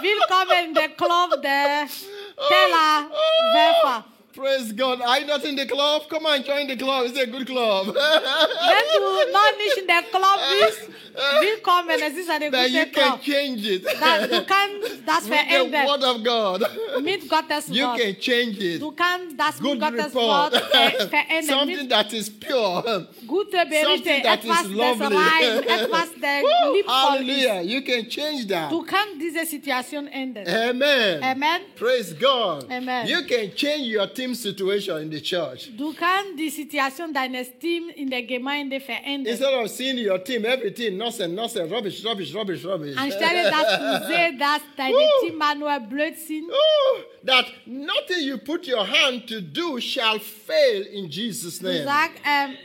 Willkommen 0.02 0.66
in 0.66 0.74
der 0.74 0.90
Club 0.90 1.42
der 1.42 1.88
Tellerwerfer. 2.48 4.06
Praise 4.36 4.74
God. 4.74 5.00
Are 5.02 5.20
you 5.22 5.28
not 5.28 5.46
in 5.46 5.56
the 5.56 5.66
club? 5.66 6.04
Come 6.10 6.26
on, 6.26 6.44
join 6.44 6.68
the 6.68 6.76
club. 6.76 7.06
It's 7.08 7.18
a 7.18 7.26
good 7.26 7.48
club. 7.48 7.88
Wenn 7.88 7.94
du 7.94 9.32
noch 9.32 9.58
nicht 9.58 9.78
in 9.78 9.88
der 9.88 10.02
Club 10.04 10.40
bist, 10.60 10.90
willkommen. 11.40 11.90
Es 12.02 12.18
ist 12.18 12.30
eine 12.30 12.52
then 12.52 12.74
you 12.74 12.80
gute 12.86 12.92
can 12.92 13.10
Club. 13.12 13.22
change 13.24 13.66
it. 13.66 13.86
Da, 13.86 14.28
du 14.28 14.44
kannst 14.46 15.00
das 15.06 15.30
With 15.30 15.38
the 15.40 15.72
verändern 15.72 15.88
word 15.88 16.04
of 16.04 16.24
God. 16.24 17.02
mit 17.02 17.30
Gottes 17.30 17.68
You 17.70 17.88
can 17.96 18.16
change 18.20 18.60
it. 18.60 18.82
Du 18.82 18.92
kannst 18.92 19.40
das 19.40 19.58
Good 19.60 19.80
Gottes 19.80 20.06
report. 20.08 20.52
Wort 20.54 20.56
verändern. 20.70 21.22
Eh, 21.36 21.42
something 21.42 21.88
that 21.90 22.12
is 22.14 22.30
pure. 22.30 23.08
gute 23.26 23.52
Berichte, 23.66 23.86
something 23.86 24.24
that 24.24 24.44
etwas 24.44 24.62
is 24.66 24.72
lovely. 24.72 25.16
rein, 25.16 25.64
etwas 25.64 26.10
der 26.22 26.42
liebvoll 26.42 26.80
ist. 26.80 26.90
Hallelujah. 26.90 27.62
You 27.62 27.82
can 27.82 28.10
change 28.10 28.48
that. 28.48 28.70
Du 28.72 28.82
kannst 28.84 29.16
diese 29.20 29.46
Situation 29.46 30.08
ändern. 30.08 30.46
Amen. 30.48 31.24
Amen. 31.24 31.62
Praise 31.78 32.14
God. 32.20 32.66
Amen. 32.70 33.08
You 33.08 33.24
can 33.24 33.56
change 33.56 33.88
your 33.88 34.08
team 34.26 34.36
situation 34.36 35.02
in 35.02 35.12
the 35.12 35.22
church. 35.22 35.70
Du 35.78 35.94
kannst 35.94 36.38
die 36.38 36.50
Situation 36.50 37.14
deines 37.14 37.48
Teams 37.60 37.94
in 37.96 38.10
der 38.10 38.24
Gemeinde 38.24 38.80
verändern. 38.80 39.32
Instead 39.34 39.54
of 39.54 39.70
seeing 39.70 39.98
your 39.98 40.24
team, 40.24 40.46
everything 40.46 40.98
nonsense, 40.98 41.34
nonsense, 41.34 41.70
rubbish, 41.72 42.04
rubbish, 42.04 42.34
rubbish, 42.34 42.64
rubbish. 42.66 42.98
Anstelle, 42.98 43.44
dass 43.50 43.78
du 43.78 44.08
siehst, 44.08 44.42
dass 44.42 44.62
deine 44.78 44.94
Woo. 44.94 45.28
Team 45.28 45.42
nur 45.60 45.80
Blödsinn 45.82 46.46
Oh, 46.50 46.98
that 47.26 47.46
nothing 47.66 48.26
you 48.28 48.38
put 48.38 48.68
your 48.68 48.86
hand 48.86 49.28
to 49.28 49.42
do 49.42 49.80
shall 49.80 50.20
fail 50.20 50.82
in 50.94 51.10
Jesus' 51.10 51.60
Du 51.60 51.68
name. 51.68 51.84
sagst, 51.84 52.22
ähm, 52.26 52.58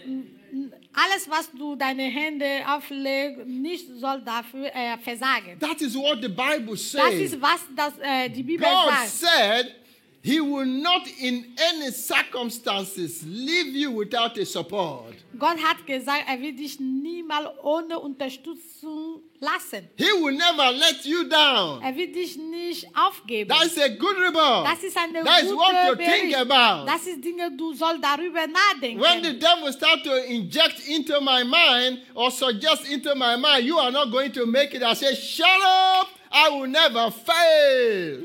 n- 0.53 0.73
alles, 0.93 1.29
was 1.31 1.51
du 1.57 1.77
deine 1.77 2.03
Hände 2.03 2.47
auflegst, 2.67 3.47
nicht 3.47 3.87
soll 4.01 4.23
dafür 4.23 4.67
äh, 4.75 4.99
versagen. 4.99 5.59
That 5.61 5.81
is 5.81 5.95
what 5.95 6.19
the 6.21 6.29
Bible 6.29 6.73
Das 6.75 6.91
says. 6.91 7.15
ist, 7.33 7.41
was 7.41 7.61
das, 7.77 7.93
äh, 8.03 8.29
die 8.29 8.43
Bibel 8.43 8.67
God 8.67 8.89
sagt. 8.93 9.09
said 9.09 9.75
he 10.23 10.39
will 10.41 10.67
not 10.67 11.07
in 11.19 11.55
any 11.59 11.91
circumstances 11.91 13.25
leave 13.27 13.75
you 13.75 13.91
without 13.91 14.37
a 14.39 14.45
support. 14.45 15.15
Gott 15.39 15.59
hat 15.59 15.87
gesagt, 15.87 16.25
er 16.29 16.41
wird 16.41 16.59
dich 16.59 16.79
niemals 16.79 17.49
ohne 17.63 17.99
Unterstützung 17.99 19.23
lassen. 19.41 19.89
He 19.97 20.05
will 20.21 20.37
never 20.37 20.73
let 20.73 21.05
you 21.07 21.25
down. 21.25 21.83
Er 21.83 21.97
wird 21.97 22.15
dich 22.15 22.37
nicht 22.37 22.87
aufgeben. 22.95 23.49
That 23.49 23.65
is 23.67 23.79
a 23.79 23.89
good 23.89 24.17
report. 24.19 24.67
Das 24.67 24.83
ist 24.83 24.97
eine 24.97 25.25
That 25.25 25.43
is 25.45 25.53
what 25.55 25.71
think 25.97 25.99
Bericht. 25.99 26.37
about. 26.37 26.87
Das 26.87 27.07
ist 27.07 27.25
Dinge, 27.25 27.51
du 27.57 27.73
sollst 27.73 28.03
darüber 28.05 28.47
nachdenken. 28.47 29.01
When 29.01 29.23
the 29.25 29.39
devil 29.39 29.73
start 29.73 30.05
to 30.05 30.15
inject 30.27 30.87
into 30.87 31.21
my 31.21 31.43
mind 31.45 32.01
or 32.15 32.31
suggest 32.31 32.87
into 32.91 33.15
my 33.15 33.37
mind, 33.37 33.65
you 33.65 33.79
are 33.79 33.91
not 33.91 34.11
going 34.11 34.33
to 34.33 34.45
make 34.45 34.75
it. 34.75 34.83
I 34.83 34.95
say, 34.95 35.15
shut 35.15 35.47
up. 35.65 36.09
I 36.33 36.49
will 36.51 36.69
never 36.69 37.11
fail. 37.11 38.23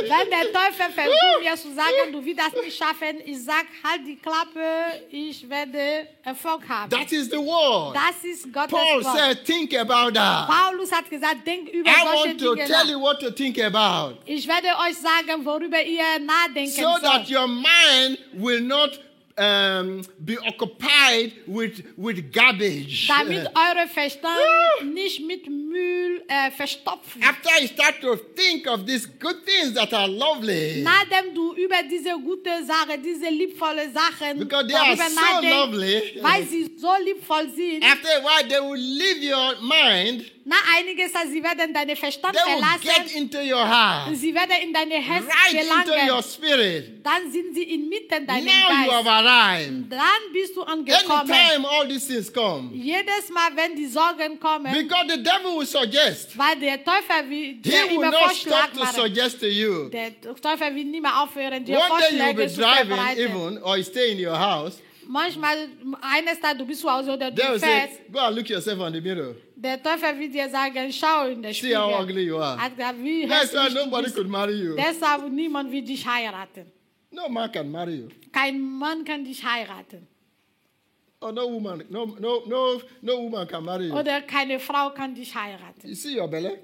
Wenn 0.00 0.30
der 0.30 0.52
Teufel 0.52 0.92
versucht, 0.92 1.40
mir 1.40 1.56
zu 1.56 1.72
sagen, 1.74 2.12
du 2.12 2.24
wirst 2.24 2.38
das 2.40 2.62
nicht 2.62 2.76
schaffen, 2.76 3.20
ich 3.24 3.44
sag, 3.44 3.64
halt 3.84 4.00
die 4.06 4.16
Klappe, 4.16 5.00
ich 5.10 5.48
werde 5.48 6.08
Erfolg 6.24 6.68
haben. 6.68 6.90
that 6.90 7.12
is 7.12 7.30
the 7.30 7.36
word. 7.38 7.94
Das 7.94 8.24
ist 8.24 8.52
Gottes 8.52 8.72
Paul 8.72 9.04
Wort. 9.04 9.16
said, 9.16 9.44
think 9.44 9.72
about 9.74 10.12
that. 10.14 10.48
Paulus 10.48 10.90
hat 10.90 11.08
gesagt, 11.08 11.46
denk 11.46 11.68
über 11.68 11.88
I 11.90 11.94
solche 11.94 12.28
want 12.28 12.40
to 12.40 12.54
Dinge 12.54 12.66
tell 12.66 12.84
nach. 12.84 12.90
you 12.90 13.00
what 13.00 13.20
to 13.20 13.30
think 13.30 13.58
about 13.60 14.16
Ich 14.26 14.46
werde 14.48 14.68
euch 14.88 14.96
sagen, 14.98 15.44
worüber 15.44 15.80
ihr 15.82 16.18
nachdenken 16.20 16.72
so 16.72 16.98
that 17.00 17.28
your 17.30 17.46
mind 17.46 18.18
will 18.32 18.60
not 18.60 18.98
um, 19.38 20.02
be 20.18 20.36
occupied 20.38 21.32
with, 21.46 21.82
with 21.96 22.32
garbage. 22.32 23.06
Damit 23.08 23.46
eure 23.54 23.86
Verstand 23.88 24.38
nicht 24.92 25.20
mit 25.24 25.48
Müll 25.48 26.22
äh, 26.28 26.50
verstopft 26.50 27.14
wird. 27.16 27.24
After 27.26 27.60
you 27.60 27.68
start 27.68 28.00
to 28.00 28.16
think 28.36 28.66
of 28.66 28.84
these 28.84 29.06
good 29.18 29.36
things 29.46 29.74
that 29.74 29.92
are 29.94 30.08
lovely, 30.08 30.82
Nachdem 30.82 31.34
du 31.34 31.54
über 31.54 31.82
diese 31.88 32.10
gute 32.18 32.50
Sache, 32.64 32.98
diese 32.98 33.28
liebvolle 33.28 33.90
Sachen 33.92 34.38
Because 34.38 34.66
they 34.66 34.76
are 34.76 34.96
so 34.96 35.48
lovely. 35.48 36.18
weil 36.20 36.44
sie 36.46 36.70
so 36.76 36.90
liebvoll 37.04 37.48
sind, 37.54 37.84
after 37.84 38.08
a 38.08 38.22
while 38.22 38.48
they 38.48 38.60
will 38.60 38.76
leave 38.76 39.22
your 39.22 39.54
mind, 39.60 40.24
nach 40.44 40.64
einiger 40.78 41.06
Zeit, 41.12 41.28
sie 41.30 41.42
werden 41.42 41.74
deinen 41.74 41.94
Verstand 41.96 42.34
they 42.34 42.42
will 42.54 42.62
get 42.62 42.80
verlassen, 42.94 43.16
into 43.18 43.38
your 43.38 43.66
heart, 43.68 44.16
sie 44.16 44.34
werden 44.34 44.56
in 44.62 44.72
deine 44.72 44.94
Herz 44.94 45.24
right 45.26 45.52
into 45.54 45.92
your 45.92 46.06
gelangen. 46.06 46.22
spirit. 46.22 47.04
Dann 47.04 47.30
sind 47.30 47.54
sie 47.54 47.64
inmitten 47.64 48.26
deines 48.26 48.44
Now 48.46 48.52
you 48.84 48.92
have 48.92 49.04
Geistes. 49.04 49.27
Arrived. 49.28 49.90
Dann 49.92 50.32
bist 50.32 50.56
du 50.56 50.62
angekommen. 50.62 51.30
Anytime 51.30 51.66
all 51.68 51.86
these 51.88 52.06
things 52.06 52.32
come, 52.32 52.70
Jedes 52.72 53.28
Mal, 53.30 53.50
wenn 53.54 53.76
die 53.76 53.86
Sorgen 53.86 54.38
kommen, 54.40 54.72
because 54.72 55.06
the 55.08 55.22
devil 55.22 55.58
will 55.58 55.66
suggest, 55.66 56.36
weil 56.36 56.58
der 56.58 56.82
Teufel 56.84 57.28
will 57.28 57.54
he 57.54 57.60
dir 57.60 57.84
will 57.88 57.96
immer 57.96 58.10
not 58.10 58.34
stop 58.34 58.72
to 58.72 58.84
suggest 58.86 59.40
to 59.40 59.46
you. 59.46 59.88
Der 59.90 60.12
Teufel 60.20 60.74
will 60.74 60.84
nie 60.84 61.00
mehr 61.00 61.22
aufhören, 61.22 61.64
dir 61.64 61.78
One 61.78 62.00
day 62.00 62.16
you'll 62.18 62.34
be 62.34 62.46
driving 62.46 63.18
even, 63.18 63.58
or 63.62 63.76
you 63.76 63.84
stay 63.84 64.12
in 64.12 64.18
your 64.26 64.36
house. 64.38 64.80
Manchmal, 65.10 65.68
eines 66.02 66.38
Tages, 66.38 66.58
du 66.58 66.66
bist 66.66 66.82
zu 66.82 66.90
Hause 66.92 67.12
oder 67.12 67.34
They 67.34 67.42
will 67.44 67.54
du 67.54 67.58
say, 67.60 67.66
fährst, 67.66 68.12
go 68.12 68.18
and 68.18 68.36
look 68.36 68.48
yourself 68.50 68.78
in 68.86 68.92
the 68.92 69.00
mirror. 69.00 69.34
der 69.56 69.82
Teufel 69.82 70.18
will 70.18 70.28
dir 70.30 70.50
sagen, 70.50 70.92
schau 70.92 71.26
in 71.28 71.40
der 71.40 71.54
See 71.54 71.74
how 71.74 71.88
Spiegel. 71.90 72.02
ugly 72.04 72.22
you 72.24 72.38
are. 72.38 72.58
Wie 73.02 73.26
That's 73.26 73.54
why 73.54 73.68
nobody 73.72 74.10
could 74.10 74.28
marry 74.28 74.54
you. 74.54 74.76
Deshalb 74.76 75.30
niemand 75.30 75.72
will 75.72 75.82
dich 75.82 76.04
heiraten. 76.06 76.70
No 77.10 77.26
man 77.28 77.50
can 77.50 77.70
marry 77.72 77.94
you. 78.00 78.08
Kein 78.32 78.60
Mann 78.60 79.04
kann 79.04 79.24
dich 79.24 79.44
heiraten. 79.44 80.06
Oh, 81.20 81.32
no 81.32 81.50
woman, 81.50 81.84
no, 81.88 82.06
no, 82.06 82.44
no, 82.46 82.80
no 83.02 83.22
woman 83.22 83.46
can 83.48 83.64
marry 83.64 83.88
you. 83.88 83.94
Oder 83.96 84.22
keine 84.22 84.60
Frau 84.60 84.90
kann 84.90 85.14
dich 85.14 85.34
heiraten. 85.34 85.88
You 85.88 85.94
see 85.94 86.16
your 86.16 86.28
belly? 86.28 86.58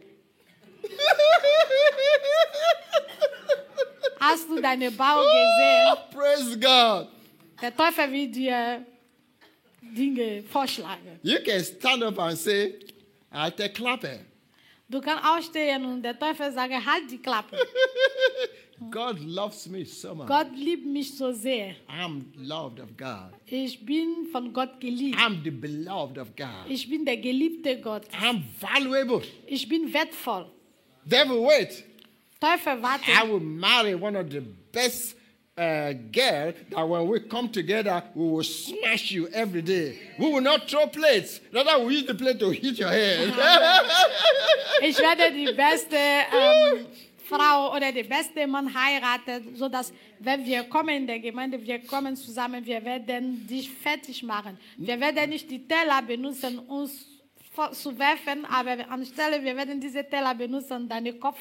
Hast 4.21 4.49
du 4.49 4.61
deine 4.61 4.91
Bauch 5.03 5.25
gesehen? 5.25 5.97
Praise 6.13 6.59
God. 6.59 7.09
Der 7.61 7.77
Teufel 7.77 8.13
will 8.13 8.29
dir 8.31 8.85
Dinge 9.81 10.45
vorschlagen. 10.45 11.19
You 11.23 11.39
can 11.45 11.63
stand 11.65 12.03
up 12.03 12.19
and 12.19 12.39
say, 12.39 12.79
take 13.57 13.73
clapping. 13.75 14.25
Du 14.89 15.01
kannst 15.01 15.25
aufstehen 15.25 15.85
und 15.85 16.03
der 16.03 16.19
Teufel 16.19 16.53
sagen, 16.53 16.75
halt 16.85 17.11
die 17.11 17.19
Klappe. 17.19 17.59
God 18.91 19.21
loves 19.21 19.69
me 19.69 19.85
so 19.85 20.15
much. 20.15 20.27
Gott 20.29 20.49
liebt 20.57 20.87
mich 20.87 21.17
so 21.17 21.33
sehr. 21.33 21.75
I'm 21.89 22.25
loved 22.37 22.81
of 22.81 22.97
God. 22.97 23.33
Ich 23.47 23.85
bin 23.85 24.27
von 24.33 24.53
Gott 24.53 24.81
geliebt. 24.81 25.19
I'm 25.19 25.43
the 25.43 25.51
beloved 25.51 26.19
of 26.19 26.35
God. 26.37 26.69
Ich 26.69 26.89
bin 26.89 27.05
der 27.05 27.17
geliebte 27.17 27.81
Gott. 27.81 28.05
I'm 28.13 28.43
valuable. 28.61 29.23
Ich 29.47 29.69
bin 29.69 29.93
wertvoll. 29.93 30.47
Devil, 31.05 31.43
wait. 31.43 31.85
Teufel, 32.41 32.83
warte. 32.83 33.11
I 33.11 33.27
will 33.29 33.41
marry 33.41 33.95
one 33.95 34.17
of 34.17 34.31
the 34.31 34.43
best 34.73 35.17
uh, 35.57 35.93
girl 36.11 36.53
that 36.71 36.89
when 36.89 37.07
we 37.09 37.21
come 37.21 37.49
together, 37.49 38.03
we 38.15 38.29
will 38.29 38.43
smash 38.43 39.11
you 39.13 39.29
every 39.29 39.63
day. 39.63 39.99
We 40.19 40.33
will 40.33 40.41
not 40.41 40.69
throw 40.69 40.87
plates. 40.87 41.41
Rather, 41.53 41.85
we 41.85 41.95
use 41.95 42.07
the 42.07 42.15
plate 42.15 42.39
to 42.41 42.51
hit 42.51 42.79
your 42.79 42.91
head. 42.91 43.33
Ich 44.83 44.99
werde 44.99 45.33
die 45.33 45.53
beste 45.53 45.97
ähm, 45.97 46.87
Frau 47.35 47.75
oder 47.77 47.93
den 47.93 48.09
besten 48.09 48.51
Mann 48.51 48.69
heiraten, 48.73 49.55
sodass, 49.57 49.93
wenn 50.21 50.45
wir 50.45 50.65
kommen 50.65 50.95
in 50.97 51.07
der 51.07 51.19
Gemeinde, 51.21 51.61
wir 51.65 51.79
kommen 51.81 52.17
zusammen, 52.17 52.65
wir 52.65 52.85
werden 52.85 53.47
dich 53.47 53.71
fertig 53.71 54.23
machen. 54.23 54.57
Wir 54.77 54.99
werden 55.01 55.31
nicht 55.31 55.51
die 55.51 55.67
Teller 55.67 56.03
benutzen, 56.03 56.59
uns 56.61 57.07
zu 57.73 57.97
werfen, 57.99 58.45
aber 58.47 58.89
anstelle 58.91 59.43
wir 59.43 59.57
werden 59.57 59.81
diese 59.81 60.05
Teller 60.09 60.35
benutzen, 60.35 60.89
deinen 60.89 61.19
Kopf 61.21 61.39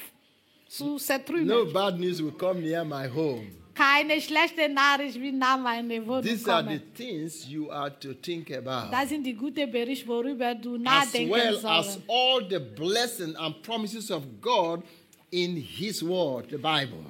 zu 0.67 0.97
zertrümmern. 0.97 1.47
No 1.47 1.65
bad 1.71 1.99
news 1.99 2.21
will 2.21 2.31
come 2.31 2.61
near 2.61 2.83
my 2.85 3.07
home. 3.07 3.47
Keine 3.75 4.21
schlechte 4.21 4.69
Nachricht 4.69 5.19
wie 5.19 5.31
nach 5.31 5.57
meiner 5.57 6.05
Wohnung 6.05 6.21
These 6.21 6.47
are 6.53 6.63
the 6.63 6.79
things 6.93 7.47
you 7.49 7.71
are 7.71 7.89
to 7.99 8.13
think 8.13 8.51
about. 8.51 8.91
Das 8.91 9.09
sind 9.09 9.23
die 9.25 9.33
guten 9.33 9.71
Berichte, 9.71 10.07
worüber 10.07 10.53
du 10.53 10.75
As 10.75 10.81
nachdenken 10.81 11.31
well 11.31 11.55
as 11.55 11.61
sollst. 11.61 12.01
all 12.07 12.47
the 12.47 12.59
blessings 12.59 13.35
and 13.35 13.59
promises 13.63 14.11
of 14.11 14.21
God 14.39 14.83
in 15.33 15.55
His 15.55 16.03
Word, 16.03 16.51
the 16.51 16.59
Bible. 16.59 17.03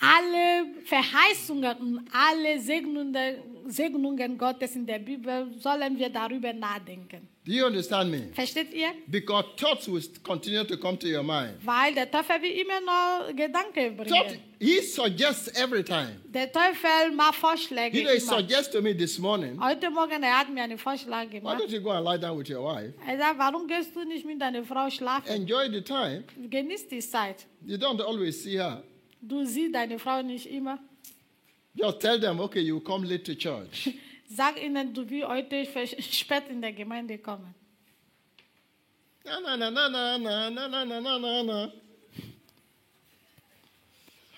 Alle 0.00 0.66
Verheißungen 0.84 1.76
und 1.78 2.00
alle 2.10 2.58
Segnungen, 3.66 4.38
Gottes 4.38 4.74
in 4.74 4.86
der 4.86 4.98
Bibel 4.98 5.52
sollen 5.58 5.98
wir 5.98 6.08
darüber 6.08 6.52
nachdenken. 6.54 7.28
Do 7.44 7.52
you 7.52 7.66
understand 7.66 8.10
me? 8.10 8.30
Versteht 8.34 8.72
ihr? 8.72 8.92
Because 9.06 9.44
thoughts 9.56 9.88
will 9.88 10.02
continue 10.22 10.64
to 10.64 10.76
come 10.76 10.98
to 10.98 11.06
your 11.06 11.22
mind. 11.22 11.54
Weil 11.64 11.94
der 11.94 12.10
Teufel 12.10 12.40
will 12.42 12.50
immer 12.50 12.80
noch 12.80 13.34
Gedanken 13.34 13.96
Thought, 13.96 14.28
bringen. 14.28 14.40
he 14.58 14.80
suggests 14.82 15.48
every 15.60 15.82
time. 15.82 16.20
Der 16.26 16.50
Teufel 16.52 17.12
macht 17.14 17.34
Vorschläge. 17.36 17.96
You 17.98 18.04
know, 18.04 18.12
he 18.14 18.20
suggests 18.20 18.70
to 18.72 18.80
me 18.82 18.94
this 18.96 19.18
morning, 19.18 19.58
Heute 19.62 19.90
Morgen 19.90 20.22
er 20.22 20.38
hat 20.40 20.48
mir 20.50 20.62
einen 20.62 20.78
Vorschlag 20.78 21.26
why 21.30 21.38
gemacht. 21.40 21.60
don't 21.62 21.70
you 21.72 21.80
go 21.80 21.90
and 21.90 22.04
lie 22.06 22.18
down 22.18 22.38
with 22.38 22.48
your 22.50 22.62
wife? 22.62 22.92
Er 23.06 23.18
sagt, 23.18 23.38
warum 23.38 23.66
gehst 23.66 23.94
du 23.96 24.04
nicht 24.04 24.24
mit 24.26 24.40
deiner 24.40 24.62
Frau 24.64 24.88
schlafen? 24.90 25.28
Enjoy 25.28 25.70
the 25.70 25.82
time. 25.82 26.24
Genieß 26.48 26.88
die 26.88 27.00
Zeit. 27.00 27.46
You 27.66 27.76
don't 27.76 28.00
always 28.02 28.42
see 28.42 28.58
her. 28.58 28.82
Du 29.22 29.44
siehst 29.44 29.74
deine 29.74 29.98
Frau 29.98 30.22
nicht 30.22 30.46
immer. 30.46 30.78
Just 31.74 32.00
tell 32.00 32.18
them, 32.18 32.40
okay, 32.40 32.60
you 32.60 32.80
come 32.80 33.06
late 33.06 33.24
to 33.24 33.34
church. 33.34 33.90
Sag 34.28 34.62
ihnen, 34.62 34.92
du 34.92 35.08
willst 35.08 35.28
heute 35.28 35.66
spät 36.00 36.48
in 36.48 36.60
der 36.60 36.72
Gemeinde 36.72 37.18
kommen. 37.18 37.54
Na, 39.24 39.40
na, 39.40 39.56
na, 39.56 39.70
na, 39.70 39.88
na, 39.88 40.18
na, 40.18 40.68
na, 40.68 40.84
na, 40.84 41.00
na, 41.00 41.18
na, 41.18 41.42
na. 41.42 41.72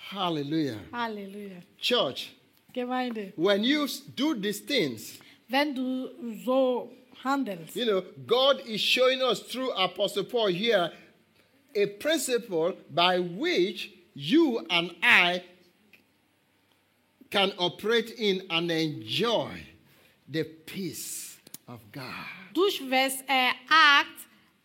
Hallelujah. 0.09 0.79
Halleluja. 0.91 1.61
Church, 1.79 2.33
Gemeinde, 2.73 3.33
when 3.35 3.63
you 3.63 3.87
do 4.15 4.35
these 4.35 4.59
things, 4.59 5.19
wenn 5.49 5.73
du 5.73 6.09
so 6.45 6.89
handelst, 7.23 7.75
you 7.75 7.85
know, 7.85 8.03
God 8.27 8.61
is 8.67 8.81
showing 8.81 9.21
us 9.21 9.39
through 9.39 9.71
Apostle 9.71 10.25
Paul 10.25 10.47
here 10.47 10.91
a 11.75 11.85
principle 11.87 12.73
by 12.91 13.19
which 13.19 13.91
you 14.15 14.65
and 14.69 14.95
I 15.01 15.43
can 17.29 17.51
operate 17.57 18.11
in 18.11 18.43
and 18.49 18.71
enjoy 18.71 19.65
the 20.27 20.43
peace 20.43 21.37
of 21.67 21.79
God. 21.91 22.03
durch 22.53 22.79
Vers 22.87 23.21
eh, 23.27 23.49
äh, 23.49 23.51
8, 23.69 24.05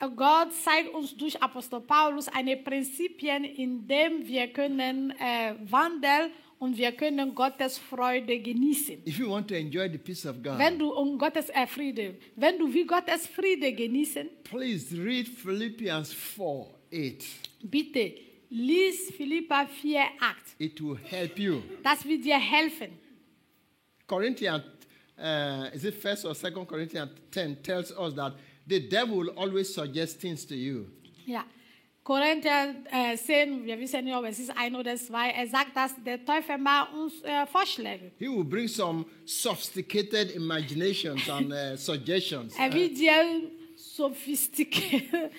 äh, 0.01 0.05
eh, 0.05 0.09
Gott 0.15 0.53
zeigt 0.53 0.93
uns 0.95 1.16
durch 1.16 1.41
Apostel 1.43 1.81
Paulus 1.81 2.29
eine 2.29 2.57
Prinzipien, 2.57 3.45
in 3.45 3.87
dem 3.87 4.27
wir 4.27 4.49
können 4.49 5.11
äh, 5.19 5.51
eh, 5.51 5.55
wandeln 5.70 6.31
und 6.59 6.77
wir 6.77 6.93
können 6.93 7.35
Gottes 7.35 7.79
Freude 7.79 8.39
genießen. 8.39 9.07
If 9.07 9.19
you 9.19 9.31
want 9.31 9.49
to 9.49 9.55
enjoy 9.55 9.89
the 9.91 9.99
peace 9.99 10.27
of 10.27 10.43
God, 10.43 10.59
Wenn 10.59 10.79
du 10.79 10.93
um 10.93 11.16
Gottes 11.19 11.49
äh, 11.51 11.66
Friede, 11.66 12.16
wenn 12.37 12.59
du 12.59 12.73
wie 12.73 12.85
Gottes 12.85 13.27
Friede 13.27 13.73
genießen, 13.73 14.29
please 14.45 14.95
read 15.03 15.27
Philippians 15.27 16.12
4 16.12 16.66
8. 16.93 17.25
bitte 17.62 18.27
lies 18.51 19.11
Philippa 19.16 19.66
4, 19.66 20.01
8. 20.20 20.37
It 20.59 20.81
will 20.81 20.97
help 20.97 21.39
you. 21.39 21.62
Das 21.83 22.05
wird 22.05 22.25
dir 22.25 22.39
helfen. 22.39 22.99
Corinthians, 24.07 24.65
uh, 25.19 25.69
is 25.75 25.85
it 25.85 25.95
first 25.95 26.25
or 26.25 26.35
second 26.35 26.66
Corinthians 26.66 27.11
10 27.31 27.62
tells 27.62 27.93
us 27.93 28.15
that 28.15 28.35
the 28.66 28.81
devil 28.81 29.19
will 29.19 29.31
always 29.37 29.73
suggest 29.75 30.20
things 30.20 30.47
to 30.47 30.55
you. 30.55 30.87
Ja. 31.27 31.45
Korinther 32.03 32.75
äh, 32.91 33.19
10, 33.19 33.66
wir 33.66 33.79
wissen 33.79 34.03
nicht, 34.03 34.15
ob 34.15 34.25
es 34.25 34.39
ist 34.39 34.51
ein 34.57 34.75
oder 34.75 34.97
zwei, 34.97 35.29
er 35.29 35.47
sagt, 35.47 35.77
dass 35.77 35.95
der 36.03 36.25
Teufel 36.25 36.57
macht 36.57 36.95
uns 36.95 37.23
äh, 37.23 37.47
Vorschläge. 37.47 38.12
He 38.19 38.29
will 38.29 38.45
bring 38.45 38.66
some 38.66 39.05
sophisticated 39.27 40.35
imaginations 40.35 41.29
and 41.29 41.53
uh, 41.53 41.77
suggestions. 41.77 42.55
Er 42.59 42.73
will 42.73 42.89
dir 42.95 43.51
sophistikierte 43.77 45.31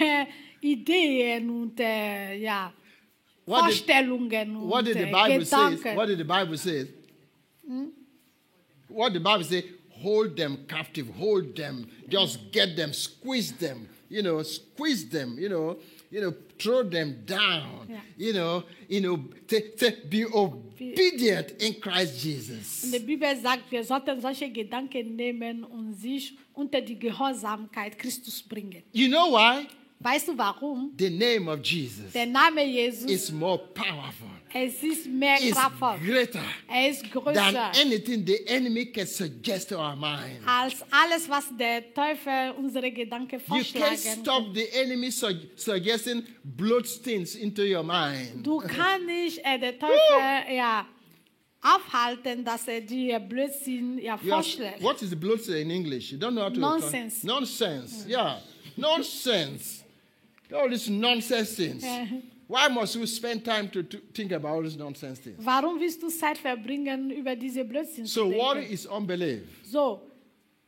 äh, 0.00 0.26
Ideen 0.60 1.48
und 1.50 1.78
äh, 1.80 2.36
ja, 2.38 2.72
What 3.46 3.60
did- 3.60 3.64
Vorstellungen 3.64 4.56
und 4.56 4.68
what 4.70 4.84
did 4.86 4.94
the 4.98 5.04
Bible? 5.06 5.38
Gedanken. 5.38 5.96
What 5.96 6.08
did 6.08 6.18
the 6.18 6.24
Bible 6.24 6.56
say? 6.58 6.86
What 8.88 9.12
the 9.12 9.20
Bible 9.20 9.44
say? 9.44 9.64
Hold 10.02 10.36
them 10.36 10.58
captive, 10.68 11.08
hold 11.18 11.56
them, 11.56 11.86
just 12.08 12.38
get 12.52 12.76
them, 12.76 12.92
squeeze 12.92 13.52
them, 13.58 13.88
you 14.08 14.22
know, 14.22 14.42
squeeze 14.44 15.08
them, 15.08 15.36
you 15.38 15.48
know, 15.48 15.76
you 16.10 16.20
know, 16.20 16.32
throw 16.58 16.84
them 16.84 17.24
down, 17.26 17.88
Yeah. 17.88 18.00
you 18.16 18.32
know, 18.32 18.62
you 18.88 19.00
know, 19.00 19.16
to, 19.48 19.60
to 19.78 19.92
be 20.08 20.24
obedient 20.24 21.50
in 21.60 21.80
Christ 21.80 22.22
Jesus. 22.24 22.84
Und 22.84 22.92
die 22.92 23.00
Bibel 23.00 23.34
sagt, 23.42 23.70
wir 23.72 23.82
sollten 23.82 24.20
solche 24.20 24.48
Gedanken 24.50 25.16
nehmen 25.16 25.64
und 25.64 25.94
sich 25.94 26.36
unter 26.54 26.80
die 26.80 26.98
Gehorsamkeit 26.98 27.98
Christus 27.98 28.40
bringen. 28.42 28.84
You 28.92 29.08
know 29.08 29.32
why? 29.32 29.66
Weißt 30.00 30.28
du 30.28 30.38
warum? 30.38 30.92
The 30.96 31.10
name 31.10 31.50
of 31.50 31.60
Jesus 31.64 32.12
Der 32.14 32.26
Name 32.26 32.64
Jesus, 32.64 33.10
is 33.10 33.32
more 33.32 33.58
powerful, 33.74 34.28
es 34.54 34.80
ist 34.82 35.06
mehr 35.06 35.40
is 35.42 35.52
kraftvoll, 35.54 35.98
greater 36.06 36.40
er 36.68 36.90
ist 36.90 37.02
than 37.02 37.10
größer 37.10 37.72
anything 37.80 38.24
the 38.24 38.46
enemy 38.46 38.86
can 38.86 39.06
suggest 39.06 39.70
to 39.70 39.76
our 39.76 39.96
mind. 39.96 40.40
als 40.46 40.84
alles, 40.90 41.28
was 41.28 41.46
der 41.58 41.92
Teufel 41.92 42.52
unsere 42.56 42.92
Gedanken 42.92 43.40
You 43.40 43.54
can't 43.56 43.64
vorschlagen 43.64 44.22
stop 44.22 44.54
the 44.54 44.68
enemy 44.72 45.10
su- 45.10 45.34
suggesting 45.56 46.22
bloodstains 46.44 47.34
into 47.34 47.62
your 47.62 47.82
mind. 47.82 48.46
Du 48.46 48.58
kannst 48.76 49.04
nicht 49.06 49.38
äh, 49.44 49.58
der 49.58 49.78
Teufel 49.78 50.54
ja, 50.56 50.86
aufhalten, 51.60 52.44
dass 52.44 52.68
er 52.68 52.80
dir 52.82 53.18
Blödsinn 53.18 53.98
ja, 53.98 54.16
vorschlägt. 54.16 54.80
what 54.80 55.02
is 55.02 55.14
bloodstain 55.14 55.68
in 55.68 55.70
English? 55.70 56.12
You 56.12 56.18
don't 56.18 56.30
know 56.32 56.44
how 56.44 56.52
to 56.52 56.60
Nonsense. 56.60 57.26
Nonsense. 57.26 58.08
Yeah, 58.08 58.40
nonsense. 58.76 59.77
All 60.52 60.68
these 60.68 60.88
nonsense 60.90 61.54
things. 61.56 61.84
Eh. 61.84 62.06
Why 62.50 62.66
must 62.70 62.96
we 62.96 63.06
spend 63.06 63.44
time 63.44 63.68
to, 63.72 63.82
to 63.82 63.98
think 64.14 64.32
about 64.32 64.54
all 64.54 64.62
these 64.62 64.78
nonsense 64.78 65.20
things? 65.20 65.36
Warum 65.44 65.78
willst 65.78 66.02
du 66.02 66.08
Zeit 66.08 66.38
verbringen, 66.38 67.10
über 67.10 67.36
diese 67.36 67.62
Blödsinn 67.62 68.06
So 68.06 68.22
zu 68.24 68.30
denken? 68.30 68.38
worry 68.42 68.64
is 68.72 68.86
unbelief. 68.86 69.42
So, 69.64 70.00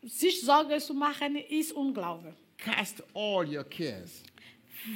sich 0.03 0.43
Sorge 0.43 0.77
zu 0.79 0.93
machen, 0.93 1.37
ist 1.37 1.73
Unglaube. 1.73 2.35
Cast 2.59 3.03
all 3.15 3.47
your 3.49 3.65
cares 3.65 4.23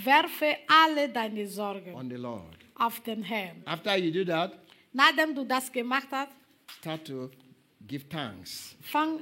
Werfe 0.05 0.56
alle 0.66 1.09
deine 1.09 1.47
Sorgen 1.47 1.94
on 1.94 2.11
the 2.11 2.16
Lord. 2.16 2.59
auf 2.74 3.01
den 3.01 3.23
Herrn. 3.23 3.62
After 3.65 3.97
you 3.97 4.11
do 4.11 4.23
that, 4.31 4.52
Nachdem 4.93 5.35
du 5.35 5.44
das 5.44 5.73
gemacht 5.73 6.09
hast, 6.11 6.32
start 6.81 7.06
to 7.06 7.31
give 7.86 8.05
thanks 8.11 8.77
fang 8.82 9.20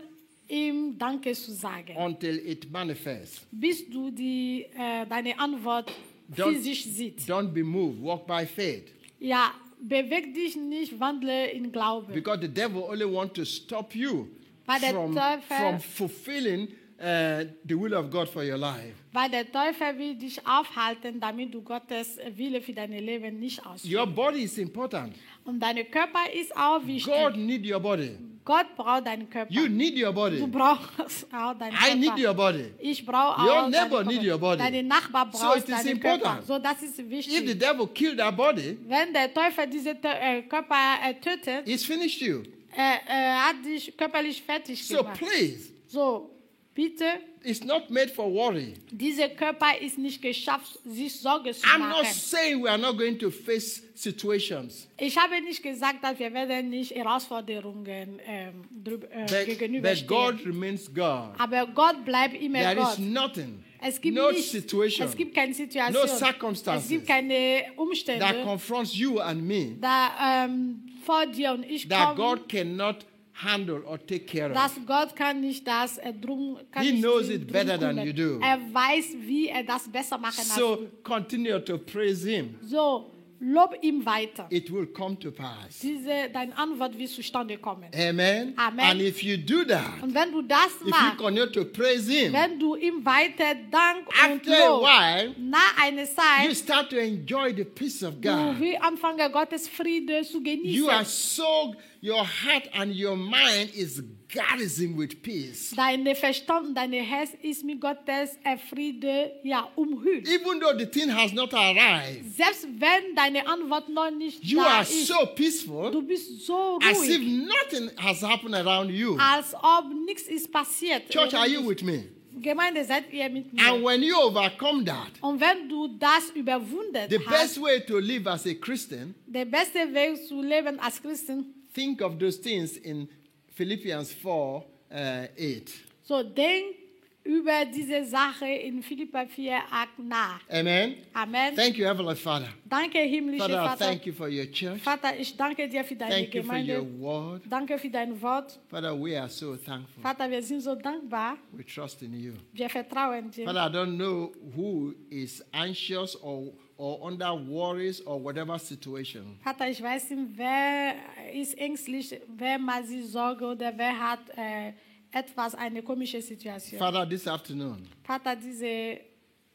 ihm 0.52 0.98
Danke 0.98 1.32
zu 1.32 1.52
sagen, 1.52 1.96
until 1.96 2.36
it 2.46 2.70
manifests. 2.70 3.46
bis 3.50 3.88
du 3.88 4.10
die, 4.10 4.66
äh, 4.78 5.06
deine 5.08 5.38
Antwort 5.38 5.90
Don't- 6.36 6.52
physisch 6.52 6.84
siehst. 6.84 7.28
Don't 7.30 7.48
be 7.52 7.62
moved. 7.64 8.02
Walk 8.02 8.26
by 8.26 8.44
faith. 8.46 8.92
Ja, 9.18 9.52
beweg 9.80 10.34
dich 10.34 10.56
nicht, 10.56 10.98
wandle 11.00 11.46
in 11.52 11.72
Glaube. 11.72 12.12
Because 12.12 12.40
the 12.42 12.48
devil 12.48 12.82
only 12.82 13.04
wants 13.04 13.34
to 13.34 13.44
stop 13.44 13.94
you 13.94 14.28
Weil 14.66 14.80
der 14.80 14.90
from, 14.90 15.14
Teufel- 15.14 15.56
from 15.56 15.80
fulfilling 15.80 16.68
uh, 16.98 17.44
the 17.66 17.74
will 17.74 17.94
of 17.94 18.10
God 18.10 18.28
for 18.28 18.42
your 18.44 18.58
life. 18.58 18.94
Weil 19.12 19.28
der 19.30 19.50
Teufel 19.50 19.98
will 19.98 20.14
dich 20.14 20.38
aufhalten, 20.46 21.18
damit 21.20 21.52
du 21.52 21.60
Gottes 21.62 22.18
Wille 22.36 22.60
für 22.62 22.72
dein 22.72 22.92
Leben 22.92 23.38
nicht 23.40 23.58
ausführst. 23.66 23.94
Your 23.94 24.06
body 24.06 24.42
is 24.44 24.56
important. 24.58 25.14
Und 25.44 25.60
dein 25.60 25.76
Körper 25.90 26.32
ist 26.32 26.56
auch 26.56 26.80
wichtig. 26.86 27.12
God 27.12 27.36
need 27.36 27.66
your 27.70 27.80
body. 27.80 28.12
Gott 28.44 28.74
braucht 28.76 29.06
deinen 29.06 29.30
Körper. 29.30 29.52
You 29.52 29.68
need 29.68 29.94
your 29.96 30.06
du 30.08 30.12
body. 30.14 30.46
brauchst 30.46 31.26
auch 31.32 31.54
deinen 31.54 31.74
I 31.74 31.76
Körper. 31.76 31.96
need 31.96 32.18
your 32.26 32.34
body. 32.34 32.64
Ich 32.80 33.06
brauche 33.06 33.40
Your 33.40 33.62
auch 33.64 33.68
neighbor 33.68 33.98
deinen 34.04 34.08
need 34.08 34.22
Körper. 34.26 34.32
your 34.32 34.38
body. 34.40 34.58
Deine 34.58 34.82
Nachbar 34.82 35.28
So 35.32 35.38
braucht 35.38 35.58
it 35.58 35.68
is 35.68 35.84
deinen 35.84 36.00
Körper. 36.00 36.14
important. 36.16 36.46
So, 36.46 36.58
das 36.58 36.82
ist 36.82 36.98
If 36.98 37.04
the 37.06 37.10
wichtig. 37.10 37.58
devil 37.60 37.86
kill 37.94 38.16
that 38.16 38.36
body, 38.36 38.78
Wenn 38.88 39.12
der 39.12 39.32
Teufel 39.32 39.66
diesen 39.68 39.96
äh, 40.02 40.42
Körper 40.42 40.74
äh, 41.06 41.14
tötet, 41.14 41.66
he's 41.66 41.84
finished 41.84 42.20
you. 42.20 42.42
er 42.74 42.94
äh, 43.06 43.32
hat 43.36 43.64
dich 43.64 43.96
körperlich 43.96 44.42
fertig 44.42 44.84
So 44.86 44.98
gemacht. 44.98 45.18
please, 45.20 45.70
So, 45.86 46.30
bitte, 46.74 47.04
it's 47.44 47.62
not 47.64 47.90
made 47.90 48.08
for 48.08 48.32
worry. 48.32 48.74
dieser 48.90 49.28
Körper 49.28 49.78
ist 49.80 49.98
nicht 49.98 50.22
geschafft, 50.22 50.78
sich 50.84 51.12
Sorge 51.14 51.52
zu 51.52 51.66
I'm 51.66 51.88
not 51.88 52.06
saying 52.06 52.62
we 52.62 52.68
are 52.70 52.78
not 52.78 52.96
going 52.96 53.18
to 53.18 53.30
face 53.30 53.82
situations. 53.94 54.88
Ich 54.98 55.16
habe 55.16 55.40
nicht 55.42 55.62
gesagt, 55.62 56.02
dass 56.02 56.18
wir 56.18 56.32
werden 56.32 56.70
nicht 56.70 56.92
Herausforderungen 56.94 58.20
ähm, 58.26 58.64
drüber, 58.84 59.06
äh, 59.10 59.20
But, 59.26 59.30
but 59.30 59.46
gegenüberstehen. 59.46 60.06
God 60.08 60.46
remains 60.46 60.86
God. 60.92 61.30
Aber 61.38 61.66
Gott 61.74 62.04
bleibt 62.04 62.40
immer 62.40 62.60
There 62.60 62.76
Gott. 62.76 62.92
is 62.92 62.98
nothing, 62.98 63.64
Es 63.80 64.00
gibt, 64.00 64.16
no 64.16 64.30
nicht, 64.30 64.50
situation 64.50 65.08
es 65.08 65.16
gibt 65.16 65.34
keine 65.34 65.52
Situation. 65.54 65.92
no 65.94 66.06
circumstances 66.06 66.84
es 66.84 66.90
gibt 66.90 67.06
keine 67.06 67.62
that 67.66 67.76
Umstände, 67.78 68.42
confronts 68.44 68.94
you 68.96 69.18
and 69.18 69.42
me 69.42 69.76
da 69.80 70.44
ähm, 70.44 70.82
vor 71.04 71.26
dir 71.26 71.52
und 71.52 71.64
ich 71.68 71.88
that 71.88 72.16
komme, 72.16 72.36
God 72.38 72.48
cannot 72.48 73.04
handle 73.44 73.82
or 73.86 73.98
take 73.98 74.26
care 74.26 74.48
of. 74.50 74.54
dass 74.54 74.72
Gott 74.86 75.14
kann 75.16 75.40
nicht 75.40 75.66
das 75.66 75.98
äh, 75.98 76.12
drum 76.12 76.58
kann 76.70 76.82
He 76.84 77.00
knows 77.00 77.28
it 77.28 77.50
better 77.50 77.78
than 77.78 77.98
you 78.04 78.12
do. 78.12 78.38
Er 78.42 78.58
weiß, 78.72 79.16
wie 79.20 79.48
er 79.48 79.62
das 79.64 79.88
besser 79.90 80.18
machen 80.18 80.38
als 80.38 80.54
So 80.54 80.76
du. 80.76 80.88
continue 81.02 81.62
to 81.64 81.78
praise 81.78 82.24
Him. 82.28 82.56
So, 82.62 83.10
lob 83.40 83.74
ihm 83.82 84.06
weiter. 84.06 84.46
It 84.50 84.72
will 84.72 84.86
come 84.86 85.18
to 85.18 85.32
pass. 85.32 85.80
Diese, 85.80 86.30
deine 86.32 86.56
Antwort 86.56 86.96
wird 86.96 87.10
zustande 87.10 87.58
kommen. 87.58 87.88
Amen. 87.92 88.54
Amen. 88.56 88.80
And 88.86 89.00
if 89.02 89.20
you 89.22 89.36
do 89.36 89.64
that, 89.64 90.00
Und 90.00 90.14
wenn 90.14 90.30
du 90.30 90.42
das 90.42 90.66
if 90.80 90.82
you 90.84 90.90
machst, 90.90 91.18
continue 91.18 91.50
to 91.50 91.64
praise 91.64 92.08
Him, 92.08 92.32
wenn 92.32 92.56
du 92.60 92.76
ihm 92.76 93.04
weiter 93.04 93.56
Dank 93.70 94.06
und 94.32 94.46
Lob 94.46 94.82
while, 94.84 95.34
nach 95.40 95.76
einer 95.82 96.02
you 96.02 96.06
Zeit, 96.08 96.56
start 96.56 96.90
to 96.90 96.96
enjoy 96.96 97.52
the 97.52 97.64
peace 97.64 98.04
of 98.04 98.14
du 98.20 98.28
God. 98.28 98.60
wie 98.60 98.78
anfangen, 98.78 99.32
Gottes 99.32 99.66
Friede 99.68 100.22
zu 100.22 100.38
You 100.40 100.88
are 100.88 100.98
genießen. 101.00 101.04
so, 101.04 101.74
your 102.02 102.24
heart 102.24 102.68
and 102.74 102.92
your 102.94 103.16
mind 103.16 103.70
is 103.74 104.02
garrison 104.28 104.96
with 104.96 105.22
peace. 105.22 105.72
Deine 105.76 106.14
Verstand 106.16 106.66
und 106.68 106.74
dein 106.74 106.92
Herz 106.92 107.30
ist 107.42 107.64
mit 107.64 107.80
Gottes 107.80 108.36
Friede 108.68 109.32
ja, 109.44 109.68
umhüllt. 109.76 110.26
Even 110.28 110.58
though 110.60 110.76
the 110.76 110.86
thing 110.86 111.08
has 111.10 111.32
not 111.32 111.54
arrived, 111.54 112.24
Selbst 112.36 112.66
wenn 112.78 113.14
deine 113.14 113.46
Antwort 113.46 113.88
noch 113.88 114.10
nicht 114.10 114.42
you 114.42 114.58
da 114.58 114.78
are 114.78 114.82
ist, 114.82 115.06
so 115.06 115.26
peaceful 115.36 115.90
du 115.92 116.02
bist 116.02 116.44
so 116.44 116.78
ruhig. 116.78 116.90
as 116.90 117.08
if 117.08 117.20
nothing 117.20 117.90
has 117.98 118.22
happened 118.22 118.54
around 118.54 118.90
you. 118.90 119.16
als 119.18 119.54
ob 119.54 119.92
nichts 120.04 120.22
ist 120.28 120.50
passiert. 120.50 121.08
Church, 121.08 121.34
are 121.34 121.48
you 121.48 121.64
with 121.68 121.82
me? 121.82 122.04
Gemeinde, 122.40 122.82
seid 122.84 123.12
ihr 123.12 123.28
mit 123.28 123.46
And 123.60 123.84
when 123.84 124.02
you 124.02 124.16
overcome 124.16 124.84
that, 124.86 125.12
Und 125.20 125.38
wenn 125.40 125.68
du 125.68 125.86
das 125.98 126.30
überwunden 126.34 127.06
the 127.10 127.18
hast, 127.18 127.28
best 127.28 127.62
way 127.62 127.80
to 127.86 127.98
live 127.98 128.26
as 128.26 128.46
a 128.46 128.54
Christian, 128.54 129.14
der 129.26 129.44
beste 129.44 129.92
Weg 129.92 130.26
zu 130.26 130.40
leben 130.42 130.80
als 130.80 131.00
Christen, 131.00 131.61
think 131.72 132.00
of 132.00 132.18
those 132.18 132.38
things 132.38 132.76
in 132.76 133.08
Philippians 133.54 134.12
4 134.12 134.64
uh, 134.90 135.26
8. 135.36 135.72
so 136.02 136.22
denk 136.22 136.82
über 137.24 137.64
diese 137.64 138.04
Sache 138.04 138.46
in 138.46 138.82
Philippa 138.82 139.26
4, 139.26 139.54
8 139.70 139.98
nach. 139.98 140.40
Amen. 140.50 140.96
Amen. 141.14 141.54
Thank 141.54 141.76
you, 141.76 141.86
Heavenly 141.86 142.16
Father. 142.16 142.48
Danke, 142.64 142.98
himmlischer 142.98 143.48
Father, 143.48 143.62
Vater. 143.62 143.84
thank 143.84 144.06
you 144.06 144.12
for 144.12 144.28
your 144.28 144.46
church. 144.50 144.80
Vater, 144.82 145.16
ich 145.18 145.36
danke 145.36 145.68
dir 145.68 145.84
für 145.84 145.94
deine 145.94 146.14
Thank 146.14 146.34
you 146.34 146.42
for 146.42 146.56
your 146.56 146.84
word. 147.00 147.42
Danke 147.48 147.78
für 147.78 147.90
dein 147.90 148.20
Wort. 148.20 148.58
Father, 148.68 148.92
we 149.00 149.18
are 149.18 149.28
so 149.28 149.56
thankful. 149.56 150.02
Vater, 150.02 150.30
wir 150.30 150.42
sind 150.42 150.60
so 150.62 150.74
dankbar. 150.74 151.36
We 151.52 151.64
trust 151.64 152.02
in 152.02 152.12
you. 152.14 152.32
Wir 152.52 152.68
vertrauen 152.68 153.30
dir. 153.30 153.44
Father, 153.44 153.66
I 153.66 153.72
don't 153.72 153.96
know 153.96 154.32
who 154.56 154.94
is 155.08 155.44
anxious 155.52 156.16
or, 156.16 156.52
or 156.76 157.00
under 157.02 157.32
worries 157.34 158.00
or 158.06 158.22
whatever 158.22 158.58
situation. 158.58 159.38
Ich 159.68 159.82
weiß 159.82 160.10
nicht, 160.10 160.36
wer 160.36 160.94
ist 161.32 161.56
ängstlich, 161.58 162.20
wer 162.36 162.58
macht 162.58 162.86
sich 162.86 163.06
Sorge 163.06 163.44
oder 163.46 163.72
wer 163.76 163.98
hat 163.98 164.20
äh, 164.36 164.68
eh, 164.68 164.72
etwas, 165.12 165.54
eine 165.54 165.82
komische 165.82 166.20
Situation. 166.22 166.78
Father, 166.78 167.08
this 167.08 167.26
afternoon, 167.26 167.86
Vater, 168.02 168.34
diese 168.36 169.00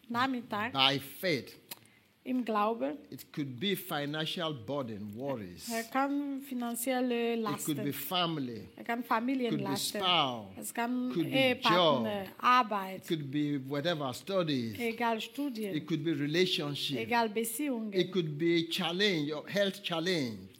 Nachmittag 0.07 0.71
by 0.71 0.99
faith, 0.99 1.57
im 2.27 2.43
Glauben, 2.43 2.97
it 3.09 3.31
could 3.33 3.59
be 3.59 3.75
financial 3.75 4.53
burden, 4.53 5.13
worries. 5.15 5.69
er 5.71 5.83
kann 5.83 6.41
finanzielle 6.41 7.35
It 7.35 7.65
could 7.65 7.83
be 7.83 7.93
family. 7.93 8.67
er 8.75 8.83
kann 8.83 8.99
It 8.99 9.07
could 9.07 9.09
be 9.09 9.15
Familienlasten, 9.15 10.01
spouse. 10.01 10.47
es 10.59 10.73
kann 10.73 11.09
could 11.13 11.31
be 11.31 11.37
Ehepartner, 11.37 12.23
job. 12.23 12.31
Arbeit, 12.39 13.01
It 13.03 13.07
could 13.07 13.31
be 13.31 13.59
whatever, 13.67 14.13
studies. 14.13 14.77
egal 14.79 15.21
Studien, 15.21 15.73
It 15.75 15.87
could 15.87 16.03
be 16.03 16.11
relationship. 16.13 16.97
egal 16.99 17.29
Beziehungen, 17.29 17.93
It 17.93 18.11
could 18.11 18.37
be 18.37 18.67
challenge 18.69 19.31
or 19.33 19.47
health 19.47 19.81
challenge. 19.81 20.37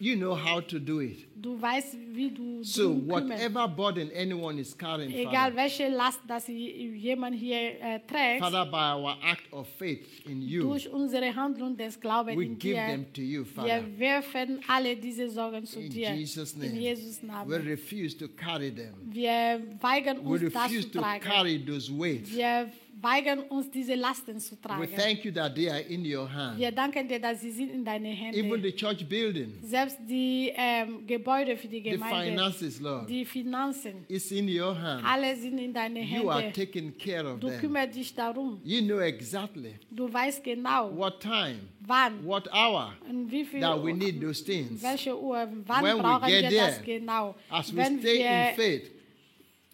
zu. 0.00 0.04
You 0.04 0.16
know 0.16 0.34
how 0.34 0.60
to 0.66 0.78
do 0.78 1.00
it. 1.00 1.26
Du 1.36 1.60
weißt, 1.60 1.96
wie 2.12 2.30
du 2.30 2.62
So, 2.62 2.94
whatever 3.06 3.66
burden 3.68 4.10
anyone 4.14 4.58
is 4.60 4.76
carrying, 4.76 5.10
Egal 5.10 5.32
Father, 5.52 5.56
welche 5.56 5.88
Last, 5.88 6.20
das 6.26 6.46
jemand 6.48 7.36
hier 7.36 7.56
äh, 7.80 8.00
trägt, 8.06 8.40
Father, 8.40 8.66
by 8.66 8.94
our 9.00 9.16
act 9.22 9.50
of 9.52 9.66
faith 9.78 10.06
in 10.26 10.42
you, 10.42 10.62
durch 10.62 10.88
unsere 10.90 11.34
Handlung 11.34 11.76
des 11.76 11.98
Glaubens 11.98 12.36
we 12.36 12.44
in 12.44 12.58
give 12.58 12.74
dir, 12.74 12.86
them 12.88 13.06
to 13.14 13.22
you, 13.22 13.40
wir 13.40 13.46
Father. 13.46 13.98
werfen 13.98 14.60
alle 14.68 14.96
diese 14.96 15.30
Sorgen 15.30 15.64
zu 15.64 15.80
In 15.80 15.88
dir. 15.90 16.14
Jesus' 16.14 16.52
In 16.54 16.60
name. 16.60 16.78
Jesus 16.78 17.22
We 17.22 17.26
Namen. 17.28 17.52
refuse 17.66 18.14
to 18.18 18.28
carry 18.28 18.70
them. 18.74 18.94
Wir 19.10 19.62
weigern 19.80 20.18
We 20.24 20.28
uns, 20.46 20.52
das 20.52 20.64
refuse 20.64 20.82
zu 20.90 20.90
to 20.92 20.98
tragen. 21.00 21.24
carry 21.24 21.58
those 21.64 21.90
weights. 21.90 22.30
Wir 22.36 22.70
weigern 23.02 23.40
uns, 23.48 23.70
diese 23.70 23.94
Lasten 23.94 24.38
zu 24.40 24.54
We 24.56 24.60
tragen. 24.60 24.88
thank 24.96 25.24
you 25.24 25.32
that 25.32 25.54
they 25.54 25.68
are 25.70 25.80
in 25.80 26.04
your 26.04 26.28
hand. 26.32 26.58
Wir 26.58 26.70
danken 26.72 27.08
dir, 27.08 27.18
dass 27.20 27.40
sie 27.40 27.50
sind 27.50 27.70
in 27.70 27.84
deine 27.84 28.08
Even 28.10 28.50
Hände. 28.50 28.62
the 28.62 28.72
church 28.74 29.08
building, 29.08 29.54
Selbst 29.62 29.98
die 30.08 30.52
ähm, 30.54 31.06
Gebäude 31.06 31.56
für 31.56 31.68
die 31.68 31.82
the 31.82 31.90
Gemeinde, 31.90 32.30
finances, 32.32 32.80
Lord, 32.80 33.08
die 33.08 33.24
Finanzen, 33.24 34.04
is 34.08 34.30
in 34.32 34.48
your 34.48 34.74
hand. 34.80 35.04
alle 35.06 35.36
sind 35.36 35.58
in 35.58 35.72
deine 35.72 36.00
You 36.02 36.28
are 36.30 36.52
taking 36.52 36.96
care 36.98 37.26
of 37.34 37.40
Du 37.40 37.48
them. 37.48 37.60
kümmerst 37.60 37.94
dich 37.94 38.14
darum. 38.14 38.60
You 38.64 38.82
know 38.82 38.98
exactly 39.00 39.74
Du 39.90 40.12
weißt 40.12 40.42
genau, 40.44 40.94
what 40.96 41.20
time, 41.20 41.56
wann 41.86 42.24
what 42.24 42.48
hour 42.52 42.92
und 43.08 43.30
wie 43.30 43.44
viel 43.44 43.60
that 43.60 43.82
we 43.82 43.92
need 43.92 44.20
those 44.20 44.44
things. 44.44 44.82
welche 44.82 45.16
Uhr, 45.18 45.48
wann 45.66 45.84
When 45.84 45.96
we 45.96 46.02
brauchen 46.02 46.28
get 46.28 46.42
wir 46.42 46.48
there, 46.50 46.66
das 46.66 46.82
genau. 46.84 47.34
As 47.48 47.72
we 47.72 47.76
Wenn 47.78 47.98
stay 47.98 48.16
in 48.18 48.22
wir, 48.22 48.54
faith, 48.56 48.90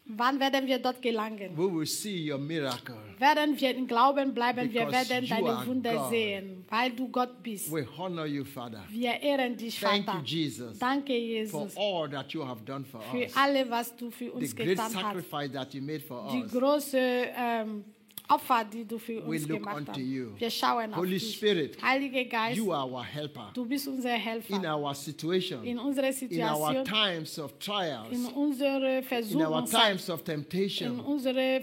wann 0.08 0.38
werden 0.40 0.66
wir 0.66 0.78
dort 0.78 1.00
gelangen? 1.02 1.56
we 1.56 1.72
will 1.72 1.86
see 1.86 2.30
your 2.30 2.38
miracle. 2.38 2.96
Werden 3.18 3.58
wir 3.58 3.74
im 3.74 3.86
Glauben 3.86 4.34
bleiben, 4.34 4.70
wir 4.72 4.84
Because 4.86 5.08
werden 5.10 5.24
you 5.24 5.34
deine 5.34 5.66
Wunder 5.66 5.94
God. 5.94 6.10
sehen, 6.10 6.64
weil 6.68 6.90
du 6.92 7.08
Gott 7.08 7.42
bist. 7.42 7.72
We 7.72 7.86
honor 7.96 8.26
you, 8.26 8.44
Father, 8.44 8.84
Wir 8.90 9.20
ehren 9.22 9.56
dich, 9.56 9.80
Thank 9.80 10.04
Vater. 10.04 10.18
you, 10.18 10.24
Jesus, 10.24 10.78
Danke, 10.78 11.12
for 11.14 11.64
Jesus, 11.64 11.76
all 11.76 12.08
that 12.10 12.30
you 12.32 12.46
have 12.46 12.62
done 12.64 12.84
for 12.84 13.00
für 13.10 13.24
us. 13.24 13.32
alle, 13.36 13.68
was 13.70 13.96
du 13.96 14.10
für 14.10 14.26
The 14.26 14.30
uns 14.30 14.54
great 14.54 14.68
getan 14.68 14.84
hast. 14.84 14.92
sacrifice 15.00 15.52
that 15.52 15.72
you 15.74 15.80
made 15.82 16.00
for 16.00 16.28
Die 16.30 16.42
us. 16.42 16.52
große 16.52 16.98
ähm, 16.98 17.84
Opfer, 18.28 18.64
die 18.64 18.84
du 18.84 18.98
für 18.98 19.24
We 19.26 19.38
look 19.38 19.48
gemacht 19.60 19.76
unto 19.88 20.00
you. 20.00 20.30
Wir 20.38 20.50
schauen 20.50 20.92
auf 20.92 20.98
Holy 20.98 21.10
dich. 21.18 21.36
Spirit, 21.36 21.80
Heiliger 21.82 22.24
Geist, 22.24 22.56
You 22.56 22.72
are 22.72 22.84
our 22.90 23.04
helper 23.04 23.50
du 23.54 23.64
bist 23.64 23.86
unser 23.86 24.10
Helfer. 24.10 24.56
in 24.56 24.66
our 24.66 24.94
situation, 24.94 25.62
in 25.64 25.78
our 25.78 26.82
times 26.84 27.38
of 27.38 27.52
in 27.52 27.58
trials, 27.60 28.12
in 29.30 29.42
our 29.42 29.64
times 29.64 30.10
of 30.10 30.20
in 30.20 30.24
temptation, 30.24 31.00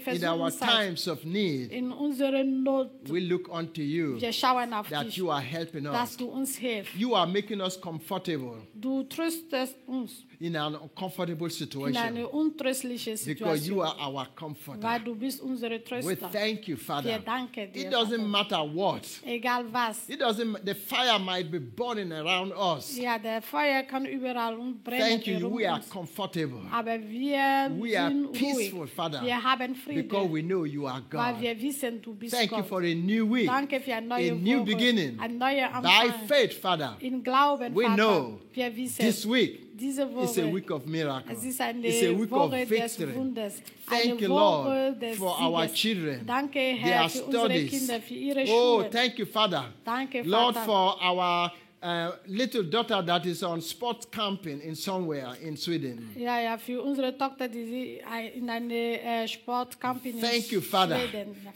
in 0.06 0.24
our 0.24 0.50
times 0.50 1.06
of 1.08 1.24
need. 1.24 1.70
in 1.72 1.92
unserer 1.92 2.44
Not. 2.44 2.90
We 3.08 3.20
look 3.20 3.48
unto 3.52 3.82
you 3.82 4.18
Wir 4.20 4.32
schauen 4.32 4.72
auf 4.72 4.88
that 4.88 5.06
dich, 5.06 5.16
you 5.16 5.30
are 5.30 5.42
helping 5.42 5.84
dass 5.84 6.10
us. 6.12 6.16
du 6.16 6.26
uns 6.26 6.56
hilfst. 6.56 6.94
You 6.96 7.14
are 7.14 7.26
making 7.26 7.60
us 7.60 7.78
comfortable 7.80 8.56
Du 8.74 9.02
tröstest 9.04 9.76
uns 9.86 10.24
in 10.40 10.56
an 10.56 10.74
uncomfortable 10.74 11.48
situation. 11.50 11.88
in 11.88 11.94
situation 11.94 12.16
eine 12.16 12.28
untröstliche 12.28 13.14
because 13.26 13.68
you 13.68 13.82
are 13.82 13.96
our 13.98 14.26
comforter. 14.34 14.82
weil 14.82 15.00
du 15.00 15.14
bist 15.14 15.40
unsere 15.40 15.74
We 16.02 16.16
thank 16.16 16.68
you, 16.68 16.76
Wir 16.76 16.84
Father. 16.84 17.18
danken 17.18 17.72
dir, 17.72 17.86
It 17.86 17.92
doesn't 17.92 18.16
Vater. 18.16 18.28
matter 18.28 18.74
what. 18.74 19.02
egal 19.24 19.64
was. 19.72 20.08
It 20.08 20.20
doesn't. 20.20 20.64
The 20.64 20.74
fire 20.74 21.18
might 21.18 21.50
be 21.50 21.58
burning 21.60 22.12
around 22.12 22.52
us. 22.52 22.96
Ja, 22.96 23.18
der 23.18 23.42
Feuer 23.42 23.82
kann 23.82 24.06
überall 24.06 24.56
brennen 24.82 25.00
Thank 25.22 25.26
you. 25.26 25.56
We 25.56 25.68
are 25.70 25.80
comfortable 25.90 26.60
Aber 26.72 26.98
wir 27.00 27.70
We 27.78 27.98
are 27.98 28.10
peaceful, 28.32 28.80
ruhig. 28.80 28.90
Father, 28.92 29.22
Wir 29.22 29.42
haben 29.42 29.74
Frieden, 29.74 30.08
because 30.08 30.28
we 30.32 30.42
know 30.42 30.64
you 30.64 30.86
are 30.86 31.02
weil 31.10 31.32
God. 31.34 31.42
wir 31.42 31.60
wissen, 31.60 32.00
du 32.02 32.14
bist 32.14 32.34
Thank 32.34 32.50
you 32.52 32.62
for 32.62 32.80
a 32.82 32.94
new 32.94 33.32
week, 33.32 33.46
Danke 33.46 33.80
für 33.80 33.94
eine 33.94 34.06
neue 34.06 34.32
a 34.32 34.34
new 34.34 34.60
Woche, 34.60 34.64
beginning. 34.66 35.18
ein 35.20 35.38
neuer 35.38 35.68
By 35.80 35.88
Anfang. 35.88 36.26
faith, 36.28 36.52
Father. 36.54 36.96
In 37.00 37.22
Glauben, 37.22 37.74
We 37.74 37.82
Vater, 37.84 37.94
know 37.96 38.40
wir 38.52 38.76
wissen, 38.76 39.04
This 39.04 39.28
week 39.28 39.63
diese 39.78 40.02
is 40.22 40.38
a 40.38 40.52
week 40.52 40.70
of 40.70 40.86
miracles. 40.86 41.38
es 41.38 41.44
ist 41.44 41.60
eine 41.60 41.86
It's 41.86 42.02
a 42.02 42.10
week 42.18 42.30
of 42.32 42.50
Woche 42.50 42.66
des 42.66 42.70
victory. 42.70 43.14
Wunders, 43.16 43.62
Thank 43.88 44.20
you, 44.20 44.28
Lord, 44.28 45.00
des 45.02 45.16
for 45.16 45.36
our 45.40 45.66
children, 45.72 46.24
Danke, 46.26 46.52
their 46.54 46.76
Herr, 46.76 47.04
unsere 47.04 47.30
studies. 47.30 47.70
Kinder, 47.70 48.00
für 48.00 48.14
ihre 48.14 48.44
Oh, 48.48 48.84
thank 48.90 49.18
you, 49.18 49.26
Father. 49.26 49.72
Danke, 49.84 50.22
Lord, 50.22 50.54
Vater. 50.54 50.64
for 50.66 51.02
our 51.02 51.52
uh, 51.84 52.12
little 52.26 52.62
daughter 52.62 53.02
that 53.02 53.26
is 53.26 53.42
on 53.42 53.60
sports 53.60 54.06
camping 54.10 54.60
in 54.60 54.74
somewhere 54.74 55.36
in 55.42 55.56
Sweden. 55.56 56.10
Ja, 56.16 56.40
ja, 56.40 56.56
für 56.56 56.82
unsere 56.82 57.16
Tochter, 57.16 57.48
die 57.48 58.00
in 58.34 58.48
eine 58.48 59.00
äh, 59.00 59.28
Sportcamping 59.28 60.14
in 60.14 60.20
Thank 60.20 60.50
you, 60.50 60.60
Father. 60.60 60.98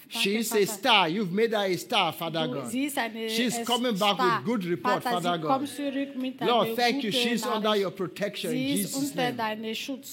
She 0.08 0.36
is 0.36 0.52
a 0.52 0.66
star. 0.66 1.08
You've 1.08 1.32
made 1.32 1.52
her 1.52 1.64
a 1.64 1.76
star, 1.76 2.12
Father 2.12 2.46
God. 2.46 2.70
sie 2.70 2.84
ist 2.84 2.98
eine 2.98 3.28
She's 3.30 3.64
coming 3.64 3.96
back 3.98 4.18
with 4.18 4.44
good 4.44 4.64
report, 4.66 5.02
Father 5.02 5.38
God. 5.38 5.48
kommt 5.48 5.68
zurück 5.68 6.14
mit 6.16 6.40
Lord, 6.40 6.76
thank 6.76 7.02
you. 7.02 7.10
She's 7.10 7.46
under 7.46 7.74
your 7.74 7.90
protection 7.90 8.50
in 8.50 8.56
Sie 8.58 8.82
ist 8.82 8.94
Jesus' 8.94 9.14
name. 9.14 9.62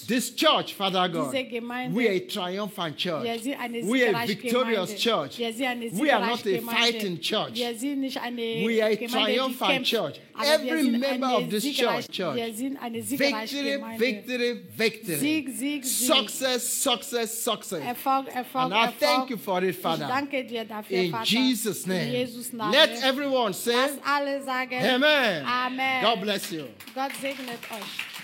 This 0.07 0.33
church, 0.33 0.73
Father 0.73 1.09
God, 1.09 1.33
we 1.33 2.07
are 2.07 2.13
a 2.13 2.19
triumphant 2.19 2.97
church. 2.97 3.23
Wir 3.23 3.39
sind 3.39 3.59
eine 3.59 3.81
We 3.83 4.07
are 4.07 4.23
a 4.23 4.27
victorious 4.27 4.95
church. 4.95 5.37
Wir 5.39 5.51
sind 5.53 5.67
eine 5.67 5.91
We 5.91 6.13
are 6.13 6.25
not 6.25 6.45
a 6.45 6.61
fighting 6.61 7.19
church. 7.19 7.55
Wir 7.55 7.75
sind 7.75 7.99
nicht 7.99 8.21
eine 8.21 8.65
We 8.65 8.81
are 8.81 8.91
a 8.91 9.07
triumphant 9.07 9.85
church. 9.85 10.04
Church. 10.13 10.21
Every 10.41 10.89
member 10.97 11.27
of 11.27 11.49
this 11.49 11.63
church. 11.63 12.07
Church. 12.09 12.55
sind 12.55 12.77
eine 12.77 13.01
siegreiche 13.01 13.55
Victory, 13.63 13.99
victory, 13.99 14.61
victory. 14.77 15.15
Sieg, 15.17 15.49
Sieg, 15.49 15.83
Sieg. 15.85 16.07
Success, 16.07 16.83
success, 16.83 17.43
success. 17.43 17.83
Erfolg, 17.83 18.27
Erfolg, 18.27 18.65
And 18.65 18.73
I 18.73 18.85
Erfolg. 18.85 18.99
thank 18.99 19.29
you 19.29 19.37
for 19.37 19.63
it, 19.63 19.75
Father. 19.75 20.07
danke 20.07 20.43
dir 20.45 20.65
dafür, 20.65 20.97
In 20.97 21.11
Vater. 21.11 21.25
Jesus' 21.25 21.85
name. 21.85 22.11
Jesus. 22.11 22.51
Let 22.53 23.03
everyone 23.03 23.53
say, 23.53 23.73
Lass 23.75 23.97
alle 24.05 24.41
sagen, 24.43 24.77
Amen. 24.83 25.45
Amen. 25.45 26.03
God 26.03 26.21
bless 26.21 26.51
you. 26.51 26.65
Gott 26.93 27.11
segnet 27.21 27.59
euch. 27.71 28.14